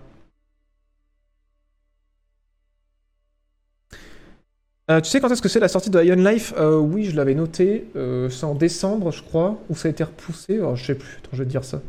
Tu 5.01 5.09
sais 5.09 5.21
quand 5.21 5.31
est-ce 5.31 5.41
que 5.41 5.47
c'est 5.47 5.61
la 5.61 5.69
sortie 5.69 5.89
de 5.89 6.03
Ion 6.03 6.15
Life? 6.15 6.53
Oui, 6.59 7.05
je 7.05 7.15
l'avais 7.15 7.33
noté. 7.33 7.85
C'est 8.29 8.43
en 8.43 8.55
décembre, 8.55 9.11
je 9.11 9.23
crois. 9.23 9.57
Ou 9.69 9.75
ça 9.77 9.87
a 9.87 9.91
été 9.91 10.03
repoussé. 10.03 10.57
Alors, 10.57 10.75
je 10.75 10.85
sais 10.85 10.95
plus. 10.95 11.19
Attends, 11.19 11.29
je 11.31 11.37
vais 11.37 11.45
te 11.45 11.51
dire 11.51 11.63
ça. 11.63 11.79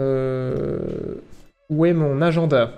Euh... 0.00 1.14
Où 1.68 1.86
est 1.86 1.92
mon 1.92 2.20
agenda 2.20 2.72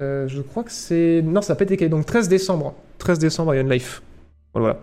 Euh, 0.00 0.28
Je 0.28 0.42
crois 0.42 0.62
que 0.62 0.70
c'est... 0.70 1.22
Non, 1.24 1.42
ça 1.42 1.52
n'a 1.52 1.56
pas 1.56 1.64
été 1.64 1.76
calé. 1.76 1.88
Donc 1.88 2.06
13 2.06 2.28
décembre. 2.28 2.74
13 2.98 3.18
décembre, 3.18 3.54
Ion 3.54 3.64
Life. 3.64 4.02
Voilà. 4.54 4.78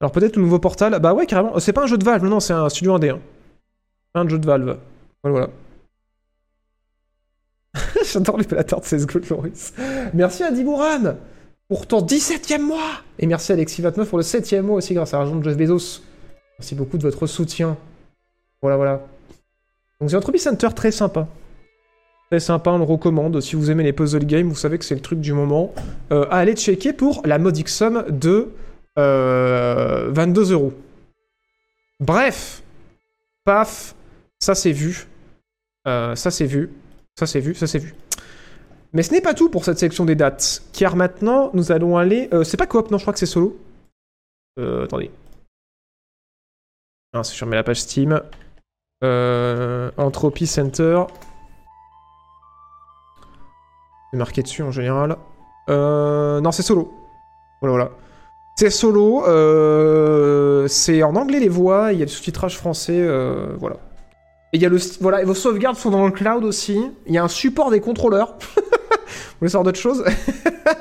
Alors 0.00 0.12
peut-être 0.12 0.36
le 0.36 0.42
nouveau 0.42 0.58
portal. 0.58 0.98
Bah 1.00 1.14
ouais, 1.14 1.26
carrément. 1.26 1.58
C'est 1.58 1.72
pas 1.72 1.82
un 1.82 1.86
jeu 1.86 1.98
de 1.98 2.04
Valve, 2.04 2.24
non, 2.24 2.40
c'est 2.40 2.52
un 2.52 2.68
studio 2.68 2.94
indé. 2.94 3.10
Hein. 3.10 3.20
Un 4.14 4.28
jeu 4.28 4.38
de 4.38 4.46
Valve. 4.46 4.78
Voilà. 5.24 5.48
J'adore 8.12 8.38
l'opérateur 8.38 8.80
de 8.80 8.84
CSGO, 8.86 9.20
Loris. 9.30 9.74
Merci 10.14 10.44
à 10.44 10.52
Dimouran 10.52 11.16
pour 11.68 11.86
ton 11.86 12.00
17ème 12.00 12.62
mois. 12.62 13.02
Et 13.18 13.26
merci 13.26 13.52
à 13.52 13.56
Alexis29 13.56 14.04
pour 14.06 14.18
le 14.18 14.24
7ème 14.24 14.62
mois 14.62 14.76
aussi, 14.76 14.94
grâce 14.94 15.12
à 15.14 15.18
l'argent 15.18 15.36
de 15.36 15.42
Jeff 15.42 15.56
Bezos. 15.56 16.02
Merci 16.58 16.74
beaucoup 16.74 16.98
de 16.98 17.02
votre 17.02 17.26
soutien. 17.26 17.76
Voilà, 18.62 18.76
voilà. 18.76 19.00
Donc, 20.00 20.10
The 20.10 20.14
Entropy 20.14 20.38
Center, 20.38 20.68
très 20.74 20.90
sympa. 20.90 21.28
Très 22.30 22.40
sympa, 22.40 22.70
on 22.70 22.78
le 22.78 22.84
recommande. 22.84 23.40
Si 23.40 23.56
vous 23.56 23.70
aimez 23.70 23.84
les 23.84 23.92
puzzle 23.92 24.24
games, 24.26 24.48
vous 24.48 24.56
savez 24.56 24.78
que 24.78 24.84
c'est 24.84 24.94
le 24.94 25.00
truc 25.00 25.20
du 25.20 25.32
moment. 25.32 25.72
Euh, 26.12 26.26
à 26.30 26.38
aller 26.38 26.54
checker 26.54 26.92
pour 26.92 27.22
la 27.24 27.38
modique 27.38 27.68
somme 27.68 28.04
de 28.10 28.48
euh, 28.98 30.08
22 30.10 30.52
euros. 30.52 30.72
Bref. 32.00 32.62
Paf. 33.44 33.94
Ça, 34.40 34.54
c'est 34.54 34.72
vu. 34.72 35.06
Euh, 35.86 36.14
ça, 36.16 36.30
c'est 36.30 36.46
vu. 36.46 36.70
Ça, 37.18 37.26
c'est 37.26 37.40
vu. 37.40 37.54
Ça, 37.54 37.66
c'est 37.66 37.78
vu. 37.78 37.94
Mais 38.92 39.02
ce 39.02 39.12
n'est 39.12 39.20
pas 39.20 39.34
tout 39.34 39.48
pour 39.48 39.64
cette 39.64 39.78
section 39.78 40.04
des 40.04 40.14
dates. 40.14 40.62
Car 40.72 40.96
maintenant, 40.96 41.50
nous 41.54 41.72
allons 41.72 41.96
aller. 41.96 42.28
euh, 42.32 42.44
c'est 42.44 42.56
pas 42.56 42.66
coop, 42.66 42.90
non, 42.90 42.98
je 42.98 43.04
crois 43.04 43.12
que 43.12 43.18
c'est 43.18 43.26
solo. 43.26 43.56
Euh, 44.58 44.84
attendez. 44.84 45.10
Ah, 47.14 47.24
si 47.24 47.36
je 47.36 47.44
remets 47.44 47.56
la 47.56 47.62
page 47.62 47.80
Steam. 47.80 48.20
Euh, 49.02 49.90
Entropy 49.96 50.46
Center. 50.46 51.02
C'est 54.10 54.18
marqué 54.18 54.42
dessus 54.42 54.62
en 54.62 54.70
général. 54.70 55.16
Euh, 55.70 56.40
non, 56.40 56.52
c'est 56.52 56.62
solo. 56.62 56.92
Voilà, 57.60 57.72
voilà. 57.76 57.90
C'est 58.56 58.70
solo. 58.70 59.24
euh, 59.26 60.66
c'est 60.68 61.02
en 61.02 61.14
anglais 61.16 61.40
les 61.40 61.48
voix. 61.48 61.92
Il 61.92 61.98
y 61.98 62.02
a 62.02 62.04
le 62.04 62.10
sous-titrage 62.10 62.56
français. 62.58 62.98
euh, 62.98 63.54
voilà. 63.58 63.76
Et 64.52 64.58
y 64.58 64.66
a 64.66 64.68
le. 64.68 64.78
Voilà, 65.00 65.24
vos 65.24 65.34
sauvegardes 65.34 65.76
sont 65.76 65.90
dans 65.90 66.04
le 66.06 66.12
cloud 66.12 66.44
aussi. 66.44 66.90
Il 67.06 67.14
y 67.14 67.18
a 67.18 67.24
un 67.24 67.28
support 67.28 67.70
des 67.70 67.80
contrôleurs. 67.80 68.36
Vous 68.56 69.40
voulez 69.40 69.50
savoir 69.50 69.64
d'autres 69.64 69.78
choses? 69.80 70.04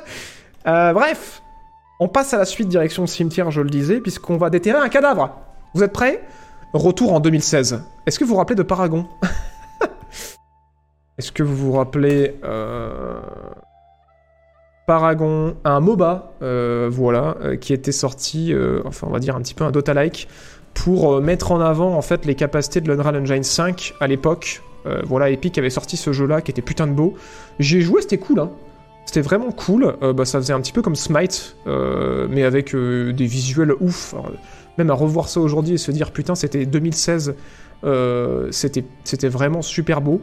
Bref. 0.66 1.42
On 2.00 2.08
passe 2.08 2.34
à 2.34 2.38
la 2.38 2.46
suite 2.46 2.68
direction 2.68 3.08
cimetière, 3.08 3.50
je 3.50 3.62
le 3.62 3.70
disais, 3.72 4.00
puisqu'on 4.02 4.38
va 4.38 4.52
déterrer 4.52 4.78
un 4.78 4.90
cadavre. 4.90 5.47
Vous 5.78 5.84
êtes 5.84 5.94
prêts? 5.94 6.24
Retour 6.74 7.14
en 7.14 7.20
2016. 7.20 7.84
Est-ce 8.08 8.18
que 8.18 8.24
vous 8.24 8.32
vous 8.32 8.38
rappelez 8.38 8.56
de 8.56 8.64
Paragon? 8.64 9.06
Est-ce 11.20 11.32
que 11.32 11.44
vous 11.44 11.56
vous 11.56 11.72
rappelez 11.74 12.34
euh, 12.44 13.20
Paragon, 14.88 15.56
un 15.64 15.80
MOBA, 15.80 16.34
euh, 16.42 16.90
voilà, 16.92 17.38
euh, 17.44 17.58
qui 17.58 17.74
était 17.74 17.92
sorti, 17.92 18.56
enfin 18.86 19.06
on 19.08 19.14
va 19.14 19.20
dire 19.20 19.36
un 19.36 19.42
petit 19.42 19.54
peu 19.54 19.66
un 19.66 19.72
Dota-like, 19.72 20.28
pour 20.74 21.22
mettre 21.22 21.52
en 21.52 21.62
avant 21.62 21.94
en 21.94 22.02
fait 22.02 22.26
les 22.26 22.34
capacités 22.34 22.82
de 22.82 22.92
l'Unreal 22.92 23.16
Engine 23.16 23.44
5 23.44 23.94
à 24.00 24.08
l'époque. 24.08 24.64
Voilà, 25.06 25.30
Epic 25.30 25.60
avait 25.60 25.70
sorti 25.70 25.96
ce 25.96 26.12
jeu-là 26.12 26.42
qui 26.42 26.50
était 26.50 26.64
putain 26.64 26.88
de 26.88 26.94
beau. 26.94 27.14
J'ai 27.60 27.82
joué, 27.82 28.02
c'était 28.02 28.18
cool, 28.18 28.40
hein. 28.40 28.50
C'était 29.06 29.22
vraiment 29.22 29.52
cool. 29.52 29.96
Bah, 30.02 30.26
ça 30.26 30.40
faisait 30.40 30.54
un 30.54 30.60
petit 30.60 30.74
peu 30.74 30.82
comme 30.82 30.96
Smite, 30.96 31.56
mais 31.68 32.44
avec 32.44 32.76
des 32.76 33.26
visuels 33.28 33.74
ouf. 33.80 34.16
Même 34.78 34.90
à 34.90 34.94
revoir 34.94 35.30
ça 35.30 35.40
aujourd'hui 35.40 35.76
et 35.76 35.78
se 35.78 35.92
dire 35.92 36.12
putain, 36.12 36.36
c'était 36.36 36.66
2016, 36.66 37.36
euh, 37.84 38.48
c'était 38.52 39.30
vraiment 39.30 39.62
super 39.62 40.02
beau. 40.02 40.22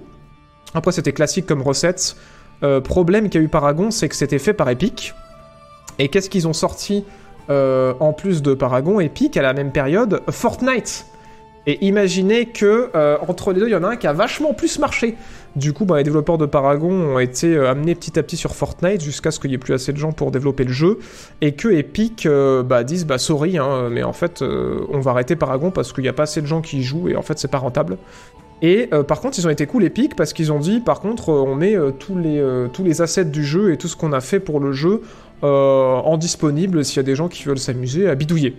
Après, 0.75 0.93
c'était 0.93 1.13
classique 1.13 1.47
comme 1.47 1.63
recette. 1.63 2.17
Euh, 2.63 2.81
problème 2.81 3.31
qu'a 3.31 3.39
eu 3.39 3.49
Paragon, 3.49 3.91
c'est 3.91 4.09
que 4.09 4.17
c'était 4.17 4.39
fait 4.39 4.55
par 4.55 4.69
Epic. 4.69 5.15
Et 5.99 6.09
qu'est-ce 6.09 6.31
qu'ils 6.31 6.49
ont 6.49 6.53
sorti 6.53 7.05
euh, 7.51 7.95
en 8.01 8.13
plus 8.13 8.43
de 8.43 8.55
Paragon, 8.55 9.01
Epic 9.01 9.37
à 9.37 9.43
la 9.43 9.53
même 9.53 9.71
période 9.71 10.23
Fortnite. 10.31 11.07
Et 11.67 11.85
imaginez 11.85 12.47
que 12.47 12.91
euh, 12.95 13.17
entre 13.27 13.53
les 13.53 13.61
deux, 13.61 13.69
il 13.69 13.73
y 13.73 13.77
en 13.77 13.85
a 13.85 13.89
un 13.89 13.97
qui 13.97 14.07
a 14.07 14.13
vachement 14.13 14.55
plus 14.55 14.79
marché. 14.79 15.17
Du 15.57 15.73
coup, 15.73 15.85
bah, 15.85 15.99
les 15.99 16.03
développeurs 16.03 16.37
de 16.37 16.47
Paragon 16.47 16.91
ont 16.91 17.19
été 17.21 17.55
euh, 17.55 17.71
amenés 17.71 17.95
petit 17.95 18.19
à 18.19 18.23
petit 18.25 18.37
sur 18.37 18.57
Fortnite 18.57 19.01
jusqu'à 19.01 19.31
ce 19.31 19.39
qu'il 19.39 19.51
n'y 19.51 19.55
ait 19.55 19.59
plus 19.59 19.73
assez 19.73 19.93
de 19.93 19.99
gens 19.99 20.11
pour 20.11 20.33
développer 20.33 20.65
le 20.65 20.73
jeu 20.73 20.99
et 21.41 21.53
que 21.53 21.69
Epic 21.69 22.27
euh, 22.27 22.65
bah, 22.65 22.83
disent 22.83 23.07
bah 23.07 23.19
sorry, 23.19 23.57
hein, 23.57 23.89
mais 23.89 24.03
en 24.03 24.13
fait, 24.13 24.43
euh, 24.43 24.81
on 24.93 24.99
va 24.99 25.13
arrêter 25.13 25.37
Paragon 25.37 25.71
parce 25.71 25.93
qu'il 25.93 26.03
n'y 26.03 26.09
a 26.09 26.13
pas 26.13 26.25
assez 26.25 26.43
de 26.43 26.47
gens 26.47 26.61
qui 26.61 26.79
y 26.79 26.83
jouent 26.83 27.09
et 27.09 27.15
en 27.15 27.23
fait, 27.23 27.39
c'est 27.39 27.51
pas 27.51 27.59
rentable. 27.59 27.99
Et 28.63 28.89
par 29.09 29.21
contre, 29.21 29.39
ils 29.39 29.47
ont 29.47 29.51
été 29.51 29.67
cool 29.67 29.85
Epic 29.85 30.17
parce 30.17 30.33
qu'ils 30.33 30.51
ont 30.51 30.59
dit 30.59 30.81
par 30.81 31.01
contre, 31.01 31.29
on 31.29 31.55
met 31.55 31.77
tous, 31.99 32.17
les, 32.17 33.03
assets 33.03 33.27
du 33.27 33.45
jeu 33.45 33.73
et 33.73 33.77
tout 33.77 33.89
ce 33.89 33.97
qu'on 33.97 34.13
a 34.13 34.21
fait 34.21 34.41
pour 34.41 34.59
le 34.59 34.73
jeu 34.73 35.03
en 35.43 36.17
disponible 36.17 36.83
s'il 36.83 36.97
y 36.97 37.01
a 37.01 37.03
des 37.03 37.17
gens 37.17 37.29
qui 37.29 37.43
veulent 37.43 37.59
s'amuser 37.59 38.09
à 38.09 38.15
bidouiller. 38.15 38.57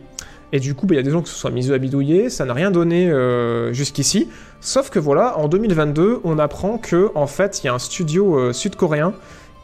Et 0.55 0.59
du 0.61 0.73
coup, 0.73 0.85
bah, 0.85 0.95
il 0.95 0.97
y 0.97 1.01
a 1.01 1.03
des 1.03 1.11
gens 1.11 1.21
qui 1.21 1.29
se 1.29 1.35
sont 1.35 1.49
amusés 1.49 1.73
à 1.73 1.77
bidouiller, 1.77 2.29
ça 2.29 2.45
n'a 2.45 2.53
rien 2.53 2.71
donné 2.71 3.11
euh, 3.11 3.73
jusqu'ici. 3.73 4.29
Sauf 4.61 4.89
que 4.89 4.99
voilà, 4.99 5.37
en 5.37 5.49
2022, 5.49 6.21
on 6.23 6.39
apprend 6.39 6.77
que 6.77 7.11
en 7.13 7.27
fait, 7.27 7.61
il 7.61 7.67
y 7.67 7.69
a 7.69 7.73
un 7.73 7.79
studio 7.79 8.39
euh, 8.39 8.53
sud-coréen 8.53 9.13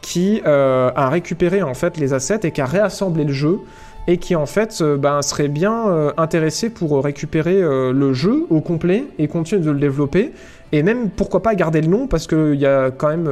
qui 0.02 0.42
euh, 0.44 0.90
a 0.94 1.08
récupéré 1.08 1.62
en 1.62 1.74
fait 1.74 1.96
les 1.96 2.12
assets 2.12 2.40
et 2.42 2.50
qui 2.50 2.60
a 2.60 2.66
réassemblé 2.66 3.24
le 3.24 3.32
jeu 3.32 3.60
et 4.08 4.18
qui 4.18 4.34
en 4.34 4.46
fait 4.46 4.80
euh, 4.80 4.96
ben, 4.96 5.22
serait 5.22 5.48
bien 5.48 5.88
euh, 5.88 6.10
intéressé 6.16 6.68
pour 6.68 7.02
récupérer 7.02 7.62
le 7.62 8.12
jeu 8.12 8.46
au 8.50 8.60
complet 8.60 9.04
et 9.18 9.28
continuer 9.28 9.62
de 9.62 9.70
le 9.70 9.78
développer. 9.78 10.32
Et 10.74 10.82
même 10.82 11.10
pourquoi 11.10 11.42
pas 11.42 11.54
garder 11.54 11.82
le 11.82 11.86
nom 11.86 12.06
parce 12.06 12.26
qu'il 12.26 12.54
y 12.54 12.64
a 12.64 12.90
quand 12.90 13.08
même 13.08 13.28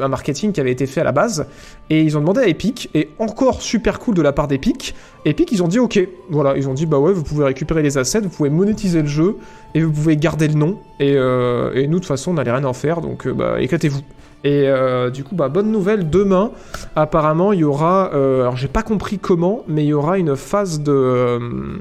un 0.00 0.08
marketing 0.08 0.52
qui 0.52 0.60
avait 0.60 0.72
été 0.72 0.86
fait 0.86 1.00
à 1.00 1.04
la 1.04 1.12
base. 1.12 1.46
Et 1.88 2.02
ils 2.02 2.18
ont 2.18 2.20
demandé 2.20 2.40
à 2.40 2.48
Epic 2.48 2.90
et 2.94 3.10
encore 3.20 3.62
super 3.62 4.00
cool 4.00 4.16
de 4.16 4.22
la 4.22 4.32
part 4.32 4.48
d'Epic. 4.48 4.92
Epic 5.24 5.52
ils 5.52 5.62
ont 5.62 5.68
dit 5.68 5.78
ok 5.78 6.00
voilà 6.30 6.56
ils 6.56 6.68
ont 6.68 6.74
dit 6.74 6.86
bah 6.86 6.98
ouais 6.98 7.12
vous 7.12 7.22
pouvez 7.22 7.44
récupérer 7.44 7.82
les 7.82 7.96
assets 7.96 8.22
vous 8.22 8.28
pouvez 8.28 8.50
monétiser 8.50 9.02
le 9.02 9.08
jeu 9.08 9.36
et 9.74 9.82
vous 9.82 9.92
pouvez 9.92 10.16
garder 10.16 10.48
le 10.48 10.54
nom. 10.54 10.80
Et, 10.98 11.14
nous 11.14 11.20
de 11.20 11.94
toute 11.94 12.06
façon 12.06 12.32
on 12.32 12.34
n'allait 12.34 12.52
rien 12.52 12.64
en 12.64 12.72
faire 12.72 13.00
donc 13.00 13.28
bah 13.28 13.60
éclatez-vous 13.60 14.00
et 14.44 14.68
euh, 14.68 15.08
du 15.08 15.24
coup, 15.24 15.34
bah, 15.34 15.48
bonne 15.48 15.72
nouvelle, 15.72 16.10
demain, 16.10 16.52
apparemment, 16.96 17.52
il 17.52 17.60
y 17.60 17.64
aura, 17.64 18.10
euh, 18.12 18.42
alors 18.42 18.56
j'ai 18.56 18.68
pas 18.68 18.82
compris 18.82 19.18
comment, 19.18 19.64
mais 19.68 19.84
il 19.84 19.88
y 19.88 19.94
aura 19.94 20.18
une 20.18 20.36
phase 20.36 20.80
de, 20.80 20.92
euh, 20.92 21.78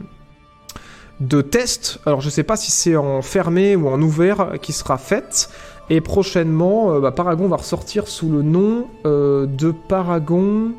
de 1.19 1.41
test. 1.41 1.99
Alors 2.05 2.21
je 2.21 2.29
sais 2.29 2.43
pas 2.43 2.55
si 2.55 2.71
c'est 2.71 2.95
en 2.95 3.21
fermé 3.21 3.75
ou 3.75 3.89
en 3.89 4.01
ouvert 4.01 4.53
qui 4.61 4.71
sera 4.71 4.97
faite. 4.97 5.49
Et 5.89 5.99
prochainement, 5.99 6.97
bah, 7.01 7.11
Paragon 7.11 7.49
va 7.49 7.57
ressortir 7.57 8.07
sous 8.07 8.29
le 8.29 8.41
nom 8.41 8.87
de 9.03 9.73
Paragon. 9.89 10.71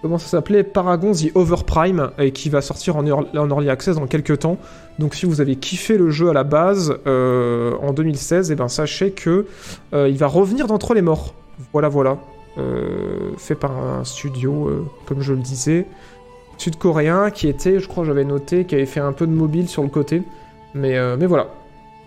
Comment 0.00 0.18
ça 0.18 0.28
s'appelait 0.28 0.62
Paragon 0.62 1.10
The 1.12 1.34
Overprime, 1.34 2.10
et 2.18 2.30
qui 2.30 2.50
va 2.50 2.60
sortir 2.60 2.96
en, 2.96 3.04
early- 3.04 3.68
Access 3.68 3.96
dans 3.96 4.06
quelques 4.06 4.38
temps. 4.38 4.56
Donc 5.00 5.14
si 5.16 5.26
vous 5.26 5.40
avez 5.40 5.56
kiffé 5.56 5.98
le 5.98 6.10
jeu 6.10 6.28
à 6.30 6.32
la 6.32 6.44
base 6.44 6.96
euh, 7.06 7.72
en 7.82 7.92
2016, 7.92 8.52
et 8.52 8.54
ben 8.54 8.68
sachez 8.68 9.10
que 9.10 9.46
euh, 9.94 10.08
il 10.08 10.16
va 10.16 10.28
revenir 10.28 10.68
d'entre 10.68 10.94
les 10.94 11.02
morts. 11.02 11.34
Voilà, 11.72 11.88
voilà. 11.88 12.18
Euh, 12.58 13.30
fait 13.38 13.54
par 13.56 13.72
un 13.76 14.04
studio, 14.04 14.86
comme 15.06 15.20
je 15.20 15.32
le 15.32 15.40
disais, 15.40 15.86
sud-coréen, 16.58 17.30
qui 17.30 17.48
était, 17.48 17.80
je 17.80 17.88
crois, 17.88 18.04
j'avais 18.04 18.24
noté, 18.24 18.64
qui 18.64 18.74
avait 18.76 18.86
fait 18.86 19.00
un 19.00 19.12
peu 19.12 19.26
de 19.26 19.32
mobile 19.32 19.68
sur 19.68 19.82
le 19.82 19.88
côté. 19.88 20.22
Mais, 20.74 20.96
mais 21.16 21.26
voilà. 21.26 21.48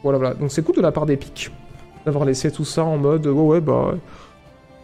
Voilà, 0.04 0.18
voilà. 0.18 0.34
Donc 0.34 0.52
c'est 0.52 0.64
cool 0.64 0.76
de 0.76 0.82
la 0.82 0.92
part 0.92 1.06
d'Epic 1.06 1.52
d'avoir 2.06 2.26
laissé 2.26 2.52
tout 2.52 2.66
ça 2.66 2.84
en 2.84 2.98
mode, 2.98 3.28
ouais, 3.28 3.42
ouais, 3.42 3.62
bah. 3.62 3.94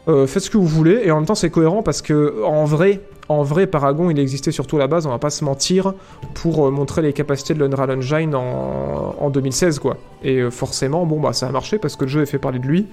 Euh, 0.08 0.28
faites 0.28 0.44
ce 0.44 0.50
que 0.50 0.58
vous 0.58 0.68
voulez, 0.68 1.02
et 1.04 1.12
en 1.12 1.18
même 1.18 1.26
temps 1.26 1.36
c'est 1.36 1.50
cohérent 1.50 1.84
parce 1.84 2.02
que 2.02 2.44
en 2.44 2.66
vrai, 2.66 3.02
en 3.30 3.44
vrai, 3.44 3.68
Paragon 3.68 4.10
il 4.10 4.20
existait 4.20 4.52
surtout 4.52 4.78
à 4.78 4.80
la 4.80 4.88
base, 4.88 5.06
on 5.06 5.10
va 5.10 5.20
pas 5.20 5.30
se 5.30 5.44
mentir, 5.44 5.94
pour 6.34 6.68
euh, 6.68 6.72
montrer 6.72 7.02
les 7.02 7.14
capacités 7.14 7.54
de 7.54 7.60
l'Unreal 7.60 7.92
Engine 7.92 8.34
en, 8.36 9.16
en 9.20 9.30
2016 9.30 9.80
quoi. 9.80 9.98
Et 10.24 10.38
euh, 10.38 10.50
forcément, 10.50 11.06
bon 11.06 11.20
bah 11.20 11.34
ça 11.34 11.48
a 11.48 11.52
marché 11.52 11.78
parce 11.78 11.96
que 11.96 12.06
le 12.06 12.10
jeu 12.10 12.22
a 12.22 12.26
fait 12.26 12.40
parler 12.40 12.60
de 12.60 12.68
lui, 12.68 12.88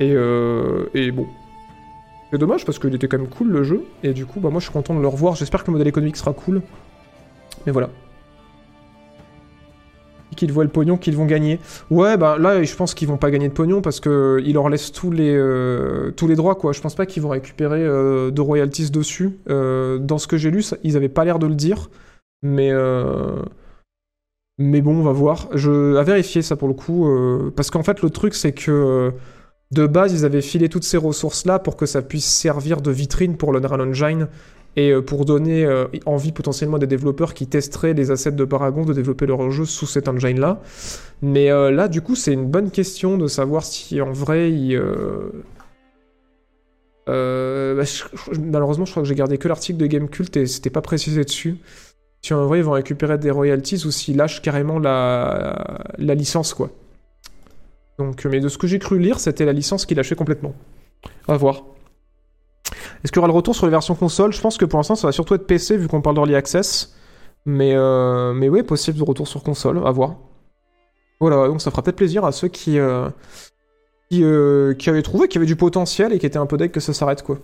et, 0.00 0.12
euh, 0.14 0.86
et 0.94 1.10
bon. 1.10 1.26
C'est 2.30 2.38
dommage 2.38 2.64
parce 2.64 2.80
qu'il 2.80 2.92
était 2.94 3.06
quand 3.06 3.18
même 3.18 3.28
cool 3.28 3.48
le 3.48 3.62
jeu, 3.62 3.84
et 4.02 4.12
du 4.12 4.26
coup 4.26 4.40
bah 4.40 4.50
moi 4.50 4.58
je 4.58 4.64
suis 4.64 4.72
content 4.72 4.94
de 4.94 5.00
le 5.00 5.08
revoir, 5.08 5.36
j'espère 5.36 5.62
que 5.62 5.68
le 5.68 5.72
modèle 5.72 5.88
économique 5.88 6.16
sera 6.16 6.32
cool. 6.32 6.62
Mais 7.66 7.72
voilà. 7.72 7.90
Qu'ils 10.36 10.50
voient 10.50 10.64
le 10.64 10.70
pognon 10.70 10.96
qu'ils 10.96 11.16
vont 11.16 11.26
gagner. 11.26 11.60
Ouais, 11.90 12.16
bah 12.16 12.38
là, 12.38 12.60
je 12.60 12.74
pense 12.74 12.92
qu'ils 12.94 13.06
vont 13.06 13.18
pas 13.18 13.30
gagner 13.30 13.48
de 13.48 13.52
pognon 13.52 13.80
parce 13.82 14.00
que 14.00 14.42
ils 14.44 14.54
leur 14.54 14.68
laissent 14.68 14.90
tous 14.90 15.12
les, 15.12 15.32
euh, 15.32 16.10
tous 16.10 16.26
les 16.26 16.34
droits, 16.34 16.56
quoi. 16.56 16.72
Je 16.72 16.80
pense 16.80 16.96
pas 16.96 17.06
qu'ils 17.06 17.22
vont 17.22 17.28
récupérer 17.28 17.84
euh, 17.84 18.32
de 18.32 18.40
royalties 18.40 18.90
dessus. 18.90 19.38
Euh, 19.48 19.98
dans 19.98 20.18
ce 20.18 20.26
que 20.26 20.36
j'ai 20.36 20.50
lu, 20.50 20.64
ils 20.82 20.96
avaient 20.96 21.08
pas 21.08 21.24
l'air 21.24 21.38
de 21.38 21.46
le 21.46 21.54
dire. 21.54 21.88
Mais, 22.42 22.70
euh, 22.72 23.42
mais 24.58 24.80
bon, 24.80 24.96
on 24.96 25.02
va 25.02 25.12
voir. 25.12 25.48
Je, 25.54 25.94
à 25.96 26.02
vérifier 26.02 26.42
ça 26.42 26.56
pour 26.56 26.66
le 26.66 26.74
coup. 26.74 27.06
euh, 27.08 27.52
parce 27.54 27.70
qu'en 27.70 27.84
fait, 27.84 28.02
le 28.02 28.10
truc, 28.10 28.34
c'est 28.34 28.52
que 28.52 28.72
euh, 28.72 29.10
de 29.70 29.86
base, 29.86 30.12
ils 30.12 30.24
avaient 30.24 30.42
filé 30.42 30.68
toutes 30.68 30.84
ces 30.84 30.96
ressources-là 30.96 31.60
pour 31.60 31.76
que 31.76 31.86
ça 31.86 32.02
puisse 32.02 32.26
servir 32.26 32.80
de 32.80 32.90
vitrine 32.90 33.36
pour 33.36 33.52
l'Unreal 33.52 33.80
Engine 33.80 34.26
et 34.76 34.90
euh, 34.90 35.02
pour 35.02 35.24
donner 35.24 35.64
euh, 35.64 35.86
envie 36.06 36.32
potentiellement 36.32 36.76
à 36.76 36.80
des 36.80 36.86
développeurs 36.86 37.34
qui 37.34 37.46
testeraient 37.46 37.94
les 37.94 38.10
assets 38.10 38.32
de 38.32 38.44
Paragon 38.44 38.84
de 38.84 38.92
développer 38.92 39.26
leur 39.26 39.50
jeu 39.50 39.64
sous 39.64 39.86
cet 39.86 40.08
engine-là. 40.08 40.60
Mais 41.22 41.50
euh, 41.50 41.70
là, 41.70 41.88
du 41.88 42.00
coup, 42.00 42.14
c'est 42.14 42.32
une 42.32 42.46
bonne 42.46 42.70
question 42.70 43.16
de 43.16 43.26
savoir 43.26 43.64
si 43.64 44.00
en 44.00 44.12
vrai, 44.12 44.50
bah, 47.06 47.84
malheureusement, 48.40 48.84
je 48.84 48.90
crois 48.90 49.02
que 49.02 49.08
j'ai 49.08 49.14
gardé 49.14 49.38
que 49.38 49.48
l'article 49.48 49.78
de 49.78 49.86
Gamecult 49.86 50.36
et 50.36 50.46
c'était 50.46 50.70
pas 50.70 50.82
précisé 50.82 51.24
dessus. 51.24 51.58
Si 52.22 52.32
en 52.32 52.46
vrai, 52.46 52.58
ils 52.58 52.64
vont 52.64 52.72
récupérer 52.72 53.18
des 53.18 53.30
royalties 53.30 53.84
ou 53.86 53.90
s'ils 53.90 54.16
lâchent 54.16 54.40
carrément 54.40 54.78
la, 54.78 55.84
licence, 55.98 56.54
quoi. 56.54 56.70
Donc, 57.98 58.24
mais 58.24 58.40
de 58.40 58.48
ce 58.48 58.58
que 58.58 58.66
j'ai 58.66 58.78
cru 58.78 58.98
lire, 58.98 59.20
c'était 59.20 59.44
la 59.44 59.52
licence 59.52 59.86
qui 59.86 59.94
lâchait 59.94 60.16
complètement. 60.16 60.54
Va 61.28 61.36
voir. 61.36 61.64
Est-ce 63.04 63.12
qu'il 63.12 63.18
y 63.18 63.20
aura 63.20 63.28
le 63.28 63.34
retour 63.34 63.54
sur 63.54 63.66
les 63.66 63.70
versions 63.70 63.94
console? 63.94 64.32
Je 64.32 64.40
pense 64.40 64.56
que 64.56 64.64
pour 64.64 64.78
l'instant, 64.78 64.94
ça 64.94 65.06
va 65.06 65.12
surtout 65.12 65.34
être 65.34 65.46
PC 65.46 65.76
vu 65.76 65.88
qu'on 65.88 66.00
parle 66.00 66.16
d'Early 66.16 66.34
Access. 66.34 66.96
Mais, 67.44 67.74
euh, 67.74 68.32
mais 68.32 68.48
oui, 68.48 68.62
possible 68.62 68.96
de 68.96 69.04
retour 69.04 69.28
sur 69.28 69.42
console, 69.42 69.86
à 69.86 69.90
voir. 69.90 70.16
Voilà, 71.20 71.46
donc 71.46 71.60
ça 71.60 71.70
fera 71.70 71.82
peut-être 71.82 71.96
plaisir 71.96 72.24
à 72.24 72.32
ceux 72.32 72.48
qui, 72.48 72.78
euh, 72.78 73.10
qui, 74.10 74.24
euh, 74.24 74.72
qui 74.72 74.88
avaient 74.88 75.02
trouvé 75.02 75.28
qu'il 75.28 75.36
y 75.36 75.38
avait 75.40 75.46
du 75.46 75.56
potentiel 75.56 76.14
et 76.14 76.18
qui 76.18 76.24
étaient 76.24 76.38
un 76.38 76.46
peu 76.46 76.56
deck 76.56 76.72
que 76.72 76.80
ça 76.80 76.94
s'arrête, 76.94 77.22
quoi. 77.22 77.38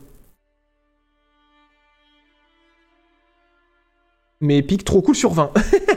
Mais 4.40 4.56
Epic, 4.58 4.84
trop 4.84 5.02
cool 5.02 5.14
sur 5.14 5.32
20. 5.32 5.50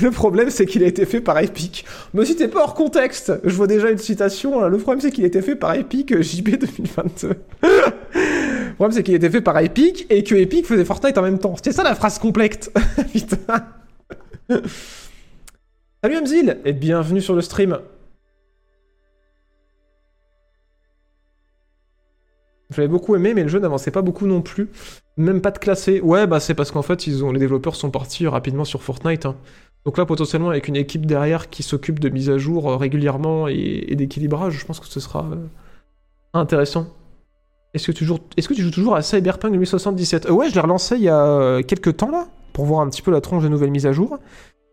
Le 0.00 0.10
problème, 0.10 0.50
c'est 0.50 0.64
qu'il 0.66 0.82
a 0.84 0.86
été 0.86 1.04
fait 1.06 1.20
par 1.20 1.38
Epic. 1.38 1.84
Me 2.14 2.24
citez 2.24 2.48
pas 2.48 2.62
hors 2.62 2.74
contexte. 2.74 3.32
Je 3.44 3.54
vois 3.54 3.66
déjà 3.66 3.90
une 3.90 3.98
citation. 3.98 4.60
là. 4.60 4.68
Le 4.68 4.78
problème, 4.78 5.00
c'est 5.00 5.10
qu'il 5.10 5.24
a 5.24 5.26
été 5.26 5.42
fait 5.42 5.56
par 5.56 5.74
Epic 5.74 6.12
euh, 6.12 6.22
JB 6.22 6.50
2022. 6.56 7.28
Le 7.62 8.74
problème, 8.74 8.92
c'est 8.92 9.02
qu'il 9.02 9.14
a 9.14 9.16
été 9.16 9.28
fait 9.30 9.40
par 9.40 9.58
Epic 9.58 10.06
et 10.08 10.22
que 10.24 10.34
Epic 10.34 10.66
faisait 10.66 10.84
Fortnite 10.84 11.18
en 11.18 11.22
même 11.22 11.38
temps. 11.38 11.56
C'était 11.56 11.72
ça 11.72 11.82
la 11.82 11.94
phrase 11.94 12.18
complète. 12.18 12.72
Putain. 13.12 13.66
Salut 16.02 16.16
Amzil 16.16 16.58
et 16.64 16.72
bienvenue 16.72 17.20
sur 17.20 17.34
le 17.34 17.42
stream. 17.42 17.78
J'avais 22.70 22.88
beaucoup 22.88 23.14
aimé, 23.14 23.34
mais 23.34 23.42
le 23.42 23.48
jeu 23.48 23.58
n'avançait 23.58 23.90
pas 23.90 24.00
beaucoup 24.02 24.26
non 24.26 24.40
plus. 24.40 24.70
Même 25.18 25.42
pas 25.42 25.50
de 25.50 25.58
classé. 25.58 26.00
Ouais, 26.00 26.26
bah 26.26 26.40
c'est 26.40 26.54
parce 26.54 26.70
qu'en 26.70 26.80
fait, 26.82 27.04
les 27.06 27.38
développeurs 27.38 27.76
sont 27.76 27.90
partis 27.90 28.26
rapidement 28.26 28.64
sur 28.64 28.82
Fortnite. 28.82 29.26
hein. 29.26 29.36
Donc 29.84 29.98
là, 29.98 30.06
potentiellement, 30.06 30.50
avec 30.50 30.68
une 30.68 30.76
équipe 30.76 31.06
derrière 31.06 31.50
qui 31.50 31.62
s'occupe 31.62 31.98
de 31.98 32.08
mise 32.08 32.30
à 32.30 32.38
jour 32.38 32.70
euh, 32.70 32.76
régulièrement 32.76 33.48
et, 33.48 33.94
d'équilibrage, 33.96 34.54
je 34.54 34.64
pense 34.64 34.78
que 34.78 34.86
ce 34.86 35.00
sera 35.00 35.24
euh, 35.24 35.46
intéressant. 36.34 36.86
Est-ce 37.74 37.86
que, 37.88 37.92
tu 37.92 38.04
joues... 38.04 38.18
Toujours 38.70 38.94
à 38.94 39.02
Cyberpunk 39.02 39.52
2077 39.52 40.26
Euh, 40.26 40.32
Ouais, 40.32 40.48
je 40.50 40.54
l'ai 40.54 40.60
relancé 40.60 40.96
il 40.96 41.02
y 41.02 41.08
a 41.08 41.24
euh, 41.24 41.62
quelques 41.62 41.96
temps 41.96 42.10
là, 42.10 42.28
pour 42.52 42.64
voir 42.64 42.80
un 42.82 42.88
petit 42.88 43.02
peu 43.02 43.10
la 43.10 43.20
tronche 43.20 43.42
de 43.42 43.48
nouvelles 43.48 43.70
mises 43.70 43.86
à 43.86 43.92
jour. 43.92 44.18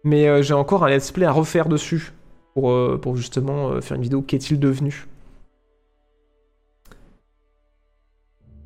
Mais 0.04 0.42
j'ai 0.44 0.54
encore 0.54 0.86
un 0.86 0.90
let's 0.90 1.12
play 1.12 1.26
à 1.26 1.32
refaire 1.32 1.68
dessus, 1.68 2.14
pour, 2.54 2.74
pour 3.02 3.18
justement 3.18 3.82
faire 3.82 3.98
une 3.98 4.04
vidéo 4.04 4.22
qu'est-il 4.22 4.58
devenu. 4.58 5.08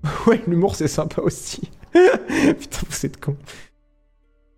ouais, 0.28 0.44
l'humour 0.46 0.76
c'est 0.76 0.88
sympa 0.88 1.24
aussi. 1.24 1.72
Putain, 1.92 2.80
vous 2.88 3.06
êtes 3.06 3.20
con. 3.20 3.36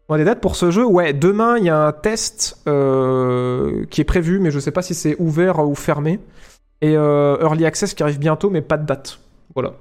On 0.07 0.13
a 0.13 0.17
des 0.17 0.23
dates 0.23 0.41
pour 0.41 0.55
ce 0.55 0.69
jeu 0.69 0.85
Ouais, 0.85 1.13
demain 1.13 1.57
il 1.57 1.63
y 1.65 1.69
a 1.69 1.77
un 1.87 1.91
test 1.91 2.59
euh, 2.67 3.85
qui 3.89 4.01
est 4.01 4.05
prévu, 4.05 4.39
mais 4.39 4.51
je 4.51 4.59
sais 4.59 4.71
pas 4.71 4.81
si 4.83 4.93
c'est 4.93 5.15
ouvert 5.19 5.67
ou 5.67 5.73
fermé. 5.75 6.19
Et 6.81 6.95
euh, 6.95 7.37
Early 7.41 7.65
Access 7.65 7.93
qui 7.93 8.03
arrive 8.03 8.19
bientôt, 8.19 8.49
mais 8.49 8.61
pas 8.61 8.77
de 8.77 8.85
date. 8.85 9.19
Voilà. 9.55 9.73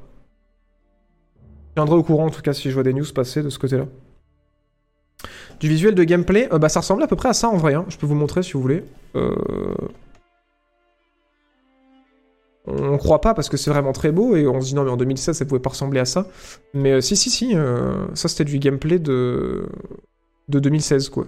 Je 1.70 1.75
tiendrai 1.75 1.97
au 1.97 2.03
courant 2.03 2.27
en 2.27 2.31
tout 2.31 2.41
cas 2.41 2.53
si 2.55 2.70
je 2.70 2.75
vois 2.75 2.85
des 2.85 2.95
news 2.95 3.05
passer 3.14 3.43
de 3.43 3.51
ce 3.51 3.59
côté-là. 3.59 3.87
Du 5.61 5.68
visuel 5.68 5.95
de 5.95 6.05
gameplay, 6.05 6.49
euh, 6.53 6.59
bah 6.59 6.68
ça 6.68 6.81
ressemble 6.81 7.03
à 7.03 7.07
peu 7.07 7.16
près 7.16 7.29
à 7.29 7.35
ça 7.35 7.49
en 7.49 7.57
vrai. 7.57 7.75
hein. 7.75 7.85
Je 7.89 7.97
peux 7.99 8.07
vous 8.07 8.14
montrer 8.14 8.43
si 8.43 8.53
vous 8.53 8.62
voulez. 8.62 8.85
On 12.66 12.97
croit 12.97 13.20
pas 13.20 13.35
parce 13.35 13.51
que 13.51 13.59
c'est 13.59 13.70
vraiment 13.70 13.93
très 13.93 14.11
beau 14.11 14.37
et 14.37 14.47
on 14.47 14.59
se 14.62 14.68
dit 14.68 14.75
non 14.75 14.85
mais 14.85 14.91
en 14.91 14.97
2016 14.97 15.37
ça 15.37 15.45
pouvait 15.45 15.61
pas 15.61 15.68
ressembler 15.70 16.01
à 16.01 16.07
ça. 16.07 16.27
Mais 16.72 17.03
si 17.03 17.14
si 17.14 17.29
si, 17.29 17.55
ça 18.14 18.29
c'était 18.29 18.45
du 18.45 18.59
gameplay 18.59 18.99
de 18.99 19.66
de 20.49 20.59
2016 20.59 21.09
quoi. 21.09 21.26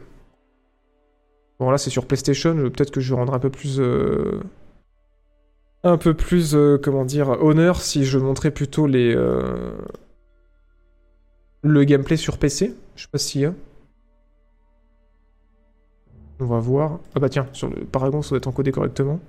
Bon 1.58 1.70
là 1.70 1.78
c'est 1.78 1.90
sur 1.90 2.06
PlayStation, 2.06 2.56
euh, 2.56 2.70
peut-être 2.70 2.90
que 2.90 3.00
je 3.00 3.14
rendrai 3.14 3.36
un 3.36 3.40
peu 3.40 3.50
plus 3.50 3.80
euh, 3.80 4.40
un 5.84 5.96
peu 5.96 6.14
plus 6.14 6.54
euh, 6.54 6.78
comment 6.82 7.04
dire 7.04 7.30
honneur 7.42 7.80
si 7.80 8.04
je 8.04 8.18
montrais 8.18 8.50
plutôt 8.50 8.86
les 8.86 9.14
le 11.62 11.84
gameplay 11.84 12.16
sur 12.16 12.38
PC. 12.38 12.74
Je 12.94 13.02
sais 13.02 13.08
pas 13.10 13.46
a. 13.48 13.52
On 16.38 16.44
va 16.44 16.58
voir. 16.60 17.00
Ah 17.14 17.20
bah 17.20 17.28
tiens, 17.28 17.46
sur 17.52 17.68
le 17.68 17.84
Paragon 17.84 18.22
ça 18.22 18.30
doit 18.30 18.38
être 18.38 18.46
encodé 18.46 18.70
correctement. 18.70 19.20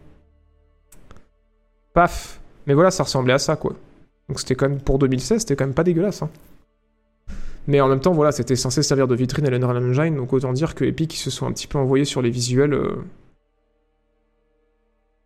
Paf 1.97 2.39
Mais 2.67 2.75
voilà, 2.75 2.91
ça 2.91 3.01
ressemblait 3.01 3.33
à 3.33 3.39
ça, 3.39 3.55
quoi. 3.55 3.73
Donc 4.29 4.39
c'était 4.39 4.53
quand 4.53 4.69
même, 4.69 4.79
pour 4.79 4.99
2016, 4.99 5.39
c'était 5.39 5.55
quand 5.55 5.65
même 5.65 5.73
pas 5.73 5.83
dégueulasse. 5.83 6.21
Hein. 6.21 6.29
Mais 7.67 7.81
en 7.81 7.89
même 7.89 7.99
temps, 7.99 8.13
voilà, 8.13 8.31
c'était 8.31 8.55
censé 8.55 8.81
servir 8.81 9.07
de 9.07 9.15
vitrine 9.15 9.45
à 9.45 9.49
l'Unreal 9.49 9.77
Engine, 9.77 10.15
donc 10.15 10.31
autant 10.33 10.53
dire 10.53 10.73
que 10.73 10.85
Epic 10.85 11.13
ils 11.15 11.19
se 11.19 11.29
sont 11.29 11.45
un 11.45 11.51
petit 11.51 11.67
peu 11.67 11.77
envoyés 11.77 12.05
sur 12.05 12.21
les 12.21 12.29
visuels. 12.29 12.73
euh. 12.73 12.95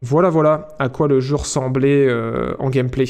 Voilà, 0.01 0.29
voilà, 0.29 0.69
à 0.79 0.89
quoi 0.89 1.07
le 1.07 1.19
jeu 1.19 1.35
ressemblait 1.35 2.07
euh, 2.07 2.55
en 2.57 2.71
gameplay. 2.71 3.05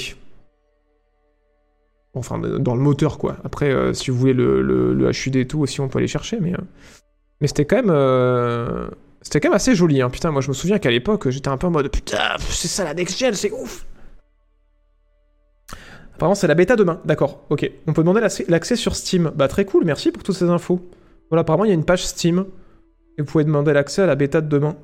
Enfin, 2.14 2.38
dans 2.40 2.76
le 2.76 2.82
moteur, 2.82 3.18
quoi. 3.18 3.38
Après, 3.46 3.72
euh, 3.72 3.94
si 3.94 4.12
vous 4.12 4.18
voulez 4.18 4.34
le, 4.34 5.10
HUD 5.12 5.38
et 5.38 5.48
tout 5.48 5.62
aussi, 5.62 5.80
on 5.80 5.88
peut 5.88 6.00
aller 6.00 6.08
chercher, 6.08 6.40
mais... 6.42 6.54
Mais 7.40 7.48
c'était 7.48 7.66
quand 7.66 7.82
même... 7.82 8.92
C'était 9.22 9.40
quand 9.40 9.50
même 9.50 9.56
assez 9.56 9.76
joli, 9.76 10.02
hein. 10.02 10.10
Putain, 10.10 10.32
moi 10.32 10.42
je 10.42 10.50
me 10.50 10.54
souviens 10.54 10.80
qu'à 10.80 10.90
l'époque, 10.90 11.30
j'étais 11.30 11.48
un 11.48 11.58
peu 11.58 11.68
en 11.68 11.72
mode 11.72 11.90
putain, 11.90 12.36
c'est 12.40 12.68
ça 12.68 12.84
la 12.84 12.94
next 12.94 13.20
gen, 13.20 13.34
c'est 13.36 13.52
ouf. 13.52 13.86
Apparemment, 16.22 16.36
c'est 16.36 16.46
la 16.46 16.54
bêta 16.54 16.76
demain. 16.76 17.00
D'accord, 17.04 17.46
ok. 17.50 17.72
On 17.88 17.94
peut 17.94 18.04
demander 18.04 18.22
l'accès- 18.22 18.76
sur 18.76 18.96
Steam. 18.96 19.32
Bah, 19.34 19.48
très 19.48 19.66
cool, 19.66 19.86
merci 19.86 20.12
pour 20.12 20.22
toutes 20.22 20.36
ces 20.36 20.50
infos. 20.52 20.80
Voilà, 21.32 21.42
apparemment, 21.42 21.66
il 21.66 21.70
y 21.70 21.72
a 21.72 21.74
une 21.74 21.84
page 21.84 22.06
Steam. 22.06 22.46
Et 23.18 23.24
vous 23.24 23.26
pouvez 23.26 23.44
demander 23.44 23.74
l'accès 23.74 24.04
à 24.04 24.06
la 24.06 24.14
bêta 24.14 24.40
de 24.40 24.48
demain. 24.48 24.76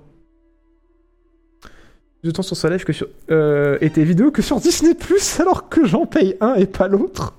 Plus 2.24 2.30
de 2.30 2.32
temps 2.32 2.42
sur 2.42 2.58
sa 2.58 2.72
live 2.72 2.84
que 2.84 2.92
sur. 2.92 3.06
Euh, 3.30 3.78
et 3.82 3.92
tes 3.92 4.04
vidéos 4.04 4.32
que 4.32 4.42
sur 4.42 4.60
Disney, 4.60 4.96
alors 5.40 5.70
que 5.70 5.86
j'en 5.86 6.08
paye 6.08 6.36
un 6.42 6.56
et 6.56 6.66
pas 6.66 6.88
l'autre. 6.88 7.36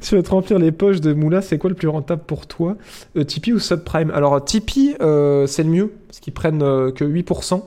Si 0.00 0.16
tu 0.16 0.20
te 0.24 0.30
remplir 0.30 0.58
les 0.58 0.72
poches 0.72 1.00
de 1.00 1.12
Moula, 1.12 1.42
c'est 1.42 1.58
quoi 1.58 1.70
le 1.70 1.76
plus 1.76 1.86
rentable 1.86 2.22
pour 2.26 2.48
toi? 2.48 2.76
Euh, 3.16 3.22
Tipeee 3.22 3.52
ou 3.52 3.60
Subprime? 3.60 4.10
Alors, 4.10 4.44
Tipeee, 4.44 4.96
euh, 5.00 5.46
c'est 5.46 5.62
le 5.62 5.70
mieux, 5.70 5.92
parce 6.08 6.18
qu'ils 6.18 6.32
prennent 6.34 6.58
que 6.58 7.04
8%. 7.04 7.62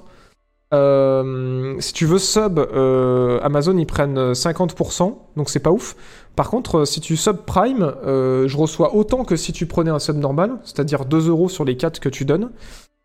Euh, 0.73 1.75
si 1.79 1.93
tu 1.93 2.05
veux 2.05 2.17
sub, 2.17 2.57
euh, 2.59 3.39
Amazon 3.43 3.77
ils 3.77 3.85
prennent 3.85 4.17
euh, 4.17 4.33
50%, 4.33 5.15
donc 5.37 5.49
c'est 5.49 5.59
pas 5.59 5.71
ouf. 5.71 5.95
Par 6.35 6.49
contre, 6.49 6.79
euh, 6.79 6.85
si 6.85 6.99
tu 7.01 7.15
sub 7.15 7.37
Prime, 7.45 7.93
euh, 8.05 8.47
je 8.47 8.57
reçois 8.57 8.95
autant 8.95 9.23
que 9.23 9.35
si 9.35 9.53
tu 9.53 9.67
prenais 9.67 9.91
un 9.91 9.99
sub 9.99 10.17
normal, 10.17 10.57
c'est-à-dire 10.63 11.05
2 11.05 11.29
euros 11.29 11.49
sur 11.49 11.65
les 11.65 11.77
4 11.77 11.99
que 11.99 12.09
tu 12.09 12.25
donnes. 12.25 12.51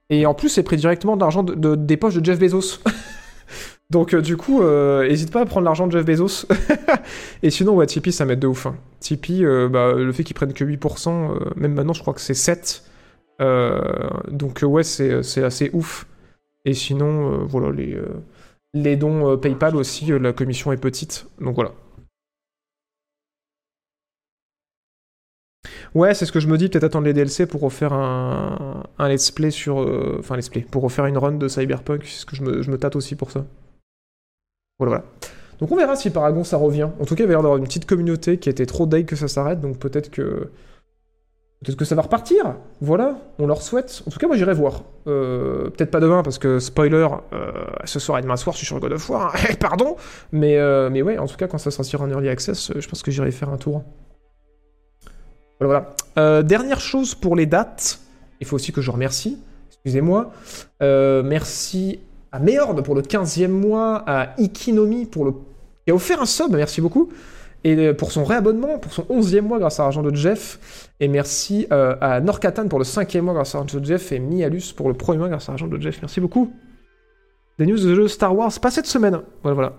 Et 0.08 0.26
en 0.26 0.34
plus, 0.34 0.48
c'est 0.48 0.62
pris 0.64 0.76
directement 0.76 1.16
de 1.16 1.20
l'argent 1.20 1.42
de, 1.42 1.54
de- 1.54 1.76
des 1.76 1.96
poches 1.96 2.14
de 2.16 2.24
Jeff 2.24 2.38
Bezos. 2.38 2.80
donc 3.90 4.14
euh, 4.14 4.22
du 4.22 4.36
coup, 4.36 4.62
euh, 4.62 5.04
hésite 5.04 5.30
pas 5.30 5.42
à 5.42 5.46
prendre 5.46 5.64
l'argent 5.64 5.86
de 5.86 5.92
Jeff 5.92 6.04
Bezos. 6.04 6.46
Et 7.42 7.50
sinon, 7.50 7.74
ouais, 7.76 7.86
Tipeee, 7.86 8.10
ça 8.12 8.24
m'aide 8.24 8.40
de 8.40 8.46
ouf. 8.48 8.66
hein. 8.66 8.74
Tipeee, 9.00 9.44
euh, 9.44 9.68
bah, 9.68 9.92
le 9.92 10.10
fait 10.12 10.24
qu'ils 10.24 10.34
prennent 10.34 10.52
que 10.54 10.64
8%, 10.64 11.08
euh, 11.08 11.50
même 11.56 11.74
maintenant, 11.74 11.92
je 11.92 12.00
crois 12.00 12.14
que 12.14 12.20
c'est 12.20 12.34
7. 12.34 12.82
Euh, 13.40 13.80
donc 14.30 14.62
euh, 14.64 14.66
ouais, 14.66 14.82
c'est 14.82 15.44
assez 15.44 15.70
ouf. 15.72 16.06
Et 16.64 16.74
sinon, 16.74 17.32
euh, 17.32 17.44
voilà, 17.44 17.70
les, 17.70 17.94
euh, 17.94 18.22
les 18.74 18.96
dons 18.96 19.32
euh, 19.32 19.36
PayPal 19.36 19.76
aussi, 19.76 20.06
la 20.06 20.32
commission 20.32 20.72
est 20.72 20.76
petite. 20.76 21.26
Donc 21.40 21.54
voilà. 21.54 21.72
Ouais, 25.94 26.14
c'est 26.14 26.24
ce 26.24 26.32
que 26.32 26.40
je 26.40 26.46
me 26.46 26.56
dis, 26.56 26.68
peut-être 26.68 26.84
attendre 26.84 27.06
les 27.06 27.12
DLC 27.12 27.46
pour 27.46 27.62
refaire 27.62 27.92
un, 27.92 28.84
un 28.98 29.08
let's 29.08 29.30
play 29.30 29.50
sur... 29.50 29.78
Enfin, 30.18 30.36
let's 30.36 30.48
play, 30.48 30.60
pour 30.62 30.82
refaire 30.82 31.06
une 31.06 31.18
run 31.18 31.32
de 31.32 31.48
Cyberpunk, 31.48 32.04
c'est 32.04 32.20
ce 32.20 32.26
que 32.26 32.36
je 32.36 32.42
me, 32.42 32.62
je 32.62 32.70
me 32.70 32.78
tâte 32.78 32.94
aussi 32.94 33.16
pour 33.16 33.30
ça. 33.30 33.44
Voilà, 34.78 34.90
voilà. 34.96 35.04
Donc 35.58 35.72
on 35.72 35.76
verra 35.76 35.96
si 35.96 36.10
Paragon 36.10 36.44
ça 36.44 36.56
revient. 36.56 36.88
En 37.00 37.04
tout 37.04 37.14
cas, 37.16 37.24
il 37.24 37.26
va 37.26 37.34
y 37.34 37.36
avoir 37.36 37.56
une 37.56 37.64
petite 37.64 37.86
communauté 37.86 38.38
qui 38.38 38.48
était 38.48 38.66
trop 38.66 38.86
deg 38.86 39.04
que 39.04 39.16
ça 39.16 39.28
s'arrête, 39.28 39.60
donc 39.60 39.78
peut-être 39.78 40.10
que... 40.10 40.50
Peut-être 41.62 41.76
que 41.76 41.84
ça 41.84 41.94
va 41.94 42.02
repartir. 42.02 42.56
Voilà, 42.80 43.18
on 43.38 43.46
leur 43.46 43.60
souhaite. 43.60 44.02
En 44.06 44.10
tout 44.10 44.18
cas, 44.18 44.26
moi 44.26 44.36
j'irai 44.36 44.54
voir. 44.54 44.84
Euh, 45.06 45.68
Peut-être 45.68 45.90
pas 45.90 46.00
demain 46.00 46.22
parce 46.22 46.38
que 46.38 46.58
spoiler, 46.58 47.06
euh, 47.34 47.52
ce 47.84 47.98
soir 47.98 48.18
et 48.18 48.22
demain 48.22 48.36
soir, 48.36 48.54
je 48.54 48.58
suis 48.58 48.66
sur 48.66 48.80
God 48.80 48.92
of 48.92 49.10
War. 49.10 49.34
hein. 49.34 49.54
Pardon, 49.60 49.96
mais 50.32 50.56
euh, 50.56 50.88
mais 50.90 51.02
ouais, 51.02 51.18
en 51.18 51.26
tout 51.26 51.36
cas 51.36 51.48
quand 51.48 51.58
ça 51.58 51.70
sortira 51.70 52.04
en 52.04 52.10
early 52.10 52.30
access, 52.30 52.72
je 52.74 52.88
pense 52.88 53.02
que 53.02 53.10
j'irai 53.10 53.30
faire 53.30 53.50
un 53.50 53.58
tour. 53.58 53.82
Voilà, 55.60 55.94
voilà. 56.16 56.42
Dernière 56.42 56.80
chose 56.80 57.14
pour 57.14 57.36
les 57.36 57.44
dates, 57.44 58.00
il 58.40 58.46
faut 58.46 58.56
aussi 58.56 58.72
que 58.72 58.80
je 58.80 58.90
remercie. 58.90 59.38
Excusez-moi. 59.68 60.32
Merci 60.80 62.00
à 62.32 62.38
Meord 62.38 62.82
pour 62.82 62.94
le 62.94 63.02
15e 63.02 63.48
mois, 63.48 64.02
à 64.06 64.34
Ikinomi 64.38 65.04
pour 65.04 65.26
le 65.26 65.32
qui 65.84 65.90
a 65.90 65.94
offert 65.94 66.20
un 66.20 66.26
sub, 66.26 66.52
merci 66.52 66.80
beaucoup. 66.80 67.10
Et 67.64 67.76
euh, 67.76 67.94
pour 67.94 68.12
son 68.12 68.24
réabonnement, 68.24 68.78
pour 68.78 68.92
son 68.92 69.02
11e 69.04 69.42
mois 69.42 69.58
grâce 69.58 69.80
à 69.80 69.84
l'argent 69.84 70.02
de 70.02 70.14
Jeff. 70.14 70.88
Et 71.00 71.08
merci 71.08 71.66
euh, 71.72 71.94
à 72.00 72.20
Norkatan 72.20 72.68
pour 72.68 72.78
le 72.78 72.84
5e 72.84 73.20
mois 73.20 73.34
grâce 73.34 73.54
à 73.54 73.58
l'argent 73.58 73.78
de 73.78 73.84
Jeff. 73.84 74.12
Et 74.12 74.18
Mialus 74.18 74.72
pour 74.74 74.88
le 74.88 74.94
premier 74.94 75.18
mois 75.18 75.28
grâce 75.28 75.48
à 75.48 75.52
l'argent 75.52 75.66
de 75.66 75.80
Jeff. 75.80 75.98
Merci 76.00 76.20
beaucoup. 76.20 76.52
Des 77.58 77.66
news 77.66 77.78
de 77.78 77.94
jeux 77.94 78.08
Star 78.08 78.34
Wars, 78.34 78.52
pas 78.60 78.70
cette 78.70 78.86
semaine. 78.86 79.20
Voilà, 79.42 79.54
voilà. 79.54 79.72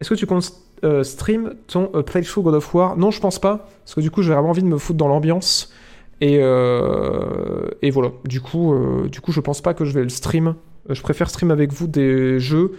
Est-ce 0.00 0.10
que 0.10 0.14
tu 0.14 0.26
comptes 0.26 0.52
euh, 0.84 1.02
stream 1.02 1.54
ton 1.66 1.86
playthrough 2.02 2.44
God 2.44 2.54
of 2.54 2.74
War? 2.74 2.96
Non, 2.96 3.10
je 3.10 3.20
pense 3.20 3.38
pas. 3.38 3.68
Parce 3.84 3.94
que 3.94 4.00
du 4.00 4.10
coup, 4.10 4.22
j'ai 4.22 4.32
vraiment 4.32 4.50
envie 4.50 4.62
de 4.62 4.68
me 4.68 4.78
foutre 4.78 4.96
dans 4.96 5.08
l'ambiance. 5.08 5.72
Et, 6.22 6.36
et 6.36 7.90
voilà. 7.90 8.12
Du 8.24 8.40
coup, 8.40 8.74
du 9.10 9.20
coup, 9.20 9.32
je 9.32 9.40
pense 9.40 9.60
pas 9.60 9.74
que 9.74 9.84
je 9.84 9.92
vais 9.92 10.04
le 10.04 10.08
stream. 10.08 10.54
Je 10.88 11.02
préfère 11.02 11.28
stream 11.28 11.50
avec 11.50 11.72
vous 11.72 11.88
des 11.88 12.38
jeux 12.38 12.72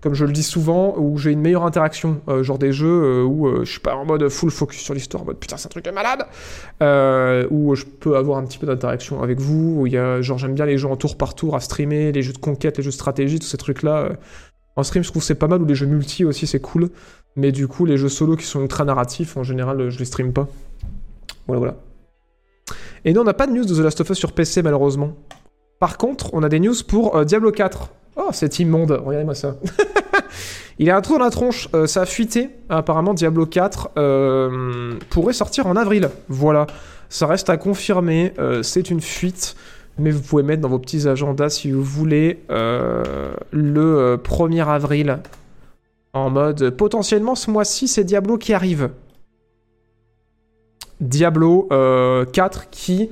comme 0.00 0.14
je 0.14 0.24
le 0.24 0.32
dis 0.32 0.42
souvent, 0.42 0.94
où 0.96 1.18
j'ai 1.18 1.30
une 1.30 1.40
meilleure 1.40 1.64
interaction, 1.64 2.20
euh, 2.28 2.42
genre 2.42 2.58
des 2.58 2.72
jeux 2.72 2.88
euh, 2.88 3.22
où 3.22 3.46
euh, 3.46 3.64
je 3.64 3.70
suis 3.70 3.80
pas 3.80 3.94
en 3.94 4.04
mode 4.04 4.28
full 4.28 4.50
focus 4.50 4.80
sur 4.80 4.94
l'histoire, 4.94 5.22
en 5.22 5.26
mode 5.26 5.38
putain 5.38 5.56
c'est 5.56 5.66
un 5.66 5.70
truc 5.70 5.84
de 5.84 5.90
malade, 5.90 6.26
où 7.50 7.74
je 7.74 7.84
peux 7.84 8.16
avoir 8.16 8.38
un 8.38 8.44
petit 8.44 8.58
peu 8.58 8.66
d'interaction 8.66 9.22
avec 9.22 9.38
vous, 9.40 9.80
où 9.80 9.86
il 9.86 9.92
y 9.92 9.98
a, 9.98 10.20
genre 10.22 10.38
j'aime 10.38 10.54
bien 10.54 10.66
les 10.66 10.78
jeux 10.78 10.88
en 10.88 10.96
tour 10.96 11.16
par 11.16 11.34
tour 11.34 11.54
à 11.54 11.60
streamer, 11.60 12.12
les 12.12 12.22
jeux 12.22 12.32
de 12.32 12.38
conquête, 12.38 12.78
les 12.78 12.82
jeux 12.82 12.90
de 12.90 12.94
stratégie, 12.94 13.38
tous 13.38 13.46
ces 13.46 13.58
trucs-là. 13.58 13.96
euh. 13.98 14.14
En 14.76 14.82
stream, 14.82 15.04
je 15.04 15.10
trouve 15.10 15.22
c'est 15.22 15.34
pas 15.34 15.48
mal, 15.48 15.60
ou 15.60 15.66
les 15.66 15.74
jeux 15.74 15.86
multi 15.86 16.24
aussi, 16.24 16.46
c'est 16.46 16.60
cool, 16.60 16.90
mais 17.36 17.52
du 17.52 17.68
coup, 17.68 17.84
les 17.84 17.98
jeux 17.98 18.08
solo 18.08 18.36
qui 18.36 18.46
sont 18.46 18.62
ultra 18.62 18.84
narratifs, 18.84 19.36
en 19.36 19.42
général, 19.42 19.90
je 19.90 19.98
les 19.98 20.04
stream 20.04 20.32
pas. 20.32 20.48
Voilà, 21.46 21.58
voilà. 21.58 21.76
Et 23.04 23.12
non, 23.12 23.22
on 23.22 23.24
n'a 23.24 23.34
pas 23.34 23.46
de 23.46 23.52
news 23.52 23.64
de 23.64 23.74
The 23.74 23.78
Last 23.80 24.00
of 24.00 24.10
Us 24.10 24.18
sur 24.18 24.32
PC, 24.32 24.62
malheureusement. 24.62 25.16
Par 25.80 25.96
contre, 25.96 26.32
on 26.34 26.42
a 26.42 26.48
des 26.50 26.60
news 26.60 26.74
pour 26.86 27.16
euh, 27.16 27.24
Diablo 27.24 27.50
4. 27.50 27.88
Oh, 28.16 28.28
c'est 28.32 28.58
immonde, 28.58 28.92
regardez-moi 28.92 29.34
ça. 29.34 29.56
Il 30.78 30.90
a 30.90 30.96
un 30.96 31.00
trou 31.00 31.14
dans 31.14 31.24
la 31.24 31.30
tronche, 31.30 31.68
euh, 31.74 31.86
ça 31.86 32.02
a 32.02 32.06
fuité. 32.06 32.50
Apparemment, 32.68 33.14
Diablo 33.14 33.46
4 33.46 33.92
euh, 33.96 34.98
pourrait 35.08 35.32
sortir 35.32 35.66
en 35.66 35.76
avril. 35.76 36.10
Voilà, 36.28 36.66
ça 37.08 37.26
reste 37.26 37.48
à 37.50 37.56
confirmer. 37.56 38.34
c'est 38.62 38.90
une 38.90 39.00
fuite, 39.00 39.56
mais 39.98 40.10
vous 40.10 40.20
pouvez 40.20 40.42
mettre 40.42 40.60
dans 40.60 40.68
vos 40.68 40.78
petits 40.78 41.08
agendas 41.08 41.48
si 41.48 41.70
vous 41.70 41.82
voulez 41.82 42.40
le 42.48 43.44
euh, 43.52 44.16
1er 44.18 44.68
avril. 44.68 45.18
En 46.12 46.28
mode 46.28 46.70
potentiellement 46.70 47.34
ce 47.34 47.50
mois-ci, 47.50 47.88
c'est 47.88 48.04
Diablo 48.04 48.36
qui 48.36 48.52
arrive. 48.52 48.90
Diablo 51.00 51.68
euh, 51.72 52.24
4 52.26 52.68
qui. 52.70 53.10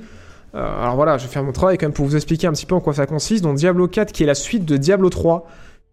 Euh, 0.55 0.81
alors 0.81 0.95
voilà, 0.95 1.17
je 1.17 1.25
vais 1.25 1.31
faire 1.31 1.43
mon 1.43 1.51
travail 1.51 1.77
quand 1.77 1.85
même 1.85 1.93
pour 1.93 2.05
vous 2.05 2.15
expliquer 2.15 2.47
un 2.47 2.51
petit 2.51 2.65
peu 2.65 2.75
en 2.75 2.79
quoi 2.79 2.93
ça 2.93 3.05
consiste. 3.05 3.43
Donc 3.43 3.57
Diablo 3.57 3.87
4 3.87 4.11
qui 4.11 4.23
est 4.23 4.27
la 4.27 4.35
suite 4.35 4.65
de 4.65 4.77
Diablo 4.77 5.09
3 5.09 5.47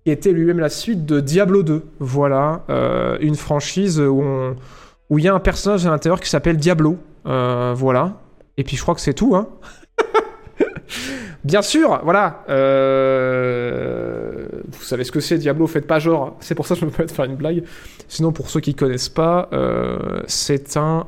qui 0.04 0.10
était 0.10 0.32
lui-même 0.32 0.60
la 0.60 0.68
suite 0.70 1.04
de 1.04 1.20
Diablo 1.20 1.62
2. 1.62 1.84
Voilà, 1.98 2.64
euh, 2.70 3.18
une 3.20 3.34
franchise 3.34 4.00
où 4.00 4.54
il 5.18 5.24
y 5.24 5.28
a 5.28 5.34
un 5.34 5.40
personnage 5.40 5.86
à 5.86 5.90
l'intérieur 5.90 6.20
qui 6.20 6.30
s'appelle 6.30 6.56
Diablo. 6.56 6.96
Euh, 7.26 7.74
voilà. 7.76 8.14
Et 8.56 8.64
puis 8.64 8.76
je 8.76 8.82
crois 8.82 8.94
que 8.94 9.00
c'est 9.00 9.14
tout, 9.14 9.36
hein. 9.36 9.48
Bien 11.44 11.62
sûr, 11.62 12.00
voilà. 12.02 12.44
Vous 14.68 14.82
savez 14.82 15.04
ce 15.04 15.12
que 15.12 15.20
c'est, 15.20 15.38
Diablo, 15.38 15.66
faites 15.66 15.86
pas 15.86 16.00
genre. 16.00 16.36
C'est 16.40 16.56
pour 16.56 16.66
ça 16.66 16.74
que 16.74 16.80
je 16.80 16.86
me 16.86 16.90
permets 16.90 17.06
de 17.06 17.12
faire 17.12 17.24
une 17.26 17.36
blague. 17.36 17.62
Sinon, 18.08 18.32
pour 18.32 18.50
ceux 18.50 18.60
qui 18.60 18.74
connaissent 18.74 19.08
pas, 19.08 19.48
c'est 20.26 20.76
un. 20.76 21.06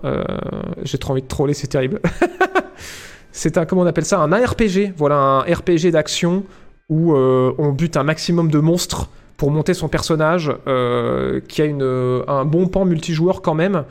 J'ai 0.82 0.99
trop 0.99 1.12
envie 1.12 1.22
de 1.22 1.28
troller, 1.28 1.55
c'est 1.55 1.66
terrible. 1.66 2.01
c'est 3.39 3.57
un. 3.57 3.66
Comment 3.66 3.82
on 3.82 3.86
appelle 3.86 4.05
ça 4.05 4.18
Un 4.18 4.32
ARPG. 4.32 4.95
Voilà, 4.97 5.16
un 5.16 5.41
RPG 5.43 5.93
d'action 5.93 6.43
où 6.89 7.14
euh, 7.14 7.53
on 7.59 7.70
bute 7.70 7.97
un 7.97 8.03
maximum 8.03 8.51
de 8.51 8.59
monstres 8.59 9.11
pour 9.36 9.53
monter 9.53 9.74
son 9.74 9.86
personnage, 9.89 10.53
euh, 10.66 11.41
qui 11.47 11.62
a 11.62 11.64
une, 11.66 11.82
euh, 11.82 12.24
un 12.26 12.45
bon 12.45 12.66
pan 12.66 12.84
multijoueur 12.84 13.41
quand 13.41 13.55
même, 13.55 13.84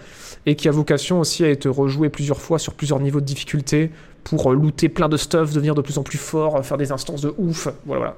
et 0.45 0.55
qui 0.55 0.67
a 0.67 0.71
vocation 0.71 1.21
aussi 1.21 1.45
à 1.45 1.49
être 1.49 1.69
rejoué 1.69 2.09
plusieurs 2.09 2.41
fois 2.41 2.59
sur 2.59 2.73
plusieurs 2.73 2.99
niveaux 2.99 3.21
de 3.21 3.25
difficulté 3.25 3.91
pour 4.25 4.51
looter 4.51 4.89
plein 4.89 5.07
de 5.07 5.15
stuff, 5.15 5.53
devenir 5.53 5.75
de 5.75 5.81
plus 5.81 5.97
en 5.97 6.03
plus 6.03 6.17
fort, 6.17 6.65
faire 6.65 6.77
des 6.77 6.91
instances 6.91 7.21
de 7.21 7.33
ouf. 7.37 7.69
Voilà, 7.85 7.99
voilà. 7.99 8.17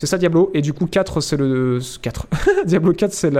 C'est 0.00 0.08
ça 0.08 0.18
Diablo. 0.18 0.50
Et 0.52 0.62
du 0.62 0.72
coup, 0.72 0.86
4, 0.86 1.20
c'est 1.20 1.36
le. 1.36 1.78
4. 2.02 2.26
Diablo 2.66 2.92
4, 2.92 3.12
c'est 3.12 3.30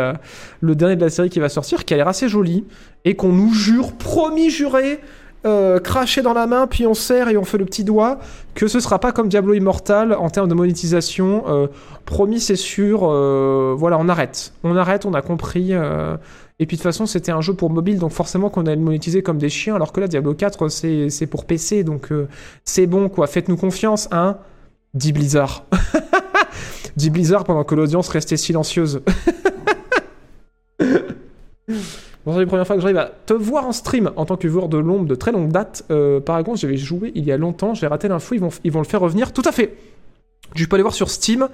le 0.60 0.74
dernier 0.76 0.94
de 0.94 1.00
la 1.00 1.10
série 1.10 1.28
qui 1.28 1.40
va 1.40 1.48
sortir, 1.48 1.84
qui 1.84 1.92
a 1.92 1.96
l'air 1.96 2.08
assez 2.08 2.28
joli, 2.28 2.64
et 3.04 3.16
qu'on 3.16 3.32
nous 3.32 3.52
jure, 3.52 3.94
promis 3.94 4.50
juré, 4.50 5.00
euh, 5.44 5.78
craché 5.78 6.22
dans 6.22 6.32
la 6.32 6.46
main, 6.46 6.66
puis 6.66 6.86
on 6.86 6.94
serre 6.94 7.28
et 7.28 7.36
on 7.36 7.44
fait 7.44 7.58
le 7.58 7.64
petit 7.64 7.84
doigt, 7.84 8.18
que 8.54 8.66
ce 8.66 8.80
sera 8.80 8.98
pas 8.98 9.12
comme 9.12 9.28
Diablo 9.28 9.54
Immortal 9.54 10.12
en 10.12 10.28
termes 10.30 10.48
de 10.48 10.54
monétisation. 10.54 11.44
Euh, 11.46 11.66
promis, 12.04 12.40
c'est 12.40 12.56
sûr. 12.56 13.00
euh, 13.02 13.74
voilà, 13.76 13.98
on 13.98 14.08
arrête. 14.08 14.52
On 14.64 14.76
arrête, 14.76 15.06
on 15.06 15.14
a 15.14 15.22
compris. 15.22 15.72
et 15.72 16.66
puis 16.66 16.76
de 16.76 16.80
toute 16.80 16.82
façon, 16.82 17.06
c'était 17.06 17.32
un 17.32 17.40
jeu 17.40 17.54
pour 17.54 17.70
mobile, 17.70 17.98
donc 17.98 18.12
forcément 18.12 18.50
qu'on 18.50 18.62
allait 18.62 18.76
le 18.76 18.82
monétiser 18.82 19.22
comme 19.22 19.38
des 19.38 19.50
chiens, 19.50 19.76
alors 19.76 19.92
que 19.92 20.00
là, 20.00 20.08
Diablo 20.08 20.34
4, 20.34 20.68
c'est 20.68 21.26
pour 21.26 21.44
PC, 21.44 21.84
donc 21.84 22.08
c'est 22.64 22.86
bon, 22.86 23.08
quoi. 23.08 23.26
Faites-nous 23.26 23.56
confiance, 23.56 24.08
hein 24.10 24.38
Dit 24.94 25.12
Blizzard. 25.12 25.64
Dit 26.96 27.10
Blizzard 27.10 27.44
pendant 27.44 27.64
que 27.64 27.74
l'audience 27.74 28.08
restait 28.08 28.38
silencieuse. 28.38 29.02
C'est 32.26 32.40
la 32.40 32.46
première 32.46 32.66
fois 32.66 32.74
que 32.74 32.82
j'arrive 32.82 32.98
à 32.98 33.12
te 33.24 33.34
voir 33.34 33.66
en 33.66 33.72
stream 33.72 34.10
en 34.16 34.24
tant 34.24 34.36
que 34.36 34.48
joueur 34.48 34.68
de 34.68 34.78
l'ombre 34.78 35.06
de 35.06 35.14
très 35.14 35.30
longue 35.30 35.52
date. 35.52 35.84
Euh, 35.90 36.18
par 36.18 36.42
contre, 36.42 36.58
j'avais 36.58 36.76
joué 36.76 37.12
il 37.14 37.24
y 37.24 37.30
a 37.30 37.36
longtemps, 37.36 37.72
j'ai 37.72 37.86
raté 37.86 38.08
l'info, 38.08 38.34
ils 38.34 38.40
vont, 38.40 38.48
ils 38.64 38.72
vont 38.72 38.80
le 38.80 38.86
faire 38.86 39.00
revenir. 39.00 39.32
Tout 39.32 39.42
à 39.44 39.52
fait 39.52 39.74
Je 40.54 40.66
peux 40.66 40.74
aller 40.74 40.82
voir 40.82 40.94
sur 40.94 41.08
Steam. 41.08 41.48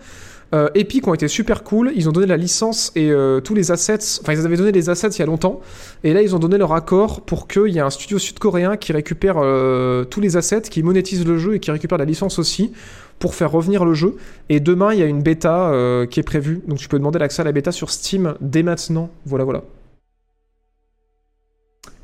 Euh, 0.55 0.69
Epic 0.75 1.07
ont 1.09 1.15
été 1.15 1.29
super 1.29 1.63
cool, 1.63 1.93
ils 1.95 2.09
ont 2.09 2.13
donné 2.13 2.27
la 2.27 2.37
licence 2.37 2.93
et 2.95 3.11
euh, 3.11 3.41
tous 3.41 3.55
les 3.55 3.71
assets, 3.71 4.21
enfin 4.21 4.35
ils 4.35 4.45
avaient 4.45 4.59
donné 4.59 4.71
les 4.71 4.91
assets 4.91 5.09
il 5.09 5.19
y 5.19 5.23
a 5.23 5.27
longtemps, 5.27 5.61
et 6.05 6.13
là 6.13 6.21
ils 6.21 6.37
ont 6.37 6.39
donné 6.39 6.59
leur 6.59 6.75
accord 6.75 7.23
pour 7.23 7.49
qu'il 7.49 7.69
y 7.69 7.79
ait 7.79 7.81
un 7.81 7.89
studio 7.89 8.19
sud-coréen 8.19 8.77
qui 8.77 8.93
récupère 8.93 9.37
euh, 9.39 10.05
tous 10.05 10.21
les 10.21 10.37
assets, 10.37 10.63
qui 10.63 10.83
monétise 10.83 11.27
le 11.27 11.39
jeu 11.39 11.55
et 11.55 11.59
qui 11.59 11.71
récupère 11.71 11.97
la 11.97 12.05
licence 12.05 12.39
aussi 12.39 12.73
pour 13.19 13.35
faire 13.35 13.51
revenir 13.51 13.87
le 13.87 13.95
jeu. 13.95 14.17
Et 14.51 14.61
demain 14.61 14.93
il 14.93 14.99
y 14.99 15.03
a 15.03 15.07
une 15.07 15.23
bêta 15.23 15.73
qui 16.11 16.21
est 16.21 16.25
prévue, 16.25 16.61
donc 16.67 16.79
tu 16.79 16.89
peux 16.89 16.99
demander 16.99 17.19
l'accès 17.19 17.41
à 17.41 17.45
la 17.47 17.53
bêta 17.53 17.73
sur 17.73 17.91
Steam 17.91 18.35
dès 18.43 18.63
maintenant. 18.63 19.09
Voilà, 19.25 19.45
voilà. 19.45 19.63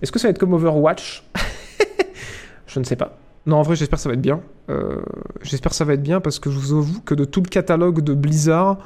Est-ce 0.00 0.12
que 0.12 0.18
ça 0.18 0.28
va 0.28 0.30
être 0.30 0.38
comme 0.38 0.52
Overwatch? 0.52 1.24
Je 2.66 2.78
ne 2.78 2.84
sais 2.84 2.96
pas. 2.96 3.18
Non, 3.46 3.56
en 3.56 3.62
vrai, 3.62 3.76
j'espère 3.76 3.96
que 3.96 4.02
ça 4.02 4.08
va 4.10 4.14
être 4.14 4.20
bien. 4.20 4.42
Euh, 4.68 5.00
j'espère 5.42 5.70
que 5.70 5.76
ça 5.76 5.84
va 5.84 5.94
être 5.94 6.02
bien 6.02 6.20
parce 6.20 6.38
que 6.38 6.50
je 6.50 6.58
vous 6.58 6.78
avoue 6.78 7.00
que 7.00 7.14
de 7.14 7.24
tout 7.24 7.40
le 7.40 7.48
catalogue 7.48 8.02
de 8.02 8.12
Blizzard, 8.12 8.76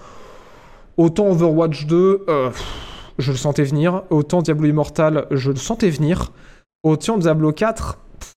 autant 0.97 1.27
Overwatch 1.31 1.87
2, 1.87 2.27
euh, 2.29 2.51
je 3.19 3.33
le 3.33 3.37
sentais 3.37 3.65
venir. 3.65 4.05
Autant 4.11 4.41
Diablo 4.41 4.69
Immortal, 4.69 5.27
je 5.33 5.51
le 5.51 5.57
sentais 5.57 5.91
venir. 5.91 6.31
Autant 6.85 7.19
Diablo 7.19 7.53
4, 7.53 7.99
pff, 8.21 8.33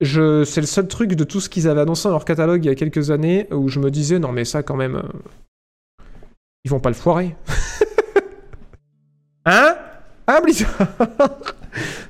je, 0.00 0.44
c'est 0.44 0.62
le 0.62 0.66
seul 0.66 0.88
truc 0.88 1.12
de 1.14 1.24
tout 1.24 1.40
ce 1.40 1.50
qu'ils 1.50 1.68
avaient 1.68 1.82
annoncé 1.82 2.04
dans 2.04 2.12
leur 2.12 2.24
catalogue 2.24 2.64
il 2.64 2.68
y 2.68 2.70
a 2.70 2.74
quelques 2.74 3.10
années 3.10 3.46
où 3.52 3.68
je 3.68 3.80
me 3.80 3.90
disais, 3.90 4.18
non 4.18 4.32
mais 4.32 4.46
ça 4.46 4.62
quand 4.62 4.76
même, 4.76 4.96
euh, 4.96 6.02
ils 6.64 6.70
vont 6.70 6.80
pas 6.80 6.90
le 6.90 6.94
foirer. 6.94 7.36
hein? 9.44 9.76
Hein, 10.26 10.40
Blizzard 10.42 10.88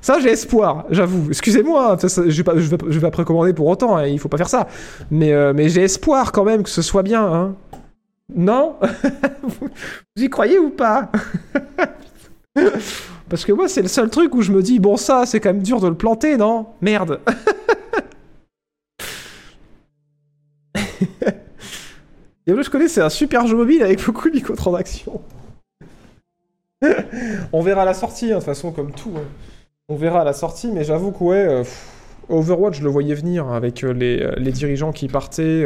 Ça, 0.01 0.19
j'ai 0.19 0.29
espoir, 0.29 0.85
j'avoue. 0.89 1.29
Excusez-moi, 1.29 1.93
hein, 1.93 1.97
je 2.01 2.29
je 2.29 2.43
vais, 2.43 2.77
vais 2.87 2.99
pas 2.99 3.11
précommander 3.11 3.53
pour 3.53 3.67
autant, 3.67 3.97
hein, 3.97 4.05
il 4.05 4.19
faut 4.19 4.29
pas 4.29 4.37
faire 4.37 4.49
ça. 4.49 4.67
Mais, 5.11 5.33
euh, 5.33 5.53
mais 5.53 5.69
j'ai 5.69 5.81
espoir 5.83 6.31
quand 6.31 6.43
même 6.43 6.63
que 6.63 6.69
ce 6.69 6.81
soit 6.81 7.03
bien. 7.03 7.25
Hein. 7.25 7.55
Non? 8.33 8.75
Vous 9.43 9.69
y 10.23 10.29
croyez 10.29 10.59
ou 10.59 10.69
pas? 10.69 11.11
Parce 13.29 13.43
que 13.43 13.51
moi, 13.51 13.67
c'est 13.67 13.81
le 13.81 13.87
seul 13.87 14.09
truc 14.09 14.33
où 14.35 14.41
je 14.41 14.51
me 14.51 14.61
dis, 14.61 14.79
bon, 14.79 14.97
ça, 14.97 15.25
c'est 15.25 15.39
quand 15.39 15.49
même 15.49 15.63
dur 15.63 15.81
de 15.81 15.87
le 15.87 15.95
planter, 15.95 16.37
non? 16.37 16.67
Merde 16.81 17.19
Diablo, 22.45 22.61
je 22.61 22.69
connais, 22.69 22.87
c'est 22.87 23.01
un 23.01 23.09
super 23.09 23.47
jeu 23.47 23.57
mobile 23.57 23.81
avec 23.81 24.05
beaucoup 24.05 24.29
de 24.29 24.35
microtransactions. 24.35 25.19
On 27.53 27.61
verra 27.61 27.85
la 27.85 27.93
sortie, 27.93 28.25
hein, 28.25 28.29
de 28.29 28.33
toute 28.35 28.43
façon, 28.45 28.71
comme 28.71 28.91
tout. 28.91 29.11
hein. 29.15 29.23
On 29.89 29.95
verra 29.95 30.21
à 30.21 30.23
la 30.23 30.33
sortie, 30.33 30.71
mais 30.71 30.83
j'avoue 30.83 31.11
que 31.11 31.23
ouais, 31.23 31.45
euh, 31.47 31.63
Overwatch, 32.29 32.79
je 32.79 32.83
le 32.83 32.89
voyais 32.89 33.13
venir 33.13 33.47
avec 33.49 33.83
euh, 33.83 33.93
les, 33.93 34.19
euh, 34.21 34.33
les 34.37 34.51
dirigeants 34.51 34.91
qui 34.91 35.07
partaient. 35.07 35.63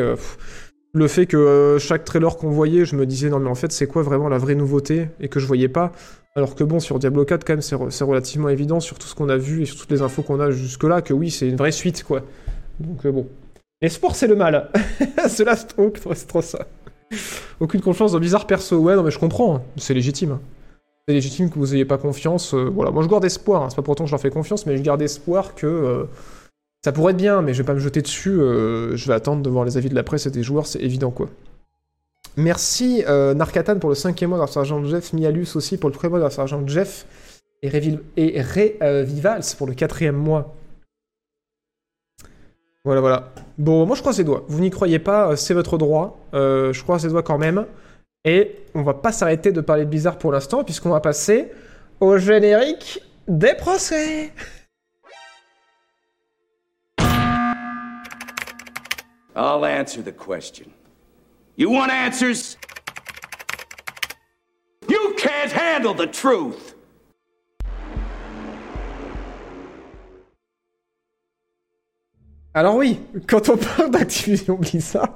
le 0.93 1.07
fait 1.07 1.25
que 1.25 1.77
chaque 1.79 2.03
trailer 2.03 2.35
qu'on 2.37 2.49
voyait, 2.49 2.83
je 2.83 2.95
me 2.95 3.05
disais 3.05 3.29
non 3.29 3.39
mais 3.39 3.49
en 3.49 3.55
fait 3.55 3.71
c'est 3.71 3.85
quoi 3.87 4.01
vraiment 4.01 4.27
la 4.27 4.39
vraie 4.39 4.55
nouveauté 4.55 5.07
et 5.21 5.27
que 5.29 5.39
je 5.39 5.45
voyais 5.45 5.67
pas? 5.69 5.91
Alors 6.35 6.55
que 6.55 6.63
bon 6.63 6.79
sur 6.79 6.97
Diablo 6.99 7.25
4 7.25 7.43
quand 7.45 7.53
même 7.53 7.61
c'est 7.61 7.75
re- 7.75 7.91
c'est 7.91 8.03
relativement 8.03 8.49
évident 8.49 8.79
sur 8.79 8.97
tout 8.97 9.07
ce 9.07 9.13
qu'on 9.15 9.29
a 9.29 9.37
vu 9.37 9.61
et 9.61 9.65
sur 9.65 9.77
toutes 9.77 9.91
les 9.91 10.01
infos 10.01 10.23
qu'on 10.23 10.39
a 10.39 10.49
jusque 10.51 10.83
là 10.83 11.01
que 11.01 11.13
oui 11.13 11.29
c'est 11.31 11.47
une 11.47 11.55
vraie 11.57 11.71
suite 11.71 12.03
quoi. 12.03 12.21
Donc 12.79 13.05
bon. 13.07 13.27
Les 13.81 13.89
sports 13.89 14.15
c'est 14.15 14.27
le 14.27 14.35
mal. 14.35 14.69
c'est 15.27 15.43
la 15.45 15.55
stroke, 15.55 15.99
c'est 16.15 16.27
trop 16.27 16.41
ça. 16.41 16.65
Aucune 17.59 17.81
confiance 17.81 18.11
dans 18.13 18.19
Blizzard 18.19 18.47
perso. 18.47 18.77
Ouais 18.79 18.95
non 18.95 19.03
mais 19.03 19.11
je 19.11 19.19
comprends, 19.19 19.55
hein. 19.57 19.61
c'est 19.77 19.93
légitime. 19.93 20.39
Légitime 21.13 21.49
que 21.49 21.59
vous 21.59 21.73
ayez 21.75 21.85
pas 21.85 21.97
confiance. 21.97 22.53
euh, 22.53 22.69
voilà, 22.73 22.91
moi 22.91 23.03
je 23.03 23.07
garde 23.07 23.25
espoir. 23.25 23.63
hein. 23.63 23.69
C'est 23.69 23.75
pas 23.75 23.81
pour 23.81 23.91
autant 23.93 24.03
que 24.03 24.09
je 24.09 24.13
leur 24.13 24.21
fais 24.21 24.29
confiance, 24.29 24.65
mais 24.65 24.77
je 24.77 24.81
garde 24.81 25.01
espoir 25.01 25.55
que 25.55 25.67
euh, 25.67 26.03
ça 26.83 26.91
pourrait 26.91 27.11
être 27.11 27.17
bien. 27.17 27.41
Mais 27.41 27.53
je 27.53 27.61
vais 27.61 27.65
pas 27.65 27.73
me 27.73 27.79
jeter 27.79 28.01
dessus. 28.01 28.39
euh, 28.41 28.95
je 28.95 29.07
vais 29.07 29.13
attendre 29.13 29.41
de 29.43 29.49
voir 29.49 29.65
les 29.65 29.77
avis 29.77 29.89
de 29.89 29.95
la 29.95 30.03
presse 30.03 30.25
et 30.25 30.31
des 30.31 30.43
joueurs, 30.43 30.65
c'est 30.67 30.79
évident 30.81 31.11
quoi. 31.11 31.27
Merci 32.37 33.03
Narkatan 33.07 33.79
pour 33.79 33.89
le 33.89 33.95
cinquième 33.95 34.29
mois 34.29 34.39
d'un 34.39 34.47
sergent 34.47 34.81
Jeff, 34.85 35.11
Mialus 35.13 35.47
aussi 35.55 35.77
pour 35.77 35.89
le 35.89 35.95
premier 35.95 36.11
mois 36.11 36.19
d'un 36.19 36.29
sergent 36.29 36.65
Jeff 36.65 37.05
et, 37.63 37.69
Revil- 37.69 37.99
pour 39.57 39.67
le 39.67 39.73
quatrième 39.73 40.15
mois. 40.15 40.55
Voilà, 42.85 43.01
voilà. 43.01 43.33
Bon, 43.57 43.85
moi 43.85 43.95
je 43.95 44.01
croise 44.01 44.17
les 44.19 44.23
doigts. 44.23 44.45
Vous 44.47 44.61
n'y 44.61 44.69
croyez 44.69 44.99
pas, 44.99 45.35
c'est 45.35 45.53
votre 45.53 45.77
droit. 45.77 46.17
Je 46.31 46.81
croise 46.83 47.03
les 47.03 47.09
doigts 47.09 47.23
quand 47.23 47.37
même. 47.37 47.65
Et 48.25 48.65
on 48.75 48.81
va 48.81 48.93
pas 48.93 49.13
s'arrêter 49.13 49.53
de 49.53 49.61
parler 49.61 49.85
de 49.85 49.89
Blizzard 49.89 50.17
pour 50.17 50.33
l'instant, 50.33 50.63
puisqu'on 50.65 50.89
va 50.89 50.99
passer 50.99 51.51
au 52.01 52.17
générique 52.17 53.01
des 53.27 53.53
procès. 53.53 54.33
I'll 59.35 59.63
answer 59.63 60.01
the 60.01 60.11
question. 60.11 60.65
You 61.55 61.69
want 61.71 61.91
answers? 61.91 62.57
You 64.89 65.15
can't 65.17 65.53
handle 65.53 65.95
the 65.95 66.11
truth! 66.11 66.75
Alors 72.53 72.75
oui, 72.75 72.99
quand 73.27 73.47
on 73.47 73.55
parle 73.55 73.91
d'Activision 73.91 74.55
Blizzard, 74.55 75.15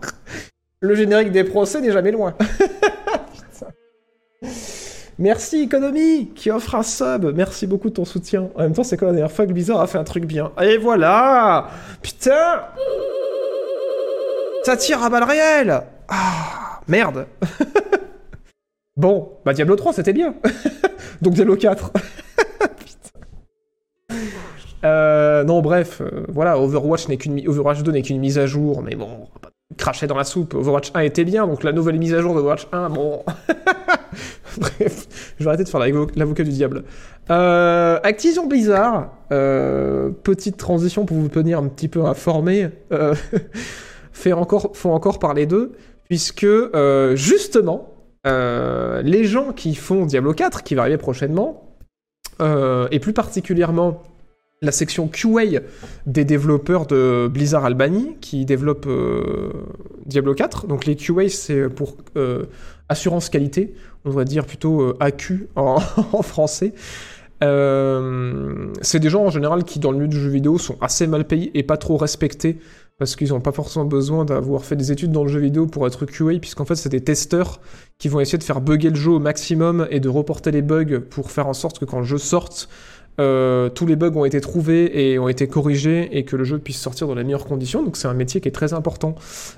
le 0.79 0.95
générique 0.95 1.31
des 1.31 1.43
procès 1.43 1.81
n'est 1.81 1.91
jamais 1.91 2.11
loin. 2.11 2.35
Merci 5.19 5.63
Economy 5.63 6.31
qui 6.35 6.49
offre 6.49 6.75
un 6.75 6.83
sub. 6.83 7.25
Merci 7.35 7.67
beaucoup 7.67 7.89
de 7.89 7.95
ton 7.95 8.05
soutien. 8.05 8.49
En 8.55 8.61
même 8.61 8.73
temps, 8.73 8.83
c'est 8.83 8.97
quand 8.97 9.05
la 9.05 9.13
dernière 9.13 9.31
fois 9.31 9.45
que 9.45 9.53
Blizzard 9.53 9.79
a 9.79 9.87
fait 9.87 9.97
un 9.97 10.03
truc 10.03 10.25
bien? 10.25 10.51
Et 10.61 10.77
voilà 10.77 11.67
Putain 12.01 12.63
Ça 14.63 14.75
tire 14.77 15.03
à 15.03 15.09
balles 15.09 15.23
réelles 15.23 15.83
Ah 16.07 16.81
Merde 16.87 17.27
Bon, 18.95 19.31
bah 19.43 19.53
Diablo 19.53 19.75
3 19.75 19.93
c'était 19.93 20.13
bien. 20.13 20.35
Donc 21.21 21.33
Diablo 21.33 21.55
4. 21.55 21.91
Euh, 24.85 25.45
non, 25.45 25.61
bref, 25.61 26.01
euh, 26.01 26.25
voilà, 26.27 26.59
Overwatch, 26.59 27.07
n'est 27.07 27.15
qu'une 27.15 27.47
Overwatch 27.47 27.83
2 27.83 27.91
n'est 27.93 28.01
qu'une 28.01 28.19
mise 28.19 28.37
à 28.37 28.47
jour, 28.47 28.81
mais 28.81 28.95
bon, 28.95 29.05
on 29.05 29.33
va 29.33 29.39
pas 29.41 29.49
cracher 29.77 30.07
dans 30.07 30.17
la 30.17 30.25
soupe. 30.25 30.53
Overwatch 30.55 30.91
1 30.93 30.99
était 30.99 31.23
bien, 31.23 31.47
donc 31.47 31.63
la 31.63 31.71
nouvelle 31.71 31.97
mise 31.97 32.13
à 32.13 32.19
jour 32.19 32.33
d'Overwatch 32.33 32.67
1, 32.73 32.89
bon. 32.89 33.23
bref, 34.59 35.07
je 35.39 35.43
vais 35.43 35.47
arrêter 35.49 35.63
de 35.63 35.69
faire 35.69 35.79
l'avo- 35.79 36.07
l'avocat 36.15 36.43
du 36.43 36.51
diable. 36.51 36.83
Euh, 37.29 37.99
Activision 38.03 38.47
Blizzard, 38.47 39.13
euh, 39.31 40.09
petite 40.09 40.57
transition 40.57 41.05
pour 41.05 41.17
vous 41.17 41.29
tenir 41.29 41.59
un 41.59 41.67
petit 41.67 41.87
peu 41.87 42.05
informé, 42.05 42.69
euh, 42.91 43.15
encore, 44.31 44.71
font 44.75 44.93
encore 44.93 45.19
parler 45.19 45.45
d'eux, 45.45 45.71
puisque 46.09 46.43
euh, 46.43 47.15
justement, 47.15 47.89
les 48.25 49.23
gens 49.25 49.51
qui 49.51 49.75
font 49.75 50.05
Diablo 50.05 50.33
4, 50.33 50.63
qui 50.63 50.75
va 50.75 50.83
arriver 50.83 50.97
prochainement, 50.97 51.75
et 52.41 52.99
plus 52.99 53.13
particulièrement 53.13 54.01
la 54.61 54.71
section 54.71 55.09
QA 55.09 55.59
des 56.05 56.23
développeurs 56.23 56.87
de 56.87 57.29
Blizzard 57.29 57.65
Albany, 57.65 58.15
qui 58.21 58.45
développent 58.45 58.87
euh, 58.87 59.51
Diablo 60.05 60.33
4. 60.33 60.67
Donc 60.67 60.85
les 60.85 60.95
QA, 60.95 61.27
c'est 61.27 61.67
pour 61.67 61.97
assurance 62.89 63.29
qualité, 63.29 63.73
on 64.05 64.09
devrait 64.09 64.25
dire 64.25 64.45
plutôt 64.45 64.81
euh, 64.81 64.97
AQ 64.99 65.47
en, 65.55 65.77
en 66.13 66.21
français. 66.21 66.73
Euh, 67.43 68.67
c'est 68.81 68.99
des 68.99 69.09
gens 69.09 69.25
en 69.25 69.29
général 69.29 69.63
qui, 69.63 69.79
dans 69.79 69.91
le 69.91 69.97
milieu 69.97 70.07
du 70.07 70.19
jeu 70.19 70.29
vidéo, 70.29 70.57
sont 70.57 70.77
assez 70.81 71.07
mal 71.07 71.25
payés 71.25 71.51
et 71.53 71.63
pas 71.63 71.77
trop 71.77 71.97
respectés 71.97 72.57
parce 72.99 73.15
qu'ils 73.15 73.29
n'ont 73.29 73.41
pas 73.41 73.51
forcément 73.51 73.85
besoin 73.85 74.23
d'avoir 74.23 74.63
fait 74.63 74.75
des 74.75 74.91
études 74.91 75.11
dans 75.11 75.23
le 75.23 75.29
jeu 75.29 75.39
vidéo 75.39 75.65
pour 75.65 75.85
être 75.87 76.05
QA, 76.05 76.39
puisqu'en 76.39 76.63
fait, 76.63 76.75
c'est 76.75 76.89
des 76.89 77.01
testeurs 77.01 77.59
qui 77.97 78.07
vont 78.07 78.19
essayer 78.19 78.37
de 78.37 78.43
faire 78.43 78.61
bugger 78.61 78.91
le 78.91 78.95
jeu 78.95 79.11
au 79.11 79.19
maximum 79.19 79.87
et 79.89 79.99
de 79.99 80.09
reporter 80.09 80.51
les 80.51 80.61
bugs 80.61 80.99
pour 81.09 81.31
faire 81.31 81.47
en 81.47 81.53
sorte 81.53 81.79
que 81.79 81.85
quand 81.85 81.99
le 81.99 82.05
jeu 82.05 82.19
sorte, 82.19 82.69
euh, 83.19 83.69
tous 83.69 83.85
les 83.85 83.95
bugs 83.95 84.15
ont 84.15 84.25
été 84.25 84.41
trouvés 84.41 85.11
et 85.11 85.19
ont 85.19 85.27
été 85.27 85.47
corrigés 85.47 86.17
et 86.17 86.23
que 86.23 86.35
le 86.35 86.43
jeu 86.43 86.59
puisse 86.59 86.79
sortir 86.79 87.07
dans 87.07 87.15
les 87.15 87.23
meilleures 87.23 87.45
conditions. 87.45 87.83
Donc 87.83 87.97
c'est 87.97 88.07
un 88.07 88.13
métier 88.13 88.41
qui 88.41 88.47
est 88.47 88.53
très 88.53 88.73
important, 88.73 89.15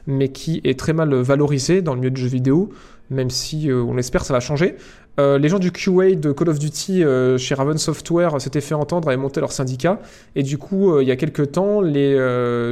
mais 0.08 0.30
qui 0.30 0.62
est 0.64 0.80
très 0.80 0.94
mal 0.94 1.14
valorisé 1.16 1.82
dans 1.82 1.94
le 1.94 2.00
milieu 2.00 2.12
du 2.12 2.22
jeu 2.22 2.28
vidéo, 2.28 2.70
même 3.10 3.30
si 3.30 3.70
euh, 3.70 3.84
on 3.84 3.94
l'espère 3.96 4.24
ça 4.26 4.34
va 4.34 4.40
changer. 4.40 4.76
Euh, 5.20 5.38
les 5.38 5.48
gens 5.48 5.60
du 5.60 5.72
QA 5.72 6.16
de 6.16 6.32
Call 6.34 6.50
of 6.50 6.60
Duty 6.60 7.04
euh, 7.04 7.38
chez 7.38 7.56
Raven 7.56 7.78
Software 7.78 8.42
s'étaient 8.42 8.62
fait 8.62 8.76
entendre 8.76 9.12
et 9.12 9.18
monté 9.18 9.40
leur 9.40 9.52
syndicat. 9.52 10.00
Et 10.36 10.44
du 10.44 10.58
coup, 10.58 11.00
il 11.00 11.08
y 11.08 11.12
a 11.12 11.16
quelques 11.16 11.54
temps, 11.54 11.82
les 11.82 12.16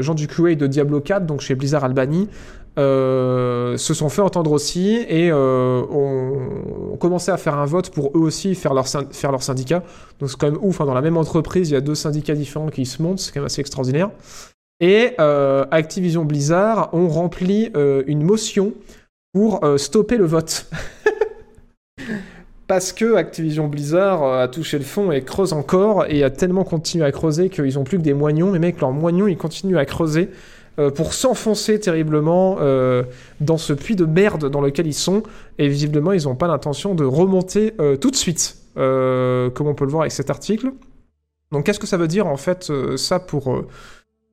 gens 0.02 0.14
du 0.14 0.28
QA 0.28 0.56
de 0.56 0.68
Diablo 0.68 1.00
4, 1.00 1.26
donc 1.26 1.42
chez 1.42 1.56
Blizzard 1.56 1.84
Albany, 1.84 2.28
se 2.76 3.78
sont 3.78 4.10
fait 4.10 4.22
entendre 4.22 4.52
aussi 4.52 5.06
et 5.08 5.32
ont, 5.32 6.98
commencé 7.00 7.32
à 7.32 7.38
faire 7.38 7.58
un 7.58 7.66
vote 7.66 7.90
pour 7.90 8.08
eux 8.16 8.22
aussi 8.22 8.56
faire 8.56 8.74
leur, 8.74 8.88
syndicat. 8.88 9.84
Donc 10.20 10.30
c'est 10.30 10.38
quand 10.38 10.52
même 10.52 10.60
ouf, 10.62 10.82
hein, 10.82 10.86
dans 10.86 10.94
la 10.94 11.02
même 11.02 11.18
entreprise, 11.18 11.70
il 11.70 11.74
y 11.74 11.78
a 11.78 11.82
deux 11.82 11.96
syndicats 11.96 12.36
différents 12.36 12.70
qui 12.70 12.86
se 12.86 13.02
montent, 13.02 13.20
c'est 13.20 13.32
quand 13.32 13.40
même 13.40 13.46
assez 13.46 13.62
extraordinaire. 13.62 14.10
Et 14.82 15.16
Activision 15.18 16.26
Blizzard 16.26 16.90
ont 16.94 17.08
rempli 17.08 17.72
une 18.08 18.24
motion 18.24 18.74
pour 19.34 19.66
euh, 19.66 19.78
stopper 19.78 20.18
le 20.18 20.26
vote. 20.26 20.68
Parce 22.68 22.94
que 22.94 23.16
Activision 23.16 23.68
Blizzard 23.68 24.24
euh, 24.24 24.44
a 24.44 24.48
touché 24.48 24.78
le 24.78 24.86
fond 24.86 25.12
et 25.12 25.22
creuse 25.24 25.52
encore 25.52 26.06
et 26.08 26.24
a 26.24 26.30
tellement 26.30 26.64
continué 26.64 27.04
à 27.04 27.12
creuser 27.12 27.50
qu'ils 27.50 27.78
ont 27.78 27.84
plus 27.84 27.98
que 27.98 28.04
des 28.04 28.14
moignons. 28.14 28.52
Mais 28.52 28.60
mec, 28.60 28.80
leurs 28.80 28.92
moignons, 28.92 29.28
ils 29.28 29.38
continuent 29.38 29.78
à 29.78 29.86
creuser 29.86 30.30
euh, 30.80 30.92
pour 30.92 31.14
s'enfoncer 31.14 31.80
terriblement 31.80 32.58
dans 33.42 33.58
ce 33.58 33.74
puits 33.74 33.96
de 33.96 34.06
merde 34.06 34.50
dans 34.50 34.62
lequel 34.62 34.88
ils 34.88 34.94
sont. 34.94 35.24
Et 35.58 35.68
visiblement, 35.68 36.14
ils 36.14 36.24
n'ont 36.24 36.36
pas 36.36 36.48
l'intention 36.48 36.96
de 36.96 37.04
remonter 37.04 37.74
tout 38.00 38.12
de 38.12 38.16
suite, 38.16 38.58
comme 38.76 39.68
on 39.68 39.74
peut 39.74 39.86
le 39.86 39.92
voir 39.92 40.04
avec 40.04 40.12
cet 40.12 40.30
article. 40.30 40.72
Donc, 41.52 41.66
qu'est-ce 41.66 41.80
que 41.80 41.86
ça 41.86 41.98
veut 41.98 42.08
dire 42.08 42.26
en 42.26 42.38
fait 42.38 42.72
ça 42.96 43.20
pour 43.20 43.64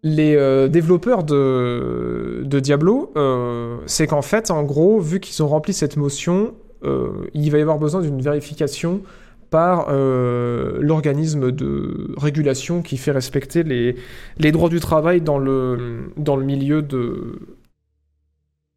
les 0.03 0.35
euh, 0.37 0.69
développeurs 0.69 1.25
de, 1.25 2.43
Diablo 2.45 3.13
Euh, 3.17 3.79
C'est 3.87 4.07
qu'en 4.07 4.23
fait, 4.23 4.51
en 4.51 4.63
gros, 4.63 5.01
vu 5.01 5.21
qu'ils 5.21 5.43
ont 5.43 5.49
rempli 5.49 5.73
cette 5.73 5.97
motion, 5.97 6.55
euh, 6.85 7.27
il 7.35 7.51
va 7.51 7.59
y 7.59 7.61
avoir 7.61 7.79
besoin 7.79 8.01
d'une 8.01 8.21
vérification 8.21 9.03
par 9.51 9.91
l'organisme 9.91 11.51
de 11.51 12.15
régulation 12.17 12.83
qui 12.83 12.97
fait 12.97 13.11
respecter 13.11 13.65
les, 13.65 14.53
droits 14.53 14.69
du 14.69 14.79
travail 14.79 15.21
dans 15.21 15.39
le, 15.39 16.13
milieu 16.39 16.83
de 16.83 17.41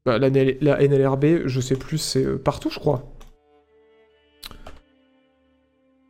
bah, 0.04 0.18
la, 0.18 0.30
la 0.30 0.88
NLRB, 0.88 1.46
je 1.46 1.62
sais 1.62 1.76
plus, 1.76 2.00
c'est 2.00 2.44
partout, 2.44 2.72
je 2.72 2.80
crois. 2.80 3.13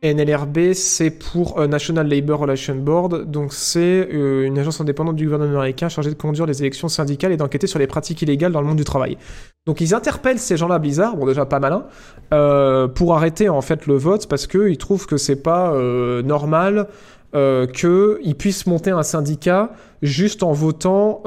NLRB, 0.04 0.74
c'est 0.74 1.10
pour 1.10 1.58
euh, 1.58 1.66
National 1.66 2.06
Labor 2.06 2.40
Relations 2.40 2.74
Board, 2.74 3.24
donc 3.24 3.54
c'est 3.54 4.06
euh, 4.12 4.44
une 4.44 4.58
agence 4.58 4.78
indépendante 4.82 5.16
du 5.16 5.24
gouvernement 5.24 5.52
américain 5.52 5.88
chargée 5.88 6.10
de 6.10 6.14
conduire 6.14 6.44
les 6.44 6.60
élections 6.60 6.88
syndicales 6.88 7.32
et 7.32 7.38
d'enquêter 7.38 7.66
sur 7.66 7.78
les 7.78 7.86
pratiques 7.86 8.20
illégales 8.20 8.52
dans 8.52 8.60
le 8.60 8.66
monde 8.66 8.76
du 8.76 8.84
travail. 8.84 9.16
Donc 9.64 9.80
ils 9.80 9.94
interpellent 9.94 10.38
ces 10.38 10.58
gens-là, 10.58 10.78
Blizzard, 10.78 11.16
bon 11.16 11.26
déjà 11.26 11.46
pas 11.46 11.58
malin, 11.58 11.86
euh, 12.34 12.86
pour 12.86 13.14
arrêter 13.14 13.48
en 13.48 13.62
fait 13.62 13.86
le 13.86 13.94
vote 13.94 14.28
parce 14.28 14.46
qu'ils 14.46 14.76
trouvent 14.76 15.06
que 15.06 15.16
c'est 15.16 15.42
pas 15.42 15.74
normal 16.22 16.88
qu'ils 17.32 18.34
puissent 18.38 18.66
monter 18.66 18.90
un 18.90 19.02
syndicat 19.02 19.72
juste 20.02 20.42
en 20.42 20.52
votant 20.52 21.22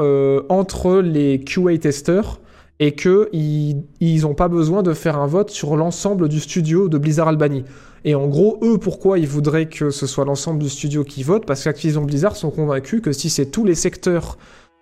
entre 0.49 1.01
les 1.01 1.39
QA 1.39 1.77
testeurs 1.79 2.39
et 2.79 2.95
qu'ils 2.95 4.21
n'ont 4.21 4.35
pas 4.35 4.47
besoin 4.47 4.83
de 4.83 4.93
faire 4.93 5.17
un 5.17 5.27
vote 5.27 5.49
sur 5.49 5.75
l'ensemble 5.75 6.29
du 6.29 6.39
studio 6.39 6.89
de 6.89 6.97
Blizzard 6.97 7.27
Albany. 7.27 7.63
Et 8.05 8.15
en 8.15 8.27
gros, 8.27 8.59
eux, 8.61 8.77
pourquoi 8.77 9.19
ils 9.19 9.27
voudraient 9.27 9.67
que 9.67 9.89
ce 9.89 10.05
soit 10.05 10.25
l'ensemble 10.25 10.59
du 10.59 10.69
studio 10.69 11.03
qui 11.03 11.23
vote? 11.23 11.45
Parce 11.45 11.63
qu'Activision 11.63 12.03
Blizzard 12.03 12.35
sont 12.35 12.51
convaincus 12.51 13.01
que 13.01 13.11
si 13.11 13.29
c'est 13.29 13.47
tous 13.47 13.65
les 13.65 13.75
secteurs 13.75 14.37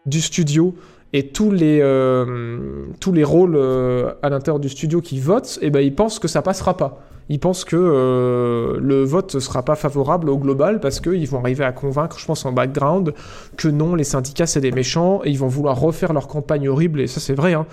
du 0.06 0.22
studio 0.22 0.76
et 1.16 1.28
tous 1.28 1.50
les, 1.50 1.80
euh, 1.82 2.88
tous 3.00 3.14
les 3.14 3.24
rôles 3.24 3.56
euh, 3.56 4.12
à 4.22 4.28
l'intérieur 4.28 4.60
du 4.60 4.68
studio 4.68 5.00
qui 5.00 5.22
votent, 5.22 5.60
eh 5.62 5.70
ben, 5.70 5.80
ils 5.80 5.96
pensent 5.96 6.20
que 6.20 6.28
ça 6.28 6.42
passera 6.42 6.76
pas. 6.76 7.00
Ils 7.30 7.40
pensent 7.40 7.64
que 7.64 7.78
euh, 7.78 8.78
le 8.82 9.02
vote 9.06 9.34
ne 9.34 9.40
sera 9.40 9.64
pas 9.64 9.76
favorable 9.76 10.30
au 10.30 10.38
global 10.38 10.82
parce 10.82 11.00
qu'ils 11.00 11.26
vont 11.30 11.40
arriver 11.40 11.64
à 11.64 11.72
convaincre, 11.72 12.20
je 12.20 12.26
pense, 12.26 12.46
en 12.46 12.52
background, 12.52 13.14
que 13.56 13.70
non, 13.70 13.96
les 13.96 14.04
syndicats, 14.04 14.46
c'est 14.46 14.60
des 14.60 14.74
méchants 14.74 15.22
et 15.24 15.30
ils 15.30 15.40
vont 15.40 15.48
vouloir 15.48 15.80
refaire 15.80 16.12
leur 16.12 16.28
campagne 16.28 16.68
horrible, 16.68 17.00
et 17.00 17.08
ça, 17.08 17.22
c'est 17.22 17.34
vrai, 17.34 17.54
hein, 17.54 17.66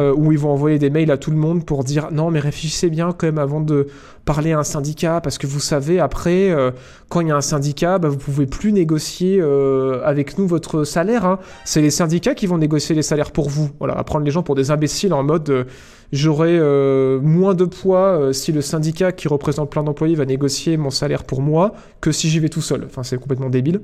euh, 0.00 0.14
où 0.14 0.32
ils 0.32 0.38
vont 0.38 0.50
envoyer 0.50 0.78
des 0.78 0.90
mails 0.90 1.10
à 1.10 1.16
tout 1.16 1.30
le 1.30 1.36
monde 1.36 1.64
pour 1.64 1.84
dire 1.84 2.08
non, 2.12 2.30
mais 2.30 2.40
réfléchissez 2.40 2.90
bien 2.90 3.12
quand 3.16 3.26
même 3.26 3.38
avant 3.38 3.60
de 3.60 3.88
parler 4.24 4.52
à 4.52 4.58
un 4.58 4.64
syndicat 4.64 5.20
parce 5.22 5.38
que 5.38 5.46
vous 5.46 5.58
savez, 5.60 6.00
après, 6.00 6.50
euh, 6.50 6.70
quand 7.08 7.20
il 7.20 7.28
y 7.28 7.30
a 7.30 7.36
un 7.36 7.40
syndicat, 7.40 7.98
bah, 7.98 8.08
vous 8.08 8.18
pouvez 8.18 8.46
plus 8.46 8.72
négocier 8.72 9.38
euh, 9.40 10.00
avec 10.04 10.38
nous 10.38 10.46
votre 10.46 10.84
salaire. 10.84 11.24
hein. 11.24 11.38
C'est 11.64 11.80
les 11.80 11.90
syndicats 11.90 12.34
qui 12.34 12.46
vont 12.46 12.58
négocier 12.58 12.94
les 12.94 13.02
salaires 13.02 13.30
pour 13.30 13.48
vous. 13.48 13.70
Voilà, 13.78 13.94
à 13.94 14.04
prendre 14.04 14.24
les 14.24 14.30
gens 14.30 14.42
pour 14.42 14.54
des 14.54 14.70
imbéciles 14.70 15.14
en 15.14 15.22
mode 15.22 15.48
euh, 15.50 15.64
j'aurai 16.12 16.58
euh, 16.58 17.20
moins 17.20 17.54
de 17.54 17.64
poids 17.64 18.32
si 18.32 18.52
le 18.52 18.62
syndicat 18.62 19.12
qui 19.12 19.28
représente 19.28 19.70
plein 19.70 19.82
d'employés 19.82 20.14
va 20.14 20.24
négocier 20.24 20.76
mon 20.76 20.90
salaire 20.90 21.24
pour 21.24 21.42
moi 21.42 21.74
que 22.00 22.12
si 22.12 22.28
j'y 22.28 22.38
vais 22.38 22.48
tout 22.48 22.62
seul. 22.62 22.84
Enfin, 22.86 23.02
c'est 23.02 23.18
complètement 23.18 23.50
débile. 23.50 23.80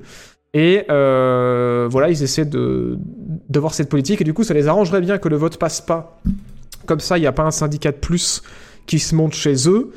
Et 0.55 0.85
euh, 0.89 1.87
voilà, 1.91 2.09
ils 2.09 2.23
essaient 2.23 2.45
de 2.45 2.97
d'avoir 3.49 3.73
cette 3.73 3.89
politique 3.89 4.21
et 4.21 4.23
du 4.23 4.33
coup, 4.33 4.43
ça 4.43 4.53
les 4.53 4.67
arrangerait 4.67 5.01
bien 5.01 5.17
que 5.17 5.27
le 5.27 5.35
vote 5.35 5.57
passe 5.57 5.81
pas. 5.81 6.21
Comme 6.85 7.01
ça, 7.01 7.17
il 7.17 7.21
n'y 7.21 7.27
a 7.27 7.33
pas 7.33 7.43
un 7.43 7.51
syndicat 7.51 7.91
de 7.91 7.97
plus 7.97 8.41
qui 8.87 8.99
se 8.99 9.13
monte 9.15 9.33
chez 9.33 9.67
eux. 9.67 9.91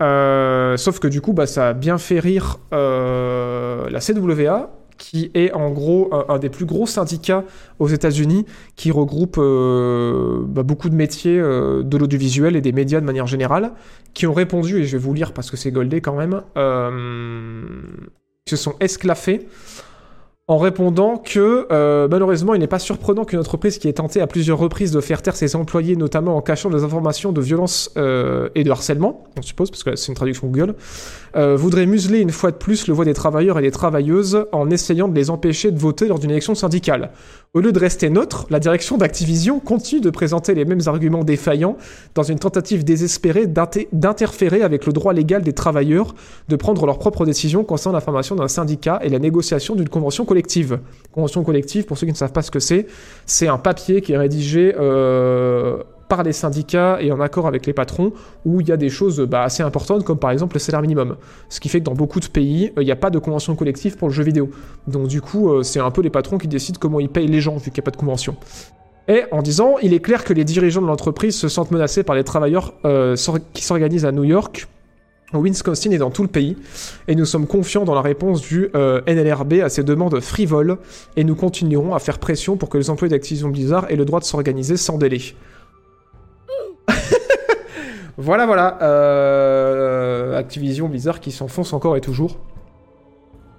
Euh, 0.00 0.76
sauf 0.76 1.00
que 1.00 1.08
du 1.08 1.20
coup, 1.20 1.32
bah, 1.32 1.46
ça 1.46 1.70
a 1.70 1.72
bien 1.72 1.98
fait 1.98 2.20
rire 2.20 2.58
euh, 2.72 3.90
la 3.90 3.98
CWA, 3.98 4.70
qui 4.98 5.32
est 5.34 5.52
en 5.52 5.70
gros 5.70 6.10
un, 6.28 6.38
des 6.38 6.48
plus 6.48 6.64
gros 6.64 6.86
syndicats 6.86 7.42
aux 7.80 7.88
États-Unis, 7.88 8.46
qui 8.76 8.92
regroupe 8.92 9.36
bah, 9.36 10.62
beaucoup 10.62 10.90
de 10.90 10.94
métiers 10.94 11.38
de 11.38 11.96
l'audiovisuel 11.96 12.54
et 12.54 12.60
des 12.60 12.72
médias 12.72 13.00
de 13.00 13.06
manière 13.06 13.26
générale, 13.26 13.72
qui 14.12 14.28
ont 14.28 14.32
répondu, 14.32 14.78
et 14.78 14.84
je 14.84 14.96
vais 14.96 15.02
vous 15.02 15.12
lire 15.12 15.32
parce 15.32 15.50
que 15.50 15.56
c'est 15.56 15.72
goldé 15.72 16.00
quand 16.00 16.14
même, 16.14 16.42
euh, 16.56 17.64
se 18.48 18.56
sont 18.56 18.74
esclaffés 18.80 19.46
en 20.46 20.58
répondant 20.58 21.16
que 21.16 21.66
euh, 21.72 22.06
malheureusement 22.10 22.54
il 22.54 22.60
n'est 22.60 22.66
pas 22.66 22.78
surprenant 22.78 23.24
qu'une 23.24 23.38
entreprise 23.38 23.78
qui 23.78 23.88
est 23.88 23.94
tentée 23.94 24.20
à 24.20 24.26
plusieurs 24.26 24.58
reprises 24.58 24.92
de 24.92 25.00
faire 25.00 25.22
taire 25.22 25.36
ses 25.36 25.56
employés, 25.56 25.96
notamment 25.96 26.36
en 26.36 26.42
cachant 26.42 26.68
des 26.68 26.84
informations 26.84 27.32
de 27.32 27.40
violence 27.40 27.90
euh, 27.96 28.50
et 28.54 28.62
de 28.62 28.70
harcèlement, 28.70 29.24
on 29.38 29.42
suppose, 29.42 29.70
parce 29.70 29.82
que 29.82 29.96
c'est 29.96 30.08
une 30.08 30.16
traduction 30.16 30.48
Google, 30.48 30.74
euh, 31.36 31.56
voudrait 31.56 31.86
museler 31.86 32.20
une 32.20 32.30
fois 32.30 32.50
de 32.50 32.56
plus 32.56 32.86
le 32.86 32.94
voix 32.94 33.04
des 33.04 33.14
travailleurs 33.14 33.58
et 33.58 33.62
des 33.62 33.70
travailleuses 33.70 34.46
en 34.52 34.70
essayant 34.70 35.08
de 35.08 35.14
les 35.14 35.30
empêcher 35.30 35.70
de 35.70 35.78
voter 35.78 36.06
lors 36.08 36.18
d'une 36.18 36.30
élection 36.30 36.54
syndicale. 36.54 37.10
Au 37.54 37.60
lieu 37.60 37.70
de 37.70 37.78
rester 37.78 38.10
neutre, 38.10 38.46
la 38.50 38.58
direction 38.58 38.96
d'Activision 38.98 39.60
continue 39.60 40.00
de 40.00 40.10
présenter 40.10 40.54
les 40.54 40.64
mêmes 40.64 40.80
arguments 40.86 41.22
défaillants 41.22 41.76
dans 42.14 42.24
une 42.24 42.38
tentative 42.38 42.84
désespérée 42.84 43.46
d'inter- 43.46 43.88
d'interférer 43.92 44.62
avec 44.62 44.86
le 44.86 44.92
droit 44.92 45.12
légal 45.12 45.42
des 45.42 45.52
travailleurs 45.52 46.14
de 46.48 46.56
prendre 46.56 46.84
leurs 46.84 46.98
propres 46.98 47.24
décisions 47.24 47.62
concernant 47.62 47.94
la 47.94 48.00
formation 48.00 48.34
d'un 48.34 48.48
syndicat 48.48 48.98
et 49.02 49.08
la 49.08 49.20
négociation 49.20 49.76
d'une 49.76 49.88
convention 49.88 50.24
collective. 50.24 50.80
Convention 51.12 51.44
collective, 51.44 51.84
pour 51.84 51.96
ceux 51.96 52.06
qui 52.06 52.12
ne 52.12 52.16
savent 52.16 52.32
pas 52.32 52.42
ce 52.42 52.50
que 52.50 52.58
c'est, 52.60 52.86
c'est 53.24 53.46
un 53.46 53.58
papier 53.58 54.00
qui 54.00 54.12
est 54.12 54.18
rédigé 54.18 54.74
euh, 54.78 55.78
par 56.14 56.22
les 56.22 56.32
syndicats 56.32 56.98
et 57.00 57.10
en 57.10 57.20
accord 57.20 57.48
avec 57.48 57.66
les 57.66 57.72
patrons, 57.72 58.12
où 58.44 58.60
il 58.60 58.68
y 58.68 58.72
a 58.72 58.76
des 58.76 58.88
choses 58.88 59.18
bah, 59.20 59.42
assez 59.42 59.64
importantes, 59.64 60.04
comme 60.04 60.18
par 60.18 60.30
exemple 60.30 60.54
le 60.54 60.60
salaire 60.60 60.80
minimum. 60.80 61.16
Ce 61.48 61.58
qui 61.58 61.68
fait 61.68 61.80
que 61.80 61.84
dans 61.84 61.94
beaucoup 61.94 62.20
de 62.20 62.26
pays, 62.26 62.70
euh, 62.78 62.82
il 62.82 62.84
n'y 62.84 62.92
a 62.92 62.96
pas 62.96 63.10
de 63.10 63.18
convention 63.18 63.56
collective 63.56 63.96
pour 63.96 64.06
le 64.08 64.14
jeu 64.14 64.22
vidéo. 64.22 64.50
Donc 64.86 65.08
du 65.08 65.20
coup, 65.20 65.50
euh, 65.50 65.64
c'est 65.64 65.80
un 65.80 65.90
peu 65.90 66.02
les 66.02 66.10
patrons 66.10 66.38
qui 66.38 66.46
décident 66.46 66.78
comment 66.80 67.00
ils 67.00 67.08
payent 67.08 67.26
les 67.26 67.40
gens, 67.40 67.56
vu 67.56 67.72
qu'il 67.72 67.80
n'y 67.80 67.80
a 67.80 67.82
pas 67.82 67.90
de 67.90 67.96
convention. 67.96 68.36
Et 69.08 69.24
en 69.32 69.42
disant, 69.42 69.74
il 69.82 69.92
est 69.92 69.98
clair 69.98 70.22
que 70.22 70.32
les 70.32 70.44
dirigeants 70.44 70.82
de 70.82 70.86
l'entreprise 70.86 71.36
se 71.36 71.48
sentent 71.48 71.72
menacés 71.72 72.04
par 72.04 72.14
les 72.14 72.22
travailleurs 72.22 72.74
euh, 72.84 73.16
qui 73.52 73.64
s'organisent 73.64 74.06
à 74.06 74.12
New 74.12 74.24
York, 74.24 74.68
au 75.32 75.42
Wisconsin 75.42 75.90
et 75.90 75.98
dans 75.98 76.10
tout 76.10 76.22
le 76.22 76.28
pays, 76.28 76.56
et 77.08 77.16
nous 77.16 77.24
sommes 77.24 77.48
confiants 77.48 77.84
dans 77.84 77.94
la 77.94 78.02
réponse 78.02 78.40
du 78.40 78.68
NLRB 78.72 79.54
à 79.64 79.68
ces 79.68 79.82
demandes 79.82 80.20
frivoles, 80.20 80.78
et 81.16 81.24
nous 81.24 81.34
continuerons 81.34 81.92
à 81.92 81.98
faire 81.98 82.20
pression 82.20 82.56
pour 82.56 82.68
que 82.68 82.78
les 82.78 82.88
employés 82.88 83.10
d'Activision 83.10 83.48
Blizzard 83.48 83.90
aient 83.90 83.96
le 83.96 84.04
droit 84.04 84.20
de 84.20 84.24
s'organiser 84.24 84.76
sans 84.76 84.96
délai. 84.96 85.20
Voilà, 88.16 88.46
voilà. 88.46 88.78
Euh, 88.82 90.38
Activision, 90.38 90.88
Blizzard 90.88 91.20
qui 91.20 91.32
s'enfonce 91.32 91.72
encore 91.72 91.96
et 91.96 92.00
toujours. 92.00 92.38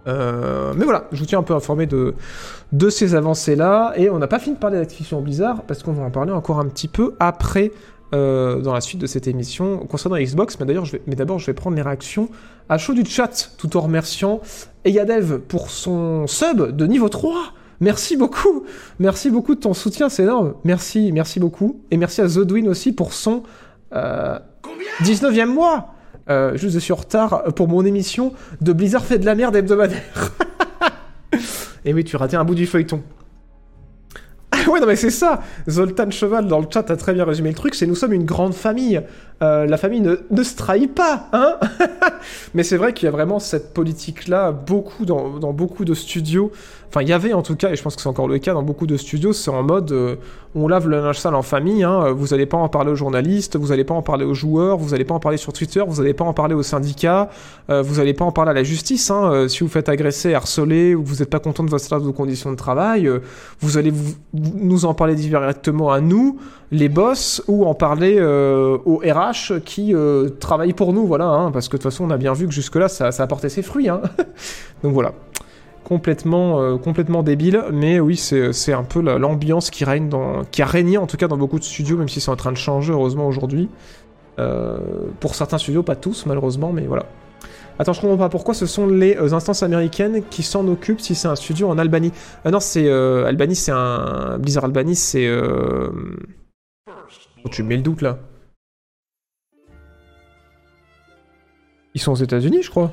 Euh, 0.08 0.74
mais 0.76 0.86
voilà, 0.86 1.08
je 1.12 1.20
vous 1.20 1.26
tiens 1.26 1.39
un 1.39 1.43
peu 1.43 1.56
informé 1.56 1.88
de, 1.88 2.14
ces 2.89 3.16
avancées-là. 3.16 3.93
Et 3.97 4.10
on 4.10 4.20
n'a 4.20 4.28
pas 4.28 4.39
fini 4.39 4.56
de 4.56 4.60
parler 4.60 4.78
d'Activision 4.78 5.22
Blizzard, 5.22 5.64
parce 5.64 5.84
qu'on 5.84 5.93
va 5.93 6.03
en 6.03 6.12
parler 6.12 6.32
encore 6.32 6.60
un 6.60 6.68
petit 6.68 6.88
peu 6.88 7.16
après, 7.20 7.72
euh, 8.14 8.62
dans 8.62 8.74
la 8.74 8.82
suite 8.82 9.01
de 9.01 9.08
cette 9.08 9.28
émission, 9.28 9.80
concernant 9.88 10.18
Xbox. 10.18 10.60
Mais 10.60 10.66
d'ailleurs, 10.66 10.86
mais 11.08 11.16
d'abord, 11.16 11.39
je 11.39 11.47
vais 11.47 11.53
prendre 11.53 11.76
les 11.76 11.82
réactions 11.82 12.30
à 12.70 12.78
chaud 12.78 12.93
du 12.93 13.06
chat, 13.06 13.51
tout 13.58 13.76
en 13.78 13.82
remerciant 13.82 14.41
Eyadev 14.86 15.39
pour 15.39 15.70
son 15.70 16.28
sub 16.28 16.76
de 16.76 16.88
niveau 16.88 17.10
3. 17.10 17.36
Merci 17.82 18.16
beaucoup, 18.16 18.64
merci 18.99 19.30
beaucoup 19.30 19.53
de 19.53 19.60
ton 19.60 19.74
soutien, 19.74 20.08
c'est 20.08 20.24
énorme. 20.24 20.53
Merci, 20.64 21.12
merci 21.12 21.41
beaucoup. 21.41 21.82
Et 21.91 21.97
merci 21.97 22.22
à 22.22 22.28
Zodwin 22.28 22.70
aussi 22.70 22.93
pour 22.93 23.12
son 23.12 23.43
euh, 23.96 24.39
19e 25.02 25.46
mois. 25.46 25.93
Euh, 26.30 26.54
je 26.56 26.80
suis 26.80 26.91
en 26.91 26.98
retard 26.98 27.43
pour 27.56 27.68
mon 27.68 27.86
émission 27.86 28.34
de 28.62 28.74
Blizzard 28.74 29.06
fait 29.06 29.20
de 29.20 29.26
la 29.26 29.36
merde 29.36 29.56
hebdomadaire. 29.56 30.32
Et 31.86 31.93
oui, 31.93 32.04
tu 32.04 32.16
ratais 32.16 32.36
un 32.36 32.43
bout 32.43 32.56
du 32.56 32.66
feuilleton. 32.66 33.04
Ah 34.52 34.70
ouais, 34.70 34.80
non 34.80 34.88
mais 34.88 34.96
c'est 34.96 35.12
ça 35.12 35.41
Zoltan 35.70 36.10
Cheval 36.10 36.48
dans 36.48 36.60
le 36.60 36.68
chat 36.72 36.89
a 36.89 36.96
très 36.96 37.14
bien 37.14 37.26
résumé 37.26 37.50
le 37.50 37.56
truc, 37.56 37.76
c'est 37.76 37.86
nous 37.86 37.96
sommes 37.96 38.14
une 38.14 38.26
grande 38.26 38.54
famille. 38.54 39.02
Euh, 39.41 39.65
la 39.65 39.77
famille 39.77 39.99
ne, 39.99 40.15
ne 40.31 40.43
se 40.43 40.55
trahit 40.55 40.93
pas, 40.93 41.27
hein 41.33 41.57
Mais 42.53 42.63
c'est 42.63 42.77
vrai 42.77 42.93
qu'il 42.93 43.05
y 43.05 43.09
a 43.09 43.11
vraiment 43.11 43.39
cette 43.39 43.73
politique-là, 43.73 44.51
beaucoup 44.51 45.05
dans, 45.05 45.39
dans 45.39 45.51
beaucoup 45.51 45.83
de 45.83 45.93
studios. 45.93 46.51
Enfin, 46.88 47.01
il 47.01 47.09
y 47.09 47.13
avait 47.13 47.33
en 47.33 47.41
tout 47.41 47.57
cas, 47.57 47.71
et 47.71 47.75
je 47.75 47.83
pense 47.83 47.97
que 47.97 48.01
c'est 48.01 48.07
encore 48.07 48.29
le 48.29 48.39
cas 48.39 48.53
dans 48.53 48.63
beaucoup 48.63 48.88
de 48.88 48.95
studios, 48.95 49.33
c'est 49.33 49.51
en 49.51 49.63
mode 49.63 49.91
euh, 49.91 50.15
on 50.55 50.69
lave 50.69 50.88
le 50.88 51.01
linge 51.01 51.17
sale 51.19 51.36
en 51.36 51.41
famille, 51.41 51.83
hein, 51.83 52.11
vous 52.13 52.27
n'allez 52.27 52.45
pas 52.45 52.55
en 52.55 52.69
parler 52.69 52.91
aux 52.91 52.95
journalistes, 52.95 53.57
vous 53.57 53.67
n'allez 53.67 53.83
pas 53.83 53.93
en 53.93 54.01
parler 54.01 54.23
aux 54.23 54.33
joueurs, 54.33 54.77
vous 54.77 54.91
n'allez 54.91 55.03
pas 55.03 55.13
en 55.13 55.19
parler 55.19 55.38
sur 55.38 55.51
Twitter, 55.51 55.83
vous 55.86 56.01
n'allez 56.01 56.13
pas 56.13 56.23
en 56.23 56.33
parler 56.33 56.55
aux 56.55 56.63
syndicats, 56.63 57.29
euh, 57.69 57.81
vous 57.81 57.95
n'allez 57.95 58.13
pas 58.13 58.23
en 58.23 58.31
parler 58.31 58.51
à 58.51 58.53
la 58.53 58.63
justice. 58.63 59.11
Hein, 59.11 59.31
euh, 59.33 59.47
si 59.49 59.59
vous 59.59 59.69
faites 59.69 59.89
agresser, 59.89 60.33
harceler, 60.33 60.95
ou 60.95 61.03
vous 61.03 61.15
n'êtes 61.15 61.29
pas 61.29 61.39
content 61.39 61.63
de 61.63 61.69
votre 61.69 61.99
de 61.99 62.11
conditions 62.11 62.51
de 62.51 62.55
travail, 62.55 63.07
euh, 63.07 63.19
vous 63.59 63.77
allez 63.77 63.91
nous 64.33 64.86
en 64.86 64.93
parler 64.93 65.15
directement 65.15 65.91
à 65.91 65.99
nous, 65.99 66.39
les 66.71 66.89
boss, 66.89 67.43
ou 67.47 67.65
en 67.65 67.73
parler 67.73 68.15
euh, 68.17 68.77
aux 68.86 68.97
RH 68.97 69.24
qui 69.63 69.93
euh, 69.95 70.30
travaillent 70.30 70.73
pour 70.73 70.93
nous, 70.93 71.05
voilà, 71.07 71.26
hein, 71.26 71.51
parce 71.51 71.67
que 71.67 71.78
de 71.78 71.82
toute 71.82 71.91
façon 71.91 72.05
on 72.05 72.09
a 72.09 72.17
bien 72.17 72.34
vu 72.34 72.47
que 72.47 72.53
jusque-là 72.53 72.88
ça, 72.88 73.11
ça 73.11 73.23
a 73.23 73.28
porté 73.28 73.49
ses 73.49 73.61
fruits. 73.61 73.89
Hein. 73.89 74.01
Donc 74.84 74.93
voilà 74.93 75.13
complètement, 75.84 76.61
euh, 76.61 76.78
complètement 76.78 77.21
débile, 77.21 77.63
mais 77.71 77.99
oui, 77.99 78.17
c'est 78.17 78.73
un 78.73 78.84
peu 78.84 79.01
la- 79.01 79.19
l'ambiance 79.19 79.69
qui 79.69 79.86
règne 79.86 80.09
dans, 80.09 80.43
qui 80.43 80.61
a 80.63 80.65
régné 80.65 80.97
en 80.97 81.05
tout 81.05 81.15
cas 81.15 81.28
dans 81.28 81.38
beaucoup 81.38 81.59
de 81.59 81.63
studios, 81.63 81.95
même 81.95 82.09
si 82.09 82.19
c'est 82.19 82.32
en 82.32 82.36
train 82.36 82.51
de 82.51 82.57
changer 82.57 82.91
heureusement 82.91 83.28
aujourd'hui. 83.28 83.69
Euh, 84.39 84.80
pour 85.19 85.36
certains 85.36 85.59
studios, 85.59 85.84
pas 85.84 85.95
tous 85.95 86.26
malheureusement, 86.26 86.73
mais 86.73 86.88
voilà. 86.88 87.05
Attends, 87.78 87.93
je 87.93 88.01
comprends 88.01 88.17
pas 88.17 88.30
pourquoi 88.30 88.53
ce 88.55 88.65
sont 88.65 88.88
les 88.88 89.15
instances 89.34 89.61
américaines 89.61 90.23
qui 90.30 90.41
s'en 90.43 90.67
occupent 90.67 91.01
si 91.01 91.13
c'est 91.13 91.28
un 91.28 91.36
studio 91.36 91.69
en 91.69 91.78
Albanie. 91.78 92.11
Ah 92.45 92.51
non, 92.51 92.59
c'est 92.59 92.89
Albanie, 92.89 93.55
c'est 93.55 93.71
un 93.71 94.38
Blizzard 94.39 94.65
Albanie, 94.65 94.95
c'est. 94.95 95.30
Oh, 97.45 97.49
tu 97.51 97.61
me 97.63 97.67
mets 97.69 97.76
le 97.76 97.84
doute 97.84 98.01
là. 98.01 98.17
Ils 101.96 102.02
sont 102.02 102.12
aux 102.12 102.16
États-Unis, 102.16 102.62
je 102.62 102.70
crois. 102.70 102.91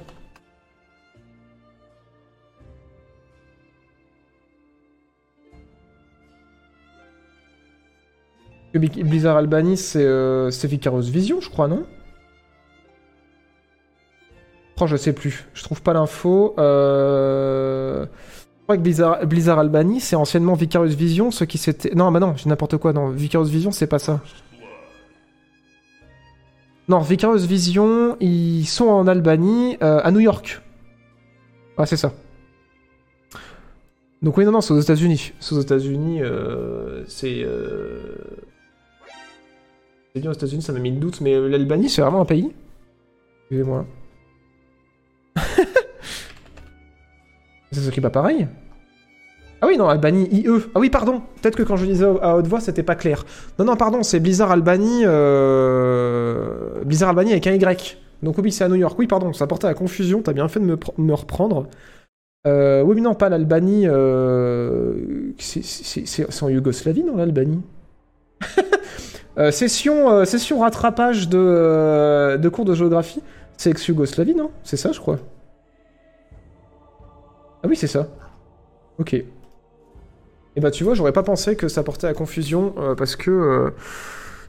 Blizzard 8.78 9.36
Albany, 9.36 9.76
c'est 9.76 10.02
euh, 10.02 10.50
Vicarious 10.64 11.02
Vision, 11.02 11.40
je 11.40 11.50
crois, 11.50 11.68
non? 11.68 11.84
Oh, 14.80 14.86
je 14.86 14.96
sais 14.96 15.12
plus. 15.12 15.46
Je 15.52 15.62
trouve 15.62 15.82
pas 15.82 15.92
l'info. 15.92 16.54
Euh... 16.58 18.06
Je 18.06 18.62
crois 18.62 18.76
que 18.76 18.82
Blizzard, 18.82 19.26
Blizzard 19.26 19.58
Albany, 19.58 20.00
c'est 20.00 20.16
anciennement 20.16 20.54
Vicarious 20.54 20.96
Vision, 20.96 21.30
ce 21.30 21.44
qui 21.44 21.58
s'était... 21.58 21.94
Non, 21.94 22.10
bah 22.10 22.20
non, 22.20 22.34
j'ai 22.36 22.48
n'importe 22.48 22.78
quoi. 22.78 22.92
Non, 22.92 23.10
Vicarious 23.10 23.48
Vision, 23.48 23.72
c'est 23.72 23.86
pas 23.86 23.98
ça. 23.98 24.20
Non, 26.92 26.98
Vicarious 26.98 27.46
Vision, 27.46 28.18
ils 28.20 28.66
sont 28.66 28.84
en 28.84 29.06
Albanie, 29.06 29.78
euh, 29.82 30.02
à 30.04 30.10
New 30.10 30.20
York. 30.20 30.60
Ah, 31.78 31.86
c'est 31.86 31.96
ça. 31.96 32.12
Donc 34.20 34.36
oui, 34.36 34.44
non, 34.44 34.52
non, 34.52 34.60
c'est 34.60 34.74
aux 34.74 34.78
États-Unis. 34.80 35.32
C'est 35.40 35.54
aux 35.54 35.60
États-Unis, 35.62 36.20
euh, 36.20 37.02
c'est... 37.08 37.44
euh, 37.46 37.98
C'est 40.12 40.20
bien 40.20 40.32
aux 40.32 40.34
États-Unis, 40.34 40.60
ça 40.60 40.74
m'a 40.74 40.80
mis 40.80 40.90
le 40.90 40.98
doute, 40.98 41.22
mais 41.22 41.40
l'Albanie, 41.48 41.88
c'est 41.88 42.02
vraiment 42.02 42.20
un 42.20 42.26
pays 42.26 42.52
Excusez-moi. 43.44 43.86
ça 47.72 47.80
s'occupe 47.80 48.02
pas 48.02 48.10
pareil 48.10 48.48
Ah 49.62 49.66
oui, 49.66 49.78
non, 49.78 49.88
Albanie, 49.88 50.28
IE. 50.30 50.46
Ah 50.74 50.78
oui, 50.78 50.90
pardon. 50.90 51.22
Peut-être 51.40 51.56
que 51.56 51.62
quand 51.62 51.76
je 51.76 51.86
disais 51.86 52.04
à 52.04 52.36
haute 52.36 52.48
voix, 52.48 52.60
c'était 52.60 52.82
pas 52.82 52.96
clair. 52.96 53.24
Non, 53.58 53.64
non, 53.64 53.76
pardon, 53.76 54.02
c'est 54.02 54.20
Blizzard 54.20 54.50
Albanie... 54.50 55.06
Blizzard 56.84 57.10
Albanie 57.10 57.32
avec 57.32 57.46
un 57.46 57.52
Y. 57.52 57.98
Donc 58.22 58.38
oui, 58.38 58.52
c'est 58.52 58.64
à 58.64 58.68
New 58.68 58.76
York. 58.76 58.96
Oui, 58.98 59.06
pardon, 59.06 59.32
ça 59.32 59.46
portait 59.46 59.66
à 59.66 59.74
confusion, 59.74 60.22
t'as 60.22 60.32
bien 60.32 60.48
fait 60.48 60.60
de 60.60 60.64
me, 60.64 60.76
pr- 60.76 60.92
me 60.98 61.14
reprendre. 61.14 61.66
Euh, 62.46 62.82
oui, 62.82 62.94
mais 62.96 63.00
non, 63.00 63.14
pas 63.14 63.28
l'Albanie. 63.28 63.86
euh, 63.86 65.32
c'est- 65.38 66.42
en 66.42 66.48
Yougoslavie, 66.48 67.04
non, 67.04 67.16
l'Albanie? 67.16 67.62
Euh, 69.38 69.50
session, 69.50 70.08
rattrapage 70.60 71.28
de, 71.30 72.48
cours 72.50 72.66
de 72.66 72.74
géographie. 72.74 73.22
C'est 73.56 73.70
ex-Yougoslavie, 73.70 74.34
non? 74.34 74.50
C'est 74.62 74.76
ça, 74.76 74.92
je 74.92 75.00
crois. 75.00 75.18
Ah 77.62 77.68
oui, 77.68 77.76
c'est 77.76 77.86
ça. 77.86 78.08
Ok. 78.98 79.14
Et 79.14 79.24
bah, 80.60 80.70
tu 80.70 80.84
vois, 80.84 80.94
j'aurais 80.94 81.12
pas 81.12 81.22
pensé 81.22 81.56
que 81.56 81.68
ça 81.68 81.82
portait 81.82 82.06
à 82.06 82.12
confusion 82.14 82.74
parce 82.96 83.16
que 83.16 83.72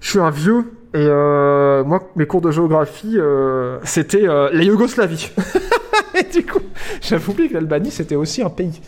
je 0.02 0.10
suis 0.10 0.20
un 0.20 0.30
vieux 0.32 0.66
et 0.94 0.98
euh, 0.98 1.84
moi, 1.84 2.10
mes 2.16 2.26
cours 2.28 2.42
de 2.42 2.52
géographie, 2.52 3.16
euh, 3.18 3.80
c'était 3.84 4.28
euh, 4.28 4.50
la 4.54 4.64
Yougoslavie. 4.64 5.32
et 6.16 6.24
du 6.24 6.46
coup, 6.46 6.60
j'avais 7.02 7.28
oublié 7.28 7.50
que 7.50 7.56
l'Albanie, 7.56 7.90
c'était 7.92 8.16
aussi 8.16 8.42
un 8.42 8.50
pays. 8.50 8.80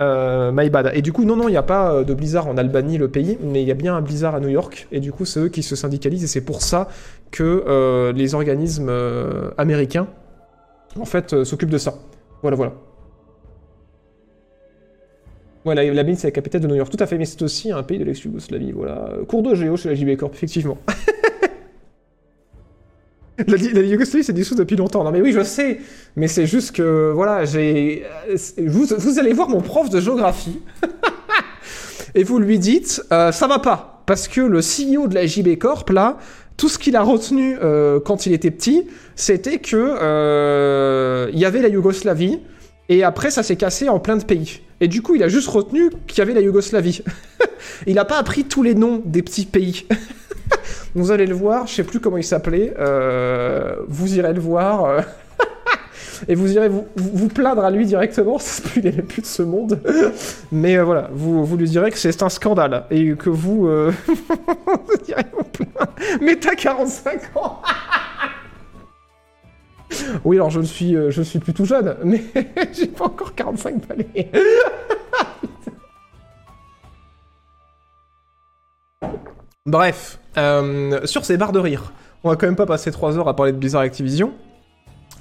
My 0.00 0.68
bad. 0.68 0.90
Et 0.94 1.00
du 1.00 1.12
coup, 1.12 1.24
non, 1.24 1.36
non, 1.36 1.48
il 1.48 1.52
n'y 1.52 1.56
a 1.56 1.62
pas 1.62 2.04
de 2.04 2.12
Blizzard 2.12 2.46
en 2.48 2.58
Albanie, 2.58 2.98
le 2.98 3.08
pays, 3.08 3.38
mais 3.42 3.62
il 3.62 3.68
y 3.68 3.70
a 3.70 3.74
bien 3.74 3.96
un 3.96 4.02
Blizzard 4.02 4.34
à 4.34 4.40
New 4.40 4.48
York. 4.50 4.86
Et 4.92 5.00
du 5.00 5.10
coup, 5.12 5.24
c'est 5.24 5.40
eux 5.40 5.48
qui 5.48 5.62
se 5.62 5.74
syndicalisent 5.76 6.24
et 6.24 6.26
c'est 6.26 6.44
pour 6.44 6.60
ça 6.60 6.88
que 7.30 8.12
les 8.14 8.34
organismes 8.34 8.92
américains, 9.56 10.06
en 11.00 11.06
fait, 11.06 11.44
s'occupent 11.44 11.70
de 11.70 11.78
ça. 11.78 11.94
Voilà, 12.42 12.56
voilà. 12.58 12.72
Ouais, 15.64 15.74
la- 15.74 15.84
l'Albanie, 15.84 16.16
c'est 16.16 16.26
la 16.26 16.32
capitale 16.32 16.60
de 16.60 16.66
New 16.66 16.74
York. 16.74 16.90
Tout 16.90 17.02
à 17.02 17.06
fait, 17.06 17.16
mais 17.16 17.24
c'est 17.24 17.40
aussi 17.40 17.72
un 17.72 17.82
pays 17.82 17.98
de 17.98 18.04
l'ex-Yougoslavie. 18.04 18.72
Voilà. 18.72 19.08
Cours 19.26 19.42
de 19.42 19.54
géo 19.54 19.78
chez 19.78 19.88
la 19.88 19.94
JB 19.94 20.16
Corp, 20.18 20.34
effectivement. 20.34 20.76
La, 23.48 23.56
la 23.56 23.80
Yougoslavie 23.80 24.22
s'est 24.22 24.32
dissoute 24.32 24.58
depuis 24.58 24.76
longtemps. 24.76 25.02
Non 25.02 25.10
mais 25.10 25.20
oui, 25.20 25.32
je 25.32 25.42
sais. 25.42 25.80
Mais 26.16 26.28
c'est 26.28 26.46
juste 26.46 26.72
que, 26.72 27.10
voilà, 27.12 27.44
j'ai... 27.44 28.04
euh, 28.30 28.36
Vous, 28.66 28.86
vous 28.96 29.18
allez 29.18 29.32
voir 29.32 29.48
mon 29.48 29.60
prof 29.60 29.90
de 29.90 30.00
géographie. 30.00 30.60
et 32.14 32.22
vous 32.22 32.38
lui 32.38 32.58
dites, 32.58 33.02
euh, 33.12 33.32
ça 33.32 33.46
va 33.46 33.58
pas. 33.58 34.02
Parce 34.06 34.28
que 34.28 34.40
le 34.40 34.60
CEO 34.60 35.08
de 35.08 35.14
la 35.14 35.26
JB 35.26 35.58
Corp, 35.58 35.90
là, 35.90 36.18
tout 36.56 36.68
ce 36.68 36.78
qu'il 36.78 36.94
a 36.94 37.02
retenu 37.02 37.56
euh, 37.62 37.98
quand 37.98 38.26
il 38.26 38.32
était 38.32 38.50
petit, 38.52 38.86
c'était 39.16 39.58
que 39.58 39.76
euh, 39.76 41.28
il 41.32 41.38
y 41.38 41.44
avait 41.44 41.60
la 41.62 41.68
Yougoslavie. 41.68 42.38
Et 42.88 43.02
après, 43.02 43.30
ça 43.30 43.42
s'est 43.42 43.56
cassé 43.56 43.88
en 43.88 43.98
plein 43.98 44.16
de 44.16 44.24
pays. 44.24 44.60
Et 44.80 44.88
du 44.88 45.02
coup, 45.02 45.14
il 45.14 45.22
a 45.22 45.28
juste 45.28 45.48
retenu 45.48 45.90
qu'il 46.06 46.18
y 46.18 46.20
avait 46.20 46.34
la 46.34 46.40
Yougoslavie. 46.40 47.02
il 47.86 47.94
n'a 47.94 48.04
pas 48.04 48.18
appris 48.18 48.44
tous 48.44 48.62
les 48.62 48.74
noms 48.74 49.02
des 49.04 49.22
petits 49.22 49.46
pays. 49.46 49.86
Vous 50.94 51.10
allez 51.10 51.26
le 51.26 51.34
voir, 51.34 51.66
je 51.66 51.74
sais 51.74 51.84
plus 51.84 52.00
comment 52.00 52.18
il 52.18 52.24
s'appelait. 52.24 52.74
euh, 52.78 53.76
vous 53.88 54.16
irez 54.16 54.32
le 54.32 54.40
voir. 54.40 54.84
euh, 54.84 55.00
et 56.28 56.34
vous 56.36 56.52
irez 56.52 56.68
vous, 56.68 56.86
vous, 56.94 57.28
plaindre 57.28 57.64
à 57.64 57.70
lui 57.70 57.84
directement, 57.86 58.34
parce 58.34 58.60
qu'il 58.60 58.84
n'est 58.84 58.92
plus 58.92 59.22
de 59.22 59.26
ce 59.26 59.42
monde. 59.42 59.80
Mais 60.52 60.76
euh, 60.76 60.84
voilà, 60.84 61.08
vous, 61.12 61.44
vous 61.44 61.56
lui 61.56 61.68
direz 61.68 61.90
que 61.90 61.98
c'est 61.98 62.22
un 62.22 62.28
scandale. 62.28 62.84
Et 62.90 63.14
que 63.16 63.30
vous... 63.30 63.66
vous 63.66 65.08
irez 65.08 65.24
vous 65.36 65.44
plaindre. 65.44 65.94
Mais 66.20 66.36
t'as 66.36 66.54
45 66.54 67.36
ans 67.36 67.60
Oui, 70.24 70.36
alors 70.36 70.50
je 70.50 70.60
suis, 70.60 70.94
euh, 70.96 71.10
je 71.10 71.22
plus 71.38 71.66
jeune, 71.66 71.96
mais 72.04 72.22
j'ai 72.72 72.86
pas 72.86 73.04
encore 73.06 73.34
45 73.34 73.86
balais. 73.86 74.06
Bref, 79.66 80.18
euh, 80.36 81.00
sur 81.06 81.24
ces 81.24 81.38
barres 81.38 81.52
de 81.52 81.58
rire, 81.58 81.92
on 82.22 82.28
va 82.28 82.36
quand 82.36 82.46
même 82.46 82.54
pas 82.56 82.66
passer 82.66 82.90
3 82.90 83.16
heures 83.18 83.28
à 83.28 83.36
parler 83.36 83.52
de 83.52 83.56
Blizzard 83.56 83.80
Activision, 83.80 84.32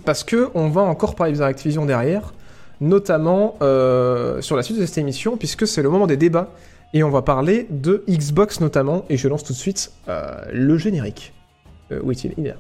parce 0.05 0.26
que 0.26 0.49
on 0.53 0.67
va 0.69 0.82
encore 0.82 1.15
parler 1.15 1.32
de 1.32 1.36
Blizzard 1.36 1.47
Activision 1.47 1.86
derrière, 1.86 2.34
notamment 2.82 3.55
euh, 3.61 4.41
sur 4.41 4.57
la 4.57 4.63
suite 4.63 4.80
de 4.80 4.86
cette 4.86 4.97
émission, 4.97 5.38
puisque 5.38 5.65
c'est 5.65 5.82
le 5.82 5.89
moment 5.89 6.07
des 6.07 6.17
débats, 6.17 6.49
et 6.93 7.03
on 7.03 7.09
va 7.09 7.21
parler 7.21 7.67
de 7.69 8.03
Xbox 8.09 8.59
notamment, 8.59 9.05
et 9.09 9.15
je 9.17 9.28
lance 9.30 9.43
tout 9.43 9.53
de 9.53 9.57
suite 9.57 9.93
le 10.07 10.78
générique. 10.78 11.34
Euh, 11.91 11.99
oui, 12.03 12.15
il 12.15 12.34
il 12.38 12.47
est 12.47 12.49
là. 12.49 12.55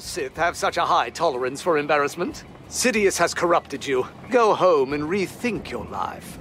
All 0.00 0.02
Sith 0.02 0.36
have 0.38 0.56
such 0.56 0.78
a 0.78 0.84
high 0.86 1.10
tolerance 1.10 1.60
for 1.60 1.76
embarrassment? 1.76 2.44
Sidious 2.70 3.18
has 3.18 3.34
corrupted 3.34 3.86
you. 3.86 4.06
Go 4.30 4.54
home 4.54 4.94
and 4.94 5.02
rethink 5.02 5.70
your 5.70 5.84
life. 5.86 6.38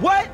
What? 0.00 0.30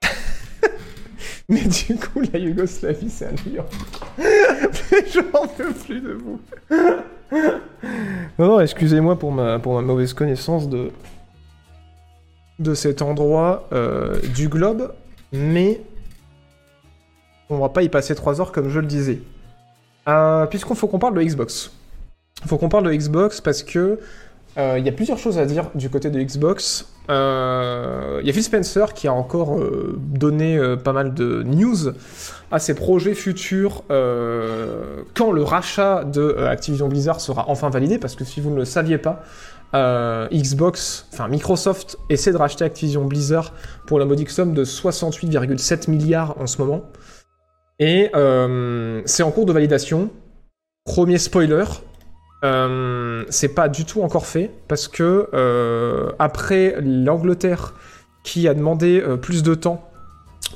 Mais 1.48 1.66
du 1.66 1.96
coup, 1.96 2.20
la 2.32 2.38
Yougoslavie, 2.38 3.10
c'est 3.10 3.26
à 3.26 3.32
New 3.32 3.54
York. 3.54 3.72
J'en 5.12 5.48
peux 5.48 5.72
plus 5.72 6.00
de 6.00 6.12
vous. 6.12 6.40
non, 8.38 8.46
non, 8.46 8.60
excusez-moi 8.60 9.18
pour 9.18 9.32
ma, 9.32 9.58
pour 9.58 9.74
ma 9.74 9.82
mauvaise 9.82 10.12
connaissance 10.12 10.68
de, 10.68 10.90
de 12.58 12.74
cet 12.74 13.02
endroit 13.02 13.68
euh, 13.72 14.18
du 14.34 14.48
globe, 14.48 14.92
mais 15.32 15.80
on 17.50 17.58
va 17.58 17.68
pas 17.68 17.82
y 17.82 17.88
passer 17.88 18.14
3 18.14 18.40
heures 18.40 18.52
comme 18.52 18.68
je 18.68 18.80
le 18.80 18.86
disais. 18.86 19.20
Euh, 20.08 20.46
Puisqu'on 20.46 20.74
faut 20.74 20.88
qu'on 20.88 20.98
parle 20.98 21.14
de 21.14 21.22
Xbox. 21.22 21.72
Faut 22.46 22.56
qu'on 22.56 22.68
parle 22.68 22.84
de 22.84 22.92
Xbox 22.92 23.40
parce 23.40 23.62
que 23.62 23.98
il 24.58 24.84
y 24.84 24.88
a 24.88 24.92
plusieurs 24.92 25.18
choses 25.18 25.38
à 25.38 25.46
dire 25.46 25.70
du 25.74 25.88
côté 25.88 26.10
de 26.10 26.20
Xbox. 26.20 26.86
Euh, 27.10 28.18
Il 28.20 28.26
y 28.26 28.30
a 28.30 28.32
Phil 28.32 28.42
Spencer 28.42 28.92
qui 28.92 29.08
a 29.08 29.12
encore 29.12 29.58
euh, 29.58 29.98
donné 29.98 30.58
euh, 30.58 30.76
pas 30.76 30.92
mal 30.92 31.14
de 31.14 31.42
news 31.42 31.92
à 32.50 32.58
ses 32.58 32.74
projets 32.74 33.14
futurs 33.14 33.84
euh, 33.90 35.02
quand 35.14 35.32
le 35.32 35.42
rachat 35.42 36.04
de 36.04 36.20
euh, 36.20 36.50
Activision 36.50 36.88
Blizzard 36.88 37.20
sera 37.20 37.48
enfin 37.48 37.70
validé, 37.70 37.98
parce 37.98 38.14
que 38.14 38.24
si 38.24 38.40
vous 38.40 38.50
ne 38.50 38.56
le 38.56 38.64
saviez 38.64 38.98
pas, 38.98 39.22
euh, 39.74 40.28
Xbox, 40.32 41.06
enfin 41.12 41.28
Microsoft 41.28 41.98
essaie 42.08 42.32
de 42.32 42.36
racheter 42.36 42.64
Activision 42.64 43.04
Blizzard 43.04 43.52
pour 43.86 43.98
la 43.98 44.04
modique 44.04 44.30
somme 44.30 44.54
de 44.54 44.64
68,7 44.64 45.90
milliards 45.90 46.34
en 46.40 46.46
ce 46.46 46.58
moment. 46.60 46.84
Et 47.78 48.10
euh, 48.16 49.02
c'est 49.04 49.22
en 49.22 49.30
cours 49.30 49.46
de 49.46 49.52
validation. 49.52 50.10
Premier 50.84 51.18
spoiler, 51.18 51.64
euh, 52.44 53.24
c'est 53.30 53.48
pas 53.48 53.68
du 53.68 53.84
tout 53.84 54.02
encore 54.02 54.26
fait 54.26 54.50
parce 54.68 54.86
que 54.86 55.28
euh, 55.34 56.10
après 56.20 56.76
l'Angleterre 56.80 57.74
qui 58.22 58.46
a 58.46 58.54
demandé 58.54 59.00
euh, 59.00 59.16
plus 59.16 59.42
de 59.42 59.54
temps 59.54 59.90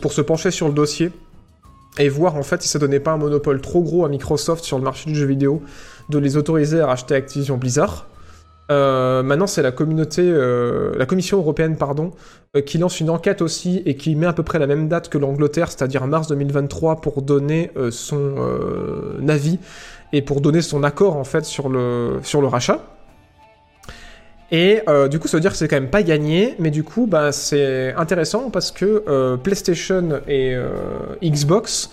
pour 0.00 0.12
se 0.12 0.20
pencher 0.20 0.52
sur 0.52 0.68
le 0.68 0.74
dossier 0.74 1.10
et 1.98 2.08
voir 2.08 2.36
en 2.36 2.44
fait 2.44 2.62
si 2.62 2.68
ça 2.68 2.78
donnait 2.78 3.00
pas 3.00 3.12
un 3.12 3.16
monopole 3.16 3.60
trop 3.60 3.82
gros 3.82 4.04
à 4.04 4.08
Microsoft 4.08 4.64
sur 4.64 4.78
le 4.78 4.84
marché 4.84 5.10
du 5.10 5.16
jeu 5.16 5.26
vidéo 5.26 5.60
de 6.08 6.18
les 6.18 6.36
autoriser 6.36 6.80
à 6.80 6.86
racheter 6.86 7.14
Activision 7.14 7.56
Blizzard. 7.56 8.06
Maintenant, 8.70 9.46
c'est 9.46 9.60
la 9.60 9.70
communauté, 9.70 10.22
la 10.32 11.04
Commission 11.04 11.36
européenne, 11.36 11.76
pardon, 11.76 12.12
qui 12.64 12.78
lance 12.78 13.00
une 13.00 13.10
enquête 13.10 13.42
aussi 13.42 13.82
et 13.84 13.96
qui 13.96 14.16
met 14.16 14.24
à 14.24 14.32
peu 14.32 14.42
près 14.42 14.58
la 14.58 14.66
même 14.66 14.88
date 14.88 15.10
que 15.10 15.18
l'Angleterre, 15.18 15.70
c'est-à-dire 15.70 16.06
mars 16.06 16.28
2023, 16.28 17.02
pour 17.02 17.20
donner 17.20 17.70
son 17.90 18.34
avis 19.28 19.58
et 20.12 20.22
pour 20.22 20.40
donner 20.40 20.62
son 20.62 20.82
accord 20.84 21.16
en 21.16 21.24
fait 21.24 21.44
sur 21.44 21.68
le, 21.68 22.20
sur 22.22 22.40
le 22.40 22.48
rachat. 22.48 22.80
Et 24.52 24.82
euh, 24.86 25.08
du 25.08 25.18
coup, 25.18 25.28
ça 25.28 25.38
veut 25.38 25.40
dire 25.40 25.50
que 25.50 25.56
c'est 25.56 25.66
quand 25.66 25.80
même 25.80 25.88
pas 25.88 26.02
gagné, 26.02 26.54
mais 26.58 26.70
du 26.70 26.84
coup, 26.84 27.06
bah, 27.06 27.32
c'est 27.32 27.94
intéressant 27.94 28.50
parce 28.50 28.70
que 28.70 29.02
euh, 29.08 29.38
PlayStation 29.38 30.20
et 30.28 30.54
euh, 30.54 30.68
Xbox 31.24 31.90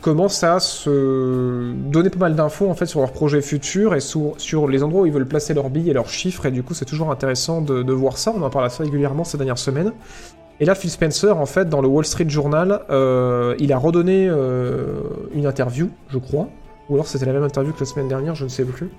commencent 0.00 0.42
à 0.42 0.58
se 0.58 1.72
donner 1.72 2.10
pas 2.10 2.18
mal 2.18 2.34
d'infos 2.34 2.68
en 2.68 2.74
fait 2.74 2.86
sur 2.86 3.00
leurs 3.00 3.12
projets 3.12 3.42
futurs 3.42 3.94
et 3.94 4.00
sur, 4.00 4.34
les 4.66 4.82
endroits 4.82 5.02
où 5.02 5.06
ils 5.06 5.12
veulent 5.12 5.28
placer 5.28 5.54
leurs 5.54 5.70
billes 5.70 5.90
et 5.90 5.92
leurs 5.92 6.08
chiffres, 6.08 6.46
et 6.46 6.50
du 6.50 6.64
coup, 6.64 6.74
c'est 6.74 6.86
toujours 6.86 7.12
intéressant 7.12 7.60
de, 7.60 7.84
de 7.84 7.92
voir 7.92 8.18
ça. 8.18 8.32
On 8.36 8.42
en 8.42 8.50
parle 8.50 8.64
assez 8.64 8.82
régulièrement 8.82 9.22
ces 9.22 9.38
dernières 9.38 9.58
semaines. 9.58 9.92
Et 10.58 10.64
là, 10.64 10.74
Phil 10.74 10.90
Spencer, 10.90 11.38
en 11.38 11.46
fait, 11.46 11.68
dans 11.68 11.80
le 11.80 11.86
Wall 11.86 12.04
Street 12.04 12.28
Journal, 12.28 12.80
il 13.58 13.72
a 13.72 13.78
redonné 13.78 14.26
une 15.32 15.46
interview, 15.46 15.88
je 16.08 16.18
crois, 16.18 16.48
ou 16.90 16.94
alors 16.94 17.06
c'était 17.06 17.24
la 17.24 17.32
même 17.32 17.44
interview 17.44 17.72
que 17.72 17.80
la 17.80 17.86
semaine 17.86 18.08
dernière, 18.08 18.34
je 18.34 18.44
ne 18.44 18.50
sais 18.50 18.64
plus. 18.64 18.90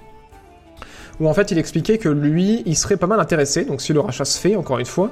Où 1.19 1.27
en 1.27 1.33
fait 1.33 1.51
il 1.51 1.59
expliquait 1.59 1.97
que 1.97 2.09
lui, 2.09 2.63
il 2.65 2.75
serait 2.75 2.97
pas 2.97 3.05
mal 3.05 3.19
intéressé, 3.19 3.65
donc 3.65 3.81
si 3.81 3.93
le 3.93 3.99
rachat 3.99 4.25
se 4.25 4.39
fait, 4.39 4.55
encore 4.55 4.79
une 4.79 4.85
fois, 4.85 5.11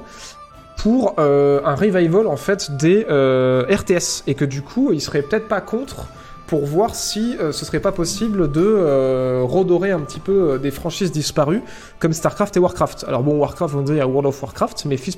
pour 0.78 1.14
euh, 1.18 1.60
un 1.64 1.74
revival 1.74 2.26
en 2.26 2.36
fait 2.36 2.74
des 2.78 3.06
euh, 3.10 3.64
RTS, 3.68 4.24
et 4.26 4.34
que 4.34 4.46
du 4.46 4.62
coup 4.62 4.92
il 4.92 5.00
serait 5.02 5.20
peut-être 5.20 5.46
pas 5.46 5.60
contre 5.60 6.06
pour 6.46 6.64
voir 6.64 6.94
si 6.94 7.36
euh, 7.38 7.52
ce 7.52 7.64
serait 7.64 7.80
pas 7.80 7.92
possible 7.92 8.50
de 8.50 9.42
redorer 9.44 9.90
un 9.90 10.00
petit 10.00 10.20
peu 10.20 10.58
des 10.58 10.70
franchises 10.70 11.12
disparues 11.12 11.62
comme 11.98 12.14
StarCraft 12.14 12.56
et 12.56 12.60
Warcraft. 12.60 13.04
Alors 13.06 13.22
bon, 13.22 13.36
Warcraft, 13.36 13.74
on 13.74 13.82
dit 13.82 14.00
à 14.00 14.08
World 14.08 14.26
of 14.26 14.42
Warcraft, 14.42 14.86
mais 14.86 14.96
Phil 14.96 15.14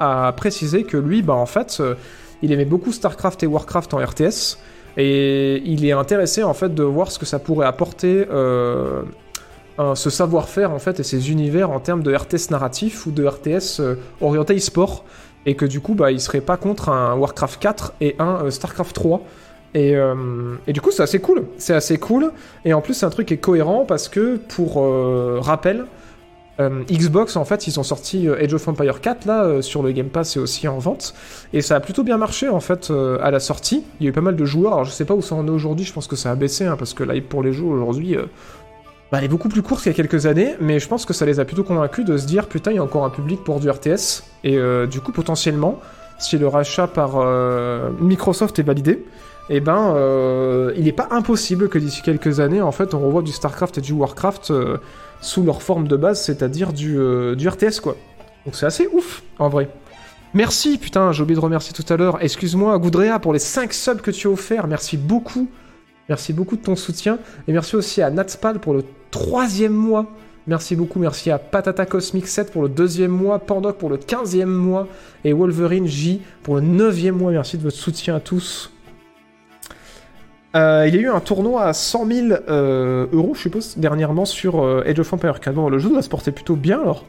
a 0.00 0.32
précisé 0.32 0.84
que 0.84 0.96
lui, 0.96 1.22
bah 1.22 1.34
en 1.34 1.46
fait, 1.46 1.82
il 2.40 2.50
aimait 2.50 2.64
beaucoup 2.64 2.90
StarCraft 2.90 3.42
et 3.42 3.46
Warcraft 3.46 3.94
en 3.94 3.98
RTS, 3.98 4.58
et 4.96 5.62
il 5.64 5.84
est 5.84 5.92
intéressé 5.92 6.42
en 6.42 6.54
fait 6.54 6.74
de 6.74 6.82
voir 6.82 7.10
ce 7.10 7.18
que 7.18 7.26
ça 7.26 7.38
pourrait 7.38 7.66
apporter 7.66 8.26
euh, 9.78 9.94
ce 9.94 10.10
savoir-faire 10.10 10.70
en 10.70 10.78
fait 10.78 11.00
et 11.00 11.02
ces 11.02 11.30
univers 11.30 11.70
en 11.70 11.80
termes 11.80 12.02
de 12.02 12.14
RTS 12.14 12.50
narratif 12.50 13.06
ou 13.06 13.10
de 13.10 13.24
RTS 13.24 13.80
euh, 13.80 13.94
orienté 14.20 14.54
e-sport. 14.56 15.04
Et 15.46 15.56
que 15.56 15.64
du 15.64 15.80
coup 15.80 15.94
bah 15.94 16.12
il 16.12 16.20
serait 16.20 16.40
pas 16.40 16.56
contre 16.56 16.88
un 16.88 17.14
Warcraft 17.14 17.60
4 17.60 17.94
et 18.00 18.14
un 18.18 18.44
euh, 18.44 18.50
Starcraft 18.50 18.94
3 18.94 19.22
et, 19.74 19.94
et 20.66 20.72
du 20.74 20.82
coup 20.82 20.90
c'est 20.90 21.02
assez 21.02 21.18
cool. 21.18 21.46
C'est 21.56 21.72
assez 21.72 21.96
cool. 21.96 22.30
Et 22.66 22.74
en 22.74 22.82
plus 22.82 22.92
c'est 22.92 23.06
un 23.06 23.10
truc 23.10 23.28
qui 23.28 23.34
est 23.34 23.38
cohérent 23.38 23.86
parce 23.86 24.10
que 24.10 24.36
pour 24.36 24.84
rappel 25.42 25.86
euh, 26.60 26.84
Xbox 26.84 27.36
en 27.36 27.46
fait 27.46 27.66
ils 27.66 27.80
ont 27.80 27.82
sorti 27.82 28.28
euh, 28.28 28.42
Age 28.42 28.52
of 28.52 28.68
Empire 28.68 29.00
4 29.00 29.24
là 29.24 29.44
euh, 29.44 29.62
sur 29.62 29.82
le 29.82 29.90
Game 29.92 30.08
Pass 30.08 30.36
et 30.36 30.40
aussi 30.40 30.68
en 30.68 30.78
vente. 30.78 31.14
Et 31.52 31.62
ça 31.62 31.76
a 31.76 31.80
plutôt 31.80 32.02
bien 32.02 32.18
marché 32.18 32.48
en 32.48 32.60
fait 32.60 32.92
à 33.20 33.30
la 33.30 33.40
sortie. 33.40 33.84
Il 34.00 34.04
y 34.04 34.06
a 34.06 34.10
eu 34.10 34.12
pas 34.12 34.20
mal 34.20 34.36
de 34.36 34.44
joueurs. 34.44 34.74
Alors 34.74 34.84
je 34.84 34.90
sais 34.90 35.04
pas 35.04 35.14
où 35.14 35.22
ça 35.22 35.34
en 35.34 35.46
est 35.46 35.50
aujourd'hui. 35.50 35.86
Je 35.86 35.92
pense 35.92 36.06
que 36.06 36.16
ça 36.16 36.30
a 36.30 36.34
baissé 36.34 36.66
hein, 36.66 36.76
parce 36.78 36.94
que 36.94 37.04
là 37.04 37.14
pour 37.26 37.42
les 37.42 37.52
jeux 37.52 37.64
aujourd'hui 37.64 38.16
bah, 39.10 39.18
elle 39.18 39.24
est 39.24 39.28
beaucoup 39.28 39.48
plus 39.48 39.62
courte 39.62 39.82
qu'il 39.82 39.92
y 39.92 39.94
a 39.94 39.96
quelques 39.96 40.24
années, 40.24 40.54
mais 40.60 40.78
je 40.78 40.88
pense 40.88 41.04
que 41.04 41.12
ça 41.12 41.26
les 41.26 41.38
a 41.38 41.44
plutôt 41.44 41.64
convaincus 41.64 42.04
de 42.04 42.16
se 42.16 42.26
dire 42.26 42.46
putain, 42.46 42.70
il 42.70 42.76
y 42.76 42.78
a 42.78 42.82
encore 42.82 43.04
un 43.04 43.10
public 43.10 43.44
pour 43.44 43.60
du 43.60 43.68
RTS. 43.68 44.22
Et 44.44 44.58
du 44.90 45.00
coup, 45.00 45.12
potentiellement, 45.12 45.78
si 46.18 46.38
le 46.38 46.48
rachat 46.48 46.86
par 46.86 47.22
Microsoft 48.00 48.58
est 48.58 48.62
validé, 48.62 49.04
eh 49.50 49.60
ben, 49.60 49.94
il 50.76 50.84
n'est 50.84 50.92
pas 50.92 51.08
impossible 51.10 51.68
que 51.68 51.78
d'ici 51.78 52.00
quelques 52.00 52.40
années, 52.40 52.62
en 52.62 52.72
fait, 52.72 52.94
on 52.94 53.00
revoit 53.00 53.20
du 53.20 53.32
StarCraft 53.32 53.76
et 53.76 53.80
du 53.82 53.92
Warcraft 53.92 54.50
sous 55.22 55.42
leur 55.42 55.62
forme 55.62 55.88
de 55.88 55.96
base, 55.96 56.20
c'est-à-dire 56.20 56.74
du, 56.74 56.98
euh, 56.98 57.34
du 57.34 57.48
RTS, 57.48 57.80
quoi. 57.80 57.96
Donc 58.44 58.56
c'est 58.56 58.66
assez 58.66 58.88
ouf, 58.92 59.22
en 59.38 59.48
vrai. 59.48 59.70
Merci, 60.34 60.78
putain, 60.78 61.12
j'ai 61.12 61.22
oublié 61.22 61.36
de 61.36 61.44
remercier 61.44 61.72
tout 61.72 61.90
à 61.92 61.96
l'heure. 61.96 62.18
Excuse-moi, 62.20 62.78
Goudrea, 62.78 63.18
pour 63.18 63.32
les 63.32 63.38
5 63.38 63.72
subs 63.72 64.00
que 64.00 64.10
tu 64.10 64.26
as 64.26 64.30
offerts. 64.30 64.66
Merci 64.66 64.96
beaucoup. 64.96 65.48
Merci 66.08 66.32
beaucoup 66.32 66.56
de 66.56 66.62
ton 66.62 66.74
soutien. 66.74 67.18
Et 67.46 67.52
merci 67.52 67.76
aussi 67.76 68.02
à 68.02 68.10
Natspal 68.10 68.58
pour 68.58 68.74
le 68.74 68.84
troisième 69.10 69.72
mois. 69.72 70.06
Merci 70.46 70.74
beaucoup. 70.74 70.98
Merci 70.98 71.30
à 71.30 71.38
Patata 71.38 71.86
Cosmic 71.86 72.26
7 72.26 72.50
pour 72.50 72.62
le 72.62 72.68
deuxième 72.68 73.10
mois. 73.10 73.38
Pandoc 73.38 73.76
pour 73.78 73.90
le 73.90 73.98
quinzième 73.98 74.50
mois. 74.50 74.88
Et 75.24 75.32
Wolverine 75.32 75.86
J 75.86 76.22
pour 76.42 76.56
le 76.56 76.62
neuvième 76.62 77.16
mois. 77.16 77.30
Merci 77.30 77.58
de 77.58 77.62
votre 77.62 77.76
soutien 77.76 78.16
à 78.16 78.20
tous. 78.20 78.70
Euh, 80.54 80.84
il 80.86 80.94
y 80.94 80.98
a 80.98 81.00
eu 81.00 81.08
un 81.08 81.20
tournoi 81.20 81.64
à 81.64 81.72
100 81.72 82.06
000 82.06 82.26
euh, 82.48 83.06
euros, 83.12 83.34
je 83.34 83.40
suppose, 83.40 83.78
dernièrement 83.78 84.26
sur 84.26 84.62
euh, 84.62 84.84
Age 84.86 84.98
of 85.00 85.12
Empires 85.12 85.40
4. 85.40 85.54
Bon, 85.54 85.68
le 85.68 85.78
jeu 85.78 85.88
doit 85.88 86.02
se 86.02 86.10
porter 86.10 86.30
plutôt 86.30 86.56
bien 86.56 86.80
alors. 86.80 87.04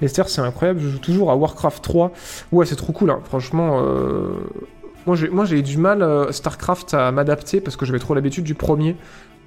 Lester, 0.00 0.22
c'est 0.26 0.40
incroyable. 0.40 0.80
Je 0.80 0.88
joue 0.88 0.98
toujours 0.98 1.30
à 1.30 1.36
Warcraft 1.36 1.82
3. 1.82 2.12
Ouais, 2.52 2.66
c'est 2.66 2.76
trop 2.76 2.92
cool. 2.92 3.10
hein. 3.10 3.20
Franchement, 3.24 3.80
moi 5.06 5.44
j'ai 5.44 5.58
eu 5.58 5.62
du 5.62 5.78
mal 5.78 6.26
Starcraft 6.32 6.94
à 6.94 7.12
m'adapter 7.12 7.60
parce 7.60 7.76
que 7.76 7.86
j'avais 7.86 8.00
trop 8.00 8.12
l'habitude 8.14 8.44
du 8.44 8.54
premier 8.54 8.96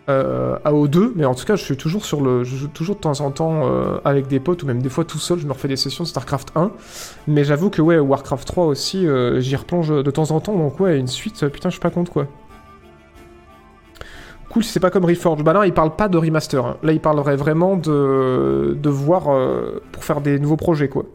à 0.08 0.72
O2. 0.72 1.12
Mais 1.16 1.26
en 1.26 1.36
tout 1.36 1.46
cas, 1.46 1.58
je 1.58 1.64
suis 1.64 1.76
toujours 1.76 2.06
sur 2.06 2.22
le, 2.22 2.46
je 2.46 2.56
joue 2.56 2.70
toujours 2.70 2.96
de 2.96 3.02
temps 3.02 3.20
en 3.20 3.30
temps 3.30 3.70
avec 4.06 4.28
des 4.28 4.40
potes 4.40 4.64
ou 4.64 4.68
même 4.68 4.82
des 4.82 4.90
fois 4.90 5.04
tout 5.04 5.20
seul. 5.20 5.38
Je 5.38 5.46
me 5.48 5.52
refais 5.52 5.68
des 5.68 5.76
sessions 5.76 6.06
de 6.06 6.10
Starcraft 6.10 6.54
1. 6.56 6.72
Mais 7.28 7.44
j'avoue 7.44 7.70
que 7.70 7.82
ouais, 7.82 8.00
Warcraft 8.00 8.48
3 8.48 8.66
aussi, 8.68 9.06
j'y 9.40 9.56
replonge 9.58 9.90
de 9.90 10.12
temps 10.12 10.32
en 10.32 10.40
temps. 10.40 10.56
Donc 10.56 10.80
ouais, 10.80 10.98
une 10.98 11.08
suite, 11.08 11.46
putain, 11.50 11.68
je 11.70 11.74
suis 11.74 11.82
pas 11.82 11.92
contre 11.92 12.12
quoi. 12.12 12.28
Cool, 14.50 14.64
si 14.64 14.72
c'est 14.72 14.80
pas 14.80 14.90
comme 14.90 15.06
Reforged. 15.06 15.44
Bah 15.44 15.54
là, 15.54 15.66
il 15.66 15.74
parle 15.74 15.96
pas 15.96 16.08
de 16.08 16.18
remaster. 16.18 16.66
hein. 16.66 16.78
Là, 16.84 16.94
il 16.94 17.00
parlerait 17.02 17.36
vraiment 17.36 17.76
de, 17.76 18.78
de 18.82 18.90
voir 18.90 19.30
euh, 19.30 19.82
pour 19.92 20.04
faire 20.04 20.22
des 20.22 20.40
nouveaux 20.40 20.56
projets, 20.58 20.88
quoi. 20.88 21.06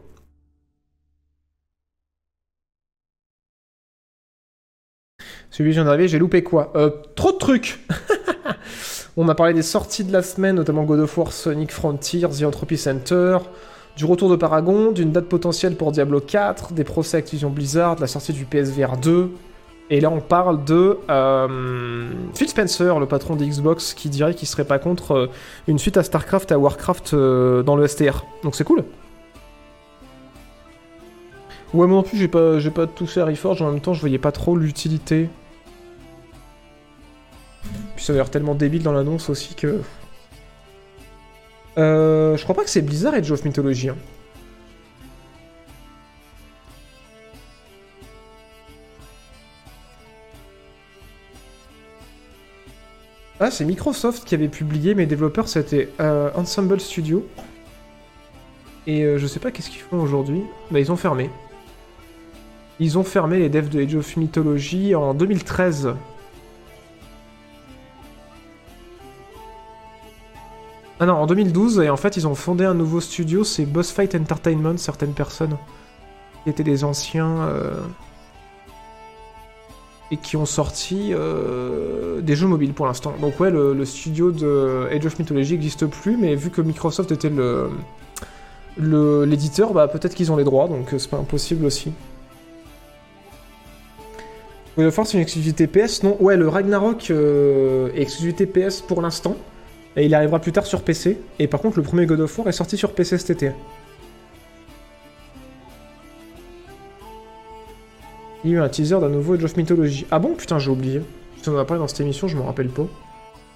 Celui 5.51 5.69
que 5.69 5.75
je 5.75 5.79
viens 5.79 5.85
d'arriver, 5.85 6.07
j'ai 6.07 6.19
loupé 6.19 6.43
quoi? 6.43 6.71
Euh, 6.75 6.89
Trop 7.15 7.31
de 7.31 7.37
trucs 7.37 7.79
On 9.17 9.29
a 9.29 9.35
parlé 9.35 9.53
des 9.53 9.61
sorties 9.61 10.03
de 10.03 10.11
la 10.11 10.23
semaine, 10.23 10.55
notamment 10.55 10.83
God 10.83 10.99
of 11.01 11.17
War, 11.17 11.31
Sonic 11.31 11.71
Frontier, 11.71 12.21
The 12.27 12.43
Entropy 12.43 12.77
Center, 12.77 13.37
du 13.95 14.05
retour 14.05 14.29
de 14.29 14.35
Paragon, 14.35 14.91
d'une 14.91 15.11
date 15.11 15.29
potentielle 15.29 15.75
pour 15.75 15.91
Diablo 15.91 16.19
4, 16.19 16.73
des 16.73 16.83
procès 16.83 17.17
Activision 17.17 17.51
Blizzard, 17.51 17.97
la 17.99 18.07
sortie 18.07 18.33
du 18.33 18.45
PSVR 18.45 18.97
2, 18.97 19.31
Et 19.89 19.99
là, 19.99 20.09
on 20.09 20.21
parle 20.21 20.63
de 20.63 20.97
euh, 21.09 22.09
Phil 22.33 22.47
Spencer, 22.47 22.99
le 22.99 23.05
patron 23.05 23.35
de 23.35 23.45
Xbox, 23.45 23.93
qui 23.93 24.09
dirait 24.09 24.33
qu'il 24.33 24.47
serait 24.47 24.65
pas 24.65 24.79
contre 24.79 25.11
euh, 25.13 25.27
une 25.67 25.77
suite 25.77 25.97
à 25.97 26.03
StarCraft 26.03 26.51
et 26.51 26.53
à 26.53 26.59
Warcraft 26.59 27.13
euh, 27.13 27.63
dans 27.63 27.75
le 27.75 27.85
STR. 27.87 28.23
Donc 28.43 28.55
c'est 28.55 28.63
cool. 28.63 28.83
Ouais, 31.73 31.87
moi 31.87 31.97
non 31.97 32.03
plus, 32.03 32.17
j'ai 32.17 32.27
pas, 32.27 32.59
j'ai 32.59 32.71
pas 32.71 32.87
fait 33.05 33.21
à 33.21 33.25
Reforge. 33.25 33.61
En 33.61 33.71
même 33.71 33.81
temps, 33.81 33.93
je 33.93 33.99
voyais 33.99 34.19
pas 34.19 34.31
trop 34.31 34.55
l'utilité. 34.55 35.29
Puis 37.95 38.05
ça 38.05 38.13
a 38.13 38.15
l'air 38.15 38.29
tellement 38.29 38.55
débile 38.55 38.83
dans 38.83 38.93
l'annonce 38.93 39.29
aussi 39.29 39.53
que. 39.55 39.81
Euh, 41.77 42.37
je 42.37 42.43
crois 42.43 42.55
pas 42.55 42.63
que 42.63 42.69
c'est 42.69 42.81
Blizzard 42.83 43.15
Age 43.15 43.31
of 43.31 43.43
Mythology. 43.43 43.89
hein. 43.89 43.95
Ah, 53.39 53.49
c'est 53.49 53.65
Microsoft 53.65 54.25
qui 54.25 54.35
avait 54.35 54.47
publié, 54.47 54.93
mes 54.93 55.05
développeurs 55.05 55.47
c'était 55.47 55.89
euh, 55.99 56.29
Ensemble 56.35 56.79
Studio. 56.79 57.27
Et 58.85 59.03
euh, 59.03 59.17
je 59.17 59.27
sais 59.27 59.39
pas 59.39 59.51
qu'est-ce 59.51 59.69
qu'ils 59.69 59.81
font 59.81 59.99
aujourd'hui. 59.99 60.43
Bah, 60.69 60.79
ils 60.79 60.91
ont 60.91 60.97
fermé. 60.97 61.29
Ils 62.79 62.97
ont 62.97 63.03
fermé 63.03 63.39
les 63.39 63.49
devs 63.49 63.69
de 63.69 63.81
Age 63.81 63.95
of 63.95 64.17
Mythology 64.17 64.93
en 64.93 65.13
2013. 65.13 65.95
Ah 70.99 71.05
non, 71.05 71.13
en 71.13 71.25
2012, 71.25 71.79
et 71.79 71.89
en 71.89 71.97
fait, 71.97 72.17
ils 72.17 72.27
ont 72.27 72.35
fondé 72.35 72.65
un 72.65 72.75
nouveau 72.75 73.01
studio, 73.01 73.43
c'est 73.43 73.65
Boss 73.65 73.91
Fight 73.91 74.15
Entertainment, 74.15 74.77
certaines 74.77 75.13
personnes 75.13 75.57
qui 76.43 76.49
étaient 76.49 76.63
des 76.63 76.83
anciens 76.83 77.41
euh, 77.41 77.73
et 80.13 80.17
qui 80.17 80.37
ont 80.37 80.45
sorti 80.45 81.09
euh, 81.11 82.21
des 82.21 82.35
jeux 82.35 82.45
mobiles 82.45 82.73
pour 82.73 82.85
l'instant. 82.85 83.15
Donc 83.19 83.39
ouais, 83.39 83.49
le, 83.49 83.83
studio 83.83 84.31
de 84.31 84.87
Age 84.91 85.05
of 85.07 85.17
Mythology 85.17 85.53
n'existe 85.53 85.87
plus, 85.87 86.17
mais 86.17 86.35
vu 86.35 86.51
que 86.51 86.61
Microsoft 86.61 87.11
était 87.11 87.31
le- 87.31 89.25
l'éditeur, 89.25 89.73
bah 89.73 89.87
peut-être 89.87 90.13
qu'ils 90.13 90.31
ont 90.31 90.37
les 90.37 90.43
droits, 90.43 90.67
donc 90.67 90.93
euh, 90.93 90.99
c'est 90.99 91.09
pas 91.09 91.17
impossible 91.17 91.65
aussi. 91.65 91.91
God 94.77 94.85
of 94.85 94.97
War, 94.97 95.07
c'est 95.07 95.17
une 95.17 95.23
exclusivité 95.23 95.65
PS 95.65 96.03
Non, 96.03 96.15
ouais, 96.19 96.37
le 96.37 96.47
Ragnarok 96.47 97.09
euh, 97.09 97.89
est 97.95 98.01
exclusivité 98.01 98.45
PS 98.45 98.81
pour 98.81 99.01
l'instant. 99.01 99.35
Et 99.95 100.05
il 100.05 100.15
arrivera 100.15 100.39
plus 100.39 100.51
tard 100.51 100.65
sur 100.65 100.81
PC. 100.81 101.19
Et 101.37 101.47
par 101.47 101.61
contre, 101.61 101.77
le 101.77 101.83
premier 101.83 102.07
God 102.07 102.19
of 102.19 102.37
War 102.39 102.47
est 102.47 102.51
sorti 102.53 102.77
sur 102.77 102.93
PC 102.93 103.17
cet 103.19 103.29
été. 103.29 103.51
Il 108.43 108.51
y 108.51 108.53
a 108.55 108.57
eu 108.57 108.61
un 108.61 108.67
teaser 108.67 108.99
d'un 108.99 109.09
nouveau 109.09 109.35
Age 109.35 109.43
of 109.45 109.55
Mythology. 109.55 110.05
Ah 110.11 110.19
bon? 110.19 110.35
Putain, 110.35 110.59
j'ai 110.59 110.69
oublié. 110.69 111.01
Si 111.41 111.47
on 111.49 111.55
en 111.55 111.59
a 111.59 111.65
parlé 111.65 111.79
dans 111.79 111.87
cette 111.87 112.01
émission, 112.01 112.27
je 112.27 112.35
m'en 112.35 112.45
rappelle 112.45 112.69
pas. 112.69 112.87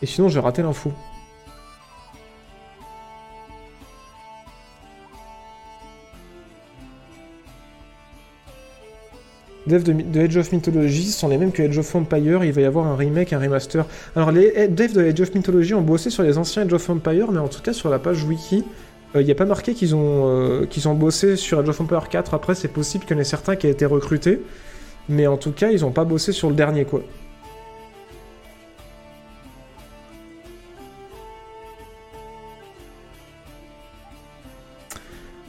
Et 0.02 0.06
sinon, 0.06 0.30
j'ai 0.30 0.40
raté 0.40 0.62
l'info. 0.62 0.92
Devs 9.68 9.84
de, 9.84 9.92
de 9.92 10.22
Age 10.22 10.38
of 10.38 10.54
Mythology 10.54 11.12
sont 11.12 11.28
les 11.28 11.38
mêmes 11.38 11.52
que 11.52 11.62
Age 11.62 11.78
of 11.78 11.94
Empire, 11.94 12.46
il 12.46 12.54
va 12.54 12.62
y 12.62 12.66
avoir 12.66 12.88
un 12.88 12.96
remake, 12.96 13.34
un 13.34 13.40
remaster. 13.40 13.86
Alors 14.16 14.32
les 14.32 14.54
eh, 14.56 14.70
devs 14.70 14.94
de 14.94 15.04
Age 15.04 15.20
of 15.20 15.36
Mythology 15.36 15.74
ont 15.74 15.82
bossé 15.82 16.10
sur 16.10 16.24
les 16.24 16.38
anciens 16.38 16.66
Age 16.66 16.72
of 16.72 16.90
Empire, 16.90 17.34
mais 17.34 17.40
en 17.40 17.50
tout 17.50 17.62
cas 17.62 17.74
sur 17.74 17.90
la 17.90 18.00
page 18.00 18.24
wiki, 18.24 18.64
il 19.16 19.26
n'y 19.26 19.32
a 19.32 19.36
pas 19.36 19.46
marqué 19.46 19.74
qu'ils 19.74 19.94
ont, 19.94 20.28
euh, 20.28 20.66
qu'ils 20.66 20.88
ont 20.88 20.94
bossé 20.94 21.36
sur 21.36 21.60
Age 21.60 21.68
of 21.68 21.82
Empire 21.82 22.08
4. 22.10 22.34
Après, 22.34 22.56
c'est 22.56 22.68
possible 22.70 23.04
qu'il 23.04 23.18
y 23.18 23.20
en 23.20 23.22
ait 23.22 23.26
certains 23.26 23.58
qui 23.58 23.68
aient 23.68 23.72
été 23.72 23.86
recrutés, 23.86 24.42
mais 25.10 25.28
en 25.28 25.38
tout 25.38 25.52
cas, 25.52 25.72
ils 25.72 25.82
n'ont 25.82 25.92
pas 25.92 26.06
bossé 26.06 26.32
sur 26.32 26.50
le 26.50 26.56
dernier, 26.56 26.86
quoi. 26.86 27.02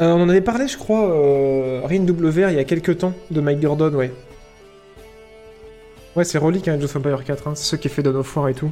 Euh, 0.00 0.12
on 0.12 0.22
en 0.22 0.28
avait 0.28 0.40
parlé, 0.40 0.68
je 0.68 0.78
crois, 0.78 1.10
euh, 1.10 1.80
Rin 1.84 2.06
WR 2.06 2.50
il 2.50 2.56
y 2.56 2.60
a 2.60 2.64
quelques 2.64 2.98
temps, 2.98 3.14
de 3.32 3.40
Mike 3.40 3.60
Gordon, 3.60 3.92
ouais. 3.94 4.12
Ouais, 6.14 6.24
c'est 6.24 6.38
Relic, 6.38 6.68
hein, 6.68 6.74
Age 6.74 6.84
of 6.84 6.96
Empire 6.96 7.24
4, 7.24 7.48
hein, 7.48 7.52
c'est 7.56 7.64
ceux 7.64 7.76
qui 7.76 7.88
fait 7.88 8.02
Dawn 8.02 8.16
of 8.16 8.36
War 8.36 8.48
et 8.48 8.54
tout. 8.54 8.70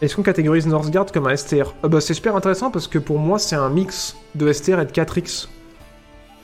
Est-ce 0.00 0.16
qu'on 0.16 0.22
catégorise 0.22 0.66
Northgard 0.66 1.12
comme 1.12 1.26
un 1.26 1.36
STR 1.36 1.74
Euh, 1.84 1.88
bah, 1.88 2.00
C'est 2.00 2.14
super 2.14 2.34
intéressant 2.34 2.70
parce 2.70 2.88
que 2.88 2.98
pour 2.98 3.18
moi, 3.18 3.38
c'est 3.38 3.56
un 3.56 3.68
mix 3.68 4.16
de 4.34 4.50
STR 4.50 4.80
et 4.80 4.86
de 4.86 4.92
4X. 4.92 5.48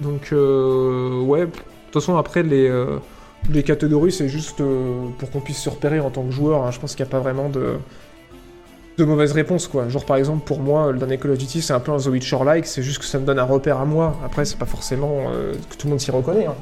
Donc, 0.00 0.28
euh, 0.32 1.20
ouais, 1.22 1.46
de 1.46 1.50
toute 1.50 1.94
façon, 1.94 2.16
après, 2.16 2.42
les, 2.42 2.68
euh, 2.68 2.98
les 3.50 3.62
catégories, 3.62 4.12
c'est 4.12 4.28
juste 4.28 4.60
euh, 4.60 5.08
pour 5.18 5.30
qu'on 5.30 5.40
puisse 5.40 5.58
se 5.62 5.68
repérer 5.70 6.00
en 6.00 6.10
tant 6.10 6.22
que 6.24 6.32
joueur. 6.32 6.64
hein. 6.64 6.70
Je 6.70 6.78
pense 6.80 6.94
qu'il 6.94 7.04
n'y 7.04 7.10
a 7.10 7.12
pas 7.12 7.20
vraiment 7.20 7.48
de, 7.48 7.76
de 8.98 9.04
mauvaise 9.04 9.32
réponse, 9.32 9.68
quoi. 9.68 9.88
Genre, 9.88 10.04
par 10.04 10.16
exemple, 10.16 10.44
pour 10.44 10.60
moi, 10.60 10.92
le 10.92 10.98
dernier 10.98 11.18
Call 11.18 11.30
of 11.32 11.38
Duty, 11.38 11.62
c'est 11.62 11.72
un 11.72 11.80
peu 11.80 11.92
un 11.92 11.98
The 11.98 12.06
Witcher-like, 12.06 12.66
c'est 12.66 12.82
juste 12.82 12.98
que 12.98 13.04
ça 13.06 13.18
me 13.18 13.24
donne 13.24 13.38
un 13.38 13.44
repère 13.44 13.78
à 13.80 13.84
moi. 13.86 14.16
Après, 14.24 14.44
c'est 14.44 14.58
pas 14.58 14.66
forcément 14.66 15.24
que 15.70 15.76
tout 15.76 15.86
le 15.86 15.90
monde 15.90 16.00
s'y 16.00 16.10
reconnaît. 16.10 16.46
hein. 16.46 16.54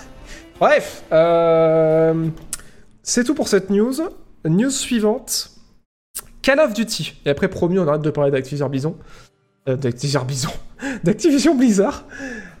Bref, 0.60 1.02
c'est 3.02 3.24
tout 3.24 3.34
pour 3.34 3.48
cette 3.48 3.68
news. 3.70 3.94
News 4.44 4.70
suivante. 4.70 5.50
Call 6.42 6.60
of 6.60 6.72
Duty. 6.72 7.20
Et 7.26 7.30
après, 7.30 7.48
promis, 7.48 7.78
on 7.80 7.88
arrête 7.88 8.02
de 8.02 8.10
parler 8.10 8.30
d'Activision 8.30 8.68
Bison. 8.68 8.96
D'Activision 9.66 10.24
Bison. 10.24 10.50
D'Activision 11.04 11.54
Blizzard. 11.56 12.04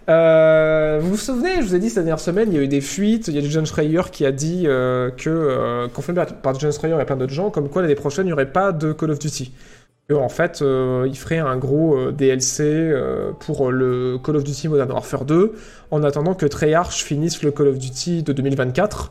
Euh, 0.08 0.98
vous 1.02 1.10
vous 1.10 1.16
souvenez, 1.16 1.56
je 1.56 1.62
vous 1.62 1.74
ai 1.74 1.78
dit 1.80 1.88
cette 1.88 2.04
dernière 2.04 2.20
semaine, 2.20 2.48
il 2.52 2.56
y 2.56 2.58
a 2.58 2.62
eu 2.62 2.68
des 2.68 2.80
fuites, 2.80 3.26
il 3.28 3.34
y 3.34 3.44
a 3.44 3.48
John 3.48 3.66
Schreier 3.66 4.02
qui 4.12 4.24
a 4.24 4.30
dit 4.30 4.64
euh, 4.66 5.10
que, 5.10 5.28
euh, 5.28 5.88
confirmé 5.88 6.22
par 6.42 6.58
John 6.58 6.72
Schreier 6.72 6.96
et 7.00 7.04
plein 7.04 7.16
d'autres 7.16 7.32
gens, 7.32 7.50
comme 7.50 7.68
quoi 7.68 7.82
l'année 7.82 7.96
prochaine, 7.96 8.26
il 8.26 8.28
n'y 8.28 8.32
aurait 8.32 8.52
pas 8.52 8.72
de 8.72 8.92
Call 8.92 9.10
of 9.10 9.18
Duty. 9.18 9.52
En 10.12 10.28
fait, 10.28 10.62
euh, 10.62 11.04
il 11.08 11.16
ferait 11.16 11.38
un 11.38 11.56
gros 11.56 12.12
DLC 12.12 12.94
pour 13.40 13.72
le 13.72 14.18
Call 14.24 14.36
of 14.36 14.44
Duty 14.44 14.68
Modern 14.68 14.92
Warfare 14.92 15.24
2, 15.24 15.52
en 15.90 16.04
attendant 16.04 16.34
que 16.34 16.46
Treyarch 16.46 17.02
finisse 17.02 17.42
le 17.42 17.50
Call 17.50 17.68
of 17.68 17.78
Duty 17.78 18.22
de 18.22 18.32
2024. 18.32 19.10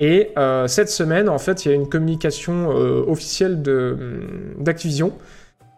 Et 0.00 0.34
cette 0.66 0.90
semaine, 0.90 1.30
en 1.30 1.38
fait, 1.38 1.64
il 1.64 1.68
y 1.70 1.72
a 1.72 1.74
une 1.74 1.88
communication 1.88 2.68
officielle 2.68 3.62
d'Activision 4.58 5.14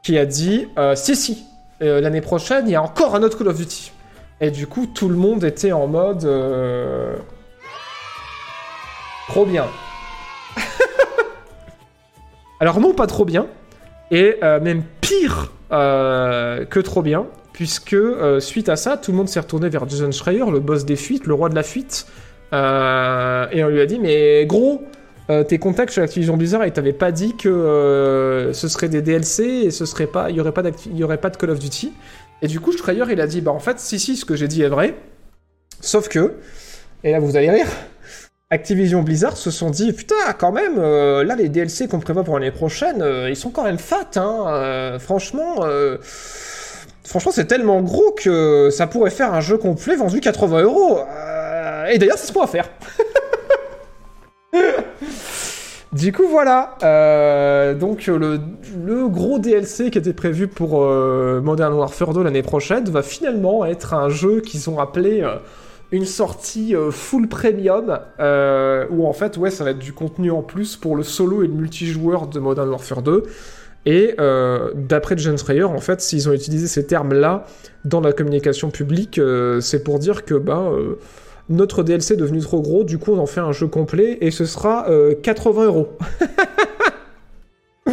qui 0.02 0.18
a 0.18 0.26
dit 0.26 0.66
si, 0.96 1.14
si, 1.14 1.44
l'année 1.78 2.20
prochaine, 2.20 2.66
il 2.66 2.72
y 2.72 2.74
a 2.74 2.82
encore 2.82 3.14
un 3.14 3.22
autre 3.22 3.38
Call 3.38 3.46
of 3.46 3.56
Duty. 3.56 3.92
Et 4.40 4.50
du 4.50 4.66
coup, 4.66 4.86
tout 4.86 5.08
le 5.08 5.16
monde 5.16 5.44
était 5.44 5.72
en 5.72 5.86
mode. 5.86 6.24
euh, 6.24 7.16
Trop 9.28 9.44
bien. 9.46 9.66
Alors, 12.60 12.80
non, 12.80 12.92
pas 12.94 13.06
trop 13.06 13.24
bien. 13.24 13.46
Et 14.10 14.36
euh, 14.42 14.60
même 14.60 14.82
pire 15.00 15.52
euh, 15.72 16.64
que 16.64 16.80
trop 16.80 17.02
bien. 17.02 17.26
Puisque 17.52 17.96
suite 18.40 18.68
à 18.68 18.76
ça, 18.76 18.98
tout 18.98 19.10
le 19.12 19.16
monde 19.16 19.28
s'est 19.30 19.40
retourné 19.40 19.70
vers 19.70 19.88
Jason 19.88 20.12
Schreier, 20.12 20.44
le 20.50 20.60
boss 20.60 20.84
des 20.84 20.96
fuites, 20.96 21.26
le 21.26 21.32
roi 21.32 21.48
de 21.48 21.54
la 21.54 21.62
fuite. 21.62 22.06
Et 22.52 22.54
on 23.64 23.68
lui 23.68 23.80
a 23.80 23.86
dit 23.86 23.98
Mais 23.98 24.44
gros, 24.44 24.82
euh, 25.30 25.42
tes 25.42 25.58
contacts 25.58 25.92
chez 25.94 26.02
Activision 26.02 26.36
Blizzard, 26.36 26.66
ils 26.66 26.72
t'avaient 26.72 26.92
pas 26.92 27.12
dit 27.12 27.34
que 27.34 27.48
euh, 27.48 28.52
ce 28.52 28.68
serait 28.68 28.90
des 28.90 29.00
DLC 29.00 29.42
et 29.44 29.70
ce 29.70 29.86
serait 29.86 30.06
pas, 30.06 30.28
il 30.30 30.36
y 30.36 30.40
aurait 30.40 30.52
pas, 30.52 30.62
d'Acti- 30.62 30.90
il 30.92 30.98
y 30.98 31.02
aurait 31.04 31.16
pas 31.16 31.30
de 31.30 31.36
Call 31.38 31.48
of 31.50 31.58
Duty. 31.58 31.94
Et 32.42 32.48
du 32.48 32.60
coup, 32.60 32.72
Schreier, 32.76 33.04
il 33.10 33.20
a 33.20 33.26
dit 33.26 33.40
Bah 33.40 33.52
en 33.52 33.58
fait, 33.58 33.78
si, 33.78 33.98
si, 33.98 34.16
ce 34.16 34.24
que 34.24 34.36
j'ai 34.36 34.48
dit 34.48 34.62
est 34.62 34.68
vrai. 34.68 34.94
Sauf 35.80 36.08
que, 36.08 36.36
et 37.04 37.12
là 37.12 37.20
vous 37.20 37.36
allez 37.36 37.50
rire, 37.50 37.68
Activision 38.50 39.02
Blizzard 39.02 39.36
se 39.36 39.50
sont 39.50 39.70
dit 39.70 39.92
Putain, 39.92 40.14
quand 40.38 40.52
même, 40.52 40.78
euh, 40.78 41.24
là 41.24 41.34
les 41.34 41.48
DLC 41.48 41.88
qu'on 41.88 42.00
prévoit 42.00 42.24
pour 42.24 42.38
l'année 42.38 42.52
prochaine, 42.52 43.02
euh, 43.02 43.28
ils 43.28 43.36
sont 43.36 43.50
quand 43.50 43.64
même 43.64 43.78
fat, 43.78 44.10
hein. 44.16 44.44
euh, 44.48 44.98
franchement. 44.98 45.66
Franchement, 47.04 47.30
c'est 47.32 47.46
tellement 47.46 47.82
gros 47.82 48.10
que 48.12 48.68
ça 48.72 48.88
pourrait 48.88 49.12
faire 49.12 49.32
un 49.32 49.40
jeu 49.40 49.58
complet 49.58 49.94
vendu 49.94 50.20
80 50.20 50.62
euros. 50.62 50.98
Et 51.88 51.98
d'ailleurs, 51.98 52.18
c'est 52.18 52.26
ce 52.26 52.32
qu'on 52.32 52.40
va 52.40 52.48
faire. 52.48 52.68
Du 55.96 56.12
coup, 56.12 56.24
voilà. 56.28 56.76
Euh, 56.82 57.74
donc, 57.74 58.08
euh, 58.08 58.18
le, 58.18 58.40
le 58.84 59.08
gros 59.08 59.38
DLC 59.38 59.90
qui 59.90 59.96
était 59.96 60.12
prévu 60.12 60.46
pour 60.46 60.82
euh, 60.82 61.40
Modern 61.40 61.72
Warfare 61.72 62.12
2 62.12 62.22
l'année 62.22 62.42
prochaine 62.42 62.84
va 62.84 63.02
finalement 63.02 63.64
être 63.64 63.94
un 63.94 64.10
jeu 64.10 64.40
qu'ils 64.40 64.68
ont 64.68 64.78
appelé 64.78 65.24
une 65.92 66.04
sortie 66.04 66.74
full 66.90 67.28
premium, 67.28 67.98
où 68.90 69.06
en 69.06 69.12
fait, 69.14 69.38
ouais, 69.38 69.50
ça 69.50 69.64
va 69.64 69.70
être 69.70 69.78
du 69.78 69.92
contenu 69.92 70.30
en 70.30 70.42
plus 70.42 70.76
pour 70.76 70.96
le 70.96 71.02
solo 71.02 71.42
et 71.42 71.46
le 71.46 71.54
multijoueur 71.54 72.26
de 72.26 72.40
Modern 72.40 72.68
Warfare 72.68 73.02
2. 73.02 73.22
Et 73.86 74.16
d'après 74.74 75.16
James 75.16 75.38
Schreier, 75.38 75.62
en 75.62 75.78
fait, 75.78 76.00
s'ils 76.00 76.28
ont 76.28 76.32
utilisé 76.32 76.66
ces 76.66 76.86
termes-là 76.86 77.46
dans 77.84 78.00
la 78.00 78.12
communication 78.12 78.70
publique, 78.70 79.20
c'est 79.60 79.82
pour 79.82 79.98
dire 79.98 80.24
que 80.24 80.34
ben, 80.34 80.72
notre 81.48 81.82
DLC 81.82 82.14
est 82.14 82.16
devenu 82.16 82.40
trop 82.40 82.60
gros, 82.60 82.84
du 82.84 82.98
coup 82.98 83.12
on 83.12 83.18
en 83.18 83.26
fait 83.26 83.40
un 83.40 83.52
jeu 83.52 83.66
complet 83.68 84.18
et 84.20 84.30
ce 84.30 84.44
sera 84.44 84.88
euh, 84.90 85.14
80 85.22 85.64
euros. 85.66 85.88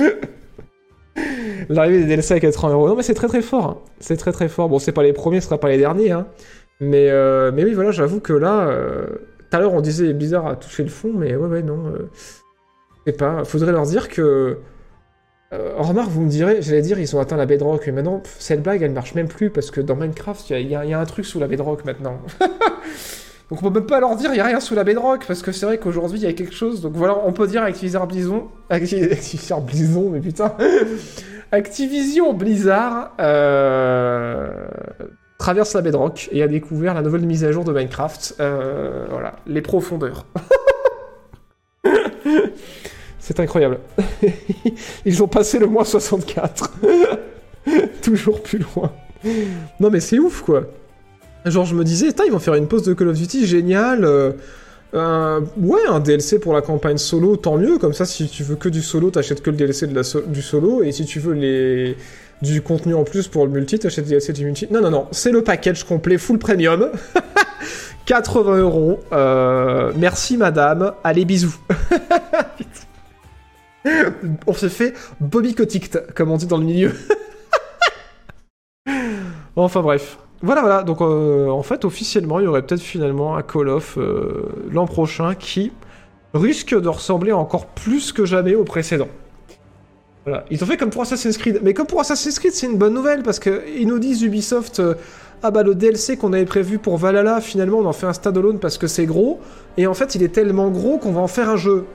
L'arrivée 1.69 1.99
des 1.99 2.05
DLC 2.05 2.33
à 2.33 2.39
80 2.39 2.73
euros. 2.73 2.87
Non 2.87 2.95
mais 2.95 3.03
c'est 3.03 3.13
très 3.13 3.27
très 3.27 3.41
fort. 3.41 3.65
hein. 3.65 3.77
C'est 3.99 4.17
très 4.17 4.31
très 4.31 4.49
fort. 4.49 4.69
Bon, 4.69 4.79
c'est 4.79 4.91
pas 4.91 5.03
les 5.03 5.13
premiers, 5.13 5.39
ce 5.39 5.45
sera 5.47 5.59
pas 5.59 5.69
les 5.69 5.77
derniers. 5.77 6.11
Hein. 6.11 6.27
Mais, 6.79 7.09
euh, 7.09 7.51
mais 7.53 7.63
oui, 7.63 7.73
voilà, 7.73 7.91
j'avoue 7.91 8.19
que 8.19 8.33
là, 8.33 8.67
euh, 8.67 9.05
tout 9.37 9.57
à 9.57 9.59
l'heure 9.59 9.73
on 9.73 9.81
disait 9.81 10.11
Blizzard 10.13 10.47
a 10.47 10.55
touché 10.55 10.83
le 10.83 10.89
fond, 10.89 11.11
mais 11.15 11.35
ouais, 11.35 11.47
ouais, 11.47 11.61
non. 11.61 11.87
euh, 11.87 12.09
je 13.05 13.11
sais 13.11 13.17
pas, 13.17 13.43
faudrait 13.45 13.71
leur 13.71 13.85
dire 13.85 14.09
que. 14.09 14.57
Euh, 15.53 15.75
en 15.77 15.83
remarque, 15.83 16.09
vous 16.09 16.21
me 16.21 16.29
direz, 16.29 16.63
j'allais 16.63 16.81
dire, 16.81 16.99
ils 16.99 17.15
ont 17.15 17.19
atteint 17.19 17.37
la 17.37 17.45
bedrock, 17.45 17.83
mais 17.85 17.91
maintenant, 17.91 18.23
cette 18.39 18.63
blague, 18.63 18.81
elle 18.81 18.91
marche 18.91 19.13
même 19.13 19.27
plus 19.27 19.51
parce 19.51 19.69
que 19.69 19.81
dans 19.81 19.95
Minecraft, 19.95 20.49
il 20.49 20.61
y 20.61 20.69
y 20.71 20.75
a 20.93 20.99
un 20.99 21.05
truc 21.05 21.25
sous 21.25 21.39
la 21.39 21.47
bedrock 21.47 21.85
maintenant. 21.85 22.17
Donc 23.49 23.61
on 23.61 23.69
peut 23.71 23.79
même 23.79 23.87
pas 23.87 23.99
leur 23.99 24.15
dire, 24.15 24.31
il 24.33 24.37
y 24.37 24.39
a 24.39 24.45
rien 24.45 24.59
sous 24.59 24.73
la 24.73 24.83
bedrock 24.83 25.25
parce 25.27 25.41
que 25.41 25.51
c'est 25.51 25.65
vrai 25.65 25.77
qu'aujourd'hui, 25.77 26.19
il 26.19 26.23
y 26.23 26.27
a 26.27 26.33
quelque 26.33 26.55
chose. 26.55 26.81
Donc 26.81 26.93
voilà, 26.95 27.17
on 27.25 27.33
peut 27.33 27.45
dire 27.47 27.61
Activision 27.63 28.05
Blizzard. 28.05 28.43
Acti- 28.69 29.03
Activision 29.11 29.61
Blizzard, 29.61 30.03
mais 30.11 30.19
putain. 30.21 30.53
Activision 31.51 32.33
Blizzard 32.33 33.11
traverse 35.37 35.73
la 35.73 35.81
bedrock 35.81 36.29
et 36.31 36.41
a 36.41 36.47
découvert 36.47 36.93
la 36.93 37.01
nouvelle 37.01 37.25
mise 37.25 37.43
à 37.43 37.51
jour 37.51 37.63
de 37.63 37.73
Minecraft. 37.73 38.35
Euh, 38.39 39.05
voilà, 39.09 39.35
les 39.45 39.61
profondeurs. 39.61 40.25
C'est 43.19 43.39
incroyable. 43.39 43.79
Ils 45.05 45.21
ont 45.23 45.27
passé 45.27 45.59
le 45.59 45.67
mois 45.67 45.85
64. 45.85 46.73
Toujours 48.01 48.41
plus 48.41 48.59
loin. 48.59 48.91
Non 49.79 49.89
mais 49.89 50.01
c'est 50.01 50.19
ouf 50.19 50.41
quoi. 50.41 50.63
Genre 51.45 51.65
je 51.65 51.75
me 51.75 51.83
disais, 51.83 52.09
ils 52.25 52.31
vont 52.31 52.39
faire 52.39 52.55
une 52.55 52.67
pause 52.67 52.83
de 52.83 52.93
Call 52.93 53.09
of 53.09 53.17
Duty, 53.17 53.45
génial. 53.45 54.05
euh, 54.05 55.41
ouais, 55.57 55.81
un 55.89 55.99
DLC 55.99 56.39
pour 56.39 56.53
la 56.53 56.61
campagne 56.61 56.97
solo, 56.97 57.35
tant 57.35 57.57
mieux. 57.57 57.77
Comme 57.77 57.93
ça, 57.93 58.05
si 58.05 58.27
tu 58.27 58.43
veux 58.43 58.55
que 58.55 58.69
du 58.69 58.81
solo, 58.81 59.09
t'achètes 59.11 59.41
que 59.41 59.49
le 59.49 59.57
DLC 59.57 59.87
du 59.87 60.41
solo. 60.41 60.83
Et 60.83 60.91
si 60.91 61.05
tu 61.05 61.19
veux 61.19 61.33
les... 61.33 61.97
du 62.41 62.61
contenu 62.61 62.93
en 62.93 63.03
plus 63.03 63.27
pour 63.27 63.45
le 63.45 63.51
multi, 63.51 63.77
t'achètes 63.79 64.05
le 64.05 64.11
DLC 64.11 64.33
du 64.33 64.45
multi. 64.45 64.67
Non, 64.71 64.81
non, 64.81 64.91
non, 64.91 65.07
c'est 65.11 65.31
le 65.31 65.43
package 65.43 65.83
complet, 65.83 66.17
full 66.17 66.39
premium. 66.39 66.89
80 68.05 68.57
euros. 68.57 68.99
Euh, 69.11 69.91
merci 69.95 70.37
madame. 70.37 70.93
Allez, 71.03 71.25
bisous. 71.25 71.55
on 74.47 74.53
se 74.53 74.69
fait 74.69 74.93
Bobby 75.19 75.55
comme 76.15 76.31
on 76.31 76.37
dit 76.37 76.47
dans 76.47 76.57
le 76.57 76.65
milieu. 76.65 76.91
enfin 79.55 79.81
bref. 79.81 80.17
Voilà, 80.43 80.59
voilà. 80.61 80.83
Donc 80.83 81.01
euh, 81.01 81.47
en 81.47 81.63
fait, 81.63 81.85
officiellement, 81.85 82.39
il 82.39 82.43
y 82.43 82.47
aurait 82.47 82.61
peut-être 82.61 82.81
finalement 82.81 83.37
un 83.37 83.41
Call 83.41 83.69
of 83.69 83.97
euh, 83.97 84.43
l'an 84.69 84.85
prochain 84.85 85.35
qui 85.35 85.71
risque 86.33 86.77
de 86.77 86.89
ressembler 86.89 87.31
encore 87.31 87.65
plus 87.67 88.11
que 88.11 88.25
jamais 88.25 88.53
au 88.53 88.65
précédent. 88.65 89.07
Voilà. 90.25 90.43
Ils 90.51 90.61
ont 90.61 90.67
fait 90.67 90.77
comme 90.77 90.89
pour 90.89 91.01
Assassin's 91.01 91.37
Creed. 91.37 91.61
Mais 91.63 91.73
comme 91.73 91.87
pour 91.87 92.01
Assassin's 92.01 92.37
Creed, 92.39 92.51
c'est 92.51 92.67
une 92.67 92.77
bonne 92.77 92.93
nouvelle 92.93 93.23
parce 93.23 93.39
que 93.39 93.63
ils 93.77 93.87
nous 93.87 93.99
disent 93.99 94.21
Ubisoft. 94.21 94.79
euh, 94.79 94.95
ah 95.45 95.51
bah 95.51 95.63
le 95.63 95.75
DLC 95.75 96.15
qu'on 96.15 96.31
avait 96.31 96.45
prévu 96.45 96.77
pour 96.77 96.97
Valhalla, 96.97 97.41
finalement 97.41 97.79
on 97.79 97.85
en 97.85 97.91
fait 97.91 98.05
un 98.05 98.13
standalone 98.13 98.59
parce 98.59 98.77
que 98.77 98.87
c'est 98.87 99.05
gros, 99.05 99.41
et 99.75 99.87
en 99.87 99.93
fait 99.93 100.15
il 100.15 100.23
est 100.23 100.29
tellement 100.29 100.69
gros 100.69 100.97
qu'on 100.97 101.11
va 101.11 101.19
en 101.19 101.27
faire 101.27 101.49
un 101.49 101.57
jeu. 101.57 101.85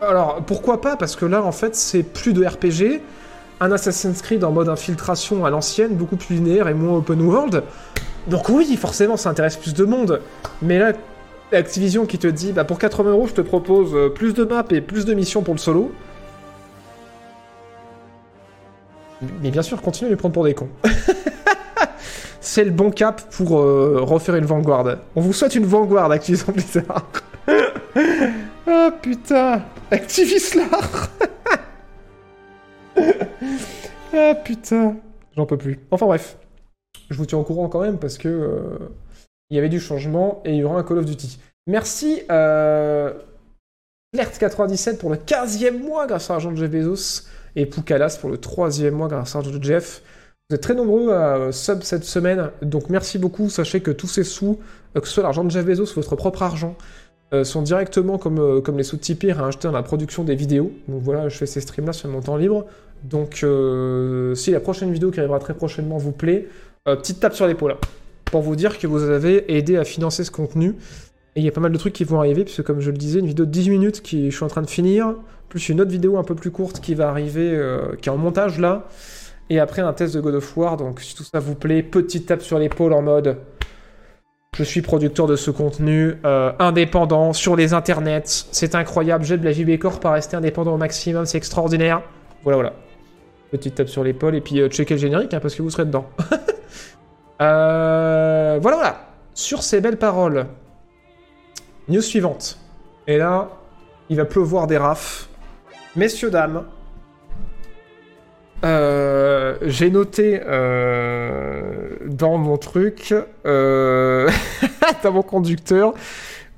Alors 0.00 0.42
pourquoi 0.46 0.80
pas? 0.80 0.96
Parce 0.96 1.14
que 1.14 1.26
là 1.26 1.42
en 1.42 1.52
fait 1.52 1.74
c'est 1.76 2.02
plus 2.02 2.32
de 2.32 2.42
RPG, 2.46 3.02
un 3.60 3.72
Assassin's 3.72 4.22
Creed 4.22 4.42
en 4.42 4.52
mode 4.52 4.70
infiltration 4.70 5.44
à 5.44 5.50
l'ancienne, 5.50 5.94
beaucoup 5.94 6.16
plus 6.16 6.36
linéaire 6.36 6.66
et 6.68 6.72
moins 6.72 6.96
open 6.96 7.20
world. 7.20 7.62
Donc 8.26 8.48
oui, 8.48 8.76
forcément 8.76 9.16
ça 9.16 9.30
intéresse 9.30 9.56
plus 9.56 9.74
de 9.74 9.84
monde. 9.84 10.20
Mais 10.62 10.78
là, 10.78 10.92
Activision 11.52 12.06
qui 12.06 12.18
te 12.18 12.26
dit 12.26 12.52
bah 12.52 12.64
pour 12.64 12.78
80 12.78 13.10
euros 13.10 13.26
je 13.26 13.34
te 13.34 13.40
propose 13.40 13.94
euh, 13.94 14.08
plus 14.08 14.34
de 14.34 14.44
maps 14.44 14.64
et 14.70 14.80
plus 14.80 15.04
de 15.04 15.14
missions 15.14 15.42
pour 15.42 15.54
le 15.54 15.60
solo. 15.60 15.92
Mais 19.42 19.50
bien 19.50 19.62
sûr, 19.62 19.80
continue 19.80 20.08
à 20.08 20.10
les 20.10 20.16
prendre 20.16 20.34
pour 20.34 20.44
des 20.44 20.54
cons. 20.54 20.68
C'est 22.40 22.64
le 22.64 22.70
bon 22.70 22.90
cap 22.90 23.22
pour 23.30 23.58
euh, 23.58 24.00
refaire 24.02 24.34
une 24.34 24.44
Vanguard. 24.44 24.84
On 25.16 25.20
vous 25.20 25.32
souhaite 25.32 25.54
une 25.54 25.64
Vanguard, 25.64 26.10
Activision 26.10 26.52
Blizzard. 26.52 27.06
ah 28.66 28.90
putain, 29.00 29.62
Activislar. 29.90 31.08
ah 34.14 34.34
putain, 34.44 34.96
j'en 35.36 35.46
peux 35.46 35.56
plus. 35.56 35.80
Enfin 35.90 36.06
bref, 36.06 36.36
je 37.10 37.16
vous 37.16 37.26
tiens 37.26 37.38
au 37.38 37.44
courant 37.44 37.68
quand 37.68 37.80
même 37.80 37.98
parce 37.98 38.18
que 38.18 38.28
euh, 38.28 38.78
il 39.50 39.56
y 39.56 39.58
avait 39.58 39.68
du 39.68 39.80
changement 39.80 40.42
et 40.44 40.52
il 40.52 40.56
y 40.56 40.64
aura 40.64 40.78
un 40.78 40.82
Call 40.82 40.98
of 40.98 41.04
Duty. 41.04 41.38
Merci 41.66 42.22
euh, 42.30 43.12
Alert97 44.16 44.98
pour 44.98 45.10
le 45.10 45.16
15e 45.16 45.78
mois 45.78 46.06
grâce 46.06 46.30
à 46.30 46.34
l'argent 46.34 46.52
de 46.52 46.56
Jeff 46.56 46.70
Bezos 46.70 47.26
et 47.56 47.66
Poukalas 47.66 48.18
pour 48.20 48.30
le 48.30 48.36
3e 48.36 48.90
mois 48.90 49.08
grâce 49.08 49.34
à 49.34 49.38
l'argent 49.38 49.56
de 49.56 49.62
Jeff. 49.62 50.02
Vous 50.48 50.56
êtes 50.56 50.62
très 50.62 50.74
nombreux 50.74 51.12
à 51.12 51.36
euh, 51.36 51.52
sub 51.52 51.82
cette 51.82 52.04
semaine, 52.04 52.50
donc 52.62 52.90
merci 52.90 53.18
beaucoup. 53.18 53.48
Sachez 53.48 53.80
que 53.80 53.90
tous 53.90 54.08
ces 54.08 54.24
sous, 54.24 54.58
euh, 54.96 55.00
que 55.00 55.08
ce 55.08 55.14
soit 55.14 55.22
l'argent 55.22 55.44
de 55.44 55.50
Jeff 55.50 55.64
Bezos 55.64 55.92
ou 55.92 55.94
votre 55.94 56.16
propre 56.16 56.42
argent, 56.42 56.76
sont 57.42 57.62
directement 57.62 58.16
comme, 58.16 58.62
comme 58.62 58.78
les 58.78 58.84
sous 58.84 58.94
de 58.96 59.00
Tipeee 59.00 59.34
dans 59.60 59.72
la 59.72 59.82
production 59.82 60.22
des 60.22 60.36
vidéos. 60.36 60.70
Donc 60.86 61.02
voilà, 61.02 61.28
je 61.28 61.36
fais 61.36 61.46
ces 61.46 61.60
streams-là 61.60 61.92
sur 61.92 62.08
mon 62.08 62.20
temps 62.20 62.36
libre. 62.36 62.64
Donc 63.02 63.44
si 64.36 64.50
la 64.52 64.60
prochaine 64.60 64.92
vidéo 64.92 65.10
qui 65.10 65.18
arrivera 65.18 65.40
très 65.40 65.54
prochainement 65.54 65.98
vous 65.98 66.12
plaît, 66.12 66.46
euh, 66.88 66.96
petite 66.96 67.20
tape 67.20 67.34
sur 67.34 67.46
l'épaule 67.46 67.76
pour 68.26 68.42
vous 68.42 68.56
dire 68.56 68.78
que 68.78 68.86
vous 68.86 69.02
avez 69.02 69.56
aidé 69.56 69.76
à 69.76 69.84
financer 69.84 70.24
ce 70.24 70.30
contenu. 70.30 70.74
Et 71.36 71.40
il 71.40 71.44
y 71.44 71.48
a 71.48 71.52
pas 71.52 71.60
mal 71.60 71.72
de 71.72 71.78
trucs 71.78 71.92
qui 71.92 72.04
vont 72.04 72.18
arriver, 72.18 72.44
puisque 72.44 72.62
comme 72.62 72.80
je 72.80 72.90
le 72.90 72.96
disais, 72.96 73.18
une 73.18 73.26
vidéo 73.26 73.44
de 73.44 73.50
18 73.50 73.70
minutes 73.70 74.02
qui 74.02 74.30
je 74.30 74.36
suis 74.36 74.44
en 74.44 74.48
train 74.48 74.62
de 74.62 74.70
finir, 74.70 75.14
plus 75.48 75.68
une 75.68 75.80
autre 75.80 75.90
vidéo 75.90 76.16
un 76.16 76.24
peu 76.24 76.34
plus 76.34 76.50
courte 76.50 76.80
qui 76.80 76.94
va 76.94 77.08
arriver, 77.08 77.50
euh, 77.52 77.96
qui 78.00 78.08
est 78.08 78.12
en 78.12 78.16
montage 78.16 78.58
là, 78.58 78.88
et 79.50 79.58
après 79.58 79.82
un 79.82 79.92
test 79.92 80.14
de 80.14 80.20
God 80.20 80.36
of 80.36 80.56
War. 80.56 80.76
Donc 80.76 81.00
si 81.00 81.14
tout 81.14 81.24
ça 81.24 81.40
vous 81.40 81.54
plaît, 81.54 81.82
petite 81.82 82.26
tape 82.26 82.42
sur 82.42 82.58
l'épaule 82.58 82.92
en 82.92 83.02
mode 83.02 83.38
je 84.56 84.62
suis 84.62 84.82
producteur 84.82 85.26
de 85.26 85.34
ce 85.34 85.50
contenu 85.50 86.14
euh, 86.24 86.52
indépendant 86.60 87.32
sur 87.32 87.56
les 87.56 87.74
internets. 87.74 88.22
C'est 88.52 88.76
incroyable. 88.76 89.24
J'aide 89.24 89.42
la 89.42 89.52
JB 89.52 89.78
Corp 89.78 90.04
à 90.04 90.12
rester 90.12 90.36
indépendant 90.36 90.74
au 90.74 90.76
maximum. 90.76 91.26
C'est 91.26 91.38
extraordinaire. 91.38 92.02
Voilà, 92.44 92.56
voilà. 92.56 92.72
Petite 93.50 93.74
tape 93.74 93.88
sur 93.88 94.04
l'épaule 94.04 94.36
et 94.36 94.40
puis 94.40 94.60
euh, 94.60 94.68
le 94.68 94.96
générique 94.96 95.34
hein, 95.34 95.40
parce 95.40 95.54
que 95.56 95.62
vous 95.62 95.70
serez 95.70 95.86
dedans. 95.86 96.06
Euh, 97.40 98.58
voilà, 98.60 98.76
voilà. 98.76 99.00
Sur 99.34 99.62
ces 99.62 99.80
belles 99.80 99.98
paroles. 99.98 100.46
News 101.88 102.02
suivante. 102.02 102.58
Et 103.06 103.18
là, 103.18 103.50
il 104.08 104.16
va 104.16 104.24
pleuvoir 104.24 104.66
des 104.66 104.78
rafs. 104.78 105.28
Messieurs, 105.96 106.30
dames, 106.30 106.64
euh, 108.64 109.56
j'ai 109.62 109.90
noté 109.90 110.40
euh, 110.46 111.90
dans 112.06 112.38
mon 112.38 112.56
truc, 112.56 113.14
euh, 113.46 114.30
dans 115.02 115.12
mon 115.12 115.22
conducteur, 115.22 115.92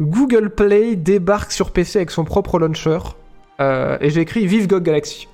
Google 0.00 0.50
Play 0.50 0.94
débarque 0.94 1.50
sur 1.50 1.72
PC 1.72 1.98
avec 1.98 2.10
son 2.10 2.24
propre 2.24 2.58
launcher. 2.58 2.98
Et 3.58 4.10
j'ai 4.10 4.20
écrit 4.20 4.46
Vive 4.46 4.66
GOG 4.68 4.82
Galaxy. 4.82 5.28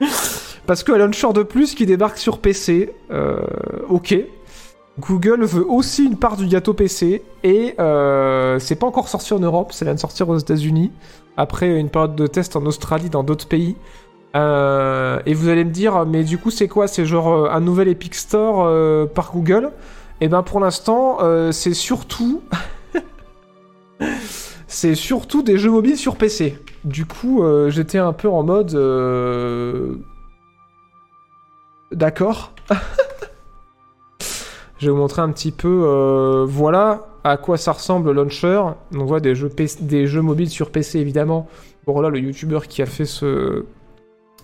Parce 0.66 0.82
que 0.82 0.92
un 0.92 0.98
launcher 0.98 1.32
de 1.32 1.42
plus 1.42 1.74
qui 1.74 1.86
débarque 1.86 2.18
sur 2.18 2.38
PC, 2.38 2.92
euh, 3.10 3.40
ok. 3.88 4.16
Google 4.98 5.44
veut 5.44 5.66
aussi 5.68 6.04
une 6.04 6.16
part 6.16 6.36
du 6.36 6.46
gâteau 6.46 6.72
PC 6.72 7.22
et 7.44 7.74
euh, 7.78 8.58
c'est 8.58 8.76
pas 8.76 8.86
encore 8.86 9.08
sorti 9.08 9.34
en 9.34 9.38
Europe, 9.38 9.72
ça 9.72 9.84
vient 9.84 9.94
de 9.94 10.00
sortir 10.00 10.28
aux 10.28 10.38
États-Unis 10.38 10.90
après 11.36 11.78
une 11.78 11.90
période 11.90 12.16
de 12.16 12.26
test 12.26 12.56
en 12.56 12.64
Australie, 12.64 13.10
dans 13.10 13.22
d'autres 13.22 13.46
pays. 13.46 13.76
Euh, 14.34 15.20
et 15.26 15.34
vous 15.34 15.48
allez 15.48 15.64
me 15.64 15.70
dire, 15.70 16.06
mais 16.06 16.24
du 16.24 16.38
coup, 16.38 16.50
c'est 16.50 16.66
quoi? 16.66 16.88
C'est 16.88 17.04
genre 17.04 17.50
un 17.52 17.60
nouvel 17.60 17.88
Epic 17.88 18.14
Store 18.14 19.08
par 19.10 19.32
Google? 19.32 19.70
Et 20.22 20.28
ben 20.28 20.42
pour 20.42 20.60
l'instant, 20.60 21.18
c'est 21.52 21.74
surtout. 21.74 22.40
c'est 24.66 24.94
surtout 24.94 25.42
des 25.42 25.58
jeux 25.58 25.70
mobiles 25.70 25.98
sur 25.98 26.16
PC. 26.16 26.58
Du 26.84 27.04
coup, 27.04 27.44
j'étais 27.68 27.98
un 27.98 28.14
peu 28.14 28.30
en 28.30 28.42
mode. 28.42 28.74
D'accord. 31.96 32.52
Je 34.78 34.86
vais 34.86 34.92
vous 34.92 34.98
montrer 34.98 35.22
un 35.22 35.30
petit 35.32 35.50
peu. 35.50 35.84
euh, 35.86 36.44
voilà 36.46 37.06
à 37.24 37.38
quoi 37.38 37.56
ça 37.56 37.72
ressemble 37.72 38.08
le 38.08 38.12
launcher. 38.12 38.62
On 38.94 39.04
voit 39.06 39.20
des 39.20 39.34
jeux, 39.34 40.20
mobiles 40.20 40.50
sur 40.50 40.70
PC 40.70 40.98
évidemment. 40.98 41.48
Bon 41.86 41.98
là, 42.00 42.10
le 42.10 42.18
youtubeur 42.18 42.68
qui 42.68 42.82
a 42.82 42.86
fait 42.86 43.06
ce, 43.06 43.64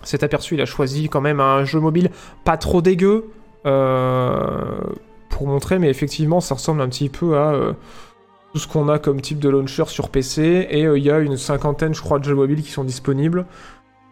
cet 0.01 0.23
aperçu, 0.23 0.55
il 0.55 0.61
a 0.61 0.65
choisi 0.65 1.09
quand 1.09 1.21
même 1.21 1.39
un 1.39 1.63
jeu 1.63 1.79
mobile 1.79 2.09
pas 2.43 2.57
trop 2.57 2.81
dégueu 2.81 3.25
euh, 3.67 4.47
pour 5.29 5.45
montrer, 5.45 5.77
mais 5.77 5.89
effectivement, 5.89 6.41
ça 6.41 6.55
ressemble 6.55 6.81
un 6.81 6.89
petit 6.89 7.09
peu 7.09 7.37
à 7.37 7.53
euh, 7.53 7.73
tout 8.51 8.59
ce 8.59 8.67
qu'on 8.67 8.89
a 8.89 8.97
comme 8.97 9.21
type 9.21 9.39
de 9.39 9.49
launcher 9.49 9.85
sur 9.85 10.09
PC. 10.09 10.67
Et 10.71 10.81
il 10.81 11.03
y 11.03 11.11
a 11.11 11.19
une 11.19 11.37
cinquantaine, 11.37 11.93
je 11.93 12.01
crois, 12.01 12.17
de 12.17 12.23
jeux 12.23 12.35
mobiles 12.35 12.63
qui 12.63 12.71
sont 12.71 12.83
disponibles. 12.83 13.45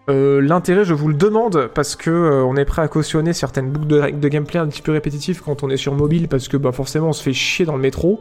Euh, 0.10 0.42
L'intérêt, 0.42 0.84
je 0.84 0.94
vous 0.94 1.08
le 1.08 1.14
demande, 1.14 1.70
parce 1.74 1.96
que 1.96 2.10
euh, 2.10 2.44
on 2.44 2.56
est 2.56 2.66
prêt 2.66 2.82
à 2.82 2.88
cautionner 2.88 3.34
certaines 3.34 3.70
boucles 3.70 3.88
de, 4.20 4.28
gameplay 4.28 4.60
un 4.60 4.68
petit 4.68 4.82
peu 4.82 4.92
répétitives 4.92 5.42
quand 5.44 5.64
on 5.64 5.70
est 5.70 5.78
sur 5.78 5.94
mobile, 5.94 6.28
parce 6.28 6.48
que 6.48 6.58
bah, 6.58 6.72
forcément 6.72 7.10
on 7.10 7.14
se 7.14 7.22
fait 7.22 7.34
chier 7.34 7.66
dans 7.66 7.76
le 7.76 7.82
métro. 7.82 8.20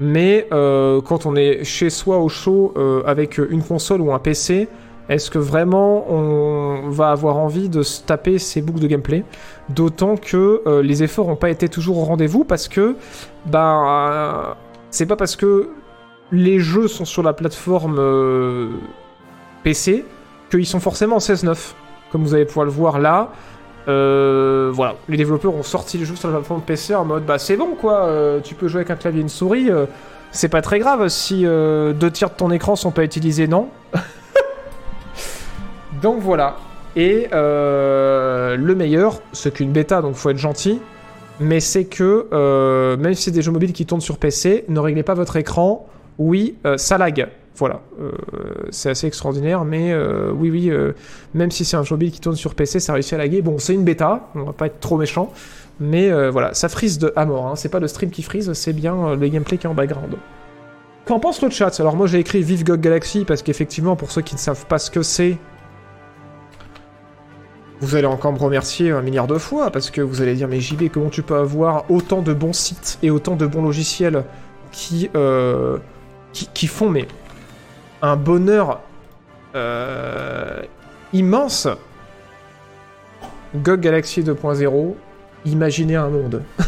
Mais 0.00 0.48
euh, 0.52 1.00
quand 1.00 1.26
on 1.26 1.36
est 1.36 1.62
chez 1.64 1.90
soi 1.90 2.18
au 2.18 2.28
chaud 2.28 2.74
avec 3.06 3.38
une 3.38 3.62
console 3.62 4.00
ou 4.00 4.12
un 4.12 4.18
PC, 4.18 4.68
Est-ce 5.08 5.30
que 5.30 5.38
vraiment 5.38 6.10
on 6.10 6.88
va 6.88 7.10
avoir 7.10 7.36
envie 7.36 7.68
de 7.68 7.82
se 7.82 8.02
taper 8.02 8.38
ces 8.38 8.62
boucles 8.62 8.80
de 8.80 8.86
gameplay? 8.86 9.24
D'autant 9.68 10.16
que 10.16 10.62
les 10.80 11.02
efforts 11.02 11.26
n'ont 11.28 11.36
pas 11.36 11.50
été 11.50 11.68
toujours 11.68 11.98
au 11.98 12.04
rendez-vous 12.04 12.44
parce 12.44 12.68
que, 12.68 12.96
euh, 13.54 14.54
c'est 14.90 15.06
pas 15.06 15.16
parce 15.16 15.36
que 15.36 15.68
les 16.30 16.60
jeux 16.60 16.88
sont 16.88 17.04
sur 17.04 17.22
la 17.22 17.32
plateforme 17.32 18.00
PC 19.64 20.04
qu'ils 20.52 20.66
sont 20.66 20.80
forcément 20.80 21.16
en 21.16 21.20
16.9. 21.20 21.56
Comme 22.10 22.22
vous 22.22 22.34
allez 22.34 22.44
pouvoir 22.44 22.66
le 22.66 22.72
voir 22.72 22.98
là, 22.98 23.30
euh, 23.88 24.70
voilà, 24.72 24.94
les 25.08 25.16
développeurs 25.16 25.54
ont 25.54 25.62
sorti 25.62 25.98
le 25.98 26.04
jeu 26.04 26.14
sur 26.14 26.28
la 26.28 26.34
plateforme 26.34 26.60
PC 26.60 26.94
en 26.94 27.04
mode 27.04 27.24
bah 27.24 27.38
c'est 27.38 27.56
bon 27.56 27.74
quoi, 27.74 28.04
euh, 28.04 28.40
tu 28.40 28.54
peux 28.54 28.68
jouer 28.68 28.80
avec 28.80 28.90
un 28.90 28.96
clavier 28.96 29.18
et 29.18 29.22
une 29.22 29.28
souris, 29.28 29.70
euh, 29.70 29.86
c'est 30.30 30.48
pas 30.48 30.62
très 30.62 30.78
grave 30.78 31.08
si 31.08 31.42
deux 31.42 32.10
tiers 32.12 32.30
de 32.30 32.34
ton 32.34 32.50
écran 32.52 32.76
sont 32.76 32.92
pas 32.92 33.02
utilisés, 33.02 33.48
non 33.48 33.68
Donc 36.02 36.20
voilà. 36.20 36.56
Et 36.94 37.28
le 37.32 38.74
meilleur, 38.74 39.20
c'est 39.32 39.52
qu'une 39.52 39.72
bêta, 39.72 40.00
donc 40.00 40.14
faut 40.14 40.30
être 40.30 40.38
gentil, 40.38 40.80
mais 41.40 41.60
c'est 41.60 41.84
que 41.84 42.96
même 42.96 43.14
si 43.14 43.24
c'est 43.24 43.30
des 43.30 43.42
jeux 43.42 43.52
mobiles 43.52 43.72
qui 43.72 43.84
tournent 43.84 44.00
sur 44.00 44.16
PC, 44.16 44.64
ne 44.68 44.80
réglez 44.80 45.02
pas 45.02 45.14
votre 45.14 45.36
écran. 45.36 45.86
Oui, 46.18 46.56
ça 46.76 46.96
lag. 46.96 47.28
Voilà, 47.56 47.82
Euh, 48.00 48.10
c'est 48.70 48.88
assez 48.90 49.06
extraordinaire, 49.06 49.64
mais 49.64 49.92
euh, 49.92 50.32
oui, 50.32 50.50
oui, 50.50 50.70
euh, 50.70 50.92
même 51.34 51.50
si 51.50 51.64
c'est 51.66 51.76
un 51.76 51.82
jeu 51.82 51.98
qui 51.98 52.18
tourne 52.18 52.34
sur 52.36 52.54
PC, 52.54 52.80
ça 52.80 52.94
réussit 52.94 53.12
à 53.12 53.18
laguer. 53.18 53.42
Bon, 53.42 53.58
c'est 53.58 53.74
une 53.74 53.84
bêta, 53.84 54.30
on 54.34 54.44
va 54.44 54.52
pas 54.52 54.66
être 54.66 54.80
trop 54.80 54.96
méchant, 54.96 55.30
mais 55.78 56.10
voilà, 56.30 56.54
ça 56.54 56.68
frise 56.68 56.98
de 56.98 57.12
à 57.14 57.26
mort. 57.26 57.46
hein. 57.48 57.56
C'est 57.56 57.68
pas 57.68 57.80
le 57.80 57.88
stream 57.88 58.10
qui 58.10 58.22
frise, 58.22 58.52
c'est 58.54 58.72
bien 58.72 59.14
le 59.16 59.28
gameplay 59.28 59.58
qui 59.58 59.66
est 59.66 59.70
en 59.70 59.74
background. 59.74 60.16
Qu'en 61.04 61.20
pense 61.20 61.42
le 61.42 61.50
chat? 61.50 61.78
Alors 61.80 61.96
moi 61.96 62.06
j'ai 62.06 62.20
écrit 62.20 62.42
Vive 62.42 62.64
GOG 62.64 62.80
Galaxy 62.80 63.24
parce 63.26 63.42
qu'effectivement, 63.42 63.96
pour 63.96 64.10
ceux 64.12 64.22
qui 64.22 64.34
ne 64.34 64.40
savent 64.40 64.66
pas 64.66 64.78
ce 64.78 64.90
que 64.90 65.02
c'est, 65.02 65.36
vous 67.80 67.96
allez 67.96 68.06
encore 68.06 68.32
me 68.32 68.38
remercier 68.38 68.92
un 68.92 69.02
milliard 69.02 69.26
de 69.26 69.36
fois 69.38 69.70
parce 69.70 69.90
que 69.90 70.00
vous 70.00 70.22
allez 70.22 70.34
dire 70.36 70.46
mais 70.48 70.60
JB 70.60 70.84
comment 70.92 71.10
tu 71.10 71.22
peux 71.22 71.34
avoir 71.34 71.90
autant 71.90 72.22
de 72.22 72.32
bons 72.32 72.52
sites 72.52 72.98
et 73.02 73.10
autant 73.10 73.34
de 73.34 73.44
bons 73.46 73.62
logiciels 73.62 74.24
qui 74.70 75.10
qui, 76.32 76.46
qui 76.54 76.66
font 76.68 76.88
mais 76.88 77.08
un 78.02 78.16
bonheur 78.16 78.80
euh, 79.54 80.60
immense. 81.12 81.68
GOG 83.54 83.80
Galaxy 83.80 84.22
2.0, 84.22 84.94
imaginez 85.44 85.96
un 85.96 86.08
monde 86.08 86.42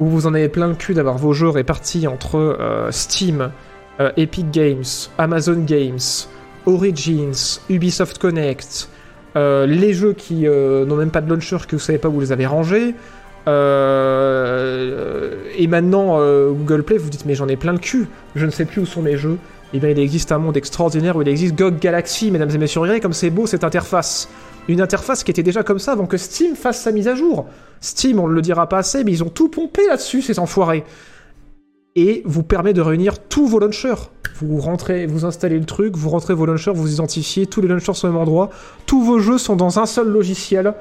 où 0.00 0.06
vous 0.06 0.26
en 0.26 0.34
avez 0.34 0.48
plein 0.48 0.66
le 0.66 0.74
cul 0.74 0.94
d'avoir 0.94 1.16
vos 1.16 1.32
jeux 1.32 1.48
répartis 1.48 2.08
entre 2.08 2.36
euh, 2.36 2.90
Steam, 2.90 3.52
euh, 4.00 4.10
Epic 4.16 4.50
Games, 4.50 4.82
Amazon 5.16 5.62
Games, 5.64 6.00
Origins, 6.66 7.60
Ubisoft 7.70 8.18
Connect, 8.18 8.88
les 9.36 9.94
jeux 9.94 10.14
qui 10.14 10.48
n'ont 10.48 10.96
même 10.96 11.12
pas 11.12 11.20
de 11.20 11.30
launcher 11.30 11.58
que 11.68 11.76
vous 11.76 11.80
savez 11.80 11.98
pas 11.98 12.08
où 12.08 12.14
vous 12.14 12.22
les 12.22 12.32
avez 12.32 12.46
rangés. 12.46 12.96
Et 13.46 13.52
maintenant, 15.68 16.18
Google 16.50 16.82
Play, 16.82 16.98
vous 16.98 17.08
dites, 17.08 17.24
mais 17.24 17.36
j'en 17.36 17.46
ai 17.46 17.54
plein 17.54 17.72
le 17.72 17.78
cul, 17.78 18.08
je 18.34 18.44
ne 18.44 18.50
sais 18.50 18.64
plus 18.64 18.80
où 18.80 18.86
sont 18.86 19.00
mes 19.00 19.16
jeux. 19.16 19.38
Eh 19.74 19.80
bien, 19.80 19.90
il 19.90 19.98
existe 19.98 20.32
un 20.32 20.38
monde 20.38 20.56
extraordinaire 20.56 21.16
où 21.16 21.22
il 21.22 21.28
existe 21.28 21.54
GOG 21.54 21.78
Galaxy, 21.78 22.30
mesdames 22.30 22.50
et 22.50 22.58
messieurs. 22.58 22.80
Regardez 22.80 23.00
comme 23.00 23.12
c'est 23.12 23.28
beau 23.28 23.46
cette 23.46 23.64
interface. 23.64 24.28
Une 24.66 24.80
interface 24.80 25.24
qui 25.24 25.30
était 25.30 25.42
déjà 25.42 25.62
comme 25.62 25.78
ça 25.78 25.92
avant 25.92 26.06
que 26.06 26.16
Steam 26.16 26.56
fasse 26.56 26.80
sa 26.80 26.92
mise 26.92 27.06
à 27.06 27.14
jour. 27.14 27.46
Steam, 27.80 28.18
on 28.18 28.28
ne 28.28 28.32
le 28.32 28.40
dira 28.40 28.68
pas 28.68 28.78
assez, 28.78 29.04
mais 29.04 29.12
ils 29.12 29.22
ont 29.22 29.28
tout 29.28 29.48
pompé 29.48 29.86
là-dessus, 29.86 30.22
ces 30.22 30.38
enfoirés. 30.38 30.84
Et 31.96 32.22
vous 32.24 32.42
permet 32.42 32.72
de 32.72 32.80
réunir 32.80 33.18
tous 33.18 33.46
vos 33.46 33.58
launchers. 33.58 34.10
Vous 34.36 34.58
rentrez, 34.58 35.06
vous 35.06 35.24
installez 35.24 35.58
le 35.58 35.64
truc, 35.64 35.96
vous 35.96 36.10
rentrez 36.10 36.32
vos 36.32 36.46
launchers, 36.46 36.72
vous 36.72 36.92
identifiez, 36.92 37.46
tous 37.46 37.60
les 37.60 37.68
launchers 37.68 37.94
sont 37.94 38.08
au 38.08 38.12
même 38.12 38.20
endroit. 38.20 38.50
Tous 38.86 39.02
vos 39.02 39.18
jeux 39.18 39.38
sont 39.38 39.56
dans 39.56 39.78
un 39.78 39.86
seul 39.86 40.08
logiciel. 40.08 40.74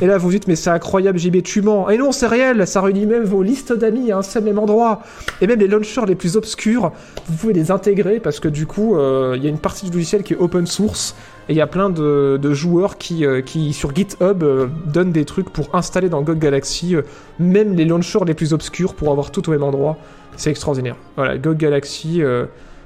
Et 0.00 0.06
là, 0.06 0.18
vous 0.18 0.30
dites, 0.30 0.48
mais 0.48 0.56
c'est 0.56 0.70
incroyable, 0.70 1.18
JB, 1.18 1.42
tu 1.42 1.62
mens. 1.62 1.88
Et 1.88 1.96
non, 1.96 2.10
c'est 2.10 2.26
réel, 2.26 2.66
ça 2.66 2.80
réunit 2.80 3.06
même 3.06 3.22
vos 3.22 3.42
listes 3.42 3.72
d'amis 3.72 4.10
à 4.10 4.18
un 4.18 4.22
seul 4.22 4.42
même 4.42 4.58
endroit. 4.58 5.02
Et 5.40 5.46
même 5.46 5.60
les 5.60 5.68
launchers 5.68 6.04
les 6.06 6.16
plus 6.16 6.36
obscurs, 6.36 6.90
vous 7.28 7.36
pouvez 7.36 7.52
les 7.52 7.70
intégrer 7.70 8.18
parce 8.18 8.40
que 8.40 8.48
du 8.48 8.66
coup, 8.66 8.96
euh, 8.96 9.34
il 9.36 9.44
y 9.44 9.46
a 9.46 9.50
une 9.50 9.58
partie 9.58 9.86
du 9.86 9.92
logiciel 9.92 10.24
qui 10.24 10.32
est 10.32 10.36
open 10.36 10.66
source. 10.66 11.14
Et 11.48 11.52
il 11.52 11.56
y 11.56 11.60
a 11.60 11.66
plein 11.66 11.90
de, 11.90 12.52
joueurs 12.52 12.98
qui, 12.98 13.24
euh, 13.24 13.40
qui, 13.40 13.72
sur 13.72 13.94
GitHub, 13.94 14.42
euh, 14.42 14.66
donnent 14.86 15.12
des 15.12 15.24
trucs 15.24 15.50
pour 15.50 15.72
installer 15.74 16.08
dans 16.08 16.22
GOG 16.22 16.38
Galaxy, 16.38 16.96
même 17.38 17.76
les 17.76 17.84
launchers 17.84 18.24
les 18.26 18.34
plus 18.34 18.52
obscurs 18.52 18.94
pour 18.94 19.10
avoir 19.12 19.30
tout 19.30 19.48
au 19.48 19.52
même 19.52 19.62
endroit. 19.62 19.96
C'est 20.36 20.50
extraordinaire. 20.50 20.96
Voilà, 21.16 21.38
GOG 21.38 21.56
Galaxy, 21.58 22.22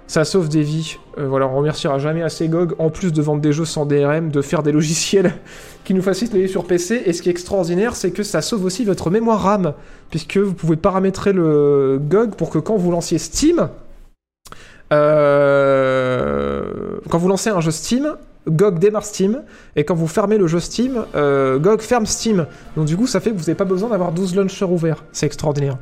ça 0.06 0.24
sauve 0.24 0.50
des 0.50 0.62
vies. 0.62 0.98
Voilà, 1.16 1.46
on 1.46 1.56
remerciera 1.56 1.98
jamais 1.98 2.22
assez 2.22 2.48
GOG, 2.48 2.74
en 2.78 2.90
plus 2.90 3.12
de 3.12 3.22
vendre 3.22 3.40
des 3.40 3.52
jeux 3.52 3.64
sans 3.64 3.86
DRM, 3.86 4.30
de 4.30 4.42
faire 4.42 4.62
des 4.62 4.72
logiciels 4.72 5.32
qui 5.88 5.94
nous 5.94 6.02
facilitent 6.02 6.34
les 6.34 6.48
sur 6.48 6.66
PC. 6.66 7.02
Et 7.06 7.14
ce 7.14 7.22
qui 7.22 7.30
est 7.30 7.32
extraordinaire, 7.32 7.96
c'est 7.96 8.10
que 8.10 8.22
ça 8.22 8.42
sauve 8.42 8.66
aussi 8.66 8.84
votre 8.84 9.08
mémoire 9.08 9.40
RAM, 9.40 9.72
puisque 10.10 10.36
vous 10.36 10.52
pouvez 10.52 10.76
paramétrer 10.76 11.32
le 11.32 11.98
GOG 11.98 12.34
pour 12.34 12.50
que 12.50 12.58
quand 12.58 12.76
vous 12.76 12.90
lanciez 12.90 13.16
Steam, 13.16 13.70
euh, 14.92 16.62
quand 17.08 17.16
vous 17.16 17.28
lancez 17.28 17.48
un 17.48 17.62
jeu 17.62 17.70
Steam, 17.70 18.16
GOG 18.50 18.78
démarre 18.78 19.06
Steam, 19.06 19.42
et 19.76 19.84
quand 19.84 19.94
vous 19.94 20.08
fermez 20.08 20.36
le 20.36 20.46
jeu 20.46 20.60
Steam, 20.60 21.06
euh, 21.14 21.58
GOG 21.58 21.80
ferme 21.80 22.04
Steam. 22.04 22.44
Donc 22.76 22.84
du 22.84 22.94
coup, 22.94 23.06
ça 23.06 23.20
fait 23.20 23.30
que 23.30 23.36
vous 23.36 23.44
n'avez 23.44 23.54
pas 23.54 23.64
besoin 23.64 23.88
d'avoir 23.88 24.12
12 24.12 24.36
launchers 24.36 24.66
ouverts. 24.66 25.04
C'est 25.12 25.24
extraordinaire. 25.24 25.78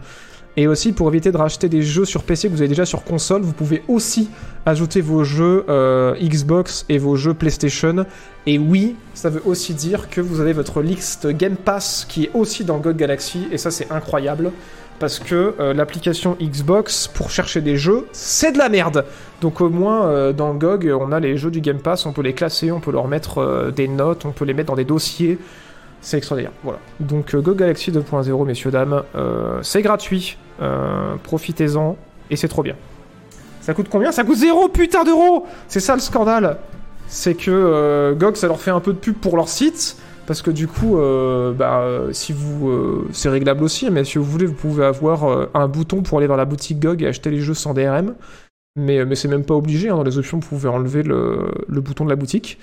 Et 0.59 0.67
aussi, 0.67 0.93
pour 0.93 1.09
éviter 1.09 1.33
de 1.33 1.37
racheter 1.37 1.69
des 1.69 1.83
jeux 1.83 2.07
sur 2.07 2.23
PC 2.23 2.49
que 2.49 2.55
vous 2.55 2.63
avez 2.63 2.69
déjà 2.69 2.87
sur 2.87 3.05
console, 3.05 3.43
vous 3.43 3.53
pouvez 3.53 3.83
aussi 3.89 4.31
ajouter 4.65 5.03
vos 5.03 5.23
jeux 5.23 5.67
euh, 5.69 6.15
Xbox 6.15 6.87
et 6.89 6.97
vos 6.97 7.15
jeux 7.15 7.35
PlayStation. 7.35 8.07
Et 8.47 8.59
oui, 8.59 8.97
ça 9.13 9.29
veut 9.29 9.43
aussi 9.45 9.75
dire 9.75 10.09
que 10.09 10.23
vous 10.23 10.41
avez 10.41 10.55
votre 10.55 10.81
liste 10.81 11.27
Game 11.27 11.57
Pass 11.57 12.07
qui 12.09 12.25
est 12.25 12.31
aussi 12.33 12.65
dans 12.65 12.79
GOG 12.79 12.97
Galaxy, 12.97 13.49
et 13.53 13.59
ça 13.59 13.71
c'est 13.71 13.93
incroyable. 13.93 14.51
Parce 14.99 15.19
que 15.19 15.55
euh, 15.61 15.75
l'application 15.75 16.39
Xbox, 16.41 17.07
pour 17.07 17.29
chercher 17.29 17.61
des 17.61 17.77
jeux, 17.77 18.07
c'est 18.13 18.53
de 18.53 18.57
la 18.57 18.71
merde. 18.71 19.05
Donc 19.43 19.61
au 19.61 19.69
moins, 19.69 20.07
euh, 20.07 20.33
dans 20.33 20.55
GOG, 20.55 20.91
on 20.99 21.13
a 21.13 21.21
les 21.21 21.37
jeux 21.37 21.51
du 21.51 21.61
Game 21.61 21.81
Pass, 21.81 22.07
on 22.07 22.15
peut 22.15 22.23
les 22.23 22.33
classer, 22.33 22.73
on 22.73 22.81
peut 22.81 22.93
leur 22.93 23.09
mettre 23.09 23.71
des 23.77 23.89
notes, 23.89 24.25
on 24.25 24.33
peut 24.33 24.47
les 24.47 24.55
mettre 24.55 24.69
dans 24.69 24.77
des 24.77 24.87
dossiers. 24.87 25.39
C'est 26.01 26.17
extraordinaire. 26.17 26.53
Voilà. 26.63 26.79
Donc 26.99 27.37
GOG 27.37 27.57
Galaxy 27.57 27.93
2.0, 27.93 28.47
messieurs, 28.47 28.71
dames, 28.71 29.03
c'est 29.61 29.83
gratuit. 29.83 30.39
Euh, 30.61 31.17
Profitez-en, 31.23 31.97
et 32.31 32.37
c'est 32.37 32.49
trop 32.49 32.63
bien. 32.63 32.77
Ça 33.61 33.75
coûte 33.75 33.89
combien? 33.91 34.13
Ça 34.13 34.25
coûte 34.25 34.37
0 34.37 34.69
putain 34.69 35.05
d'euros 35.05 35.47
C'est 35.69 35.81
ça 35.81 35.95
le 35.95 36.01
scandale. 36.01 36.59
C'est 37.09 37.35
que 37.35 37.51
euh, 37.51 38.15
GOG, 38.15 38.37
ça 38.37 38.47
leur 38.47 38.61
fait 38.61 38.71
un 38.71 38.81
peu 38.81 38.93
de 38.93 38.99
pub 38.99 39.15
pour 39.17 39.37
leur 39.37 39.49
site. 39.49 39.97
Parce 40.27 40.43
que 40.43 40.51
du 40.51 40.67
coup, 40.67 40.99
euh, 40.99 41.53
bah, 41.53 41.85
si 42.11 42.33
vous, 42.33 43.05
c'est 43.13 43.29
réglable 43.29 43.63
aussi, 43.63 43.89
mais 43.91 44.03
si 44.03 44.19
vous 44.19 44.25
voulez, 44.25 44.47
vous 44.47 44.55
pouvez 44.55 44.85
avoir 44.85 45.49
un 45.55 45.69
bouton 45.69 46.03
pour 46.03 46.19
aller 46.19 46.27
dans 46.27 46.37
la 46.37 46.45
boutique 46.45 46.81
GOG 46.81 47.03
et 47.03 47.07
acheter 47.07 47.31
les 47.31 47.41
jeux 47.41 47.55
sans 47.55 47.75
DRM. 47.75 48.15
Mais, 48.77 49.15
c'est 49.15 49.29
même 49.29 49.45
pas 49.45 49.55
obligé. 49.55 49.89
hein, 49.89 49.97
dans 49.97 50.03
les 50.03 50.19
options, 50.19 50.41
vous 50.41 50.49
pouvez 50.49 50.69
enlever 50.69 51.05
le, 51.05 51.53
bouton 51.69 52.05
de 52.05 52.11
la 52.11 52.17
boutique. 52.17 52.59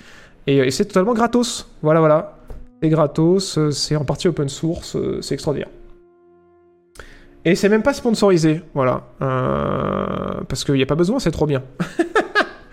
Et, 0.46 0.58
et 0.58 0.70
c'est 0.70 0.84
totalement 0.84 1.14
gratos. 1.14 1.66
Voilà, 1.80 2.00
voilà. 2.00 2.36
C'est 2.82 2.90
gratos, 2.90 3.70
c'est 3.70 3.96
en 3.96 4.04
partie 4.04 4.28
open 4.28 4.50
source, 4.50 4.98
c'est 5.22 5.32
extraordinaire. 5.32 5.70
Et 7.44 7.54
c'est 7.56 7.68
même 7.68 7.82
pas 7.82 7.92
sponsorisé, 7.92 8.62
voilà. 8.74 9.02
Euh, 9.20 10.40
parce 10.48 10.64
qu'il 10.64 10.74
n'y 10.76 10.82
a 10.82 10.86
pas 10.86 10.94
besoin, 10.94 11.18
c'est 11.18 11.30
trop 11.30 11.46
bien. 11.46 11.62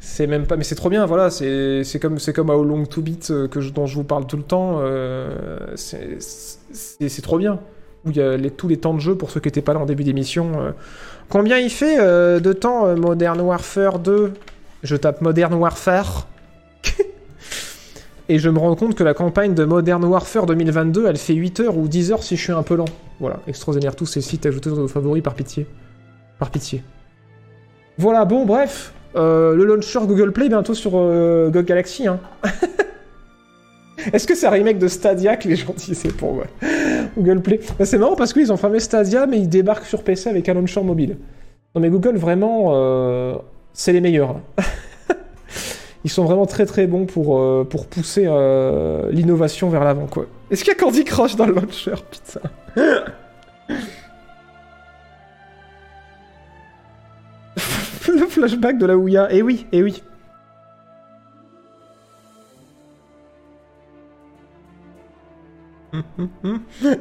c'est 0.00 0.26
même 0.26 0.46
pas, 0.46 0.56
mais 0.56 0.64
c'est 0.64 0.74
trop 0.74 0.90
bien, 0.90 1.06
voilà. 1.06 1.30
C'est 1.30 1.98
comme 2.00 2.18
c'est 2.18 2.32
comme 2.32 2.50
How 2.50 2.62
Long 2.62 2.84
to 2.84 3.00
Beat 3.00 3.30
euh, 3.30 3.48
que 3.48 3.58
dont 3.70 3.86
je 3.86 3.94
vous 3.94 4.04
parle 4.04 4.26
tout 4.26 4.36
le 4.36 4.42
temps. 4.42 4.80
euh, 4.80 5.74
c'est 5.76 7.22
trop 7.22 7.38
bien. 7.38 7.60
Où 8.04 8.10
il 8.10 8.16
y 8.16 8.20
a 8.22 8.38
tous 8.50 8.68
les 8.68 8.78
temps 8.78 8.94
de 8.94 9.00
jeu 9.00 9.14
pour 9.14 9.30
ceux 9.30 9.40
qui 9.40 9.48
n'étaient 9.48 9.60
pas 9.62 9.74
là 9.74 9.80
en 9.80 9.86
début 9.86 10.04
d'émission. 10.04 10.52
euh. 10.60 10.70
Combien 11.28 11.58
il 11.58 11.70
fait 11.70 11.96
de 12.40 12.52
temps 12.52 12.94
Modern 12.96 13.40
Warfare 13.40 13.98
2 13.98 14.32
Je 14.82 14.96
tape 14.96 15.20
Modern 15.20 15.54
Warfare. 15.54 16.26
Et 18.30 18.38
je 18.38 18.48
me 18.48 18.60
rends 18.60 18.76
compte 18.76 18.94
que 18.94 19.02
la 19.02 19.12
campagne 19.12 19.54
de 19.54 19.64
Modern 19.64 20.04
Warfare 20.04 20.46
2022, 20.46 21.04
elle 21.08 21.16
fait 21.16 21.34
8 21.34 21.58
heures 21.58 21.76
ou 21.76 21.88
10 21.88 22.12
heures 22.12 22.22
si 22.22 22.36
je 22.36 22.42
suis 22.44 22.52
un 22.52 22.62
peu 22.62 22.76
lent. 22.76 22.84
Voilà, 23.18 23.40
extraordinaire 23.48 23.96
tous 23.96 24.06
ces 24.06 24.20
sites 24.20 24.46
ajoutés 24.46 24.70
dans 24.70 24.76
vos 24.76 24.86
favoris 24.86 25.20
par 25.20 25.34
pitié. 25.34 25.66
Par 26.38 26.48
pitié. 26.52 26.84
Voilà, 27.98 28.24
bon, 28.24 28.46
bref. 28.46 28.92
Euh, 29.16 29.56
le 29.56 29.64
launcher 29.64 29.98
Google 30.06 30.30
Play 30.30 30.48
bientôt 30.48 30.74
sur 30.74 30.92
euh, 30.94 31.50
Galaxy. 31.50 32.06
Hein. 32.06 32.20
Est-ce 34.12 34.28
que 34.28 34.36
c'est 34.36 34.46
un 34.46 34.50
remake 34.50 34.78
de 34.78 34.86
Stadia 34.86 35.34
que 35.34 35.48
les 35.48 35.56
gens 35.56 35.74
disaient 35.76 36.10
pour 36.10 36.34
moi? 36.34 36.44
Google 37.18 37.42
Play. 37.42 37.58
Bah, 37.80 37.84
c'est 37.84 37.98
marrant 37.98 38.14
parce 38.14 38.32
qu'ils 38.32 38.52
ont 38.52 38.56
fermé 38.56 38.78
Stadia, 38.78 39.26
mais 39.26 39.38
ils 39.38 39.48
débarquent 39.48 39.86
sur 39.86 40.04
PC 40.04 40.30
avec 40.30 40.48
un 40.48 40.54
launcher 40.54 40.84
mobile. 40.84 41.18
Non 41.74 41.80
mais 41.80 41.90
Google, 41.90 42.16
vraiment, 42.16 42.66
euh, 42.74 43.34
c'est 43.72 43.92
les 43.92 44.00
meilleurs. 44.00 44.36
hein. 44.58 44.62
ils 46.04 46.10
sont 46.10 46.24
vraiment 46.24 46.46
très 46.46 46.66
très 46.66 46.86
bons 46.86 47.04
pour, 47.06 47.38
euh, 47.38 47.66
pour 47.68 47.86
pousser 47.86 48.24
euh, 48.26 49.10
l'innovation 49.10 49.68
vers 49.68 49.84
l'avant, 49.84 50.06
quoi. 50.06 50.26
Est-ce 50.50 50.64
qu'il 50.64 50.72
y 50.72 50.76
a 50.76 50.78
Candy 50.78 51.04
Crush 51.04 51.36
dans 51.36 51.46
le 51.46 51.54
launcher, 51.54 51.94
putain? 52.10 52.40
Le 58.08 58.26
flashback 58.26 58.78
de 58.78 58.86
la 58.86 58.96
Ouya, 58.96 59.28
eh 59.30 59.42
oui, 59.42 59.66
eh 59.72 59.82
oui. 59.82 60.02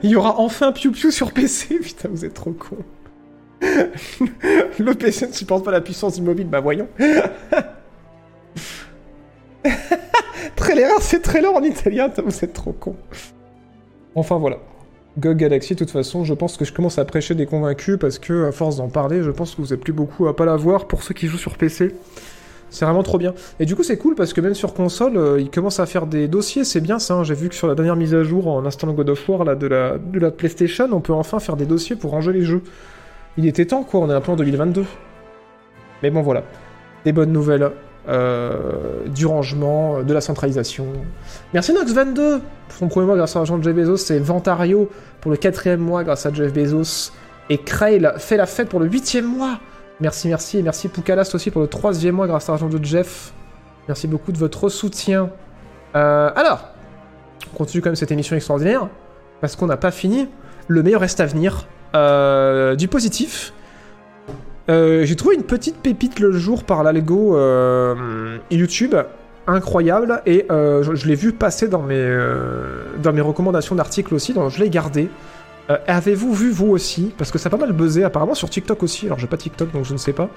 Il 0.04 0.10
y 0.10 0.16
aura 0.16 0.40
enfin 0.40 0.72
Piu 0.72 0.92
Piu 0.92 1.12
sur 1.12 1.32
PC, 1.32 1.80
putain, 1.82 2.10
vous 2.12 2.26
êtes 2.26 2.34
trop 2.34 2.52
con. 2.52 2.78
le 3.62 4.94
PC 4.94 5.28
ne 5.28 5.32
supporte 5.32 5.66
pas 5.66 5.72
la 5.72 5.82
puissance 5.82 6.18
immobile, 6.18 6.48
bah 6.48 6.60
voyons 6.60 6.88
trailer, 10.56 10.90
c'est 11.02 11.22
trailer 11.22 11.53
en 11.53 11.61
italien, 11.61 12.10
vous 12.26 12.44
êtes 12.44 12.53
trop 12.53 12.72
con. 12.72 12.95
Enfin 14.15 14.38
voilà. 14.38 14.57
GOG 15.18 15.38
Galaxy, 15.38 15.73
de 15.73 15.80
toute 15.80 15.91
façon, 15.91 16.23
je 16.23 16.34
pense 16.34 16.56
que 16.56 16.65
je 16.65 16.72
commence 16.72 16.98
à 16.98 17.06
prêcher 17.06 17.36
des 17.36 17.45
convaincus 17.45 17.98
parce 17.99 18.19
que, 18.19 18.45
à 18.45 18.52
force 18.52 18.77
d'en 18.77 18.90
parler, 18.90 19.23
je 19.23 19.31
pense 19.31 19.56
que 19.56 19.61
vous 19.61 19.73
êtes 19.73 19.81
plus 19.81 19.91
beaucoup 19.94 20.27
à 20.27 20.36
pas 20.36 20.45
la 20.45 20.56
voir 20.56 20.88
pour 20.88 21.03
ceux 21.03 21.14
qui 21.14 21.27
jouent 21.27 21.38
sur 21.38 21.57
PC. 21.57 21.95
C'est 22.69 22.86
vraiment 22.86 23.02
trop 23.03 23.18
bien. 23.18 23.34
Et 23.60 23.65
du 23.65 23.76
coup, 23.76 23.81
c'est 23.84 23.98
cool 23.98 24.14
parce 24.14 24.31
que 24.31 24.41
même 24.41 24.53
sur 24.53 24.76
console, 24.76 25.18
euh, 25.18 25.41
ils 25.41 25.49
commencent 25.49 25.80
à 25.80 25.88
faire 25.88 26.06
des 26.06 26.27
dossiers, 26.27 26.64
c'est 26.64 26.81
bien 26.81 26.99
ça. 26.99 27.15
hein. 27.15 27.23
J'ai 27.23 27.34
vu 27.34 27.49
que 27.49 27.56
sur 27.56 27.68
la 27.68 27.73
dernière 27.73 27.95
mise 27.95 28.14
à 28.14 28.23
jour 28.23 28.48
en 28.48 28.64
instant 28.65 28.94
God 28.94 29.10
of 29.10 29.27
War 29.27 29.44
de, 29.57 29.68
la, 29.68 29.98
de 29.98 30.19
la 30.19 30.30
PlayStation, 30.30 30.88
on 30.91 31.02
peut 31.02 31.14
enfin 31.14 31.40
faire 31.40 31.56
des 31.57 31.65
dossiers 31.65 31.95
pour 31.95 32.11
ranger 32.11 32.31
les 32.31 32.44
jeux. 32.44 32.61
Il 33.38 33.48
était 33.48 33.65
temps, 33.65 33.84
quoi, 33.84 34.02
on 34.02 34.10
est 34.10 34.14
un 34.14 34.22
peu 34.22 34.31
en 34.31 34.36
2022. 34.36 34.86
Mais 36.03 36.11
bon, 36.11 36.22
voilà. 36.22 36.44
Des 37.06 37.11
bonnes 37.11 37.31
nouvelles, 37.31 37.72
euh, 38.10 39.06
du 39.07 39.27
rangement, 39.27 39.98
euh, 39.98 40.03
de 40.03 40.14
la 40.15 40.22
centralisation. 40.22 40.88
Merci 41.53 41.73
Nox22 41.73 42.40
pour 42.68 42.77
son 42.77 42.88
premier 42.88 43.06
mois 43.06 43.15
grâce 43.15 43.36
à 43.36 43.40
l'argent 43.40 43.60
de 43.60 43.64
Jeff 43.64 43.76
Bezos. 43.76 43.98
C'est 43.98 44.18
Ventario 44.18 44.90
pour 45.22 45.30
le 45.30 45.38
quatrième 45.38 45.80
mois 45.80 46.03
grâce 46.03 46.26
à 46.26 46.34
Jeff 46.34 46.52
Bezos. 46.52 47.11
Et 47.52 47.60
Krail 47.60 48.11
fait 48.18 48.38
la 48.38 48.48
fête 48.48 48.68
pour 48.68 48.80
le 48.80 48.88
huitième 48.88 49.26
mois. 49.26 49.60
Merci, 49.99 50.27
merci. 50.27 50.57
Et 50.57 50.64
merci 50.64 50.88
Poukalast 50.88 51.36
aussi 51.36 51.52
pour 51.52 51.61
le 51.61 51.68
troisième 51.68 52.15
mois 52.15 52.26
grâce 52.26 52.49
à 52.49 52.53
l'argent 52.53 52.68
de 52.68 52.84
Jeff. 52.84 53.31
Merci 53.88 54.07
beaucoup 54.07 54.31
de 54.31 54.40
votre 54.40 54.69
soutien. 54.69 55.30
Euh, 55.95 56.31
alors, 56.36 56.69
on 57.53 57.57
continue 57.57 57.84
quand 57.84 57.90
même 57.90 57.95
cette 57.95 58.11
émission 58.11 58.36
extraordinaire. 58.36 58.88
Parce 59.40 59.56
qu'on 59.56 59.68
n'a 59.68 59.77
pas 59.77 59.91
fini. 59.91 60.27
Le 60.68 60.81
meilleur 60.81 61.02
reste 61.02 61.19
à 61.19 61.27
venir. 61.27 61.68
Du 62.76 62.88
positif. 62.88 63.53
Euh, 64.70 65.04
J'ai 65.04 65.16
trouvé 65.16 65.36
une 65.36 65.44
petite 65.44 65.78
pépite 65.78 66.20
le 66.20 66.32
jour 66.32 66.64
par 66.64 66.84
l'algo 66.84 67.36
euh, 67.36 68.38
YouTube. 68.52 68.96
Incroyable. 69.48 70.22
Et 70.26 70.46
euh, 70.52 70.84
je, 70.84 71.08
l'ai 71.08 71.16
vu 71.16 71.34
passer 71.34 71.68
dans 71.68 71.82
mes, 71.82 71.96
euh, 71.96 72.84
dans 73.02 73.12
mes 73.14 73.22
recommandations 73.22 73.76
d'articles 73.76 74.14
aussi. 74.14 74.34
Donc 74.34 74.52
je 74.52 74.60
l'ai 74.60 74.70
gardé. 74.70 75.10
Avez-vous 75.86 76.34
vu 76.34 76.50
vous 76.50 76.70
aussi? 76.70 77.14
Parce 77.16 77.30
que 77.30 77.38
ça 77.38 77.46
a 77.48 77.52
pas 77.52 77.58
mal 77.58 77.74
buzzé 77.74 78.04
apparemment 78.04 78.34
sur 78.34 78.50
TikTok 78.50 78.82
aussi. 78.82 79.06
Alors 79.06 79.20
j'ai 79.20 79.28
pas 79.28 79.38
TikTok 79.38 79.72
donc 79.72 79.86
je 79.86 79.94
ne 79.94 80.00
sais 80.00 80.14
pas. 80.14 80.30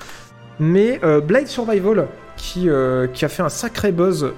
Mais 0.61 1.01
Blade 1.27 1.47
Survival 1.47 2.07
qui, 2.37 2.69
qui 3.15 3.25
a 3.25 3.29
fait 3.29 3.43
un 3.43 3.49
sacré 3.49 3.93
buzz, 3.93 4.31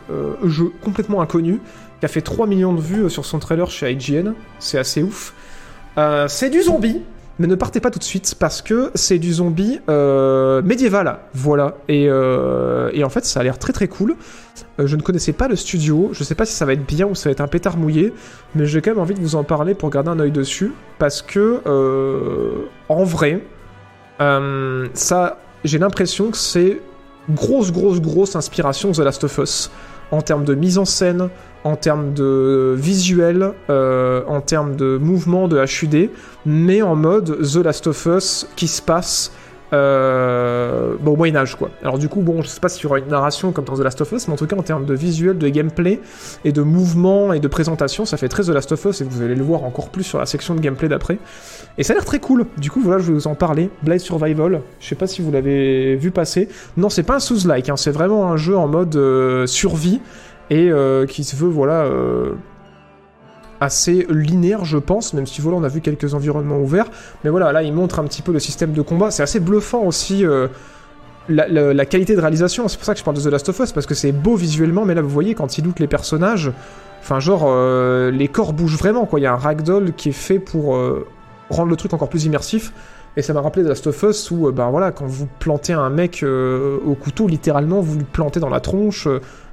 jeu 0.45 0.71
complètement 0.85 1.21
inconnu, 1.21 1.61
qui 1.99 2.07
a 2.07 2.09
fait 2.09 2.21
3 2.21 2.47
millions 2.47 2.73
de 2.73 2.81
vues 2.81 3.11
sur 3.11 3.25
son 3.25 3.41
trailer 3.41 3.73
chez 3.73 3.91
IGN. 3.91 4.35
C'est 4.61 4.79
assez 4.79 5.03
ouf. 5.03 5.35
C'est 6.29 6.51
du 6.51 6.63
zombie, 6.63 7.03
mais 7.39 7.47
ne 7.47 7.55
partez 7.55 7.81
pas 7.81 7.91
tout 7.91 7.99
de 7.99 8.05
suite 8.05 8.37
parce 8.39 8.63
que 8.63 8.91
c'est 8.95 9.19
du 9.19 9.33
zombie 9.33 9.81
euh, 9.89 10.63
médiéval, 10.63 11.19
voilà. 11.35 11.75
Et, 11.89 12.07
euh, 12.09 12.91
et 12.93 13.03
en 13.03 13.09
fait, 13.09 13.25
ça 13.25 13.41
a 13.41 13.43
l'air 13.43 13.59
très 13.59 13.73
très 13.73 13.89
cool. 13.89 14.17
Euh, 14.79 14.87
je 14.87 14.97
ne 14.97 15.03
connaissais 15.03 15.33
pas 15.33 15.49
le 15.49 15.57
studio, 15.57 16.11
je 16.13 16.23
sais 16.23 16.35
pas 16.35 16.47
si 16.47 16.53
ça 16.53 16.65
va 16.65 16.75
être 16.75 16.87
bien 16.87 17.07
ou 17.07 17.15
ça 17.15 17.29
va 17.29 17.33
être 17.33 17.41
un 17.41 17.49
pétard 17.49 17.77
mouillé, 17.77 18.13
mais 18.55 18.67
j'ai 18.67 18.81
quand 18.81 18.93
même 18.93 19.01
envie 19.01 19.15
de 19.15 19.21
vous 19.21 19.35
en 19.35 19.43
parler 19.43 19.75
pour 19.75 19.91
garder 19.91 20.11
un 20.11 20.21
œil 20.21 20.31
dessus. 20.31 20.73
Parce 20.99 21.23
que 21.23 21.61
en 22.89 23.05
vrai, 23.05 23.43
ça, 24.19 25.39
j'ai 25.65 25.79
l'impression 25.79 26.31
que 26.31 26.37
c'est 26.37 26.81
grosse 27.31 27.73
grosse 27.73 28.01
grosse 28.01 28.37
inspiration 28.37 28.93
The 28.93 28.99
Last 28.99 29.25
of 29.25 29.39
Us. 29.39 29.71
En 30.11 30.23
termes 30.23 30.45
de 30.45 30.55
mise 30.55 30.79
en 30.79 30.85
scène, 30.85 31.31
en 31.65 31.77
termes 31.77 32.13
de 32.13 32.75
visuel, 32.77 33.53
euh, 33.71 34.23
en 34.29 34.41
termes 34.41 34.77
de 34.77 34.99
mouvement 34.99 35.49
de 35.49 35.59
HUD, 35.59 36.11
mais 36.47 36.83
en 36.83 36.95
mode 36.95 37.39
The 37.43 37.57
Last 37.57 37.87
of 37.87 38.07
Us 38.07 38.47
qui 38.55 38.69
se 38.69 38.83
passe 38.83 39.33
euh, 39.73 40.95
au 41.05 41.17
Moyen-Âge, 41.17 41.57
quoi. 41.57 41.71
Alors, 41.83 41.99
du 41.99 42.09
coup, 42.09 42.21
bon, 42.21 42.43
je 42.43 42.49
sais 42.49 42.61
pas 42.61 42.69
s'il 42.69 42.85
y 42.85 42.87
aura 42.87 42.99
une 42.99 43.09
narration 43.09 43.51
comme 43.51 43.65
dans 43.65 43.77
The 43.77 43.81
Last 43.81 44.01
of 44.03 44.13
Us, 44.13 44.29
mais 44.29 44.35
en 44.35 44.37
tout 44.37 44.47
cas, 44.47 44.57
en 44.57 44.63
termes 44.63 44.85
de 44.85 44.95
visuel, 44.95 45.39
de 45.39 45.49
gameplay 45.49 46.01
et 46.45 46.53
de 46.53 46.63
mouvement 46.63 47.33
et 47.33 47.41
de 47.41 47.49
présentation, 47.49 48.05
ça 48.05 48.17
fait 48.17 48.29
très 48.29 48.45
The 48.45 48.51
Last 48.51 48.71
of 48.73 48.85
Us 48.85 49.01
et 49.01 49.05
vous 49.05 49.23
allez 49.23 49.35
le 49.35 49.43
voir 49.43 49.65
encore 49.65 49.89
plus 49.89 50.05
sur 50.05 50.19
la 50.19 50.27
section 50.27 50.55
de 50.55 50.61
gameplay 50.61 50.89
d'après. 50.89 51.19
Et 51.79 51.83
ça 51.83 51.93
a 51.93 51.97
l'air 51.97 52.05
très 52.05 52.21
cool. 52.21 52.47
Du 52.59 52.71
coup, 52.71 52.81
voilà, 52.81 53.01
je 53.01 53.09
vais 53.09 53.15
vous 53.15 53.27
en 53.27 53.35
parler. 53.35 53.71
Blade 53.83 54.01
Survival, 54.01 54.61
je 54.79 54.89
sais 54.89 54.95
pas 54.95 55.07
si 55.07 55.23
vous 55.23 55.33
l'avez 55.33 55.97
vu 55.97 56.11
passer. 56.11 56.49
Non, 56.77 56.89
c'est 56.89 57.03
pas 57.03 57.17
un 57.17 57.21
Souls-like, 57.21 57.69
hein, 57.69 57.77
c'est 57.77 57.91
vraiment 57.91 58.31
un 58.31 58.37
jeu 58.37 58.57
en 58.57 58.69
mode 58.69 58.95
euh, 58.97 59.47
survie 59.47 60.01
et 60.51 60.71
euh, 60.71 61.07
qui 61.07 61.25
se 61.25 61.37
veut, 61.37 61.49
voilà. 61.49 61.85
euh, 61.85 62.33
assez 63.61 64.07
linéaire, 64.11 64.65
je 64.65 64.77
pense, 64.77 65.15
même 65.15 65.27
si 65.27 65.41
voilà, 65.41 65.57
on 65.57 65.63
a 65.63 65.69
vu 65.69 65.81
quelques 65.81 66.13
environnements 66.13 66.59
ouverts. 66.59 66.87
Mais 67.23 67.31
voilà, 67.31 67.53
là, 67.53 67.63
il 67.63 67.73
montre 67.73 67.99
un 67.99 68.05
petit 68.05 68.21
peu 68.21 68.33
le 68.33 68.41
système 68.41 68.73
de 68.73 68.83
combat. 68.83 69.11
C'est 69.11 69.23
assez 69.23 69.41
bluffant 69.41 69.85
aussi. 69.85 70.27
euh, 70.27 70.49
la, 71.29 71.87
qualité 71.87 72.15
de 72.15 72.21
réalisation, 72.21 72.69
c'est 72.69 72.77
pour 72.77 72.85
ça 72.85 72.93
que 72.93 72.99
je 72.99 73.05
parle 73.05 73.17
de 73.17 73.23
The 73.23 73.27
Last 73.27 73.49
of 73.49 73.59
Us, 73.61 73.73
parce 73.73 73.87
que 73.87 73.95
c'est 73.95 74.13
beau 74.13 74.35
visuellement, 74.35 74.85
mais 74.85 74.95
là 74.95 75.01
vous 75.01 75.09
voyez 75.09 75.35
quand 75.35 75.57
il 75.57 75.65
loot 75.65 75.81
les 75.81 75.87
personnages, 75.87 76.53
enfin 77.01 77.19
genre 77.19 77.51
les 78.11 78.29
corps 78.29 78.53
bougent 78.53 78.77
vraiment 78.77 79.07
quoi, 79.07 79.21
il 79.21 79.23
y 79.23 79.27
a 79.27 79.33
un 79.33 79.39
ragdoll 79.39 79.95
qui 79.95 80.11
est 80.11 80.13
fait 80.13 80.39
pour 80.39 80.79
rendre 81.49 81.71
le 81.71 81.77
truc 81.77 81.95
encore 81.95 82.11
plus 82.11 82.27
immersif, 82.27 82.75
et 83.17 83.23
ça 83.23 83.33
m'a 83.33 83.41
rappelé 83.41 83.65
The 83.65 83.69
Last 83.69 83.87
of 83.87 84.03
Us 84.03 84.31
où 84.33 84.53
ben 84.53 84.69
voilà, 84.69 84.93
quand 84.93 85.07
vous 85.07 85.27
plantez 85.39 85.73
un 85.73 85.89
mec 85.89 86.23
au 86.23 86.95
couteau, 86.95 87.27
littéralement 87.27 87.81
vous 87.81 88.01
lui 88.01 88.05
plantez 88.05 88.39
dans 88.39 88.51
la 88.51 88.61
tronche, 88.61 89.09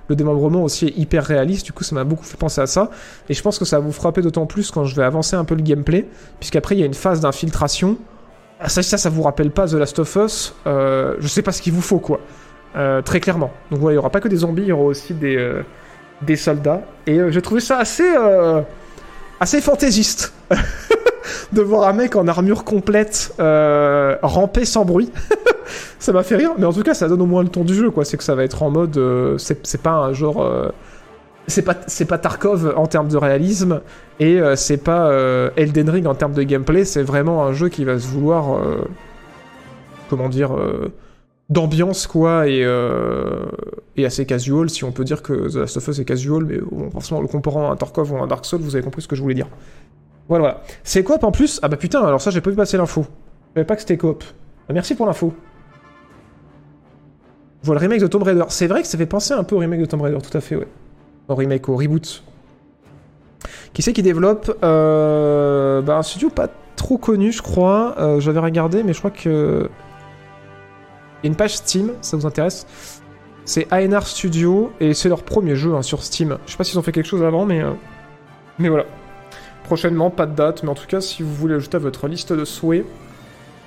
le 0.07 0.15
démembrement 0.15 0.64
aussi 0.64 0.88
est 0.88 0.98
hyper 0.98 1.23
réaliste, 1.23 1.65
du 1.65 1.73
coup 1.73 1.84
ça 1.84 1.95
m'a 1.95 2.03
beaucoup 2.03 2.26
fait 2.26 2.38
penser 2.38 2.61
à 2.61 2.68
ça, 2.68 2.90
et 3.30 3.34
je 3.34 3.41
pense 3.41 3.60
que 3.60 3.65
ça 3.65 3.80
va 3.80 3.86
vous 3.86 3.91
frapper 3.91 4.22
d'autant 4.22 4.45
plus 4.45 4.72
quand 4.72 4.86
je 4.86 4.95
vais 4.95 5.03
avancer 5.03 5.36
un 5.36 5.45
peu 5.45 5.56
le 5.56 5.61
gameplay, 5.61 6.07
puisqu'après 6.40 6.76
il 6.76 6.80
y 6.80 6.84
a 6.84 6.86
une 6.86 6.94
phase 6.94 7.19
d'infiltration. 7.22 7.98
Ah, 8.60 8.69
Ça, 8.69 8.84
ça, 8.84 8.98
ça 8.98 9.10
vous 9.10 9.23
rappelle 9.23 9.49
pas 9.49 9.68
The 9.68 9.73
Last 9.73 9.98
of 9.98 10.15
Us 10.18 10.53
euh, 10.68 11.15
Je 11.19 11.28
sais 11.28 11.41
pas 11.41 11.52
ce 11.52 11.64
qu'il 11.64 11.73
vous 11.73 11.82
faut, 11.82 11.98
quoi. 11.98 12.19
Euh, 12.76 13.02
très 13.02 13.19
clairement. 13.19 13.52
Donc 13.72 13.80
voilà, 13.80 13.94
il 13.94 13.95
y 13.95 13.99
aura 13.99 14.11
pas 14.11 14.19
que 14.19 14.28
des 14.28 14.36
zombies, 14.38 14.61
il 14.61 14.68
y 14.68 14.72
aura 14.72 14.84
aussi 14.84 15.15
des, 15.15 15.36
euh, 15.36 15.64
soldats. 16.36 16.82
Et 17.07 17.19
j'ai 17.30 17.41
trouvé 17.41 17.60
ça 17.60 17.80
assez, 17.80 18.07
assez 19.40 19.61
fantaisiste. 19.61 20.34
de 21.53 21.61
voir 21.61 21.88
un 21.88 21.93
mec 21.93 22.15
en 22.15 22.27
armure 22.27 22.64
complète 22.64 23.34
euh, 23.39 24.15
ramper 24.22 24.65
sans 24.65 24.85
bruit. 24.85 25.11
ça 25.99 26.11
m'a 26.14 26.23
fait 26.23 26.35
rire, 26.35 26.52
mais 26.57 26.65
en 26.65 26.73
tout 26.73 26.84
cas, 26.84 26.93
ça 26.93 27.07
donne 27.07 27.22
au 27.22 27.26
moins 27.26 27.43
le 27.43 27.49
ton 27.49 27.64
du 27.64 27.73
jeu, 27.76 27.91
quoi. 27.91 28.06
C'est 28.06 28.18
que 28.18 28.23
ça 28.23 28.35
va 28.35 28.43
être 28.43 28.64
en 28.64 28.69
mode. 28.72 28.98
euh, 28.98 29.38
c'est 29.38 29.81
pas 29.81 29.91
un 29.91 30.14
genre. 30.14 30.41
euh, 30.41 30.69
c'est 31.48 31.64
pas, 31.64 31.76
pas 31.76 32.18
Tarkov 32.18 32.73
en 32.77 32.85
termes 32.88 33.10
de 33.10 33.18
réalisme 33.18 33.81
et 34.19 34.39
c'est 34.56 34.77
pas 34.77 35.11
Elden 35.57 35.89
Ring 35.89 36.06
en 36.06 36.14
termes 36.15 36.34
de 36.34 36.43
gameplay, 36.43 36.85
c'est 36.85 37.02
vraiment 37.02 37.43
un 37.43 37.52
jeu 37.52 37.68
qui 37.68 37.84
va 37.84 37.98
se 37.99 38.07
vouloir, 38.07 38.61
comment 40.10 40.30
dire, 40.30 40.52
d'ambiance 41.49 42.07
quoi 42.07 42.48
et, 42.48 42.65
et 43.98 44.06
assez 44.06 44.26
casual 44.26 44.69
si 44.69 44.85
on 44.85 44.91
peut 44.93 45.03
dire 45.03 45.23
que 45.23 45.49
The 45.49 45.56
Last 45.56 45.77
of 45.77 45.88
Us 45.89 45.99
est 45.99 46.06
casual, 46.06 46.45
mais 46.45 46.60
bon, 46.60 46.89
forcément 46.91 47.19
le 47.22 47.27
comparant 47.27 47.69
à 47.69 47.73
un 47.73 47.76
Tarkov 47.76 48.14
ou 48.14 48.18
à 48.18 48.22
un 48.22 48.27
Dark 48.27 48.45
Souls, 48.45 48.61
vous 48.61 48.76
avez 48.76 48.84
compris 48.85 49.02
ce 49.02 49.07
que 49.10 49.15
je 49.15 49.22
voulais 49.22 49.35
dire. 49.35 49.48
Voilà, 50.31 50.43
voilà. 50.45 50.61
C'est 50.85 51.03
coop 51.03 51.25
en 51.25 51.31
plus 51.33 51.59
Ah 51.61 51.67
bah 51.67 51.75
putain, 51.75 52.01
alors 52.05 52.21
ça 52.21 52.31
j'ai 52.31 52.39
pas 52.39 52.49
vu 52.49 52.55
passer 52.55 52.77
l'info. 52.77 53.01
Je 53.49 53.55
savais 53.55 53.65
pas 53.65 53.75
que 53.75 53.81
c'était 53.81 53.97
coop. 53.97 54.23
Bah, 54.65 54.73
merci 54.73 54.95
pour 54.95 55.05
l'info. 55.05 55.33
Je 57.61 57.65
vois 57.65 57.75
le 57.75 57.81
remake 57.81 57.99
de 57.99 58.07
Tomb 58.07 58.23
Raider. 58.23 58.45
C'est 58.47 58.67
vrai 58.67 58.81
que 58.81 58.87
ça 58.87 58.97
fait 58.97 59.05
penser 59.05 59.33
un 59.33 59.43
peu 59.43 59.55
au 59.55 59.59
remake 59.59 59.81
de 59.81 59.85
Tomb 59.85 60.01
Raider, 60.01 60.17
tout 60.21 60.37
à 60.37 60.39
fait, 60.39 60.55
ouais. 60.55 60.69
Au 61.27 61.35
remake, 61.35 61.67
au 61.67 61.75
reboot. 61.75 62.23
Qui 63.73 63.81
c'est 63.81 63.91
qui 63.91 64.03
développe 64.03 64.57
euh, 64.63 65.81
bah, 65.81 65.97
Un 65.97 66.01
studio 66.01 66.29
pas 66.29 66.47
trop 66.77 66.97
connu, 66.97 67.33
je 67.33 67.41
crois. 67.41 67.95
Euh, 67.99 68.21
J'avais 68.21 68.39
regardé, 68.39 68.83
mais 68.83 68.93
je 68.93 68.99
crois 68.99 69.11
que. 69.11 69.69
Il 71.21 71.25
y 71.25 71.27
a 71.27 71.31
une 71.31 71.35
page 71.35 71.57
Steam, 71.57 71.91
ça 71.99 72.15
vous 72.15 72.25
intéresse 72.25 72.65
C'est 73.43 73.67
ANR 73.73 74.07
Studio, 74.07 74.71
et 74.79 74.93
c'est 74.93 75.09
leur 75.09 75.23
premier 75.23 75.57
jeu 75.57 75.75
hein, 75.75 75.81
sur 75.81 76.03
Steam. 76.03 76.37
Je 76.45 76.51
sais 76.51 76.57
pas 76.57 76.63
s'ils 76.63 76.79
ont 76.79 76.83
fait 76.83 76.93
quelque 76.93 77.05
chose 77.09 77.21
avant, 77.21 77.45
mais. 77.45 77.61
euh, 77.61 77.73
Mais 78.59 78.69
voilà. 78.69 78.85
Prochainement, 79.72 80.10
pas 80.10 80.26
de 80.26 80.35
date, 80.35 80.64
mais 80.64 80.69
en 80.69 80.73
tout 80.76 80.85
cas, 80.85 80.99
si 80.99 81.23
vous 81.23 81.34
voulez 81.34 81.56
ajouter 81.56 81.77
à 81.77 81.80
votre 81.80 82.10
liste 82.10 82.34
de 82.34 82.43
souhaits, 82.43 82.85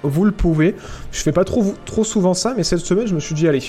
vous 0.02 0.26
le 0.26 0.32
pouvez. 0.32 0.76
Je 1.12 1.22
fais 1.22 1.32
pas 1.32 1.44
trop, 1.44 1.74
trop 1.86 2.05
souvent 2.05 2.35
ça, 2.35 2.52
mais 2.55 2.62
cette 2.62 2.81
semaine, 2.81 3.06
je 3.06 3.14
me 3.14 3.20
suis 3.20 3.35
dit, 3.35 3.48
allez, 3.48 3.62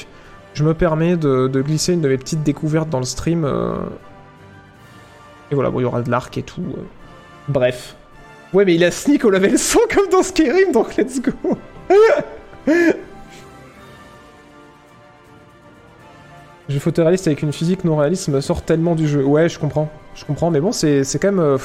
je 0.54 0.66
me 0.66 0.74
permets 0.74 1.16
de, 1.16 1.48
de 1.48 1.62
glisser 1.62 1.94
une 1.94 2.02
de 2.02 2.10
mes 2.10 2.18
petites 2.18 2.44
découvertes 2.44 2.90
dans 2.90 3.00
le 3.00 3.06
stream. 3.06 3.46
euh, 3.46 3.76
Et 5.50 5.56
voilà, 5.56 5.70
bon, 5.70 5.80
il 5.80 5.84
y 5.84 5.86
aura 5.86 6.02
de 6.02 6.12
l'arc 6.12 6.38
et 6.38 6.44
tout. 6.44 6.60
euh. 6.78 6.82
Bref. 7.48 7.96
Ouais, 8.52 8.66
mais 8.66 8.76
il 8.76 8.84
a 8.84 8.92
sneak 8.92 9.24
au 9.24 9.30
level 9.30 9.58
100 9.58 9.80
comme 9.94 10.10
dans 10.10 10.22
Skyrim, 10.22 10.74
donc 10.74 10.98
let's 10.98 11.22
go. 11.22 11.32
Jeu 16.68 16.80
photoréaliste 16.80 17.28
avec 17.28 17.44
une 17.44 17.54
physique 17.54 17.84
non 17.86 17.96
réaliste 17.96 18.28
me 18.28 18.42
sort 18.42 18.64
tellement 18.64 18.96
du 18.96 19.08
jeu. 19.08 19.24
Ouais, 19.24 19.48
je 19.48 19.58
comprends. 19.60 19.90
Je 20.16 20.26
comprends, 20.26 20.50
mais 20.52 20.60
bon, 20.60 20.72
c'est 20.74 21.04
quand 21.22 21.28
même. 21.32 21.40
euh, 21.40 21.58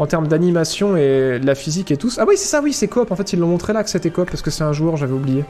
en 0.00 0.06
termes 0.06 0.28
d'animation 0.28 0.96
et 0.96 1.38
de 1.38 1.46
la 1.46 1.54
physique 1.54 1.90
et 1.90 1.98
tout. 1.98 2.10
Ah 2.16 2.24
oui, 2.26 2.38
c'est 2.38 2.48
ça, 2.48 2.62
oui, 2.62 2.72
c'est 2.72 2.88
coop. 2.88 3.12
En 3.12 3.16
fait, 3.16 3.34
ils 3.34 3.38
l'ont 3.38 3.48
montré 3.48 3.74
là 3.74 3.84
que 3.84 3.90
c'était 3.90 4.08
coop 4.08 4.30
parce 4.30 4.40
que 4.40 4.50
c'est 4.50 4.64
un 4.64 4.72
joueur, 4.72 4.96
j'avais 4.96 5.12
oublié. 5.12 5.44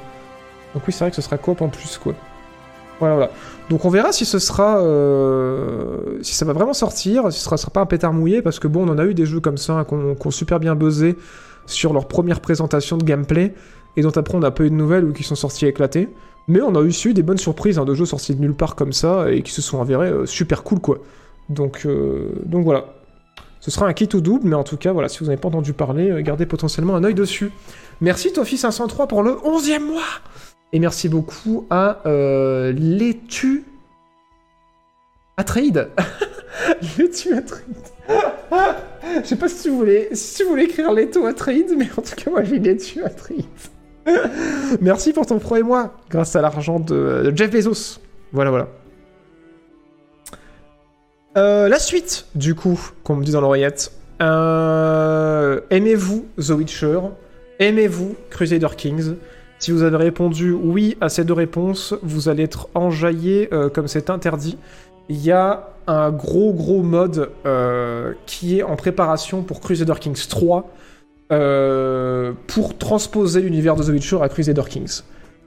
Donc 0.74 0.82
oui, 0.89 0.93
c'est 0.93 1.05
vrai 1.05 1.10
que 1.10 1.16
ce 1.16 1.22
sera 1.22 1.39
coop 1.39 1.62
en 1.62 1.68
plus, 1.68 1.98
quoi. 1.98 2.14
Voilà, 2.98 3.14
voilà. 3.14 3.31
Donc 3.70 3.85
on 3.85 3.90
verra 3.90 4.10
si 4.10 4.24
ce 4.24 4.40
sera, 4.40 4.78
euh, 4.78 6.18
si 6.22 6.35
ça 6.35 6.44
va 6.44 6.52
vraiment 6.52 6.72
sortir, 6.72 7.31
si 7.31 7.39
ce 7.39 7.44
sera, 7.44 7.56
sera 7.59 7.70
pas 7.70 7.81
un 7.81 7.86
pétard 7.86 8.12
mouillé, 8.12 8.43
parce 8.43 8.59
que 8.59 8.66
bon, 8.66 8.89
on 8.89 8.93
en 8.93 8.98
a 8.98 9.05
eu 9.05 9.14
des 9.14 9.24
jeux 9.24 9.39
comme 9.39 9.56
ça 9.56 9.74
hein, 9.74 9.85
qu'on 9.85 10.16
qu'on 10.16 10.32
super 10.32 10.59
bien 10.59 10.74
buzzé 10.74 11.16
sur 11.66 11.93
leur 11.93 12.09
première 12.09 12.40
présentation 12.40 12.97
de 12.97 13.05
gameplay, 13.05 13.55
et 13.97 14.02
dont 14.02 14.10
après 14.10 14.35
on 14.35 14.40
n'a 14.40 14.51
pas 14.51 14.64
eu 14.64 14.70
de 14.70 14.74
nouvelles 14.74 15.05
ou 15.05 15.12
qui 15.12 15.22
sont 15.22 15.36
sortis 15.36 15.66
éclatés. 15.66 16.09
Mais 16.48 16.60
on 16.60 16.74
a 16.74 16.81
aussi 16.81 17.14
des 17.14 17.22
bonnes 17.22 17.39
surprises 17.39 17.78
hein, 17.78 17.85
de 17.85 17.94
jeux 17.94 18.05
sortis 18.05 18.35
de 18.35 18.40
nulle 18.40 18.55
part 18.55 18.74
comme 18.74 18.93
ça 18.93 19.31
et 19.31 19.43
qui 19.43 19.52
se 19.52 19.62
sont 19.62 19.81
avérés 19.81 20.10
euh, 20.10 20.27
super 20.27 20.64
cool 20.64 20.81
quoi. 20.81 20.98
Donc, 21.48 21.82
euh, 21.86 22.31
donc 22.44 22.64
voilà. 22.64 22.86
Ce 23.61 23.70
sera 23.70 23.87
un 23.87 23.93
kit 23.93 24.09
ou 24.15 24.20
double, 24.20 24.49
mais 24.49 24.57
en 24.57 24.65
tout 24.65 24.78
cas, 24.78 24.93
voilà, 24.93 25.09
si 25.09 25.19
vous 25.19 25.27
n'avez 25.27 25.37
pas 25.37 25.49
entendu 25.49 25.74
parler, 25.74 26.11
euh, 26.11 26.23
gardez 26.23 26.47
potentiellement 26.47 26.97
un 26.97 27.05
œil 27.05 27.15
dessus. 27.15 27.53
Merci 28.01 28.31
Tofi503 28.31 29.07
pour 29.07 29.23
le 29.23 29.32
11e 29.32 29.85
mois 29.85 30.03
Et 30.73 30.78
merci 30.78 31.11
beaucoup 31.11 31.66
à 31.69 32.01
euh, 32.07 32.73
Letu 32.73 33.65
Atreide. 35.37 35.91
Letu 36.99 37.35
Atreide. 37.35 37.77
Je 39.23 39.27
sais 39.27 39.37
pas 39.37 39.49
si 39.49 39.65
tu 39.65 39.70
voulais, 39.70 40.09
si 40.12 40.39
tu 40.39 40.45
voulais 40.45 40.65
écrire 40.65 40.93
Leto 40.93 41.27
Atreide, 41.27 41.74
mais 41.77 41.89
en 41.97 42.03
tout 42.03 42.15
cas, 42.16 42.31
moi 42.31 42.43
j'ai 42.45 42.59
Letu 42.59 43.03
Atreide. 43.05 43.45
merci 44.81 45.12
pour 45.12 45.27
ton 45.27 45.39
premier 45.39 45.62
mois, 45.62 45.95
grâce 46.09 46.35
à 46.35 46.41
l'argent 46.41 46.81
de, 46.81 47.23
de 47.31 47.37
Jeff 47.37 47.51
Bezos. 47.51 48.01
Voilà, 48.32 48.51
voilà. 48.51 48.69
Euh, 51.36 51.69
la 51.69 51.78
suite, 51.78 52.27
du 52.35 52.55
coup, 52.55 52.81
qu'on 53.05 53.16
me 53.16 53.24
dit 53.24 53.32
dans 53.32 53.40
l'oreillette. 53.40 53.93
Euh, 54.20 55.61
Aimez-vous 55.70 56.27
The 56.36 56.51
Witcher? 56.51 57.01
Aimez-vous 57.59 58.16
Crusader 58.31 58.69
Kings? 58.77 59.15
Si 59.59 59.70
vous 59.70 59.82
avez 59.82 59.97
répondu 59.97 60.52
oui 60.52 60.97
à 61.01 61.09
ces 61.09 61.24
deux 61.24 61.35
réponses, 61.35 61.94
vous 62.02 62.28
allez 62.28 62.44
être 62.44 62.69
enjaillé 62.74 63.48
euh, 63.52 63.69
comme 63.69 63.89
c'est 63.89 64.11
interdit. 64.11 64.57
Il 65.09 65.23
y 65.23 65.32
a 65.32 65.70
un 65.86 66.11
gros 66.11 66.52
gros 66.52 66.82
mode 66.82 67.31
qui 68.27 68.59
est 68.59 68.62
en 68.62 68.77
préparation 68.77 69.43
pour 69.43 69.61
Crusader 69.61 69.94
Kings 69.98 70.28
3 70.28 70.70
euh, 71.32 72.32
pour 72.48 72.77
transposer 72.77 73.40
l'univers 73.40 73.77
de 73.77 73.85
The 73.85 73.89
Witcher 73.89 74.19
à 74.20 74.28
Crusader 74.28 74.65
Kings. 74.69 75.02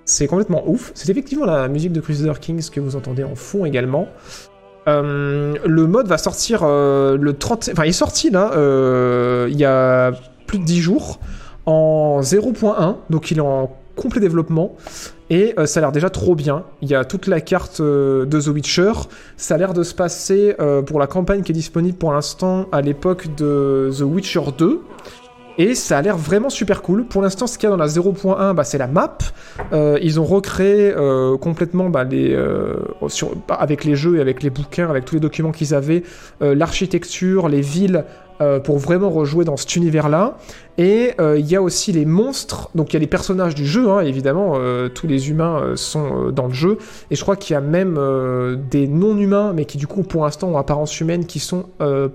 C'est 0.06 0.28
complètement 0.28 0.64
ouf. 0.66 0.92
C'est 0.96 1.10
effectivement 1.10 1.46
la 1.46 1.68
musique 1.68 1.92
de 1.92 2.00
Crusader 2.00 2.40
Kings 2.40 2.70
que 2.70 2.80
vous 2.80 2.96
entendez 2.96 3.26
en 3.26 3.36
fond 3.36 3.66
également. 3.66 4.08
Euh, 4.88 5.56
le 5.66 5.88
mode 5.88 6.08
va 6.08 6.18
sortir 6.18 6.62
euh, 6.64 7.18
le 7.18 7.34
30... 7.34 7.70
Enfin, 7.72 7.86
il 7.86 7.90
est 7.90 7.94
sorti 7.94 8.30
là, 8.30 8.52
euh, 8.54 9.48
il 9.50 9.58
y 9.58 9.66
a 9.66 10.12
plus 10.48 10.60
de 10.60 10.66
10 10.66 10.82
jours, 10.82 11.20
en 11.66 12.20
0.1, 12.22 12.96
donc 13.10 13.32
il 13.32 13.38
est 13.38 13.42
en 13.42 13.72
complet 13.96 14.20
développement, 14.20 14.76
et 15.30 15.56
ça 15.66 15.80
a 15.80 15.82
l'air 15.82 15.92
déjà 15.92 16.10
trop 16.10 16.36
bien. 16.36 16.64
Il 16.82 16.90
y 16.90 16.96
a 16.96 17.06
toute 17.06 17.28
la 17.28 17.42
carte 17.42 17.80
de 17.82 18.26
The 18.26 18.48
Witcher, 18.48 18.92
ça 19.38 19.56
a 19.56 19.58
l'air 19.58 19.74
de 19.74 19.84
se 19.84 19.94
passer 19.94 20.56
pour 20.88 21.00
la 21.00 21.08
campagne 21.08 21.44
qui 21.44 21.52
est 21.52 21.56
disponible 21.56 21.98
pour 21.98 22.12
l'instant 22.12 22.68
à 22.72 22.82
l'époque 22.82 23.34
de 23.36 23.92
The 23.96 24.02
Witcher 24.02 24.42
2, 24.58 24.82
et 25.58 25.76
ça 25.76 26.00
a 26.00 26.02
l'air 26.02 26.18
vraiment 26.18 26.50
super 26.50 26.82
cool. 26.82 27.06
Pour 27.06 27.22
l'instant, 27.22 27.48
ce 27.48 27.58
qu'il 27.58 27.70
y 27.70 27.72
a 27.72 27.76
dans 27.76 27.82
la 27.82 27.88
0.1, 27.88 28.54
bah, 28.54 28.64
c'est 28.64 28.78
la 28.78 28.88
map. 28.88 29.18
Euh, 29.72 30.00
ils 30.02 30.20
ont 30.20 30.26
recréé 30.26 30.94
euh, 30.96 31.38
complètement 31.38 31.90
bah, 31.90 32.04
les, 32.04 32.34
euh, 32.34 32.76
sur, 33.08 33.36
bah, 33.48 33.56
avec 33.56 33.84
les 33.84 33.96
jeux 33.96 34.18
et 34.18 34.22
avec 34.22 34.42
les 34.42 34.50
bouquins, 34.50 34.90
avec 34.90 35.06
tous 35.06 35.16
les 35.16 35.22
documents 35.22 35.52
qu'ils 35.52 35.76
avaient, 35.76 36.04
euh, 36.42 36.56
l'architecture, 36.56 37.50
les 37.50 37.62
villes, 37.62 38.06
euh, 38.42 38.60
pour 38.60 38.80
vraiment 38.80 39.10
rejouer 39.10 39.46
dans 39.46 39.58
cet 39.58 39.76
univers-là. 39.76 40.38
Et 40.80 41.12
euh, 41.22 41.38
il 41.38 41.46
y 41.46 41.56
a 41.56 41.62
aussi 41.62 41.92
les 41.92 42.06
monstres, 42.06 42.72
donc 42.74 42.92
il 42.92 42.96
y 42.96 42.98
a 42.98 43.00
les 43.00 43.08
personnages 43.08 43.54
du 43.54 43.66
jeu, 43.66 43.92
hein, 43.92 44.00
évidemment, 44.00 44.54
euh, 44.56 44.90
tous 44.90 45.06
les 45.06 45.30
humains 45.30 45.74
sont 45.76 46.32
dans 46.32 46.48
le 46.48 46.54
jeu. 46.54 46.80
Et 47.12 47.16
je 47.16 47.22
crois 47.22 47.36
qu'il 47.36 47.54
y 47.54 47.58
a 47.58 47.62
même 47.62 48.00
des 48.72 48.88
non-humains, 48.88 49.54
mais 49.54 49.66
qui 49.66 49.78
du 49.78 49.86
coup 49.86 50.02
pour 50.02 50.24
l'instant 50.24 50.50
ont 50.50 50.58
apparence 50.58 51.00
humaine, 51.00 51.26
qui 51.26 51.40
sont 51.40 51.66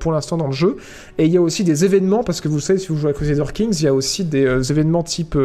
pour 0.00 0.10
l'instant 0.10 0.36
dans 0.36 0.48
le 0.48 0.52
jeu. 0.52 0.76
Et 1.18 1.26
il 1.26 1.32
y 1.32 1.36
a 1.36 1.40
aussi 1.40 1.62
des 1.62 1.84
événements, 1.84 2.24
parce 2.24 2.40
que 2.40 2.48
vous 2.48 2.58
savez, 2.58 2.80
si 2.80 2.88
vous 2.88 2.96
jouez 2.96 3.10
à 3.10 3.12
Crusader 3.12 3.52
Kings, 3.54 3.76
il 3.78 3.84
y 3.84 3.88
a 3.88 3.94
aussi 3.94 4.24
des 4.24 4.72
événements 4.72 5.04
type 5.04 5.38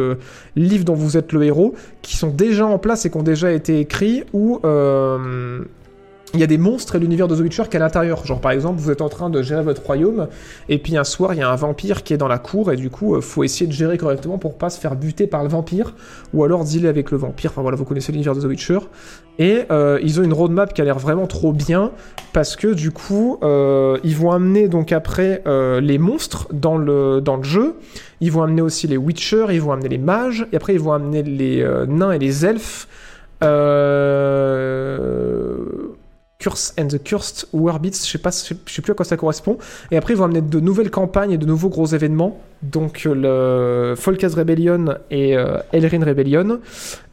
livre 0.56 0.84
dont 0.84 0.94
vous 0.94 1.16
êtes 1.16 1.32
le 1.32 1.44
héros, 1.44 1.74
qui 2.02 2.16
sont 2.16 2.30
déjà 2.30 2.66
en 2.66 2.78
place 2.78 3.06
et 3.06 3.10
qui 3.10 3.16
ont 3.16 3.22
déjà 3.22 3.52
été 3.52 3.78
écrits, 3.78 4.24
ou 4.32 4.60
il 6.34 6.40
y 6.40 6.42
a 6.42 6.46
des 6.46 6.58
monstres 6.58 6.96
et 6.96 6.98
l'univers 6.98 7.28
de 7.28 7.36
The 7.36 7.40
Witcher 7.40 7.62
qui 7.70 7.76
est 7.76 7.80
à 7.80 7.84
l'intérieur. 7.84 8.26
Genre 8.26 8.40
par 8.40 8.50
exemple, 8.50 8.80
vous 8.80 8.90
êtes 8.90 9.00
en 9.00 9.08
train 9.08 9.30
de 9.30 9.42
gérer 9.42 9.62
votre 9.62 9.82
royaume, 9.84 10.28
et 10.68 10.78
puis 10.78 10.96
un 10.96 11.04
soir, 11.04 11.34
il 11.34 11.38
y 11.38 11.42
a 11.42 11.50
un 11.50 11.56
vampire 11.56 12.02
qui 12.02 12.12
est 12.12 12.16
dans 12.18 12.28
la 12.28 12.38
cour, 12.38 12.72
et 12.72 12.76
du 12.76 12.90
coup, 12.90 13.14
euh, 13.14 13.20
faut 13.20 13.44
essayer 13.44 13.66
de 13.66 13.72
gérer 13.72 13.96
correctement 13.98 14.38
pour 14.38 14.58
pas 14.58 14.70
se 14.70 14.78
faire 14.78 14.96
buter 14.96 15.26
par 15.26 15.42
le 15.42 15.48
vampire, 15.48 15.94
ou 16.32 16.44
alors 16.44 16.64
dealer 16.64 16.88
avec 16.88 17.10
le 17.10 17.18
vampire. 17.18 17.50
Enfin 17.50 17.62
voilà, 17.62 17.76
vous 17.76 17.84
connaissez 17.84 18.12
l'univers 18.12 18.34
de 18.34 18.40
The 18.40 18.44
Witcher. 18.44 18.80
Et 19.38 19.64
euh, 19.70 19.98
ils 20.02 20.20
ont 20.20 20.22
une 20.22 20.32
roadmap 20.32 20.72
qui 20.74 20.80
a 20.80 20.84
l'air 20.84 20.98
vraiment 20.98 21.26
trop 21.26 21.52
bien, 21.52 21.90
parce 22.32 22.56
que 22.56 22.68
du 22.68 22.90
coup, 22.90 23.38
euh, 23.42 23.98
ils 24.04 24.16
vont 24.16 24.30
amener 24.30 24.68
donc 24.68 24.92
après 24.92 25.42
euh, 25.46 25.80
les 25.80 25.98
monstres 25.98 26.48
dans 26.52 26.76
le, 26.76 27.20
dans 27.20 27.36
le 27.36 27.42
jeu, 27.42 27.74
ils 28.20 28.30
vont 28.30 28.42
amener 28.42 28.62
aussi 28.62 28.86
les 28.86 28.96
Witchers, 28.96 29.46
ils 29.50 29.60
vont 29.60 29.72
amener 29.72 29.88
les 29.88 29.98
mages, 29.98 30.46
et 30.52 30.56
après 30.56 30.74
ils 30.74 30.80
vont 30.80 30.92
amener 30.92 31.22
les 31.22 31.62
euh, 31.62 31.86
nains 31.86 32.12
et 32.12 32.18
les 32.18 32.46
elfes. 32.46 32.86
Euh... 33.42 34.44
Curse 36.44 36.74
and 36.78 36.88
the 36.88 37.02
Cursed 37.02 37.46
Warbits, 37.54 38.02
je 38.04 38.10
sais 38.10 38.18
pas, 38.18 38.30
je 38.30 38.72
sais 38.72 38.82
plus 38.82 38.92
à 38.92 38.94
quoi 38.94 39.06
ça 39.06 39.16
correspond. 39.16 39.56
Et 39.90 39.96
après, 39.96 40.12
ils 40.12 40.16
vont 40.16 40.24
amener 40.24 40.42
de 40.42 40.60
nouvelles 40.60 40.90
campagnes 40.90 41.30
et 41.30 41.38
de 41.38 41.46
nouveaux 41.46 41.70
gros 41.70 41.86
événements. 41.86 42.38
Donc 42.62 43.06
euh, 43.06 43.90
le 43.90 43.96
Folkaz 43.96 44.34
Rebellion 44.34 44.96
et 45.10 45.38
euh, 45.38 45.56
Elrin 45.72 46.04
Rebellion. 46.04 46.60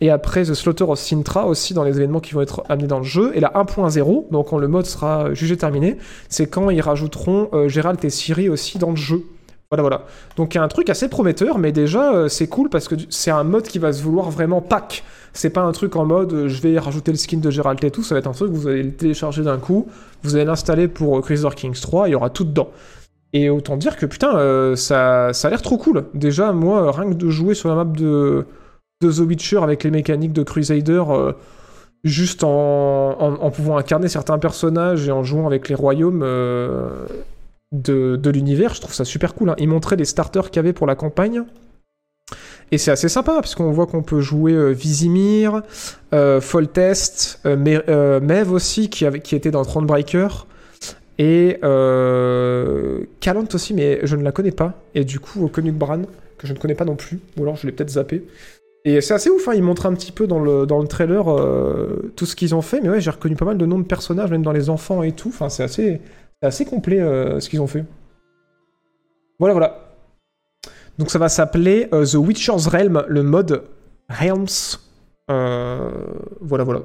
Et 0.02 0.10
après, 0.10 0.44
The 0.44 0.54
Slaughter 0.54 0.84
of 0.84 1.00
Sintra 1.00 1.48
aussi 1.48 1.74
dans 1.74 1.86
les 1.86 1.96
événements 1.96 2.20
qui 2.20 2.34
vont 2.34 2.42
être 2.42 2.64
amenés 2.68 2.88
dans 2.88 3.00
le 3.00 3.06
jeu. 3.06 3.32
Et 3.34 3.40
la 3.40 3.50
1.0, 3.50 4.32
donc 4.32 4.50
quand 4.50 4.58
le 4.58 4.68
mode 4.68 4.86
sera 4.86 5.34
jugé 5.34 5.56
terminé, 5.56 5.98
c'est 6.28 6.48
quand 6.48 6.70
ils 6.70 6.82
rajouteront 6.82 7.48
euh, 7.54 7.70
Geralt 7.70 8.04
et 8.04 8.10
Ciri 8.10 8.50
aussi 8.50 8.80
dans 8.80 8.90
le 8.90 8.98
jeu. 8.98 9.24
Voilà, 9.72 9.84
voilà. 9.84 10.02
Donc 10.36 10.54
il 10.54 10.58
y 10.58 10.60
a 10.60 10.64
un 10.64 10.68
truc 10.68 10.90
assez 10.90 11.08
prometteur, 11.08 11.58
mais 11.58 11.72
déjà 11.72 12.14
euh, 12.14 12.28
c'est 12.28 12.48
cool 12.48 12.68
parce 12.68 12.90
que 12.90 12.96
c'est 13.10 13.32
un 13.32 13.46
mode 13.46 13.64
qui 13.64 13.80
va 13.80 13.94
se 13.94 14.04
vouloir 14.04 14.30
vraiment 14.30 14.60
pack. 14.60 15.06
C'est 15.32 15.50
pas 15.50 15.62
un 15.62 15.72
truc 15.72 15.96
en 15.96 16.04
mode 16.04 16.34
euh, 16.34 16.48
je 16.50 16.62
vais 16.62 16.78
rajouter 16.78 17.12
le 17.12 17.18
skin 17.18 17.38
de 17.38 17.50
Geralt 17.50 17.82
et 17.82 17.90
tout, 17.90 18.04
ça 18.04 18.14
va 18.14 18.20
être 18.20 18.28
un 18.28 18.34
truc 18.34 18.52
que 18.52 18.58
vous 18.58 18.68
allez 18.68 18.84
le 18.84 18.92
télécharger 18.92 19.44
d'un 19.44 19.60
coup, 19.60 19.88
vous 20.24 20.36
allez 20.36 20.44
l'installer 20.44 20.90
pour 20.90 21.18
euh, 21.18 21.22
Crusader 21.22 21.56
Kings 21.56 21.80
3, 21.80 22.10
il 22.10 22.12
y 22.12 22.16
aura 22.16 22.30
tout 22.30 22.44
dedans. 22.44 22.70
Et 23.32 23.50
autant 23.50 23.78
dire 23.78 23.96
que 23.96 24.06
putain, 24.06 24.76
ça, 24.76 25.28
a 25.30 25.50
l'air 25.50 25.62
trop 25.62 25.78
cool. 25.78 26.04
Déjà, 26.14 26.52
moi, 26.52 26.92
rien 26.92 27.10
que 27.10 27.16
de 27.16 27.30
jouer 27.30 27.54
sur 27.54 27.70
la 27.70 27.76
map 27.76 27.86
de, 27.86 28.46
de 29.02 29.10
The 29.10 29.20
Witcher 29.20 29.60
avec 29.64 29.86
les 29.86 29.90
mécaniques 29.90 30.34
de 30.34 30.44
Crusader, 30.44 31.02
juste 32.04 32.44
en, 32.44 33.50
pouvant 33.56 33.78
incarner 33.78 34.10
certains 34.10 34.38
personnages 34.38 35.08
et 35.08 35.14
en 35.14 35.24
jouant 35.24 35.48
avec 35.48 35.70
les 35.70 35.76
royaumes 35.76 36.26
de, 37.72 38.30
l'univers, 38.30 38.74
je 38.74 38.82
trouve 38.82 38.94
ça 38.94 39.06
super 39.06 39.34
cool. 39.34 39.50
hein. 39.50 39.56
Ils 39.58 39.68
montraient 39.68 39.96
les 39.96 40.06
starters 40.06 40.50
qu'il 40.50 40.58
y 40.58 40.60
avait 40.60 40.74
pour 40.74 40.88
la 40.88 40.96
campagne. 40.96 41.44
Et 42.72 42.78
c'est 42.78 42.92
assez 42.92 43.10
sympa, 43.10 43.34
parce 43.36 43.54
qu'on 43.54 43.72
voit 43.72 43.86
qu'on 43.86 44.04
peut 44.04 44.22
jouer 44.22 44.54
euh, 44.54 44.70
Vizimir, 44.70 45.62
euh, 46.14 46.40
Foltest, 46.40 47.42
euh, 47.46 47.58
euh, 47.90 48.22
Mev 48.22 48.52
aussi, 48.54 48.90
qui, 48.90 49.06
était 49.06 49.52
dans 49.52 49.66
Thronebreaker, 49.66 50.48
et 51.18 51.58
euh, 51.64 53.04
Calant 53.20 53.46
aussi, 53.54 53.74
mais 53.74 54.00
je 54.04 54.16
ne 54.16 54.24
la 54.24 54.32
connais 54.32 54.52
pas. 54.52 54.82
Et 54.96 55.04
du 55.04 55.20
coup, 55.20 55.48
Konuk 55.50 55.76
Bran, 55.76 56.04
que 56.38 56.48
je 56.48 56.54
ne 56.54 56.58
connais 56.58 56.76
pas 56.76 56.86
non 56.86 56.96
plus, 56.96 57.20
ou 57.38 57.44
alors 57.44 57.58
je 57.58 57.68
l'ai 57.68 57.74
peut-être 57.74 57.90
zappé. 57.90 58.26
Et 58.86 59.02
c'est 59.02 59.14
assez 59.14 59.30
ouf, 59.30 59.48
hein, 59.48 59.54
ils 59.54 59.62
montrent 59.62 59.86
un 59.86 59.94
petit 59.94 60.12
peu 60.12 60.26
dans 60.26 60.40
le, 60.40 60.66
dans 60.66 60.82
le 60.82 60.88
trailer 60.88 61.30
euh, 61.30 62.12
tout 62.16 62.26
ce 62.26 62.36
qu'ils 62.36 62.56
ont 62.56 62.62
fait, 62.62 62.82
mais 62.82 62.90
ouais, 62.90 63.02
j'ai 63.02 63.12
reconnu 63.12 63.36
pas 63.36 63.46
mal 63.46 63.58
de 63.58 63.66
noms 63.66 63.78
de 63.78 63.84
personnages, 63.86 64.32
même 64.32 64.42
dans 64.42 64.54
les 64.54 64.70
enfants 64.70 65.04
et 65.04 65.12
tout. 65.12 65.30
Enfin, 65.30 65.50
c'est 65.50 65.64
assez, 65.64 66.02
c'est 66.42 66.48
assez 66.48 66.66
complet 66.66 67.00
euh, 67.00 67.40
ce 67.40 67.50
qu'ils 67.50 67.62
ont 67.62 67.68
fait. 67.68 67.86
Voilà, 69.40 69.54
voilà. 69.54 69.96
Donc 70.98 71.12
ça 71.12 71.20
va 71.20 71.30
s'appeler 71.30 71.88
euh, 71.94 72.06
The 72.06 72.16
Witcher's 72.16 72.68
Realm, 72.68 73.04
le 73.08 73.24
mode 73.24 73.64
Realms. 74.10 74.80
Euh, 75.30 75.92
voilà, 76.42 76.64
voilà. 76.64 76.82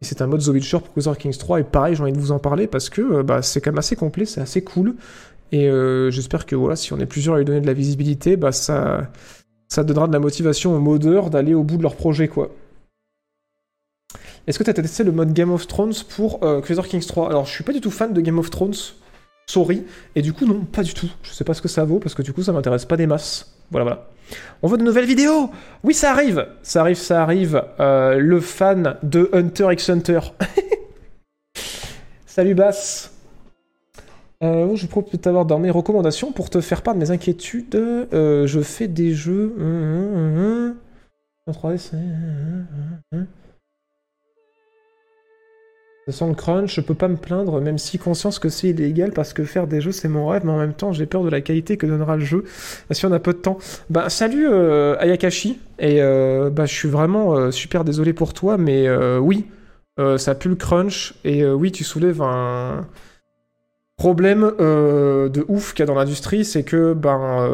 Et 0.00 0.04
c'est 0.04 0.22
un 0.22 0.26
mode 0.26 0.42
The 0.42 0.48
Witcher 0.48 0.78
pour 0.78 0.92
Crusader 0.92 1.18
Kings 1.18 1.36
3, 1.38 1.60
et 1.60 1.64
pareil, 1.64 1.94
j'ai 1.94 2.02
envie 2.02 2.12
de 2.12 2.18
vous 2.18 2.32
en 2.32 2.38
parler 2.38 2.66
parce 2.66 2.88
que 2.90 3.22
bah, 3.22 3.42
c'est 3.42 3.60
quand 3.60 3.70
même 3.70 3.78
assez 3.78 3.96
complet, 3.96 4.24
c'est 4.24 4.40
assez 4.40 4.62
cool. 4.62 4.94
Et 5.50 5.68
j'espère 6.10 6.46
que 6.46 6.54
voilà, 6.54 6.76
si 6.76 6.92
on 6.92 7.00
est 7.00 7.06
plusieurs 7.06 7.34
à 7.34 7.38
lui 7.38 7.44
donner 7.44 7.60
de 7.60 7.66
la 7.66 7.72
visibilité, 7.72 8.36
bah, 8.36 8.52
ça, 8.52 9.10
ça 9.66 9.82
donnera 9.82 10.06
de 10.06 10.12
la 10.12 10.20
motivation 10.20 10.76
aux 10.76 10.78
modeurs 10.78 11.30
d'aller 11.30 11.54
au 11.54 11.64
bout 11.64 11.78
de 11.78 11.82
leur 11.82 11.96
projet, 11.96 12.28
quoi. 12.28 12.50
Est-ce 14.48 14.58
que 14.58 14.64
tu 14.64 14.70
as 14.70 14.72
testé 14.72 15.04
le 15.04 15.12
mode 15.12 15.34
Game 15.34 15.52
of 15.52 15.66
Thrones 15.66 15.92
pour 16.16 16.42
euh, 16.42 16.62
Crusader 16.62 16.88
Kings 16.88 17.04
3 17.04 17.28
Alors, 17.28 17.44
je 17.44 17.52
suis 17.52 17.64
pas 17.64 17.74
du 17.74 17.82
tout 17.82 17.90
fan 17.90 18.14
de 18.14 18.20
Game 18.22 18.38
of 18.38 18.48
Thrones, 18.48 18.72
sorry, 19.46 19.84
et 20.16 20.22
du 20.22 20.32
coup, 20.32 20.46
non, 20.46 20.60
pas 20.60 20.82
du 20.82 20.94
tout. 20.94 21.10
Je 21.22 21.32
sais 21.32 21.44
pas 21.44 21.52
ce 21.52 21.60
que 21.60 21.68
ça 21.68 21.84
vaut, 21.84 21.98
parce 21.98 22.14
que 22.14 22.22
du 22.22 22.32
coup, 22.32 22.42
ça 22.42 22.52
m'intéresse 22.52 22.86
pas 22.86 22.96
des 22.96 23.06
masses. 23.06 23.54
Voilà, 23.70 23.84
voilà. 23.84 24.08
On 24.62 24.68
veut 24.68 24.78
de 24.78 24.84
nouvelles 24.84 25.04
vidéos 25.04 25.50
Oui, 25.84 25.92
ça 25.92 26.12
arrive 26.12 26.48
Ça 26.62 26.80
arrive, 26.80 26.96
ça 26.96 27.22
arrive. 27.22 27.62
Euh, 27.78 28.16
le 28.16 28.40
fan 28.40 28.96
de 29.02 29.28
Hunter 29.34 29.68
x 29.72 29.90
Hunter. 29.90 30.20
Salut 32.26 32.54
Bass 32.54 33.12
euh, 34.44 34.76
je 34.76 34.86
propose 34.86 35.20
t'avoir 35.20 35.46
dans 35.46 35.58
mes 35.58 35.68
recommandations 35.68 36.30
pour 36.30 36.48
te 36.48 36.60
faire 36.60 36.82
part 36.82 36.94
de 36.94 37.00
mes 37.00 37.10
inquiétudes. 37.10 37.74
Euh, 37.74 38.46
je 38.46 38.60
fais 38.60 38.86
des 38.86 39.12
jeux. 39.12 39.52
hum, 39.58 39.64
hum, 39.64 40.14
hum, 40.14 40.38
hum. 40.38 40.76
En 41.48 41.52
3D, 41.52 41.90
Sans 46.10 46.28
le 46.28 46.34
crunch, 46.34 46.74
je 46.76 46.80
peux 46.80 46.94
pas 46.94 47.08
me 47.08 47.16
plaindre, 47.16 47.60
même 47.60 47.76
si 47.76 47.98
conscience 47.98 48.38
que 48.38 48.48
c'est 48.48 48.68
illégal, 48.68 49.12
parce 49.12 49.34
que 49.34 49.44
faire 49.44 49.66
des 49.66 49.82
jeux 49.82 49.92
c'est 49.92 50.08
mon 50.08 50.26
rêve, 50.26 50.42
mais 50.42 50.52
en 50.52 50.58
même 50.58 50.72
temps 50.72 50.90
j'ai 50.92 51.04
peur 51.04 51.22
de 51.22 51.28
la 51.28 51.42
qualité 51.42 51.76
que 51.76 51.86
donnera 51.86 52.16
le 52.16 52.24
jeu 52.24 52.44
si 52.90 53.04
on 53.04 53.12
a 53.12 53.18
peu 53.18 53.34
de 53.34 53.38
temps. 53.38 53.58
Bah 53.90 54.08
salut 54.08 54.48
euh, 54.48 54.96
Ayakashi, 55.00 55.58
et 55.78 56.00
euh, 56.00 56.48
bah 56.48 56.64
je 56.64 56.72
suis 56.72 56.88
vraiment 56.88 57.36
euh, 57.36 57.50
super 57.50 57.84
désolé 57.84 58.14
pour 58.14 58.32
toi, 58.32 58.56
mais 58.56 58.88
oui, 59.18 59.46
ça 60.16 60.34
pue 60.34 60.48
le 60.48 60.54
crunch, 60.54 61.14
et 61.24 61.44
oui 61.44 61.72
tu 61.72 61.84
soulèves 61.84 62.22
un 62.22 62.86
problème 63.98 64.50
de 64.58 65.44
ouf 65.48 65.74
qu'il 65.74 65.80
y 65.80 65.82
a 65.82 65.86
dans 65.86 65.94
l'industrie, 65.94 66.46
c'est 66.46 66.62
que 66.62 66.94
ben 66.94 67.46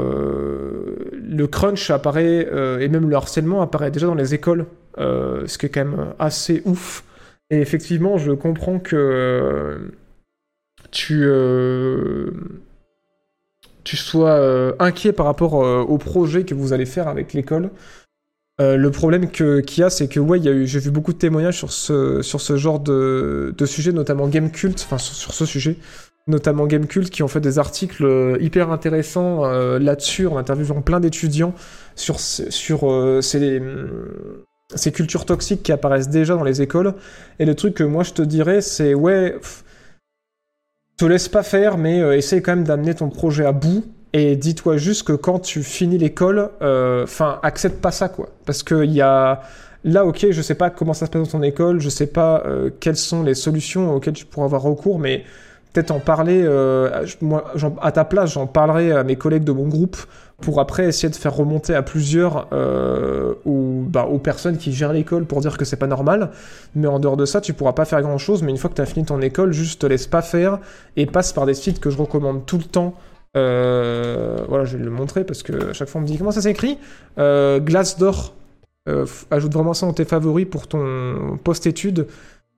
le 1.13 1.47
crunch 1.49 1.91
apparaît, 1.91 2.47
et 2.81 2.89
même 2.89 3.09
le 3.11 3.17
harcèlement 3.17 3.63
apparaît 3.63 3.91
déjà 3.91 4.07
dans 4.07 4.15
les 4.15 4.33
écoles, 4.33 4.67
ce 4.97 5.59
qui 5.59 5.67
est 5.67 5.71
quand 5.71 5.85
même 5.85 6.07
assez 6.21 6.63
ouf. 6.67 7.03
Et 7.51 7.61
effectivement, 7.61 8.17
je 8.17 8.33
comprends 8.33 8.79
que 8.79 8.97
euh, 8.97 9.91
tu, 10.91 11.23
euh, 11.25 12.31
tu 13.85 13.97
sois 13.97 14.33
euh, 14.33 14.73
inquiet 14.79 15.13
par 15.13 15.27
rapport 15.27 15.55
au 15.55 15.99
projet 15.99 16.45
que 16.45 16.55
vous 16.55 16.73
allez 16.73 16.87
faire 16.87 17.09
avec 17.09 17.33
l'école. 17.33 17.71
Le 18.61 18.89
problème 18.89 19.31
qu'il 19.31 19.79
y 19.79 19.83
a, 19.83 19.91
c'est 19.91 20.07
que 20.09 20.21
ouais, 20.21 20.41
j'ai 20.41 20.79
vu 20.79 20.91
beaucoup 20.93 21.13
de 21.13 21.19
témoignages 21.19 21.59
sur 21.59 21.73
ce, 21.73 22.23
sur 22.23 22.41
ce 22.41 22.57
genre 22.57 22.79
de, 22.79 23.53
de 23.57 23.67
sujet, 23.67 23.91
notamment 23.91 24.29
Game 24.29 24.53
Cult, 24.53 24.81
enfin 24.85 24.97
sur, 24.97 25.17
sur 25.17 25.35
ce 25.35 25.45
sujet, 25.45 25.77
notamment 26.29 26.67
Game 26.67 26.87
Cult, 26.87 27.11
qui 27.11 27.25
ont 27.25 27.29
fait 27.29 27.41
des 27.41 27.59
articles 27.59 28.39
hyper 28.41 28.71
intéressants 28.71 29.45
là-dessus, 29.79 30.29
en 30.29 30.37
interviewant 30.37 30.83
plein 30.83 31.01
d'étudiants 31.01 31.53
sur, 31.97 32.21
sur 32.21 33.19
ces, 33.21 33.61
ces 34.75 34.93
cultures 34.93 35.27
toxiques 35.27 35.63
qui 35.63 35.73
apparaissent 35.73 36.09
déjà 36.09 36.35
dans 36.35 36.45
les 36.45 36.63
écoles. 36.63 36.95
Et 37.39 37.45
le 37.45 37.55
truc 37.55 37.75
que 37.75 37.85
moi 37.85 38.03
je 38.03 38.13
te 38.13 38.23
dirais, 38.23 38.61
c'est 38.61 38.95
ouais, 38.95 39.33
pff, 39.33 39.65
te 40.97 41.05
laisse 41.05 41.29
pas 41.29 41.43
faire, 41.43 41.79
mais 41.79 42.01
euh, 42.01 42.17
essaye 42.17 42.43
quand 42.43 42.57
même 42.57 42.65
d'amener 42.65 42.95
ton 42.95 43.11
projet 43.11 43.45
à 43.45 43.53
bout. 43.53 43.85
Et 44.13 44.37
dis-toi 44.37 44.77
juste 44.77 45.03
que 45.03 45.13
quand 45.13 45.41
tu 45.41 45.65
finis 45.65 45.99
l'école, 45.99 46.51
enfin, 46.61 47.41
accepte 47.43 47.81
pas 47.81 47.91
ça, 47.91 48.09
quoi. 48.09 48.29
Parce 48.47 48.63
qu'il 48.63 48.93
y 48.93 49.01
a. 49.01 49.43
Là, 49.83 50.07
ok, 50.07 50.29
je 50.31 50.41
sais 50.41 50.55
pas 50.55 50.71
comment 50.71 50.95
ça 50.95 51.07
se 51.07 51.11
passe 51.11 51.23
dans 51.23 51.39
ton 51.39 51.43
école, 51.43 51.79
je 51.79 51.91
sais 51.91 52.07
pas 52.07 52.43
euh, 52.47 52.71
quelles 52.81 52.97
sont 52.97 53.23
les 53.23 53.35
solutions 53.35 53.93
auxquelles 53.95 54.15
tu 54.15 54.25
pourras 54.25 54.47
avoir 54.47 54.63
recours, 54.63 54.99
mais 54.99 55.25
peut-être 55.73 55.91
en 55.91 56.01
parler, 56.01 56.43
euh, 56.43 57.05
à 57.83 57.93
ta 57.93 58.05
place, 58.07 58.33
j'en 58.33 58.47
parlerai 58.47 58.93
à 58.93 59.05
mes 59.05 59.17
collègues 59.17 59.45
de 59.45 59.53
mon 59.53 59.69
groupe 59.69 59.97
pour 60.41 60.61
après 60.61 60.87
essayer 60.87 61.09
de 61.09 61.15
faire 61.15 61.35
remonter 61.35 61.75
à 61.75 61.83
plusieurs 61.83 62.49
euh, 62.53 63.35
aux, 63.45 63.83
bah, 63.87 64.07
aux 64.07 64.19
personnes 64.19 64.59
qui 64.59 64.73
gèrent 64.73 64.93
l'école 64.93 65.25
pour 65.25 65.41
dire 65.41 65.57
que 65.57 65.65
c'est 65.65 65.77
pas 65.77 65.87
normal. 65.87 66.31
Mais 66.75 66.87
en 66.87 66.99
dehors 66.99 67.17
de 67.17 67.25
ça, 67.25 67.41
tu 67.41 67.53
pourras 67.53 67.73
pas 67.73 67.85
faire 67.85 68.03
grand 68.03 68.19
chose. 68.19 68.43
Mais 68.43 68.51
une 68.51 68.59
fois 68.59 68.69
que 68.71 68.75
tu 68.75 68.83
as 68.83 68.87
fini 68.87 69.05
ton 69.05 69.21
école, 69.21 69.53
juste 69.53 69.81
te 69.81 69.87
laisse 69.87 70.07
pas 70.07 70.23
faire 70.23 70.59
et 70.97 71.07
passe 71.07 71.33
par 71.33 71.47
des 71.47 71.55
sites 71.55 71.81
que 71.81 71.91
je 71.91 71.99
recommande 71.99 72.47
tout 72.47 72.59
le 72.59 72.65
temps. 72.65 72.95
Euh, 73.37 74.39
voilà, 74.49 74.65
je 74.65 74.77
vais 74.77 74.85
le 74.85 74.91
montrer 74.91 75.25
parce 75.25 75.43
que 75.43 75.71
à 75.71 75.73
chaque 75.73 75.89
fois 75.89 76.01
on 76.01 76.03
me 76.03 76.07
dit 76.09 76.19
comment 76.19 76.31
ça 76.31 76.43
s'écrit? 76.43 76.79
Euh, 77.19 77.61
Glassdoor. 77.61 78.35
Euh, 78.87 79.07
ajoute 79.31 79.55
vraiment 79.55 79.73
ça 79.73 79.87
dans 79.87 79.95
tes 79.95 80.05
favoris 80.05 80.47
pour 80.47 80.67
ton 80.67 81.39
post-études. 81.43 82.07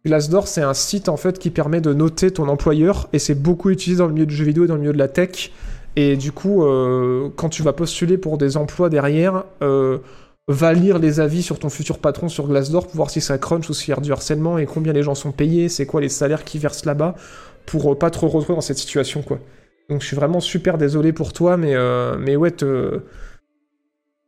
Glassdoor, 0.04 0.48
c'est 0.48 0.62
un 0.62 0.74
site 0.74 1.08
en 1.08 1.16
fait 1.16 1.38
qui 1.38 1.50
permet 1.50 1.80
de 1.80 1.94
noter 1.94 2.30
ton 2.30 2.48
employeur 2.48 3.08
et 3.12 3.18
c'est 3.18 3.34
beaucoup 3.34 3.70
utilisé 3.70 3.98
dans 3.98 4.06
le 4.06 4.12
milieu 4.12 4.26
du 4.26 4.34
jeu 4.34 4.44
vidéo 4.44 4.64
et 4.64 4.66
dans 4.66 4.74
le 4.74 4.80
milieu 4.80 4.92
de 4.92 4.98
la 4.98 5.08
tech. 5.08 5.52
Et 5.96 6.16
du 6.16 6.30
coup, 6.30 6.62
euh, 6.62 7.30
quand 7.36 7.48
tu 7.48 7.62
vas 7.62 7.72
postuler 7.72 8.18
pour 8.18 8.36
des 8.36 8.58
emplois 8.58 8.90
derrière, 8.90 9.44
euh, 9.62 9.98
va 10.46 10.74
lire 10.74 10.98
les 10.98 11.20
avis 11.20 11.42
sur 11.42 11.58
ton 11.58 11.70
futur 11.70 11.98
patron 11.98 12.28
sur 12.28 12.46
Glassdoor 12.46 12.86
pour 12.86 12.96
voir 12.96 13.10
si 13.10 13.22
ça 13.22 13.38
crunch 13.38 13.68
ou 13.70 13.74
s'il 13.74 13.94
y 13.94 13.96
a 13.96 14.00
du 14.00 14.12
harcèlement 14.12 14.58
et 14.58 14.66
combien 14.66 14.92
les 14.92 15.02
gens 15.02 15.14
sont 15.14 15.32
payés, 15.32 15.70
c'est 15.70 15.86
quoi 15.86 16.02
les 16.02 16.10
salaires 16.10 16.44
qu'ils 16.44 16.60
versent 16.60 16.84
là-bas 16.84 17.16
pour 17.64 17.92
euh, 17.92 17.98
pas 17.98 18.10
te 18.10 18.18
retrouver 18.18 18.54
dans 18.54 18.60
cette 18.60 18.76
situation 18.76 19.22
quoi. 19.22 19.40
Donc 19.88 20.02
je 20.02 20.06
suis 20.06 20.16
vraiment 20.16 20.40
super 20.40 20.76
désolé 20.76 21.12
pour 21.12 21.32
toi, 21.32 21.56
mais, 21.56 21.74
mais 22.18 22.34
ouais, 22.34 22.50
te... 22.50 23.02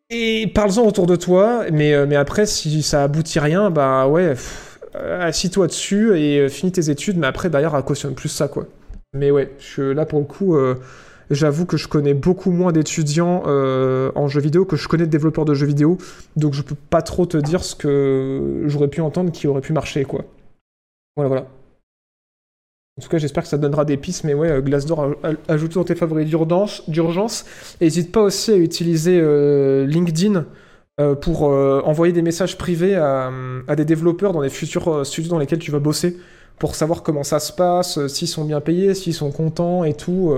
Et 0.08 0.46
parle-en 0.54 0.86
autour 0.86 1.08
de 1.08 1.16
toi, 1.16 1.64
mais, 1.72 2.06
mais 2.06 2.14
après, 2.14 2.46
si 2.46 2.80
ça 2.80 3.02
aboutit 3.02 3.40
rien, 3.40 3.68
bah 3.68 4.06
ouais, 4.06 4.34
assis-toi 4.94 5.66
dessus 5.66 6.16
et 6.16 6.48
finis 6.48 6.70
tes 6.70 6.90
études, 6.90 7.18
mais 7.18 7.26
après, 7.26 7.50
d'ailleurs, 7.50 7.84
cautionne 7.84 8.14
plus 8.14 8.28
ça, 8.28 8.46
quoi. 8.46 8.68
Mais 9.14 9.32
ouais, 9.32 9.52
je 9.58 9.82
là 9.82 10.06
pour 10.06 10.20
le 10.20 10.26
coup, 10.26 10.56
j'avoue 11.30 11.66
que 11.66 11.76
je 11.76 11.88
connais 11.88 12.14
beaucoup 12.14 12.50
moins 12.50 12.72
d'étudiants 12.72 13.42
euh, 13.46 14.10
en 14.14 14.28
jeux 14.28 14.40
vidéo 14.40 14.64
que 14.64 14.76
je 14.76 14.88
connais 14.88 15.06
de 15.06 15.10
développeurs 15.10 15.44
de 15.44 15.54
jeux 15.54 15.66
vidéo, 15.66 15.98
donc 16.36 16.54
je 16.54 16.62
peux 16.62 16.74
pas 16.90 17.02
trop 17.02 17.26
te 17.26 17.36
dire 17.36 17.62
ce 17.64 17.74
que 17.74 18.62
j'aurais 18.66 18.88
pu 18.88 19.00
entendre 19.00 19.30
qui 19.32 19.46
aurait 19.46 19.60
pu 19.60 19.72
marcher, 19.72 20.04
quoi. 20.04 20.24
Voilà, 21.16 21.28
voilà. 21.28 21.46
En 22.98 23.02
tout 23.02 23.08
cas, 23.08 23.18
j'espère 23.18 23.44
que 23.44 23.48
ça 23.48 23.58
donnera 23.58 23.84
des 23.84 23.96
pistes, 23.96 24.24
mais 24.24 24.34
ouais, 24.34 24.50
euh, 24.50 24.60
Glassdoor, 24.60 25.10
aj- 25.10 25.16
aj- 25.22 25.36
ajoute 25.48 25.74
dans 25.74 25.84
tes 25.84 25.94
favoris 25.94 26.26
d'urgence. 26.28 27.44
N'hésite 27.80 28.10
pas 28.10 28.22
aussi 28.22 28.50
à 28.50 28.56
utiliser 28.56 29.20
euh, 29.22 29.86
LinkedIn 29.86 30.46
pour 31.20 31.42
envoyer 31.42 32.12
des 32.12 32.22
messages 32.22 32.58
privés 32.58 32.96
à, 32.96 33.30
à 33.68 33.76
des 33.76 33.84
développeurs 33.84 34.32
dans 34.32 34.40
les 34.40 34.50
futurs 34.50 35.06
studios 35.06 35.30
dans 35.30 35.38
lesquels 35.38 35.60
tu 35.60 35.70
vas 35.70 35.78
bosser, 35.78 36.16
pour 36.58 36.74
savoir 36.74 37.04
comment 37.04 37.22
ça 37.22 37.38
se 37.38 37.52
passe, 37.52 38.04
s'ils 38.08 38.26
sont 38.26 38.44
bien 38.44 38.60
payés, 38.60 38.94
s'ils 38.94 39.14
sont 39.14 39.30
contents 39.30 39.84
et 39.84 39.94
tout. 39.94 40.34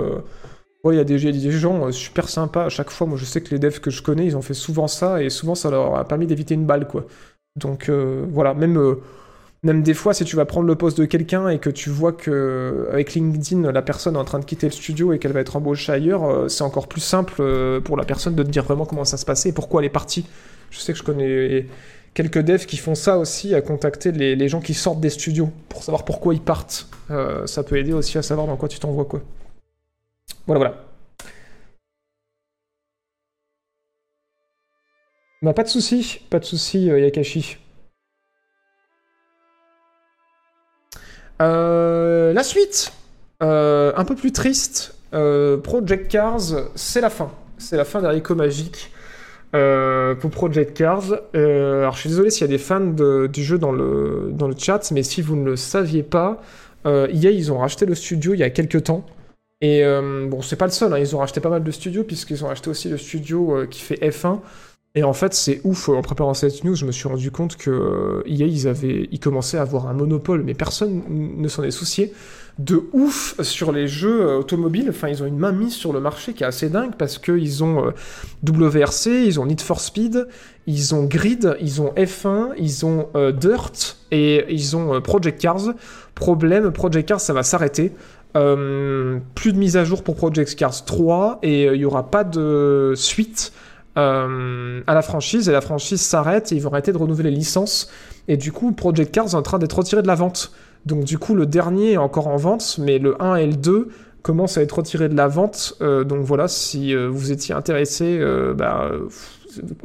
Euh. 0.85 0.89
Ouais, 0.89 0.95
il 0.95 0.99
y 0.99 1.01
a 1.01 1.05
des, 1.05 1.15
il 1.23 1.25
y 1.25 1.29
a 1.29 1.51
des 1.51 1.59
gens 1.59 1.87
euh, 1.87 1.93
super 1.93 2.29
sympas 2.29 2.65
à 2.65 2.69
chaque 2.69 2.91
fois. 2.91 3.07
Moi, 3.07 3.19
je 3.19 3.25
sais 3.25 3.41
que 3.41 3.51
les 3.51 3.59
devs 3.59 3.81
que 3.81 3.91
je 3.91 4.03
connais, 4.03 4.27
ils 4.27 4.37
ont 4.37 4.43
fait 4.43 4.55
souvent 4.55 4.89
ça, 4.89 5.23
et 5.23 5.31
souvent, 5.31 5.55
ça 5.55 5.71
leur 5.71 5.97
a 5.97 6.07
permis 6.07 6.27
d'éviter 6.27 6.55
une 6.55 6.67
balle, 6.67 6.87
quoi. 6.87 7.07
Donc, 7.57 7.89
euh, 7.89 8.25
voilà, 8.31 8.55
même... 8.55 8.79
euh, 8.79 8.97
même 9.63 9.83
des 9.83 9.93
fois, 9.93 10.15
si 10.15 10.25
tu 10.25 10.37
vas 10.37 10.47
prendre 10.47 10.67
le 10.67 10.75
poste 10.75 10.99
de 10.99 11.05
quelqu'un 11.05 11.49
et 11.51 11.59
que 11.59 11.69
tu 11.69 11.91
vois 11.91 12.13
que 12.13 12.89
avec 12.93 13.13
LinkedIn, 13.13 13.71
la 13.73 13.83
personne 13.83 14.15
est 14.15 14.19
en 14.19 14.25
train 14.25 14.39
de 14.39 14.47
quitter 14.47 14.67
le 14.67 14.73
studio 14.73 15.13
et 15.13 15.19
qu'elle 15.19 15.33
va 15.33 15.41
être 15.41 15.55
embauchée 15.55 15.93
ailleurs, 15.93 16.51
c'est 16.51 16.65
encore 16.65 16.89
plus 16.89 17.03
simple 17.03 17.81
pour 17.83 17.99
la 17.99 18.05
personne 18.05 18.35
de 18.35 18.43
te 18.43 18.49
dire 18.49 18.65
vraiment 18.65 18.87
comment 18.87 19.05
ça 19.05 19.19
se 19.19 19.27
passait 19.27 19.51
et 19.51 19.53
pourquoi 19.53 19.83
elle 19.83 19.87
est 19.87 19.91
partie. 19.91 20.25
Je 20.71 20.79
sais 20.79 20.95
que 20.95 20.99
je 20.99 21.03
connais 21.05 21.67
quelques 22.15 22.39
devs 22.39 22.65
qui 22.65 22.79
font 22.79 22.95
ça 22.95 23.19
aussi, 23.19 23.55
à 23.55 23.61
contacter 23.61 24.13
les, 24.13 24.35
les 24.35 24.49
gens 24.49 24.63
qui 24.63 24.73
sortent 24.73 25.01
des 25.01 25.11
studios 25.11 25.51
pour 25.69 25.83
savoir 25.83 26.07
pourquoi 26.07 26.33
ils 26.33 26.41
partent. 26.41 26.89
Ça 27.45 27.63
peut 27.63 27.77
aider 27.77 27.93
aussi 27.93 28.17
à 28.17 28.23
savoir 28.23 28.47
dans 28.47 28.57
quoi 28.57 28.69
tu 28.71 28.79
t'envoies, 28.79 29.05
quoi. 29.05 29.21
Voilà, 30.47 30.59
voilà. 30.59 30.91
Bah, 35.43 35.55
pas 35.55 35.63
de 35.63 35.69
souci, 35.69 36.21
pas 36.29 36.39
de 36.39 36.45
souci, 36.45 36.91
euh, 36.91 37.01
Yakashi. 37.01 37.57
Euh, 41.41 42.33
la 42.33 42.43
suite, 42.43 42.93
Euh, 43.43 43.93
un 43.97 44.05
peu 44.05 44.15
plus 44.17 44.33
triste. 44.33 44.95
Project 45.65 46.09
Cars, 46.09 46.41
c'est 46.75 47.01
la 47.01 47.09
fin. 47.09 47.33
C'est 47.57 47.79
la 47.79 47.87
fin 47.87 48.03
d'Arico 48.03 48.35
Magique 48.35 48.93
pour 49.53 50.31
Project 50.31 50.77
Cars. 50.77 51.15
Alors 51.35 51.95
je 51.95 52.01
suis 52.01 52.11
désolé 52.11 52.31
s'il 52.31 52.43
y 52.43 52.45
a 52.45 52.49
des 52.49 52.59
fans 52.59 52.81
du 52.81 53.43
jeu 53.43 53.59
dans 53.59 53.73
le, 53.73 54.55
chat, 54.59 54.93
mais 54.93 55.03
si 55.03 55.23
vous 55.23 55.37
ne 55.37 55.45
le 55.45 55.57
saviez 55.57 56.03
pas, 56.03 56.43
EA, 56.85 57.31
ils 57.31 57.51
ont 57.51 57.59
racheté 57.59 57.87
le 57.87 57.95
studio 57.95 58.35
il 58.35 58.41
y 58.41 58.43
a 58.43 58.51
quelques 58.51 58.85
temps. 58.85 59.07
Et 59.61 59.85
euh, 59.85 60.27
bon, 60.29 60.41
c'est 60.41 60.57
pas 60.57 60.65
le 60.65 60.71
seul, 60.71 60.93
hein, 60.93 60.99
ils 60.99 61.15
ont 61.15 61.19
racheté 61.19 61.41
pas 61.41 61.51
mal 61.51 61.63
de 61.63 61.71
studios, 61.71 62.05
puisqu'ils 62.05 62.45
ont 62.45 62.49
racheté 62.49 62.71
aussi 62.71 62.89
le 62.89 62.97
studio 62.97 63.57
euh, 63.57 63.67
qui 63.67 63.81
fait 63.81 63.97
F1. 63.97 64.41
Et 64.97 65.05
en 65.05 65.13
fait, 65.13 65.35
c'est 65.35 65.61
ouf, 65.63 65.89
en 65.89 66.03
préparant 66.03 66.35
cette 66.35 66.65
news, 66.65 66.75
je 66.75 66.85
me 66.85 66.91
suis 66.91 67.07
rendu 67.07 67.31
compte 67.31 67.57
que 67.57 67.71
euh, 67.71 68.23
EA, 68.27 68.47
ils, 68.47 68.67
avaient, 68.67 69.09
ils 69.13 69.21
commençaient 69.21 69.59
à 69.59 69.63
avoir 69.63 69.87
un 69.87 69.93
monopole, 69.93 70.43
mais 70.43 70.55
personne 70.55 71.03
ne 71.09 71.47
s'en 71.47 71.63
est 71.63 71.71
soucié, 71.71 72.13
de 72.59 72.83
ouf 72.93 73.41
sur 73.41 73.71
les 73.71 73.87
jeux 73.87 74.23
euh, 74.23 74.39
automobiles. 74.39 74.89
Enfin, 74.91 75.09
ils 75.09 75.23
ont 75.23 75.27
une 75.27 75.39
main 75.39 75.53
mise 75.53 75.75
sur 75.75 75.93
le 75.93 76.01
marché 76.01 76.35
qui 76.35 76.43
est 76.43 76.47
assez 76.47 76.69
dingue, 76.71 76.97
parce 76.99 77.19
qu'ils 77.19 77.63
ont 77.63 77.87
euh, 77.87 77.91
WRC, 78.45 79.27
ils 79.27 79.39
ont 79.39 79.47
Need 79.47 79.61
for 79.61 79.81
Speed, 79.81 80.27
ils 80.67 80.95
ont 80.95 81.05
Grid, 81.05 81.57
ils 81.61 81.81
ont 81.81 81.93
F1, 81.95 82.55
ils 82.59 82.85
ont 82.85 83.09
euh, 83.15 83.31
Dirt, 83.31 83.97
et 84.11 84.45
ils 84.53 84.77
ont 84.77 84.95
euh, 84.95 85.01
Project 85.01 85.41
Cars. 85.41 85.75
Problème, 86.17 86.73
Project 86.73 87.09
Cars, 87.09 87.21
ça 87.21 87.33
va 87.33 87.45
s'arrêter. 87.45 87.93
Euh, 88.37 89.19
plus 89.35 89.53
de 89.53 89.59
mise 89.59 89.77
à 89.77 89.85
jour 89.85 90.05
pour 90.05 90.15
Project 90.15 90.55
Cars 90.55 90.85
3, 90.85 91.41
et 91.43 91.67
euh, 91.67 91.75
il 91.75 91.81
n'y 91.81 91.85
aura 91.85 92.11
pas 92.11 92.23
de 92.23 92.93
suite 92.95 93.53
euh, 93.99 94.83
à 94.87 94.95
la 94.95 95.03
franchise 95.03 95.49
et 95.49 95.53
la 95.53 95.61
franchise 95.61 96.01
s'arrête 96.01 96.53
et 96.53 96.55
ils 96.55 96.63
vont 96.63 96.71
arrêter 96.71 96.93
de 96.93 96.99
renouveler 96.99 97.31
les 97.31 97.37
licences. 97.37 97.91
Et 98.29 98.37
du 98.37 98.53
coup 98.53 98.71
Project 98.73 99.13
Cars 99.13 99.27
est 99.27 99.35
en 99.35 99.43
train 99.43 99.59
d'être 99.59 99.77
retiré 99.77 100.03
de 100.03 100.07
la 100.07 100.15
vente. 100.15 100.53
Donc 100.87 101.05
du 101.05 101.19
coup 101.19 101.35
le 101.35 101.45
dernier 101.45 101.93
est 101.93 101.97
encore 101.97 102.29
en 102.29 102.37
vente 102.37 102.79
mais 102.79 102.99
le 102.99 103.21
1 103.21 103.35
et 103.37 103.47
le 103.47 103.55
2 103.55 103.89
commencent 104.23 104.59
à 104.59 104.63
être 104.63 104.77
retirés 104.77 105.09
de 105.09 105.17
la 105.17 105.27
vente. 105.27 105.75
Donc 105.81 106.21
voilà 106.21 106.47
si 106.47 106.95
vous 106.95 107.33
étiez 107.33 107.55
intéressé 107.55 108.19
bah, 108.57 108.91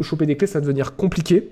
choper 0.02 0.26
des 0.26 0.38
clés 0.38 0.48
ça 0.48 0.60
va 0.60 0.62
devenir 0.62 0.96
compliqué 0.96 1.52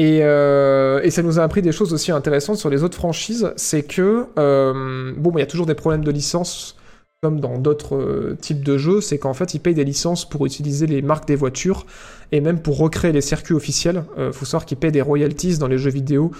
et, 0.00 0.20
euh, 0.22 1.02
et 1.02 1.10
ça 1.10 1.22
nous 1.22 1.38
a 1.38 1.42
appris 1.42 1.60
des 1.60 1.72
choses 1.72 1.92
aussi 1.92 2.10
intéressantes 2.10 2.56
sur 2.56 2.70
les 2.70 2.82
autres 2.82 2.96
franchises 2.96 3.52
c'est 3.56 3.82
que 3.82 4.24
euh, 4.38 5.12
bon 5.14 5.30
il 5.36 5.40
y 5.40 5.42
a 5.42 5.46
toujours 5.46 5.66
des 5.66 5.74
problèmes 5.74 6.04
de 6.04 6.10
licence 6.10 6.78
comme 7.22 7.38
dans 7.38 7.58
d'autres 7.58 7.96
euh, 7.96 8.38
types 8.40 8.64
de 8.64 8.78
jeux, 8.78 9.02
c'est 9.02 9.18
qu'en 9.18 9.34
fait, 9.34 9.52
ils 9.52 9.58
payent 9.58 9.74
des 9.74 9.84
licences 9.84 10.26
pour 10.26 10.46
utiliser 10.46 10.86
les 10.86 11.02
marques 11.02 11.28
des 11.28 11.36
voitures 11.36 11.84
et 12.32 12.40
même 12.40 12.62
pour 12.62 12.78
recréer 12.78 13.12
les 13.12 13.20
circuits 13.20 13.52
officiels. 13.52 14.04
Euh, 14.16 14.32
faut 14.32 14.46
savoir 14.46 14.64
qu'ils 14.64 14.78
payent 14.78 14.90
des 14.90 15.02
royalties 15.02 15.58
dans 15.58 15.68
les 15.68 15.76
jeux 15.76 15.90
vidéo 15.90 16.30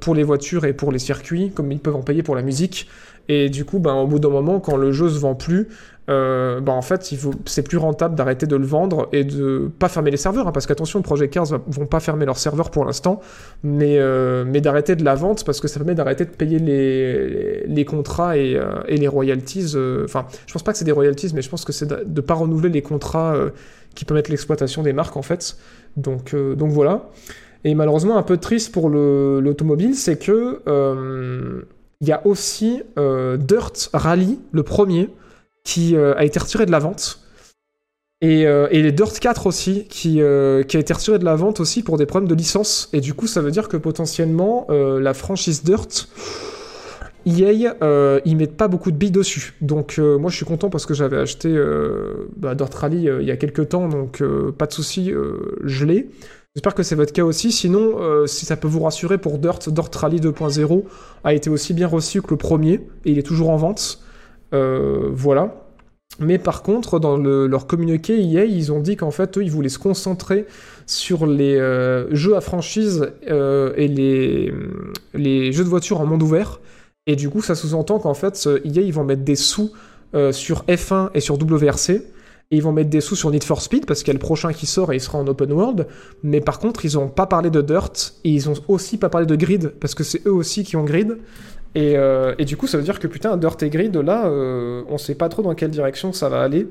pour 0.00 0.16
les 0.16 0.24
voitures 0.24 0.64
et 0.64 0.72
pour 0.72 0.90
les 0.90 0.98
circuits, 0.98 1.52
comme 1.54 1.70
ils 1.70 1.78
peuvent 1.78 1.94
en 1.94 2.02
payer 2.02 2.24
pour 2.24 2.34
la 2.34 2.42
musique. 2.42 2.88
Et 3.28 3.48
du 3.50 3.64
coup, 3.64 3.78
ben, 3.78 3.94
au 3.94 4.08
bout 4.08 4.18
d'un 4.18 4.30
moment, 4.30 4.58
quand 4.58 4.76
le 4.76 4.90
jeu 4.90 5.08
se 5.08 5.20
vend 5.20 5.36
plus, 5.36 5.68
euh, 6.08 6.60
ben, 6.60 6.72
en 6.72 6.82
fait, 6.82 7.12
c'est 7.44 7.62
plus 7.62 7.76
rentable 7.76 8.14
d'arrêter 8.14 8.46
de 8.46 8.56
le 8.56 8.64
vendre 8.64 9.08
et 9.12 9.24
de 9.24 9.70
pas 9.78 9.88
fermer 9.88 10.10
les 10.10 10.16
serveurs, 10.16 10.46
hein, 10.48 10.52
parce 10.52 10.66
qu'attention, 10.66 11.02
Project 11.02 11.32
Cars 11.34 11.44
va- 11.46 11.60
vont 11.66 11.86
pas 11.86 12.00
fermer 12.00 12.24
leurs 12.24 12.38
serveurs 12.38 12.70
pour 12.70 12.84
l'instant, 12.84 13.20
mais, 13.62 13.98
euh, 13.98 14.44
mais 14.46 14.60
d'arrêter 14.60 14.96
de 14.96 15.04
la 15.04 15.14
vente, 15.14 15.44
parce 15.44 15.60
que 15.60 15.68
ça 15.68 15.78
permet 15.78 15.94
d'arrêter 15.94 16.24
de 16.24 16.30
payer 16.30 16.58
les, 16.58 17.66
les 17.66 17.84
contrats 17.84 18.36
et, 18.38 18.56
euh, 18.56 18.80
et 18.88 18.96
les 18.96 19.08
royalties. 19.08 19.72
euh, 19.74 20.04
Enfin, 20.04 20.26
je 20.46 20.52
pense 20.52 20.62
pas 20.62 20.72
que 20.72 20.78
c'est 20.78 20.84
des 20.86 20.92
royalties, 20.92 21.32
mais 21.34 21.42
je 21.42 21.50
pense 21.50 21.64
que 21.64 21.72
c'est 21.72 21.86
de, 21.86 22.02
de 22.06 22.20
pas 22.20 22.34
renouveler 22.34 22.70
les 22.70 22.82
contrats 22.82 23.34
qui 23.94 24.04
permettent 24.04 24.28
l'exploitation 24.28 24.82
des 24.82 24.92
marques, 24.92 25.16
en 25.16 25.22
fait. 25.22 25.56
Donc, 25.96 26.34
donc 26.34 26.70
voilà. 26.70 27.10
Et 27.64 27.74
malheureusement, 27.74 28.16
un 28.16 28.22
peu 28.22 28.36
triste 28.36 28.72
pour 28.72 28.88
le- 28.88 29.40
l'automobile, 29.40 29.94
c'est 29.94 30.18
que 30.18 30.60
il 32.00 32.06
y 32.08 32.12
a 32.12 32.24
aussi 32.26 32.82
Dirt 32.96 33.90
Rally, 33.92 34.38
le 34.52 34.62
premier, 34.62 35.10
qui 35.68 35.94
euh, 35.94 36.14
a 36.16 36.24
été 36.24 36.38
retiré 36.38 36.64
de 36.64 36.70
la 36.70 36.78
vente. 36.78 37.20
Et, 38.22 38.46
euh, 38.46 38.68
les 38.70 38.90
Dirt 38.90 39.18
4 39.20 39.46
aussi, 39.46 39.84
qui, 39.84 40.22
euh, 40.22 40.62
qui 40.62 40.78
a 40.78 40.80
été 40.80 40.94
retiré 40.94 41.18
de 41.18 41.26
la 41.26 41.36
vente 41.36 41.60
aussi 41.60 41.82
pour 41.82 41.98
des 41.98 42.06
problèmes 42.06 42.28
de 42.28 42.34
licence. 42.34 42.88
Et 42.94 43.02
du 43.02 43.12
coup, 43.12 43.26
ça 43.26 43.42
veut 43.42 43.50
dire 43.50 43.68
que 43.68 43.76
potentiellement, 43.76 44.66
la 44.70 45.12
franchise 45.12 45.62
Dirt, 45.62 46.08
EA, 47.26 47.76
euh, 47.82 48.20
ils 48.24 48.34
mettent 48.34 48.56
pas 48.56 48.66
beaucoup 48.66 48.90
de 48.90 48.96
billes 48.96 49.10
dessus. 49.10 49.52
Donc 49.60 49.98
moi, 49.98 50.30
je 50.30 50.36
suis 50.36 50.46
content 50.46 50.70
parce 50.70 50.86
que 50.86 50.94
j'avais 50.94 51.18
acheté 51.18 51.54
bah, 52.36 52.54
Dirt 52.54 52.74
Rally 52.74 53.10
il 53.20 53.26
y 53.26 53.30
a 53.30 53.36
quelques 53.36 53.68
temps, 53.68 53.88
donc 53.88 54.22
pas 54.56 54.66
de 54.66 54.72
souci, 54.72 55.12
je 55.64 55.84
l'ai. 55.84 56.08
J'espère 56.56 56.74
que 56.74 56.82
c'est 56.82 56.94
votre 56.94 57.12
cas 57.12 57.24
aussi. 57.24 57.52
Sinon, 57.52 58.26
si 58.26 58.46
ça 58.46 58.56
peut 58.56 58.68
vous 58.68 58.82
rassurer 58.82 59.18
pour 59.18 59.38
Dirt, 59.38 59.68
Dirt 59.68 59.94
Rally 59.94 60.18
2.0 60.18 60.84
a 61.24 61.34
été 61.34 61.50
aussi 61.50 61.74
bien 61.74 61.86
reçu 61.86 62.22
que 62.22 62.30
le 62.30 62.38
premier 62.38 62.80
et 63.04 63.12
il 63.12 63.18
est 63.18 63.22
toujours 63.22 63.50
en 63.50 63.58
vente. 63.58 64.00
Euh, 64.54 65.10
voilà. 65.12 65.64
Mais 66.20 66.38
par 66.38 66.62
contre, 66.62 66.98
dans 66.98 67.16
le- 67.16 67.46
leur 67.46 67.66
communiqué 67.66 68.18
EA, 68.20 68.44
ils 68.44 68.72
ont 68.72 68.80
dit 68.80 68.96
qu'en 68.96 69.10
fait, 69.10 69.38
eux, 69.38 69.42
ils 69.44 69.50
voulaient 69.50 69.68
se 69.68 69.78
concentrer 69.78 70.46
sur 70.86 71.26
les 71.26 71.56
euh, 71.56 72.12
jeux 72.14 72.34
à 72.34 72.40
franchise 72.40 73.10
euh, 73.30 73.72
et 73.76 73.88
les, 73.88 75.52
jeux 75.52 75.64
de 75.64 75.68
voiture 75.68 76.00
en 76.00 76.06
monde 76.06 76.22
ouvert. 76.22 76.60
Et 77.06 77.14
du 77.14 77.28
coup, 77.30 77.42
ça 77.42 77.54
sous-entend 77.54 77.98
qu'en 77.98 78.14
fait, 78.14 78.48
EA, 78.64 78.80
ils 78.80 78.92
vont 78.92 79.04
mettre 79.04 79.22
des 79.22 79.36
sous 79.36 79.70
sur 80.32 80.64
F1 80.64 81.10
et 81.14 81.20
sur 81.20 81.36
WRC. 81.36 82.02
Et 82.50 82.56
ils 82.56 82.62
vont 82.62 82.72
mettre 82.72 82.88
des 82.88 83.02
sous 83.02 83.14
sur 83.14 83.30
Need 83.30 83.44
for 83.44 83.60
Speed 83.60 83.84
parce 83.84 84.00
qu'il 84.00 84.08
y 84.08 84.10
a 84.12 84.14
le 84.14 84.18
prochain 84.18 84.54
qui 84.54 84.64
sort 84.64 84.90
et 84.92 84.96
il 84.96 85.00
sera 85.00 85.18
en 85.18 85.26
open 85.26 85.52
world. 85.52 85.86
Mais 86.22 86.40
par 86.40 86.58
contre, 86.58 86.86
ils 86.86 86.94
n'ont 86.94 87.08
pas 87.08 87.26
parlé 87.26 87.50
de 87.50 87.60
Dirt 87.60 88.14
et 88.24 88.30
ils 88.30 88.48
ont 88.48 88.54
aussi 88.68 88.96
pas 88.96 89.10
parlé 89.10 89.26
de 89.26 89.36
Grid 89.36 89.74
parce 89.80 89.94
que 89.94 90.02
c'est 90.02 90.26
eux 90.26 90.32
aussi 90.32 90.64
qui 90.64 90.76
ont 90.76 90.84
Grid. 90.84 91.18
Et, 91.74 91.96
euh, 91.96 92.34
et 92.38 92.44
du 92.44 92.56
coup, 92.56 92.66
ça 92.66 92.78
veut 92.78 92.84
dire 92.84 92.98
que 92.98 93.06
putain, 93.06 93.36
Dirt 93.36 93.62
et 93.62 93.70
Grid, 93.70 93.94
là, 93.96 94.26
euh, 94.26 94.82
on 94.88 94.98
sait 94.98 95.14
pas 95.14 95.28
trop 95.28 95.42
dans 95.42 95.54
quelle 95.54 95.70
direction 95.70 96.12
ça 96.12 96.28
va 96.28 96.42
aller. 96.42 96.66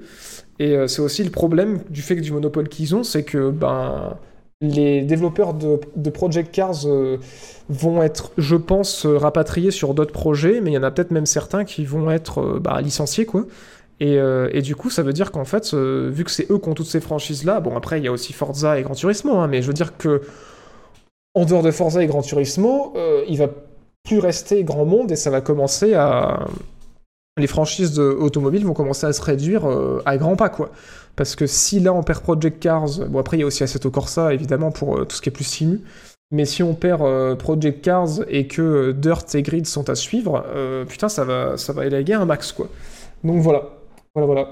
Et 0.60 0.76
euh, 0.76 0.88
c'est 0.88 1.02
aussi 1.02 1.24
le 1.24 1.30
problème 1.30 1.82
du 1.90 2.02
fait 2.02 2.16
du 2.16 2.32
monopole 2.32 2.68
qu'ils 2.68 2.96
ont, 2.96 3.04
c'est 3.04 3.24
que 3.24 3.52
ben, 3.52 4.18
les 4.60 5.02
développeurs 5.04 5.54
de, 5.54 6.10
Project 6.10 6.52
Cars 6.52 6.88
euh, 6.88 7.18
vont 7.70 8.02
être, 8.02 8.32
je 8.38 8.56
pense, 8.56 9.06
rapatriés 9.06 9.72
sur 9.72 9.94
d'autres 9.94 10.14
projets, 10.14 10.62
mais 10.62 10.72
il 10.72 10.74
y 10.74 10.78
en 10.78 10.84
a 10.84 10.90
peut-être 10.90 11.12
même 11.12 11.28
certains 11.28 11.64
qui 11.64 11.86
vont 11.86 12.10
être 12.10 12.60
bah, 12.60 12.82
licenciés, 12.82 13.26
quoi. 13.26 13.46
Et, 14.00 14.62
du 14.62 14.76
coup, 14.76 14.92
ça 14.92 15.02
veut 15.02 15.14
dire 15.14 15.32
qu'en 15.32 15.46
fait, 15.46 15.74
vu 15.74 16.24
que 16.24 16.30
c'est 16.30 16.52
eux 16.52 16.60
qui 16.60 16.70
ont 16.70 16.76
toutes 16.76 16.86
ces 16.86 17.00
franchises-là, 17.02 17.62
bon, 17.62 17.76
après, 17.76 18.00
il 18.00 18.06
y 18.06 18.08
a 18.08 18.12
aussi 18.12 18.32
Forza 18.32 18.80
et 18.80 18.84
Gran 18.84 18.94
Turismo, 18.94 19.38
hein, 19.38 19.48
mais 19.48 19.64
je 19.64 19.68
veux 19.68 19.74
dire 19.74 19.98
que 19.98 20.22
en 21.34 21.46
dehors 21.46 21.64
de 21.64 21.72
Forza 21.72 22.04
et 22.04 22.08
Gran 22.08 22.22
Turismo, 22.22 22.94
il 23.28 23.40
va 23.40 23.48
plus 24.08 24.20
rester 24.20 24.64
grand 24.64 24.86
monde 24.86 25.12
et 25.12 25.16
ça 25.16 25.30
va 25.30 25.42
commencer 25.42 25.94
à. 25.94 26.48
Les 27.38 27.46
franchises 27.46 28.00
automobiles 28.00 28.66
vont 28.66 28.74
commencer 28.74 29.06
à 29.06 29.14
se 29.14 29.22
réduire 29.22 29.70
euh, 29.70 30.02
à 30.06 30.18
grands 30.18 30.36
pas, 30.36 30.50
quoi. 30.50 30.72
Parce 31.16 31.36
que 31.36 31.46
si 31.46 31.80
là 31.80 31.94
on 31.94 32.02
perd 32.02 32.22
Project 32.24 32.60
Cars, 32.60 33.06
bon 33.08 33.20
après 33.20 33.38
il 33.38 33.42
y 33.42 33.44
a 33.44 33.46
aussi 33.46 33.64
Assetto 33.64 33.92
Corsa 33.92 34.34
évidemment 34.34 34.72
pour 34.72 34.98
euh, 34.98 35.06
tout 35.06 35.16
ce 35.16 35.22
qui 35.22 35.30
est 35.30 35.32
plus 35.32 35.44
simu, 35.44 35.82
mais 36.32 36.46
si 36.46 36.64
on 36.64 36.74
perd 36.74 37.04
euh, 37.04 37.36
Project 37.36 37.84
Cars 37.84 38.22
et 38.28 38.48
que 38.48 38.92
Dirt 38.92 39.36
et 39.36 39.44
Grid 39.44 39.68
sont 39.68 39.88
à 39.90 39.96
suivre, 39.96 40.44
putain 40.88 41.10
ça 41.10 41.24
va, 41.24 41.58
ça 41.58 41.74
va 41.74 41.86
élaguer 41.86 42.14
un 42.14 42.26
max, 42.26 42.52
quoi. 42.52 42.70
Donc 43.24 43.42
voilà, 43.42 43.70
voilà, 44.16 44.26
voilà. 44.26 44.50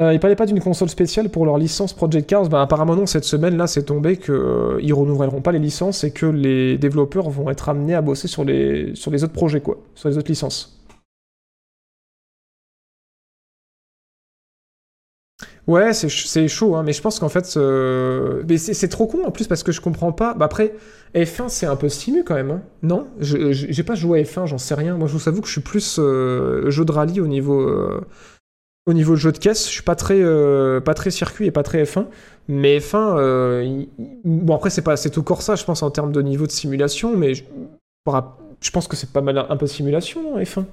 Euh, 0.00 0.14
il 0.14 0.20
parlait 0.20 0.36
pas 0.36 0.46
d'une 0.46 0.60
console 0.60 0.88
spéciale 0.88 1.28
pour 1.28 1.44
leur 1.44 1.58
licence 1.58 1.92
Project 1.92 2.28
Cars. 2.28 2.48
Ben, 2.48 2.60
apparemment 2.62 2.96
non, 2.96 3.06
cette 3.06 3.24
semaine 3.24 3.56
là 3.56 3.66
c'est 3.66 3.82
tombé 3.84 4.16
qu'ils 4.16 4.32
ne 4.34 4.92
renouvelleront 4.94 5.42
pas 5.42 5.52
les 5.52 5.58
licences 5.58 6.04
et 6.04 6.10
que 6.10 6.24
les 6.26 6.78
développeurs 6.78 7.28
vont 7.28 7.50
être 7.50 7.68
amenés 7.68 7.94
à 7.94 8.00
bosser 8.00 8.26
sur 8.28 8.44
les, 8.44 8.94
sur 8.94 9.10
les 9.10 9.24
autres 9.24 9.34
projets, 9.34 9.60
quoi, 9.60 9.78
sur 9.94 10.08
les 10.08 10.16
autres 10.16 10.30
licences. 10.30 10.78
Ouais, 15.66 15.92
c'est 15.92 16.08
ch- 16.08 16.26
c'est 16.26 16.48
chaud, 16.48 16.74
hein, 16.74 16.82
mais 16.82 16.92
je 16.92 17.00
pense 17.02 17.18
qu'en 17.18 17.28
fait, 17.28 17.54
euh, 17.56 18.42
mais 18.48 18.58
c'est 18.58 18.88
trop 18.88 19.06
con 19.06 19.24
en 19.26 19.30
plus 19.30 19.46
parce 19.46 19.62
que 19.62 19.72
je 19.72 19.80
comprends 19.80 20.12
pas. 20.12 20.34
Bah 20.34 20.46
après, 20.46 20.72
F1 21.14 21.48
c'est 21.48 21.66
un 21.66 21.76
peu 21.76 21.88
simu 21.88 22.24
quand 22.24 22.34
même, 22.34 22.50
hein. 22.50 22.62
non? 22.82 23.06
Je- 23.20 23.52
J'ai 23.52 23.82
pas 23.82 23.94
joué 23.94 24.20
à 24.20 24.22
F1, 24.22 24.46
j'en 24.46 24.58
sais 24.58 24.74
rien. 24.74 24.96
Moi, 24.96 25.06
je 25.08 25.12
vous 25.16 25.28
avoue 25.28 25.40
que 25.42 25.46
je 25.46 25.52
suis 25.52 25.60
plus 25.60 25.96
euh, 25.98 26.70
jeu 26.70 26.84
de 26.84 26.92
rallye 26.92 27.20
au 27.20 27.26
niveau 27.26 27.60
euh, 27.60 28.00
au 28.90 28.92
niveau 28.92 29.16
jeu 29.16 29.32
de 29.32 29.38
caisse. 29.38 29.66
Je 29.66 29.72
suis 29.72 29.82
pas 29.82 29.94
très 29.94 30.20
euh, 30.20 30.80
pas 30.80 30.94
très 30.94 31.10
circuit 31.10 31.46
et 31.46 31.50
pas 31.50 31.62
très 31.62 31.82
F1, 31.84 32.06
mais 32.48 32.78
F1, 32.78 33.16
euh, 33.18 33.84
bon 34.24 34.54
après 34.54 34.70
c'est 34.70 34.82
pas 34.82 34.96
c'est 34.96 35.10
tout 35.10 35.22
Corsa, 35.22 35.54
je 35.56 35.64
pense 35.64 35.82
en 35.82 35.90
termes 35.90 36.12
de 36.12 36.20
niveau 36.22 36.46
de 36.46 36.52
simulation, 36.52 37.16
mais 37.16 37.34
je, 37.34 37.44
pense 38.72 38.88
que 38.88 38.96
c'est 38.96 39.12
pas 39.12 39.22
mal 39.22 39.38
un 39.38 39.56
peu 39.56 39.66
simulation 39.66 40.22
non, 40.22 40.38
F1. 40.38 40.64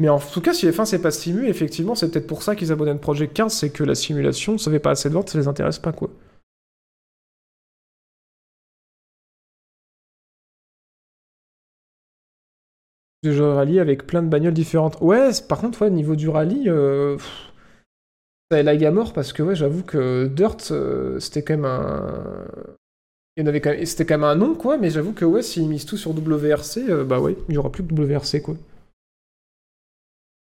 Mais 0.00 0.08
en 0.08 0.20
tout 0.20 0.40
cas, 0.40 0.52
si 0.52 0.68
F1 0.68 0.84
c'est 0.84 1.00
pas 1.00 1.10
simu, 1.10 1.48
effectivement, 1.48 1.96
c'est 1.96 2.10
peut-être 2.10 2.28
pour 2.28 2.44
ça 2.44 2.54
qu'ils 2.54 2.70
abandonnent 2.70 3.00
Project 3.00 3.34
15, 3.34 3.52
c'est 3.52 3.70
que 3.70 3.82
la 3.82 3.96
simulation, 3.96 4.56
ça 4.56 4.70
fait 4.70 4.78
pas 4.78 4.92
assez 4.92 5.08
de 5.08 5.14
ventes, 5.14 5.30
ça 5.30 5.38
les 5.38 5.48
intéresse 5.48 5.80
pas, 5.80 5.90
quoi. 5.90 6.08
De 13.24 13.40
rallye 13.40 13.80
avec 13.80 14.06
plein 14.06 14.22
de 14.22 14.28
bagnoles 14.28 14.54
différentes. 14.54 14.98
Ouais, 15.00 15.30
par 15.48 15.60
contre, 15.60 15.82
ouais, 15.82 15.90
niveau 15.90 16.14
du 16.14 16.28
rallye, 16.28 16.68
euh, 16.68 17.16
pff, 17.16 17.52
ça 18.50 18.60
élague 18.60 18.84
à 18.84 18.90
mort 18.90 19.12
parce 19.12 19.32
que, 19.32 19.42
ouais, 19.42 19.56
j'avoue 19.56 19.82
que 19.82 20.26
Dirt, 20.28 20.68
euh, 20.70 21.18
c'était 21.18 21.42
quand 21.42 21.54
même 21.54 21.64
un. 21.64 22.46
Il 23.36 23.44
en 23.44 23.46
avait. 23.46 23.84
C'était 23.86 24.06
quand 24.06 24.14
même 24.14 24.24
un 24.24 24.36
nom, 24.36 24.54
quoi, 24.54 24.78
mais 24.78 24.90
j'avoue 24.90 25.12
que, 25.12 25.24
ouais, 25.24 25.42
s'ils 25.42 25.68
misent 25.68 25.84
tout 25.84 25.96
sur 25.96 26.12
WRC, 26.12 26.78
euh, 26.88 27.04
bah 27.04 27.20
ouais, 27.20 27.36
il 27.48 27.54
y 27.54 27.58
aura 27.58 27.70
plus 27.72 27.84
que 27.84 27.92
WRC, 27.92 28.40
quoi. 28.42 28.56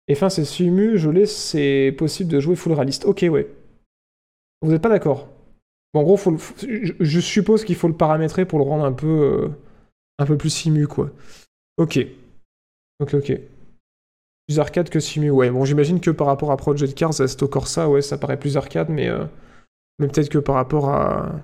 F1 0.09 0.29
c'est 0.29 0.45
simu, 0.45 0.97
je 0.97 1.09
l'ai, 1.09 1.25
c'est 1.25 1.93
possible 1.97 2.31
de 2.31 2.39
jouer 2.39 2.55
full 2.55 2.73
réaliste. 2.73 3.05
Ok, 3.05 3.25
ouais. 3.29 3.47
Vous 4.61 4.71
n'êtes 4.71 4.81
pas 4.81 4.89
d'accord? 4.89 5.27
Bon, 5.93 6.01
en 6.01 6.03
gros, 6.03 6.17
faut 6.17 6.31
le- 6.31 6.37
je 6.99 7.19
suppose 7.19 7.65
qu'il 7.65 7.75
faut 7.75 7.87
le 7.87 7.93
paramétrer 7.97 8.45
pour 8.45 8.59
le 8.59 8.65
rendre 8.65 8.85
un 8.85 8.93
peu, 8.93 9.07
euh, 9.07 9.47
un 10.19 10.25
peu 10.25 10.37
plus 10.37 10.49
simu, 10.49 10.87
quoi. 10.87 11.11
Ok. 11.77 11.99
Ok, 12.99 13.13
ok. 13.13 13.39
Plus 14.47 14.59
arcade 14.59 14.89
que 14.89 14.99
simu, 14.99 15.29
ouais. 15.29 15.49
Bon, 15.49 15.65
j'imagine 15.65 15.99
que 15.99 16.09
par 16.11 16.27
rapport 16.27 16.51
à 16.51 16.57
Project 16.57 16.95
Cars, 16.97 17.19
Assetto 17.21 17.47
Corsa, 17.47 17.89
ouais, 17.89 18.01
ça 18.01 18.17
paraît 18.17 18.39
plus 18.39 18.57
arcade, 18.57 18.89
mais, 18.89 19.09
euh, 19.09 19.25
mais 19.99 20.07
peut-être 20.07 20.29
que 20.29 20.37
par 20.37 20.55
rapport 20.55 20.89
à... 20.89 21.41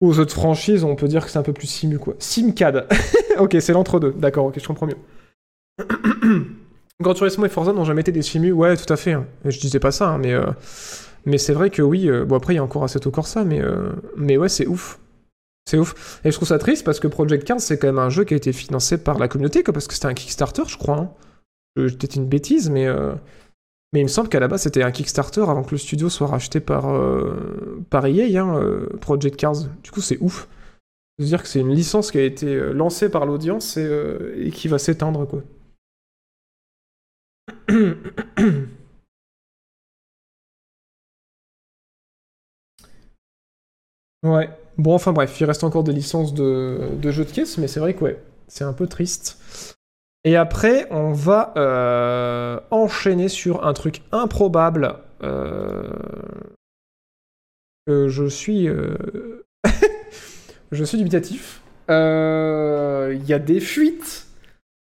aux 0.00 0.18
autres 0.18 0.34
franchises, 0.34 0.84
on 0.84 0.94
peut 0.96 1.08
dire 1.08 1.24
que 1.24 1.30
c'est 1.30 1.38
un 1.38 1.42
peu 1.42 1.52
plus 1.54 1.66
simu, 1.66 1.98
quoi. 1.98 2.14
Simcad. 2.18 2.86
ok, 3.38 3.56
c'est 3.60 3.72
l'entre-deux. 3.72 4.12
D'accord, 4.12 4.46
ok, 4.46 4.58
je 4.60 4.66
comprends 4.66 4.86
mieux. 4.86 4.98
Gran 7.00 7.14
Turismo 7.14 7.46
et 7.46 7.48
Forza 7.48 7.72
n'ont 7.72 7.84
jamais 7.84 8.02
été 8.02 8.12
des 8.12 8.22
simus, 8.22 8.52
ouais, 8.52 8.76
tout 8.76 8.92
à 8.92 8.96
fait. 8.96 9.12
hein. 9.12 9.26
Je 9.44 9.58
disais 9.58 9.80
pas 9.80 9.90
ça, 9.90 10.10
hein, 10.10 10.18
mais, 10.18 10.32
euh, 10.32 10.46
mais 11.24 11.38
c'est 11.38 11.52
vrai 11.52 11.70
que 11.70 11.82
oui. 11.82 12.08
euh, 12.08 12.24
bon, 12.24 12.36
après, 12.36 12.52
il 12.54 12.56
y 12.56 12.60
a 12.60 12.64
encore 12.64 12.84
Assetto 12.84 13.10
Corsa, 13.10 13.44
mais, 13.44 13.60
euh, 13.60 13.90
mais 14.16 14.36
ouais, 14.36 14.48
c'est 14.48 14.66
ouf. 14.66 15.00
C'est 15.64 15.78
ouf. 15.78 16.20
Et 16.24 16.30
je 16.30 16.36
trouve 16.36 16.48
ça 16.48 16.58
triste 16.58 16.84
parce 16.84 17.00
que 17.00 17.08
Project 17.08 17.44
15, 17.44 17.62
c'est 17.62 17.78
quand 17.78 17.86
même 17.88 17.98
un 17.98 18.10
jeu 18.10 18.24
qui 18.24 18.34
a 18.34 18.36
été 18.36 18.52
financé 18.52 18.98
par 18.98 19.18
la 19.18 19.28
communauté, 19.28 19.62
quoi, 19.62 19.72
parce 19.72 19.86
que 19.86 19.94
c'était 19.94 20.06
un 20.06 20.14
Kickstarter, 20.14 20.64
je 20.66 20.76
crois. 20.76 20.98
Hein. 20.98 21.10
Peut-être 21.74 22.16
une 22.16 22.26
bêtise, 22.26 22.68
mais, 22.68 22.86
euh, 22.86 23.14
mais 23.92 24.00
il 24.00 24.04
me 24.04 24.08
semble 24.08 24.28
qu'à 24.28 24.40
la 24.40 24.48
base, 24.48 24.62
c'était 24.62 24.82
un 24.82 24.90
Kickstarter 24.90 25.42
avant 25.42 25.62
que 25.62 25.72
le 25.72 25.78
studio 25.78 26.08
soit 26.08 26.26
racheté 26.26 26.60
par, 26.60 26.90
euh, 26.90 27.82
par 27.90 28.06
EA, 28.06 28.40
hein, 28.40 28.56
euh, 28.58 28.88
Project 29.00 29.36
15. 29.36 29.70
Du 29.82 29.90
coup, 29.90 30.00
c'est 30.00 30.18
ouf. 30.20 30.48
cest 31.18 31.28
dire 31.28 31.42
que 31.42 31.48
c'est 31.48 31.60
une 31.60 31.74
licence 31.74 32.10
qui 32.10 32.18
a 32.18 32.24
été 32.24 32.46
euh, 32.54 32.72
lancée 32.72 33.08
par 33.10 33.26
l'audience 33.26 33.76
et, 33.76 33.88
et 34.36 34.50
qui 34.50 34.68
va 34.68 34.78
s'éteindre, 34.78 35.26
quoi. 35.26 35.42
Ouais. 44.22 44.48
Bon, 44.78 44.94
enfin 44.94 45.12
bref, 45.12 45.38
il 45.40 45.44
reste 45.44 45.64
encore 45.64 45.84
des 45.84 45.92
licences 45.92 46.34
de, 46.34 46.98
jeux 47.10 47.24
de 47.24 47.30
caisse, 47.30 47.58
mais 47.58 47.68
c'est 47.68 47.80
vrai 47.80 47.94
que 47.94 48.04
ouais, 48.04 48.22
c'est 48.48 48.64
un 48.64 48.72
peu 48.72 48.86
triste. 48.86 49.76
Et 50.24 50.36
après, 50.36 50.86
on 50.90 51.12
va 51.12 51.52
euh, 51.56 52.60
enchaîner 52.70 53.28
sur 53.28 53.66
un 53.66 53.72
truc 53.72 54.02
improbable. 54.12 54.94
euh, 55.22 55.92
je 57.88 58.26
suis. 58.28 58.68
euh, 58.68 59.44
je 60.72 60.84
suis 60.84 60.98
dubitatif. 60.98 61.60
Il 61.88 63.24
y 63.26 63.32
a 63.34 63.38
des 63.38 63.60
fuites 63.60 64.26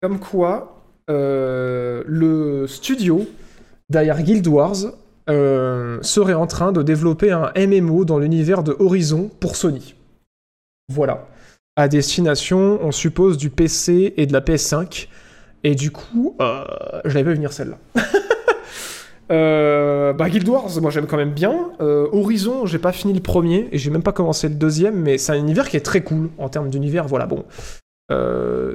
comme 0.02 0.20
quoi 0.20 0.84
le 1.08 2.66
studio 2.68 3.26
derrière 3.90 4.22
Guild 4.22 4.48
Wars 4.48 4.76
euh, 5.30 6.00
serait 6.02 6.34
en 6.34 6.48
train 6.48 6.72
de 6.72 6.82
développer 6.82 7.32
un 7.32 7.52
MMO 7.56 8.04
dans 8.04 8.18
l'univers 8.18 8.64
de 8.64 8.76
Horizon 8.80 9.30
pour 9.40 9.56
Sony. 9.56 9.94
Voilà. 10.92 11.28
À 11.76 11.88
destination, 11.88 12.80
on 12.82 12.92
suppose, 12.92 13.38
du 13.38 13.52
PC 13.52 14.14
et 14.18 14.26
de 14.26 14.34
la 14.34 14.42
PS5. 14.42 15.08
Et 15.64 15.76
du 15.76 15.92
coup, 15.92 16.36
euh, 16.42 16.64
je 17.06 17.14
l'avais 17.14 17.30
pas 17.30 17.36
venir 17.36 17.54
celle-là. 17.54 17.78
Euh, 19.32 20.12
bah, 20.12 20.28
Guild 20.28 20.50
Wars, 20.50 20.82
moi 20.82 20.90
j'aime 20.90 21.06
quand 21.06 21.16
même 21.16 21.34
bien. 21.34 21.70
Horizon, 21.80 22.66
j'ai 22.66 22.80
pas 22.80 22.92
fini 22.92 23.14
le 23.14 23.20
premier 23.20 23.70
et 23.72 23.78
j'ai 23.78 23.92
même 23.92 24.02
pas 24.02 24.12
commencé 24.12 24.50
le 24.50 24.56
deuxième, 24.56 24.96
mais 24.96 25.20
c'est 25.20 25.34
un 25.34 25.38
univers 25.38 25.70
qui 25.70 25.78
est 25.78 25.86
très 25.86 26.02
cool 26.02 26.32
en 26.40 26.50
termes 26.50 26.72
d'univers. 26.72 27.06
Voilà, 27.08 27.28
bon. 27.28 27.46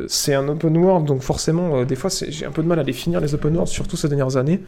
C'est 0.06 0.32
un 0.32 0.46
open 0.46 0.76
world, 0.76 1.06
donc 1.06 1.22
forcément, 1.22 1.84
des 1.84 1.96
fois 1.96 2.08
j'ai 2.28 2.46
un 2.46 2.52
peu 2.52 2.62
de 2.62 2.68
mal 2.68 2.78
à 2.78 2.84
les 2.84 2.92
finir 2.92 3.20
les 3.20 3.34
open 3.34 3.52
world, 3.52 3.66
surtout 3.66 3.96
ces 3.96 4.06
dernières 4.06 4.36
années. 4.36 4.60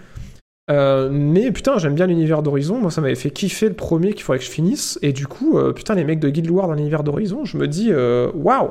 Euh, 0.71 1.09
mais 1.13 1.53
putain, 1.53 1.79
j'aime 1.79 1.95
bien 1.95 2.07
l'univers 2.07 2.43
d'Horizon. 2.43 2.79
Moi, 2.79 2.91
ça 2.91 3.01
m'avait 3.01 3.15
fait 3.15 3.31
kiffer 3.31 3.69
le 3.69 3.75
premier 3.75 4.13
qu'il 4.13 4.23
faudrait 4.23 4.39
que 4.39 4.45
je 4.45 4.51
finisse. 4.51 4.99
Et 5.03 5.13
du 5.13 5.27
coup, 5.27 5.59
euh, 5.59 5.73
putain, 5.73 5.95
les 5.95 6.05
mecs 6.05 6.21
de 6.21 6.29
Guild 6.29 6.51
Wars 6.51 6.69
dans 6.69 6.75
l'univers 6.75 7.03
d'Horizon, 7.03 7.45
je 7.45 7.57
me 7.57 7.69
dis, 7.69 7.89
euh, 7.91 8.31
waouh! 8.35 8.71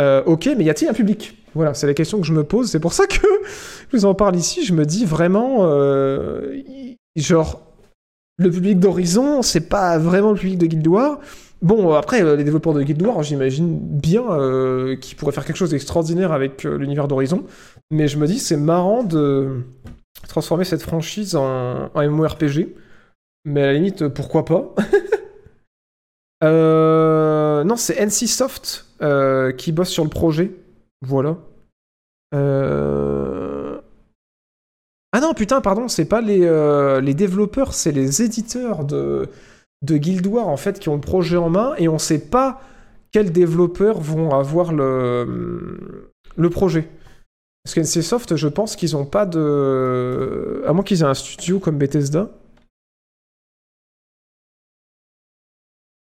Euh, 0.00 0.22
ok, 0.26 0.50
mais 0.56 0.64
y 0.64 0.70
a-t-il 0.70 0.88
un 0.88 0.92
public? 0.92 1.38
Voilà, 1.54 1.72
c'est 1.72 1.86
la 1.86 1.94
question 1.94 2.20
que 2.20 2.26
je 2.26 2.32
me 2.32 2.44
pose. 2.44 2.70
C'est 2.70 2.80
pour 2.80 2.92
ça 2.92 3.06
que 3.06 3.16
je 3.92 3.96
vous 3.96 4.04
en 4.04 4.14
parle 4.14 4.36
ici. 4.36 4.64
Je 4.64 4.74
me 4.74 4.84
dis 4.84 5.04
vraiment, 5.04 5.60
genre, 7.16 7.60
le 8.36 8.50
public 8.50 8.80
d'Horizon, 8.80 9.42
c'est 9.42 9.68
pas 9.68 9.98
vraiment 9.98 10.32
le 10.32 10.38
public 10.38 10.58
de 10.58 10.66
Guild 10.66 10.86
Wars. 10.86 11.20
Bon, 11.62 11.94
après, 11.94 12.36
les 12.36 12.44
développeurs 12.44 12.74
de 12.74 12.82
Guild 12.82 13.00
Wars, 13.00 13.22
j'imagine 13.22 13.78
bien 13.78 14.24
qu'ils 15.00 15.16
pourraient 15.16 15.32
faire 15.32 15.46
quelque 15.46 15.56
chose 15.56 15.70
d'extraordinaire 15.70 16.32
avec 16.32 16.64
l'univers 16.64 17.06
d'Horizon. 17.06 17.44
Mais 17.92 18.08
je 18.08 18.18
me 18.18 18.26
dis, 18.26 18.40
c'est 18.40 18.56
marrant 18.56 19.04
de 19.04 19.62
transformer 20.28 20.64
cette 20.64 20.82
franchise 20.82 21.36
en, 21.36 21.90
en 21.94 22.02
MMORPG. 22.02 22.68
Mais 23.44 23.62
à 23.62 23.66
la 23.66 23.72
limite, 23.74 24.08
pourquoi 24.08 24.44
pas? 24.44 24.74
Euh, 26.42 27.64
Non, 27.64 27.76
c'est 27.76 28.04
NCSoft 28.04 28.84
euh, 29.00 29.50
qui 29.52 29.72
bosse 29.72 29.88
sur 29.88 30.04
le 30.04 30.10
projet. 30.10 30.50
Voilà. 31.00 31.38
Euh... 32.34 33.80
Ah 35.12 35.20
non, 35.20 35.32
putain, 35.32 35.62
pardon, 35.62 35.88
c'est 35.88 36.04
pas 36.04 36.20
les, 36.20 37.14
développeurs, 37.14 37.72
c'est 37.72 37.92
les 37.92 38.20
éditeurs 38.20 38.84
de, 38.84 39.30
Guild 39.82 40.26
Wars, 40.26 40.48
en 40.48 40.58
fait, 40.58 40.78
qui 40.78 40.90
ont 40.90 40.96
le 40.96 41.00
projet 41.00 41.38
en 41.38 41.48
main, 41.48 41.74
et 41.78 41.88
on 41.88 41.98
sait 41.98 42.18
pas 42.18 42.60
quels 43.10 43.32
développeurs 43.32 44.00
vont 44.00 44.34
avoir 44.38 44.72
le 44.72 46.10
projet. 46.50 46.90
Parce 47.64 47.74
qu'NCSoft, 47.74 48.36
je 48.36 48.48
pense 48.48 48.76
qu'ils 48.76 48.96
ont 48.96 49.06
pas 49.06 49.24
de... 49.24 50.62
À 50.66 50.72
moins 50.72 50.84
qu'ils 50.84 51.00
aient 51.00 51.04
un 51.04 51.14
studio 51.14 51.58
comme 51.58 51.78
Bethesda. 51.78 52.30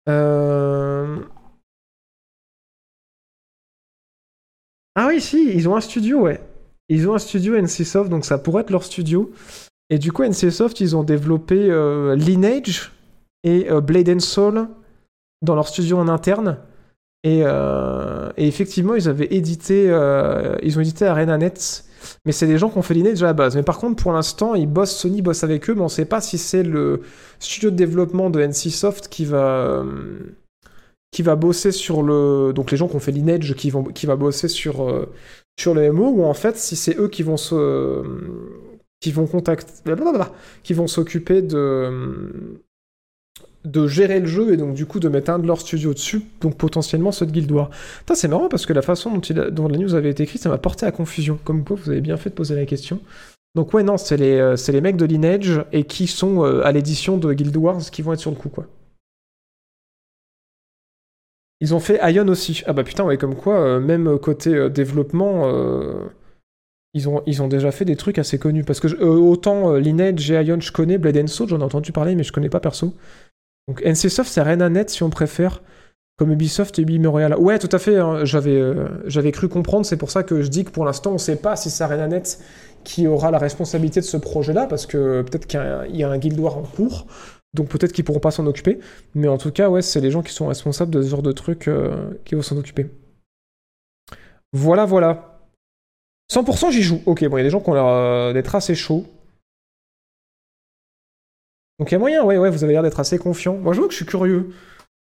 Euh... 0.07 1.19
Ah 4.95 5.07
oui, 5.07 5.22
si, 5.22 5.53
ils 5.53 5.68
ont 5.68 5.76
un 5.76 5.82
studio, 5.82 6.22
ouais. 6.22 6.41
Ils 6.90 7.07
ont 7.10 7.15
un 7.15 7.19
studio 7.19 7.60
NCSoft, 7.60 8.10
donc 8.10 8.26
ça 8.26 8.38
pourrait 8.38 8.64
être 8.64 8.69
leur 8.69 8.84
studio. 8.84 9.32
Et 9.90 9.98
du 9.98 10.11
coup, 10.11 10.23
NCSoft, 10.23 10.80
ils 10.80 10.95
ont 10.95 11.03
développé 11.03 11.69
euh, 11.69 12.15
Lineage 12.15 12.91
et 13.44 13.69
euh, 13.69 13.82
Blade 13.82 14.10
and 14.10 14.19
Soul 14.19 14.69
dans 15.41 15.56
leur 15.56 15.68
studio 15.68 15.98
en 15.98 16.07
interne. 16.07 16.60
Et, 17.23 17.41
euh, 17.43 18.31
et 18.38 18.48
effectivement, 18.48 18.95
ils 18.95 19.07
avaient 19.07 19.27
édité, 19.31 19.85
euh, 19.89 20.56
ils 20.64 20.77
ont 20.77 20.81
édité 20.81 21.06
ArenaNet. 21.06 21.84
Mais 22.26 22.31
c'est 22.31 22.48
des 22.48 22.57
gens 22.57 22.69
qui 22.69 22.80
ont 22.80 22.81
fait 22.81 22.95
Lineage 22.95 23.22
à 23.22 23.27
la 23.27 23.34
base. 23.34 23.56
Mais 23.56 23.61
par 23.64 23.77
contre, 23.77 24.02
pour 24.02 24.11
l'instant, 24.11 24.56
ils 24.56 24.68
bossent, 24.68 24.95
Sony 24.95 25.22
bosse 25.22 25.43
avec 25.43 25.69
eux, 25.69 25.76
mais 25.76 25.81
on 25.81 25.88
sait 25.88 26.06
pas 26.06 26.19
si 26.19 26.39
c'est 26.39 26.64
le 26.64 27.02
studio 27.39 27.69
de 27.69 27.76
développement 27.76 28.31
de 28.31 28.41
NCSoft 28.41 29.07
qui 29.07 29.26
va, 29.26 29.45
euh, 29.45 30.19
qui 31.11 31.22
va 31.22 31.35
bosser 31.35 31.72
sur 31.72 32.02
le. 32.02 32.53
Donc 32.53 32.72
les 32.72 32.77
gens 32.77 32.88
qui 32.88 32.95
ont 32.95 32.99
fait 32.99 33.11
Lineage 33.11 33.53
qui, 33.53 33.69
vont, 33.69 33.84
qui 33.84 34.07
va 34.07 34.15
bosser 34.15 34.48
sur, 34.48 35.07
sur 35.60 35.76
le 35.76 35.91
MO, 35.91 36.10
ou 36.10 36.23
en 36.23 36.34
fait, 36.34 36.57
si 36.57 36.76
c'est 36.76 36.98
eux 36.98 37.07
qui 37.07 37.22
vont 37.22 37.38
se. 37.38 38.02
qui 38.99 39.11
vont 39.11 39.27
contacter. 39.27 39.73
qui 40.64 40.73
vont 40.73 40.88
s'occuper 40.88 41.43
de. 41.43 42.60
De 43.66 43.88
gérer 43.88 44.20
le 44.20 44.26
jeu 44.26 44.54
et 44.54 44.58
donc 44.58 44.74
du 44.74 44.86
coup 44.86 45.00
de 45.00 45.08
mettre 45.08 45.32
un 45.32 45.40
de 45.40 45.46
leurs 45.46 45.62
studios 45.62 45.94
dessus, 45.94 46.24
donc 46.42 46.58
potentiellement 46.58 47.12
ceux 47.12 47.26
de 47.26 47.32
Guild 47.32 47.52
Wars. 47.52 47.70
C'est 48.14 48.28
marrant 48.28 48.50
parce 48.50 48.66
que 48.66 48.74
la 48.74 48.82
façon 48.82 49.22
dont, 49.52 49.68
la 49.68 49.78
news 49.78 49.94
avait 49.94 50.10
été 50.10 50.24
écrite, 50.24 50.42
ça 50.42 50.50
m'a 50.50 50.58
porté 50.58 50.86
à 50.86 50.92
confusion. 50.92 51.40
Comme 51.44 51.64
quoi, 51.64 51.78
vous 51.82 51.90
avez 51.90 52.02
bien 52.02 52.18
fait 52.18 52.30
de 52.30 52.36
poser 52.36 52.56
la 52.56 52.66
question. 52.66 53.00
Donc 53.54 53.74
ouais, 53.74 53.84
non, 53.84 53.98
c'est 53.98 54.18
les, 54.18 54.38
euh, 54.40 54.82
mecs 54.82 54.98
de 54.98 55.06
Lineage 55.06 55.64
et 55.72 55.84
qui 55.84 56.08
sont 56.08 56.44
euh, 56.44 56.66
à 56.66 56.72
l'édition 56.72 57.18
de 57.18 57.34
Guild 57.34 57.56
Wars 57.56 57.82
qui 57.92 58.02
vont 58.02 58.14
être 58.14 58.20
sur 58.20 58.32
le 58.32 58.38
coup, 58.38 58.50
quoi. 58.50 58.66
Ils 61.60 61.76
ont 61.76 61.80
fait 61.80 62.00
Ion 62.12 62.28
aussi. 62.28 62.64
Ah 62.66 62.74
bah 62.74 62.84
putain, 62.84 63.04
ouais, 63.04 63.18
comme 63.18 63.36
quoi, 63.36 63.60
euh, 63.60 63.80
même 63.80 64.18
côté 64.18 64.70
développement, 64.72 65.48
ils, 66.96 67.08
ont, 67.08 67.22
ils 67.28 67.44
ont 67.44 67.48
déjà 67.48 67.72
fait 67.72 67.86
des 67.86 67.96
trucs 67.96 68.18
assez 68.18 68.40
connus. 68.40 68.64
Parce 68.64 68.80
que 68.80 68.88
autant 69.04 69.76
Lineage 69.76 70.32
et 70.32 70.42
Ion, 70.42 70.60
je 70.60 70.72
connais, 70.72 70.98
Blade 70.98 71.18
and 71.18 71.28
Soul, 71.28 71.50
j'en 71.50 71.60
ai 71.60 71.64
entendu 71.64 71.92
parler, 71.92 72.16
mais 72.16 72.24
je 72.24 72.32
connais 72.32 72.50
pas 72.50 72.60
perso. 72.60 72.96
Donc 73.72 73.81
NCSoft, 73.85 74.30
c'est 74.30 74.41
ArenaNet 74.41 74.89
si 74.89 75.02
on 75.02 75.10
préfère, 75.10 75.61
comme 76.18 76.30
Ubisoft 76.34 76.77
et 76.77 76.84
Montréal. 76.99 77.34
Ouais, 77.39 77.57
tout 77.57 77.69
à 77.72 77.80
fait, 77.80 77.98
hein, 77.98 78.26
j'avais 78.26 78.57
euh, 78.60 78.89
j'avais 79.06 79.31
cru 79.31 79.48
comprendre, 79.48 79.85
c'est 79.85 79.95
pour 79.95 80.11
ça 80.11 80.23
que 80.23 80.41
je 80.41 80.49
dis 80.49 80.65
que 80.65 80.72
pour 80.72 80.84
l'instant, 80.84 81.14
on 81.14 81.18
sait 81.18 81.38
pas 81.38 81.56
si 81.56 81.69
c'est 81.69 81.81
ArenaNet 81.85 82.38
qui 82.84 83.07
aura 83.07 83.31
la 83.31 83.38
responsabilité 83.38 84.02
de 84.02 84.06
ce 84.06 84.18
projet-là, 84.18 84.65
parce 84.65 84.85
que 84.85 85.22
peut-être 85.22 85.48
qu'il 85.48 85.57
y 85.98 86.03
a 86.03 86.10
un- 86.10 86.18
Guild 86.18 86.38
Wars 86.38 86.57
en 86.57 86.64
cours, 86.64 87.07
donc 87.53 87.69
peut-être 87.69 87.93
qu'ils 87.93 88.03
pourront 88.03 88.19
pas 88.19 88.31
s'en 88.31 88.45
occuper. 88.45 88.80
Mais 89.15 89.30
en 89.30 89.38
tout 89.38 89.52
cas, 89.52 89.69
ouais, 89.69 89.81
c'est 89.81 90.02
les 90.02 90.11
gens 90.11 90.22
qui 90.22 90.34
sont 90.34 90.48
responsables 90.48 90.91
de 90.91 91.02
ce 91.02 91.07
genre 91.07 91.22
de 91.22 91.31
trucs 91.31 91.69
euh, 91.69 92.19
qui 92.26 92.35
vont 92.35 92.41
s'en 92.41 92.57
occuper. 92.57 92.89
Voilà, 94.52 94.84
voilà. 94.84 95.39
100% 96.30 96.72
j'y 96.72 96.81
joue. 96.81 96.99
Ok, 97.06 97.23
bon, 97.26 97.38
il 97.38 97.39
y 97.39 97.43
a 97.43 97.43
des 97.45 97.49
gens 97.49 97.61
qui 97.61 97.69
ont 97.69 97.73
l'air 97.73 97.85
euh, 97.85 98.34
d'être 98.34 98.53
assez 98.53 98.76
chauds. 98.76 99.06
Donc 101.82 101.90
il 101.90 101.94
y 101.94 101.95
a 101.95 101.99
moyen, 101.99 102.24
ouais, 102.24 102.38
ouais, 102.38 102.52
vous 102.52 102.64
avez 102.64 102.74
l'air 102.74 102.84
d'être 102.84 102.99
assez 102.99 103.18
confiant. 103.18 103.58
Moi, 103.58 103.74
je 103.74 103.80
vois 103.80 103.88
que 103.88 103.91
je 103.94 103.98
suis 103.98 104.06
curieux. 104.06 104.52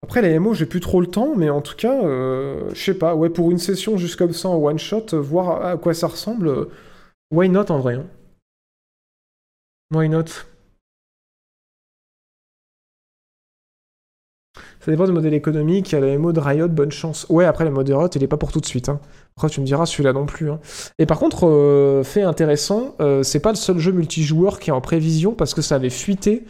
Après, 0.04 0.22
les 0.22 0.38
MO, 0.38 0.54
j'ai 0.54 0.68
plus 0.68 0.80
trop 0.80 1.02
le 1.02 1.08
temps, 1.08 1.34
mais 1.36 1.50
en 1.50 1.60
tout 1.60 1.76
cas, 1.76 2.04
euh, 2.04 2.70
je 2.76 2.80
sais 2.80 2.94
pas, 2.94 3.16
ouais, 3.16 3.32
pour 3.32 3.50
une 3.50 3.58
session 3.58 3.98
juste 3.98 4.16
comme 4.16 4.32
ça 4.32 4.50
en 4.50 4.58
one 4.58 4.78
shot, 4.78 5.08
euh, 5.14 5.18
voir 5.18 5.66
à, 5.66 5.78
quoi 5.78 5.96
ça 5.96 6.06
ressemble, 6.06 6.48
euh, 6.48 6.70
why 7.32 7.50
not 7.50 7.72
en 7.72 7.80
vrai. 7.80 7.96
hein? 7.96 8.06
Why 9.92 10.08
not? 10.08 10.26
Ça 14.88 14.92
dépend 14.92 15.04
du 15.04 15.12
modèle 15.12 15.34
économique, 15.34 15.92
il 15.92 15.96
y 15.96 15.98
a 15.98 16.00
le 16.00 16.18
MO 16.18 16.32
de 16.32 16.40
Riot, 16.40 16.70
bonne 16.70 16.94
chance. 16.94 17.26
Ouais, 17.28 17.44
après, 17.44 17.66
le 17.66 17.72
mode 17.72 17.88
de 17.88 17.94
Riot, 17.94 18.08
il 18.16 18.24
est 18.24 18.28
pas 18.28 18.38
pour 18.38 18.54
tout 18.54 18.62
de 18.62 18.66
suite. 18.66 18.88
Hein. 18.88 19.02
Après, 19.36 19.50
tu 19.50 19.60
me 19.60 19.66
diras, 19.66 19.86
celui-là 19.86 20.14
non 20.14 20.26
plus. 20.26 20.50
hein. 20.50 20.62
Et 20.98 21.06
par 21.06 21.20
contre, 21.20 21.46
euh, 21.46 22.06
fait 22.06 22.22
intéressant, 22.22 22.96
euh, 23.02 23.22
c'est 23.22 23.42
pas 23.42 23.50
le 23.50 23.58
seul 23.58 23.80
jeu 23.80 23.92
multijoueur 23.92 24.62
qui 24.62 24.70
est 24.70 24.74
en 24.74 24.80
prévision, 24.80 25.34
parce 25.34 25.54
que 25.54 25.62
ça 25.62 25.76
avait 25.76 25.90
fuité 25.90 26.46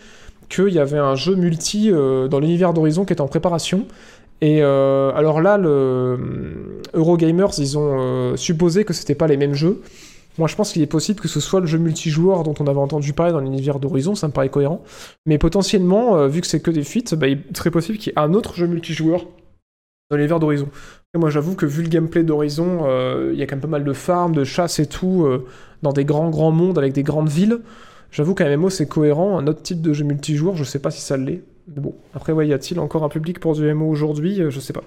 qu'il 0.49 0.69
y 0.69 0.77
avait 0.77 0.99
un 0.99 1.15
jeu 1.15 1.33
multi 1.35 1.89
euh, 1.91 2.27
dans 2.27 2.39
l'univers 2.39 2.73
d'Horizon 2.73 3.05
qui 3.05 3.13
est 3.13 3.21
en 3.21 3.27
préparation. 3.27 3.87
Et 4.41 4.61
alors 4.61 5.41
là, 5.41 5.57
le 5.57 6.79
Eurogamers, 6.93 7.49
ils 7.57 7.75
ont 7.75 8.37
supposé 8.37 8.83
que 8.83 8.93
c'était 8.93 9.15
pas 9.15 9.25
les 9.25 9.35
mêmes 9.35 9.55
jeux. 9.55 9.81
Moi, 10.37 10.47
je 10.47 10.55
pense 10.55 10.71
qu'il 10.71 10.81
est 10.81 10.87
possible 10.87 11.19
que 11.19 11.27
ce 11.27 11.39
soit 11.39 11.59
le 11.59 11.65
jeu 11.65 11.79
multijoueur 11.79 12.43
dont 12.43 12.53
on 12.59 12.67
avait 12.67 12.79
entendu 12.79 13.13
parler 13.13 13.31
dans 13.31 13.39
l'univers 13.39 13.79
d'Horizon, 13.79 14.13
ça 14.15 14.27
me 14.27 14.33
paraît 14.33 14.49
cohérent. 14.49 14.83
Mais 15.25 15.37
potentiellement, 15.37 16.17
euh, 16.17 16.27
vu 16.27 16.41
que 16.41 16.47
c'est 16.47 16.59
que 16.59 16.71
des 16.71 16.83
fuites, 16.83 17.15
bah, 17.15 17.27
il 17.27 17.39
est 17.39 17.53
très 17.53 17.71
possible 17.71 17.97
qu'il 17.97 18.11
y 18.11 18.15
ait 18.15 18.19
un 18.19 18.33
autre 18.33 18.55
jeu 18.55 18.67
multijoueur 18.67 19.25
dans 20.11 20.17
l'univers 20.17 20.39
d'Horizon. 20.39 20.69
Moi, 21.15 21.31
j'avoue 21.31 21.55
que 21.55 21.65
vu 21.65 21.81
le 21.81 21.89
gameplay 21.89 22.23
d'Horizon, 22.23 22.81
euh, 22.83 23.31
il 23.33 23.39
y 23.39 23.41
a 23.41 23.47
quand 23.47 23.55
même 23.55 23.61
pas 23.61 23.67
mal 23.67 23.83
de 23.83 23.93
farms, 23.93 24.33
de 24.33 24.43
chasse 24.43 24.79
et 24.79 24.85
tout, 24.85 25.25
euh, 25.25 25.47
dans 25.81 25.93
des 25.93 26.05
grands, 26.05 26.29
grands 26.29 26.51
mondes 26.51 26.77
avec 26.77 26.93
des 26.93 27.03
grandes 27.03 27.29
villes. 27.29 27.59
J'avoue 28.11 28.35
qu'un 28.35 28.55
MMO, 28.55 28.69
c'est 28.69 28.87
cohérent. 28.87 29.39
Un 29.39 29.47
autre 29.47 29.63
type 29.63 29.81
de 29.81 29.93
jeu 29.93 30.05
multijoueur, 30.05 30.55
je 30.55 30.63
sais 30.63 30.79
pas 30.79 30.91
si 30.91 31.01
ça 31.01 31.17
l'est. 31.17 31.41
Mais 31.67 31.81
bon, 31.81 31.95
après, 32.13 32.31
ouais, 32.31 32.47
y 32.47 32.53
a-t-il 32.53 32.79
encore 32.79 33.03
un 33.03 33.09
public 33.09 33.39
pour 33.39 33.55
du 33.55 33.63
MMO 33.63 33.89
aujourd'hui? 33.89 34.39
Je 34.49 34.59
sais 34.59 34.73
pas. 34.73 34.83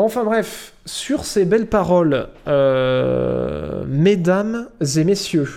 Enfin 0.00 0.22
bref, 0.22 0.74
sur 0.86 1.24
ces 1.24 1.44
belles 1.44 1.66
paroles, 1.66 2.28
euh, 2.46 3.84
mesdames 3.88 4.68
et 4.96 5.02
messieurs, 5.02 5.48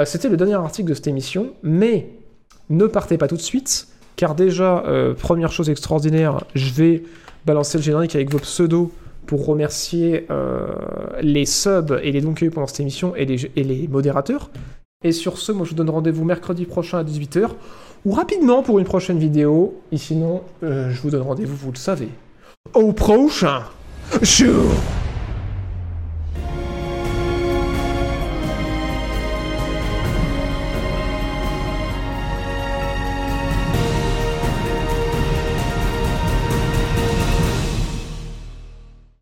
euh, 0.00 0.06
c'était 0.06 0.30
le 0.30 0.38
dernier 0.38 0.54
article 0.54 0.88
de 0.88 0.94
cette 0.94 1.06
émission, 1.06 1.52
mais 1.62 2.08
ne 2.70 2.86
partez 2.86 3.18
pas 3.18 3.28
tout 3.28 3.36
de 3.36 3.42
suite, 3.42 3.88
car 4.16 4.34
déjà, 4.34 4.82
euh, 4.86 5.12
première 5.12 5.52
chose 5.52 5.68
extraordinaire, 5.68 6.44
je 6.54 6.72
vais 6.72 7.02
balancer 7.44 7.76
le 7.76 7.84
générique 7.84 8.14
avec 8.14 8.32
vos 8.32 8.38
pseudos 8.38 8.90
pour 9.26 9.44
remercier 9.44 10.26
les 11.20 11.46
subs 11.46 11.98
et 12.02 12.12
les 12.12 12.20
dons 12.20 12.34
qu'il 12.34 12.50
pendant 12.50 12.66
cette 12.66 12.80
émission 12.80 13.14
et 13.16 13.26
les, 13.26 13.50
et 13.56 13.64
les 13.64 13.88
modérateurs. 13.88 14.50
Et 15.02 15.12
sur 15.12 15.36
ce, 15.38 15.52
moi 15.52 15.64
je 15.64 15.70
vous 15.70 15.76
donne 15.76 15.90
rendez-vous 15.90 16.24
mercredi 16.24 16.64
prochain 16.66 16.98
à 16.98 17.04
18h 17.04 17.50
ou 18.04 18.12
rapidement 18.12 18.62
pour 18.62 18.78
une 18.78 18.84
prochaine 18.84 19.18
vidéo. 19.18 19.80
Et 19.92 19.96
sinon, 19.96 20.42
je 20.62 21.00
vous 21.00 21.10
donne 21.10 21.22
rendez-vous, 21.22 21.56
vous 21.56 21.72
le 21.72 21.78
savez, 21.78 22.08
au 22.72 22.92
prochain 22.92 23.62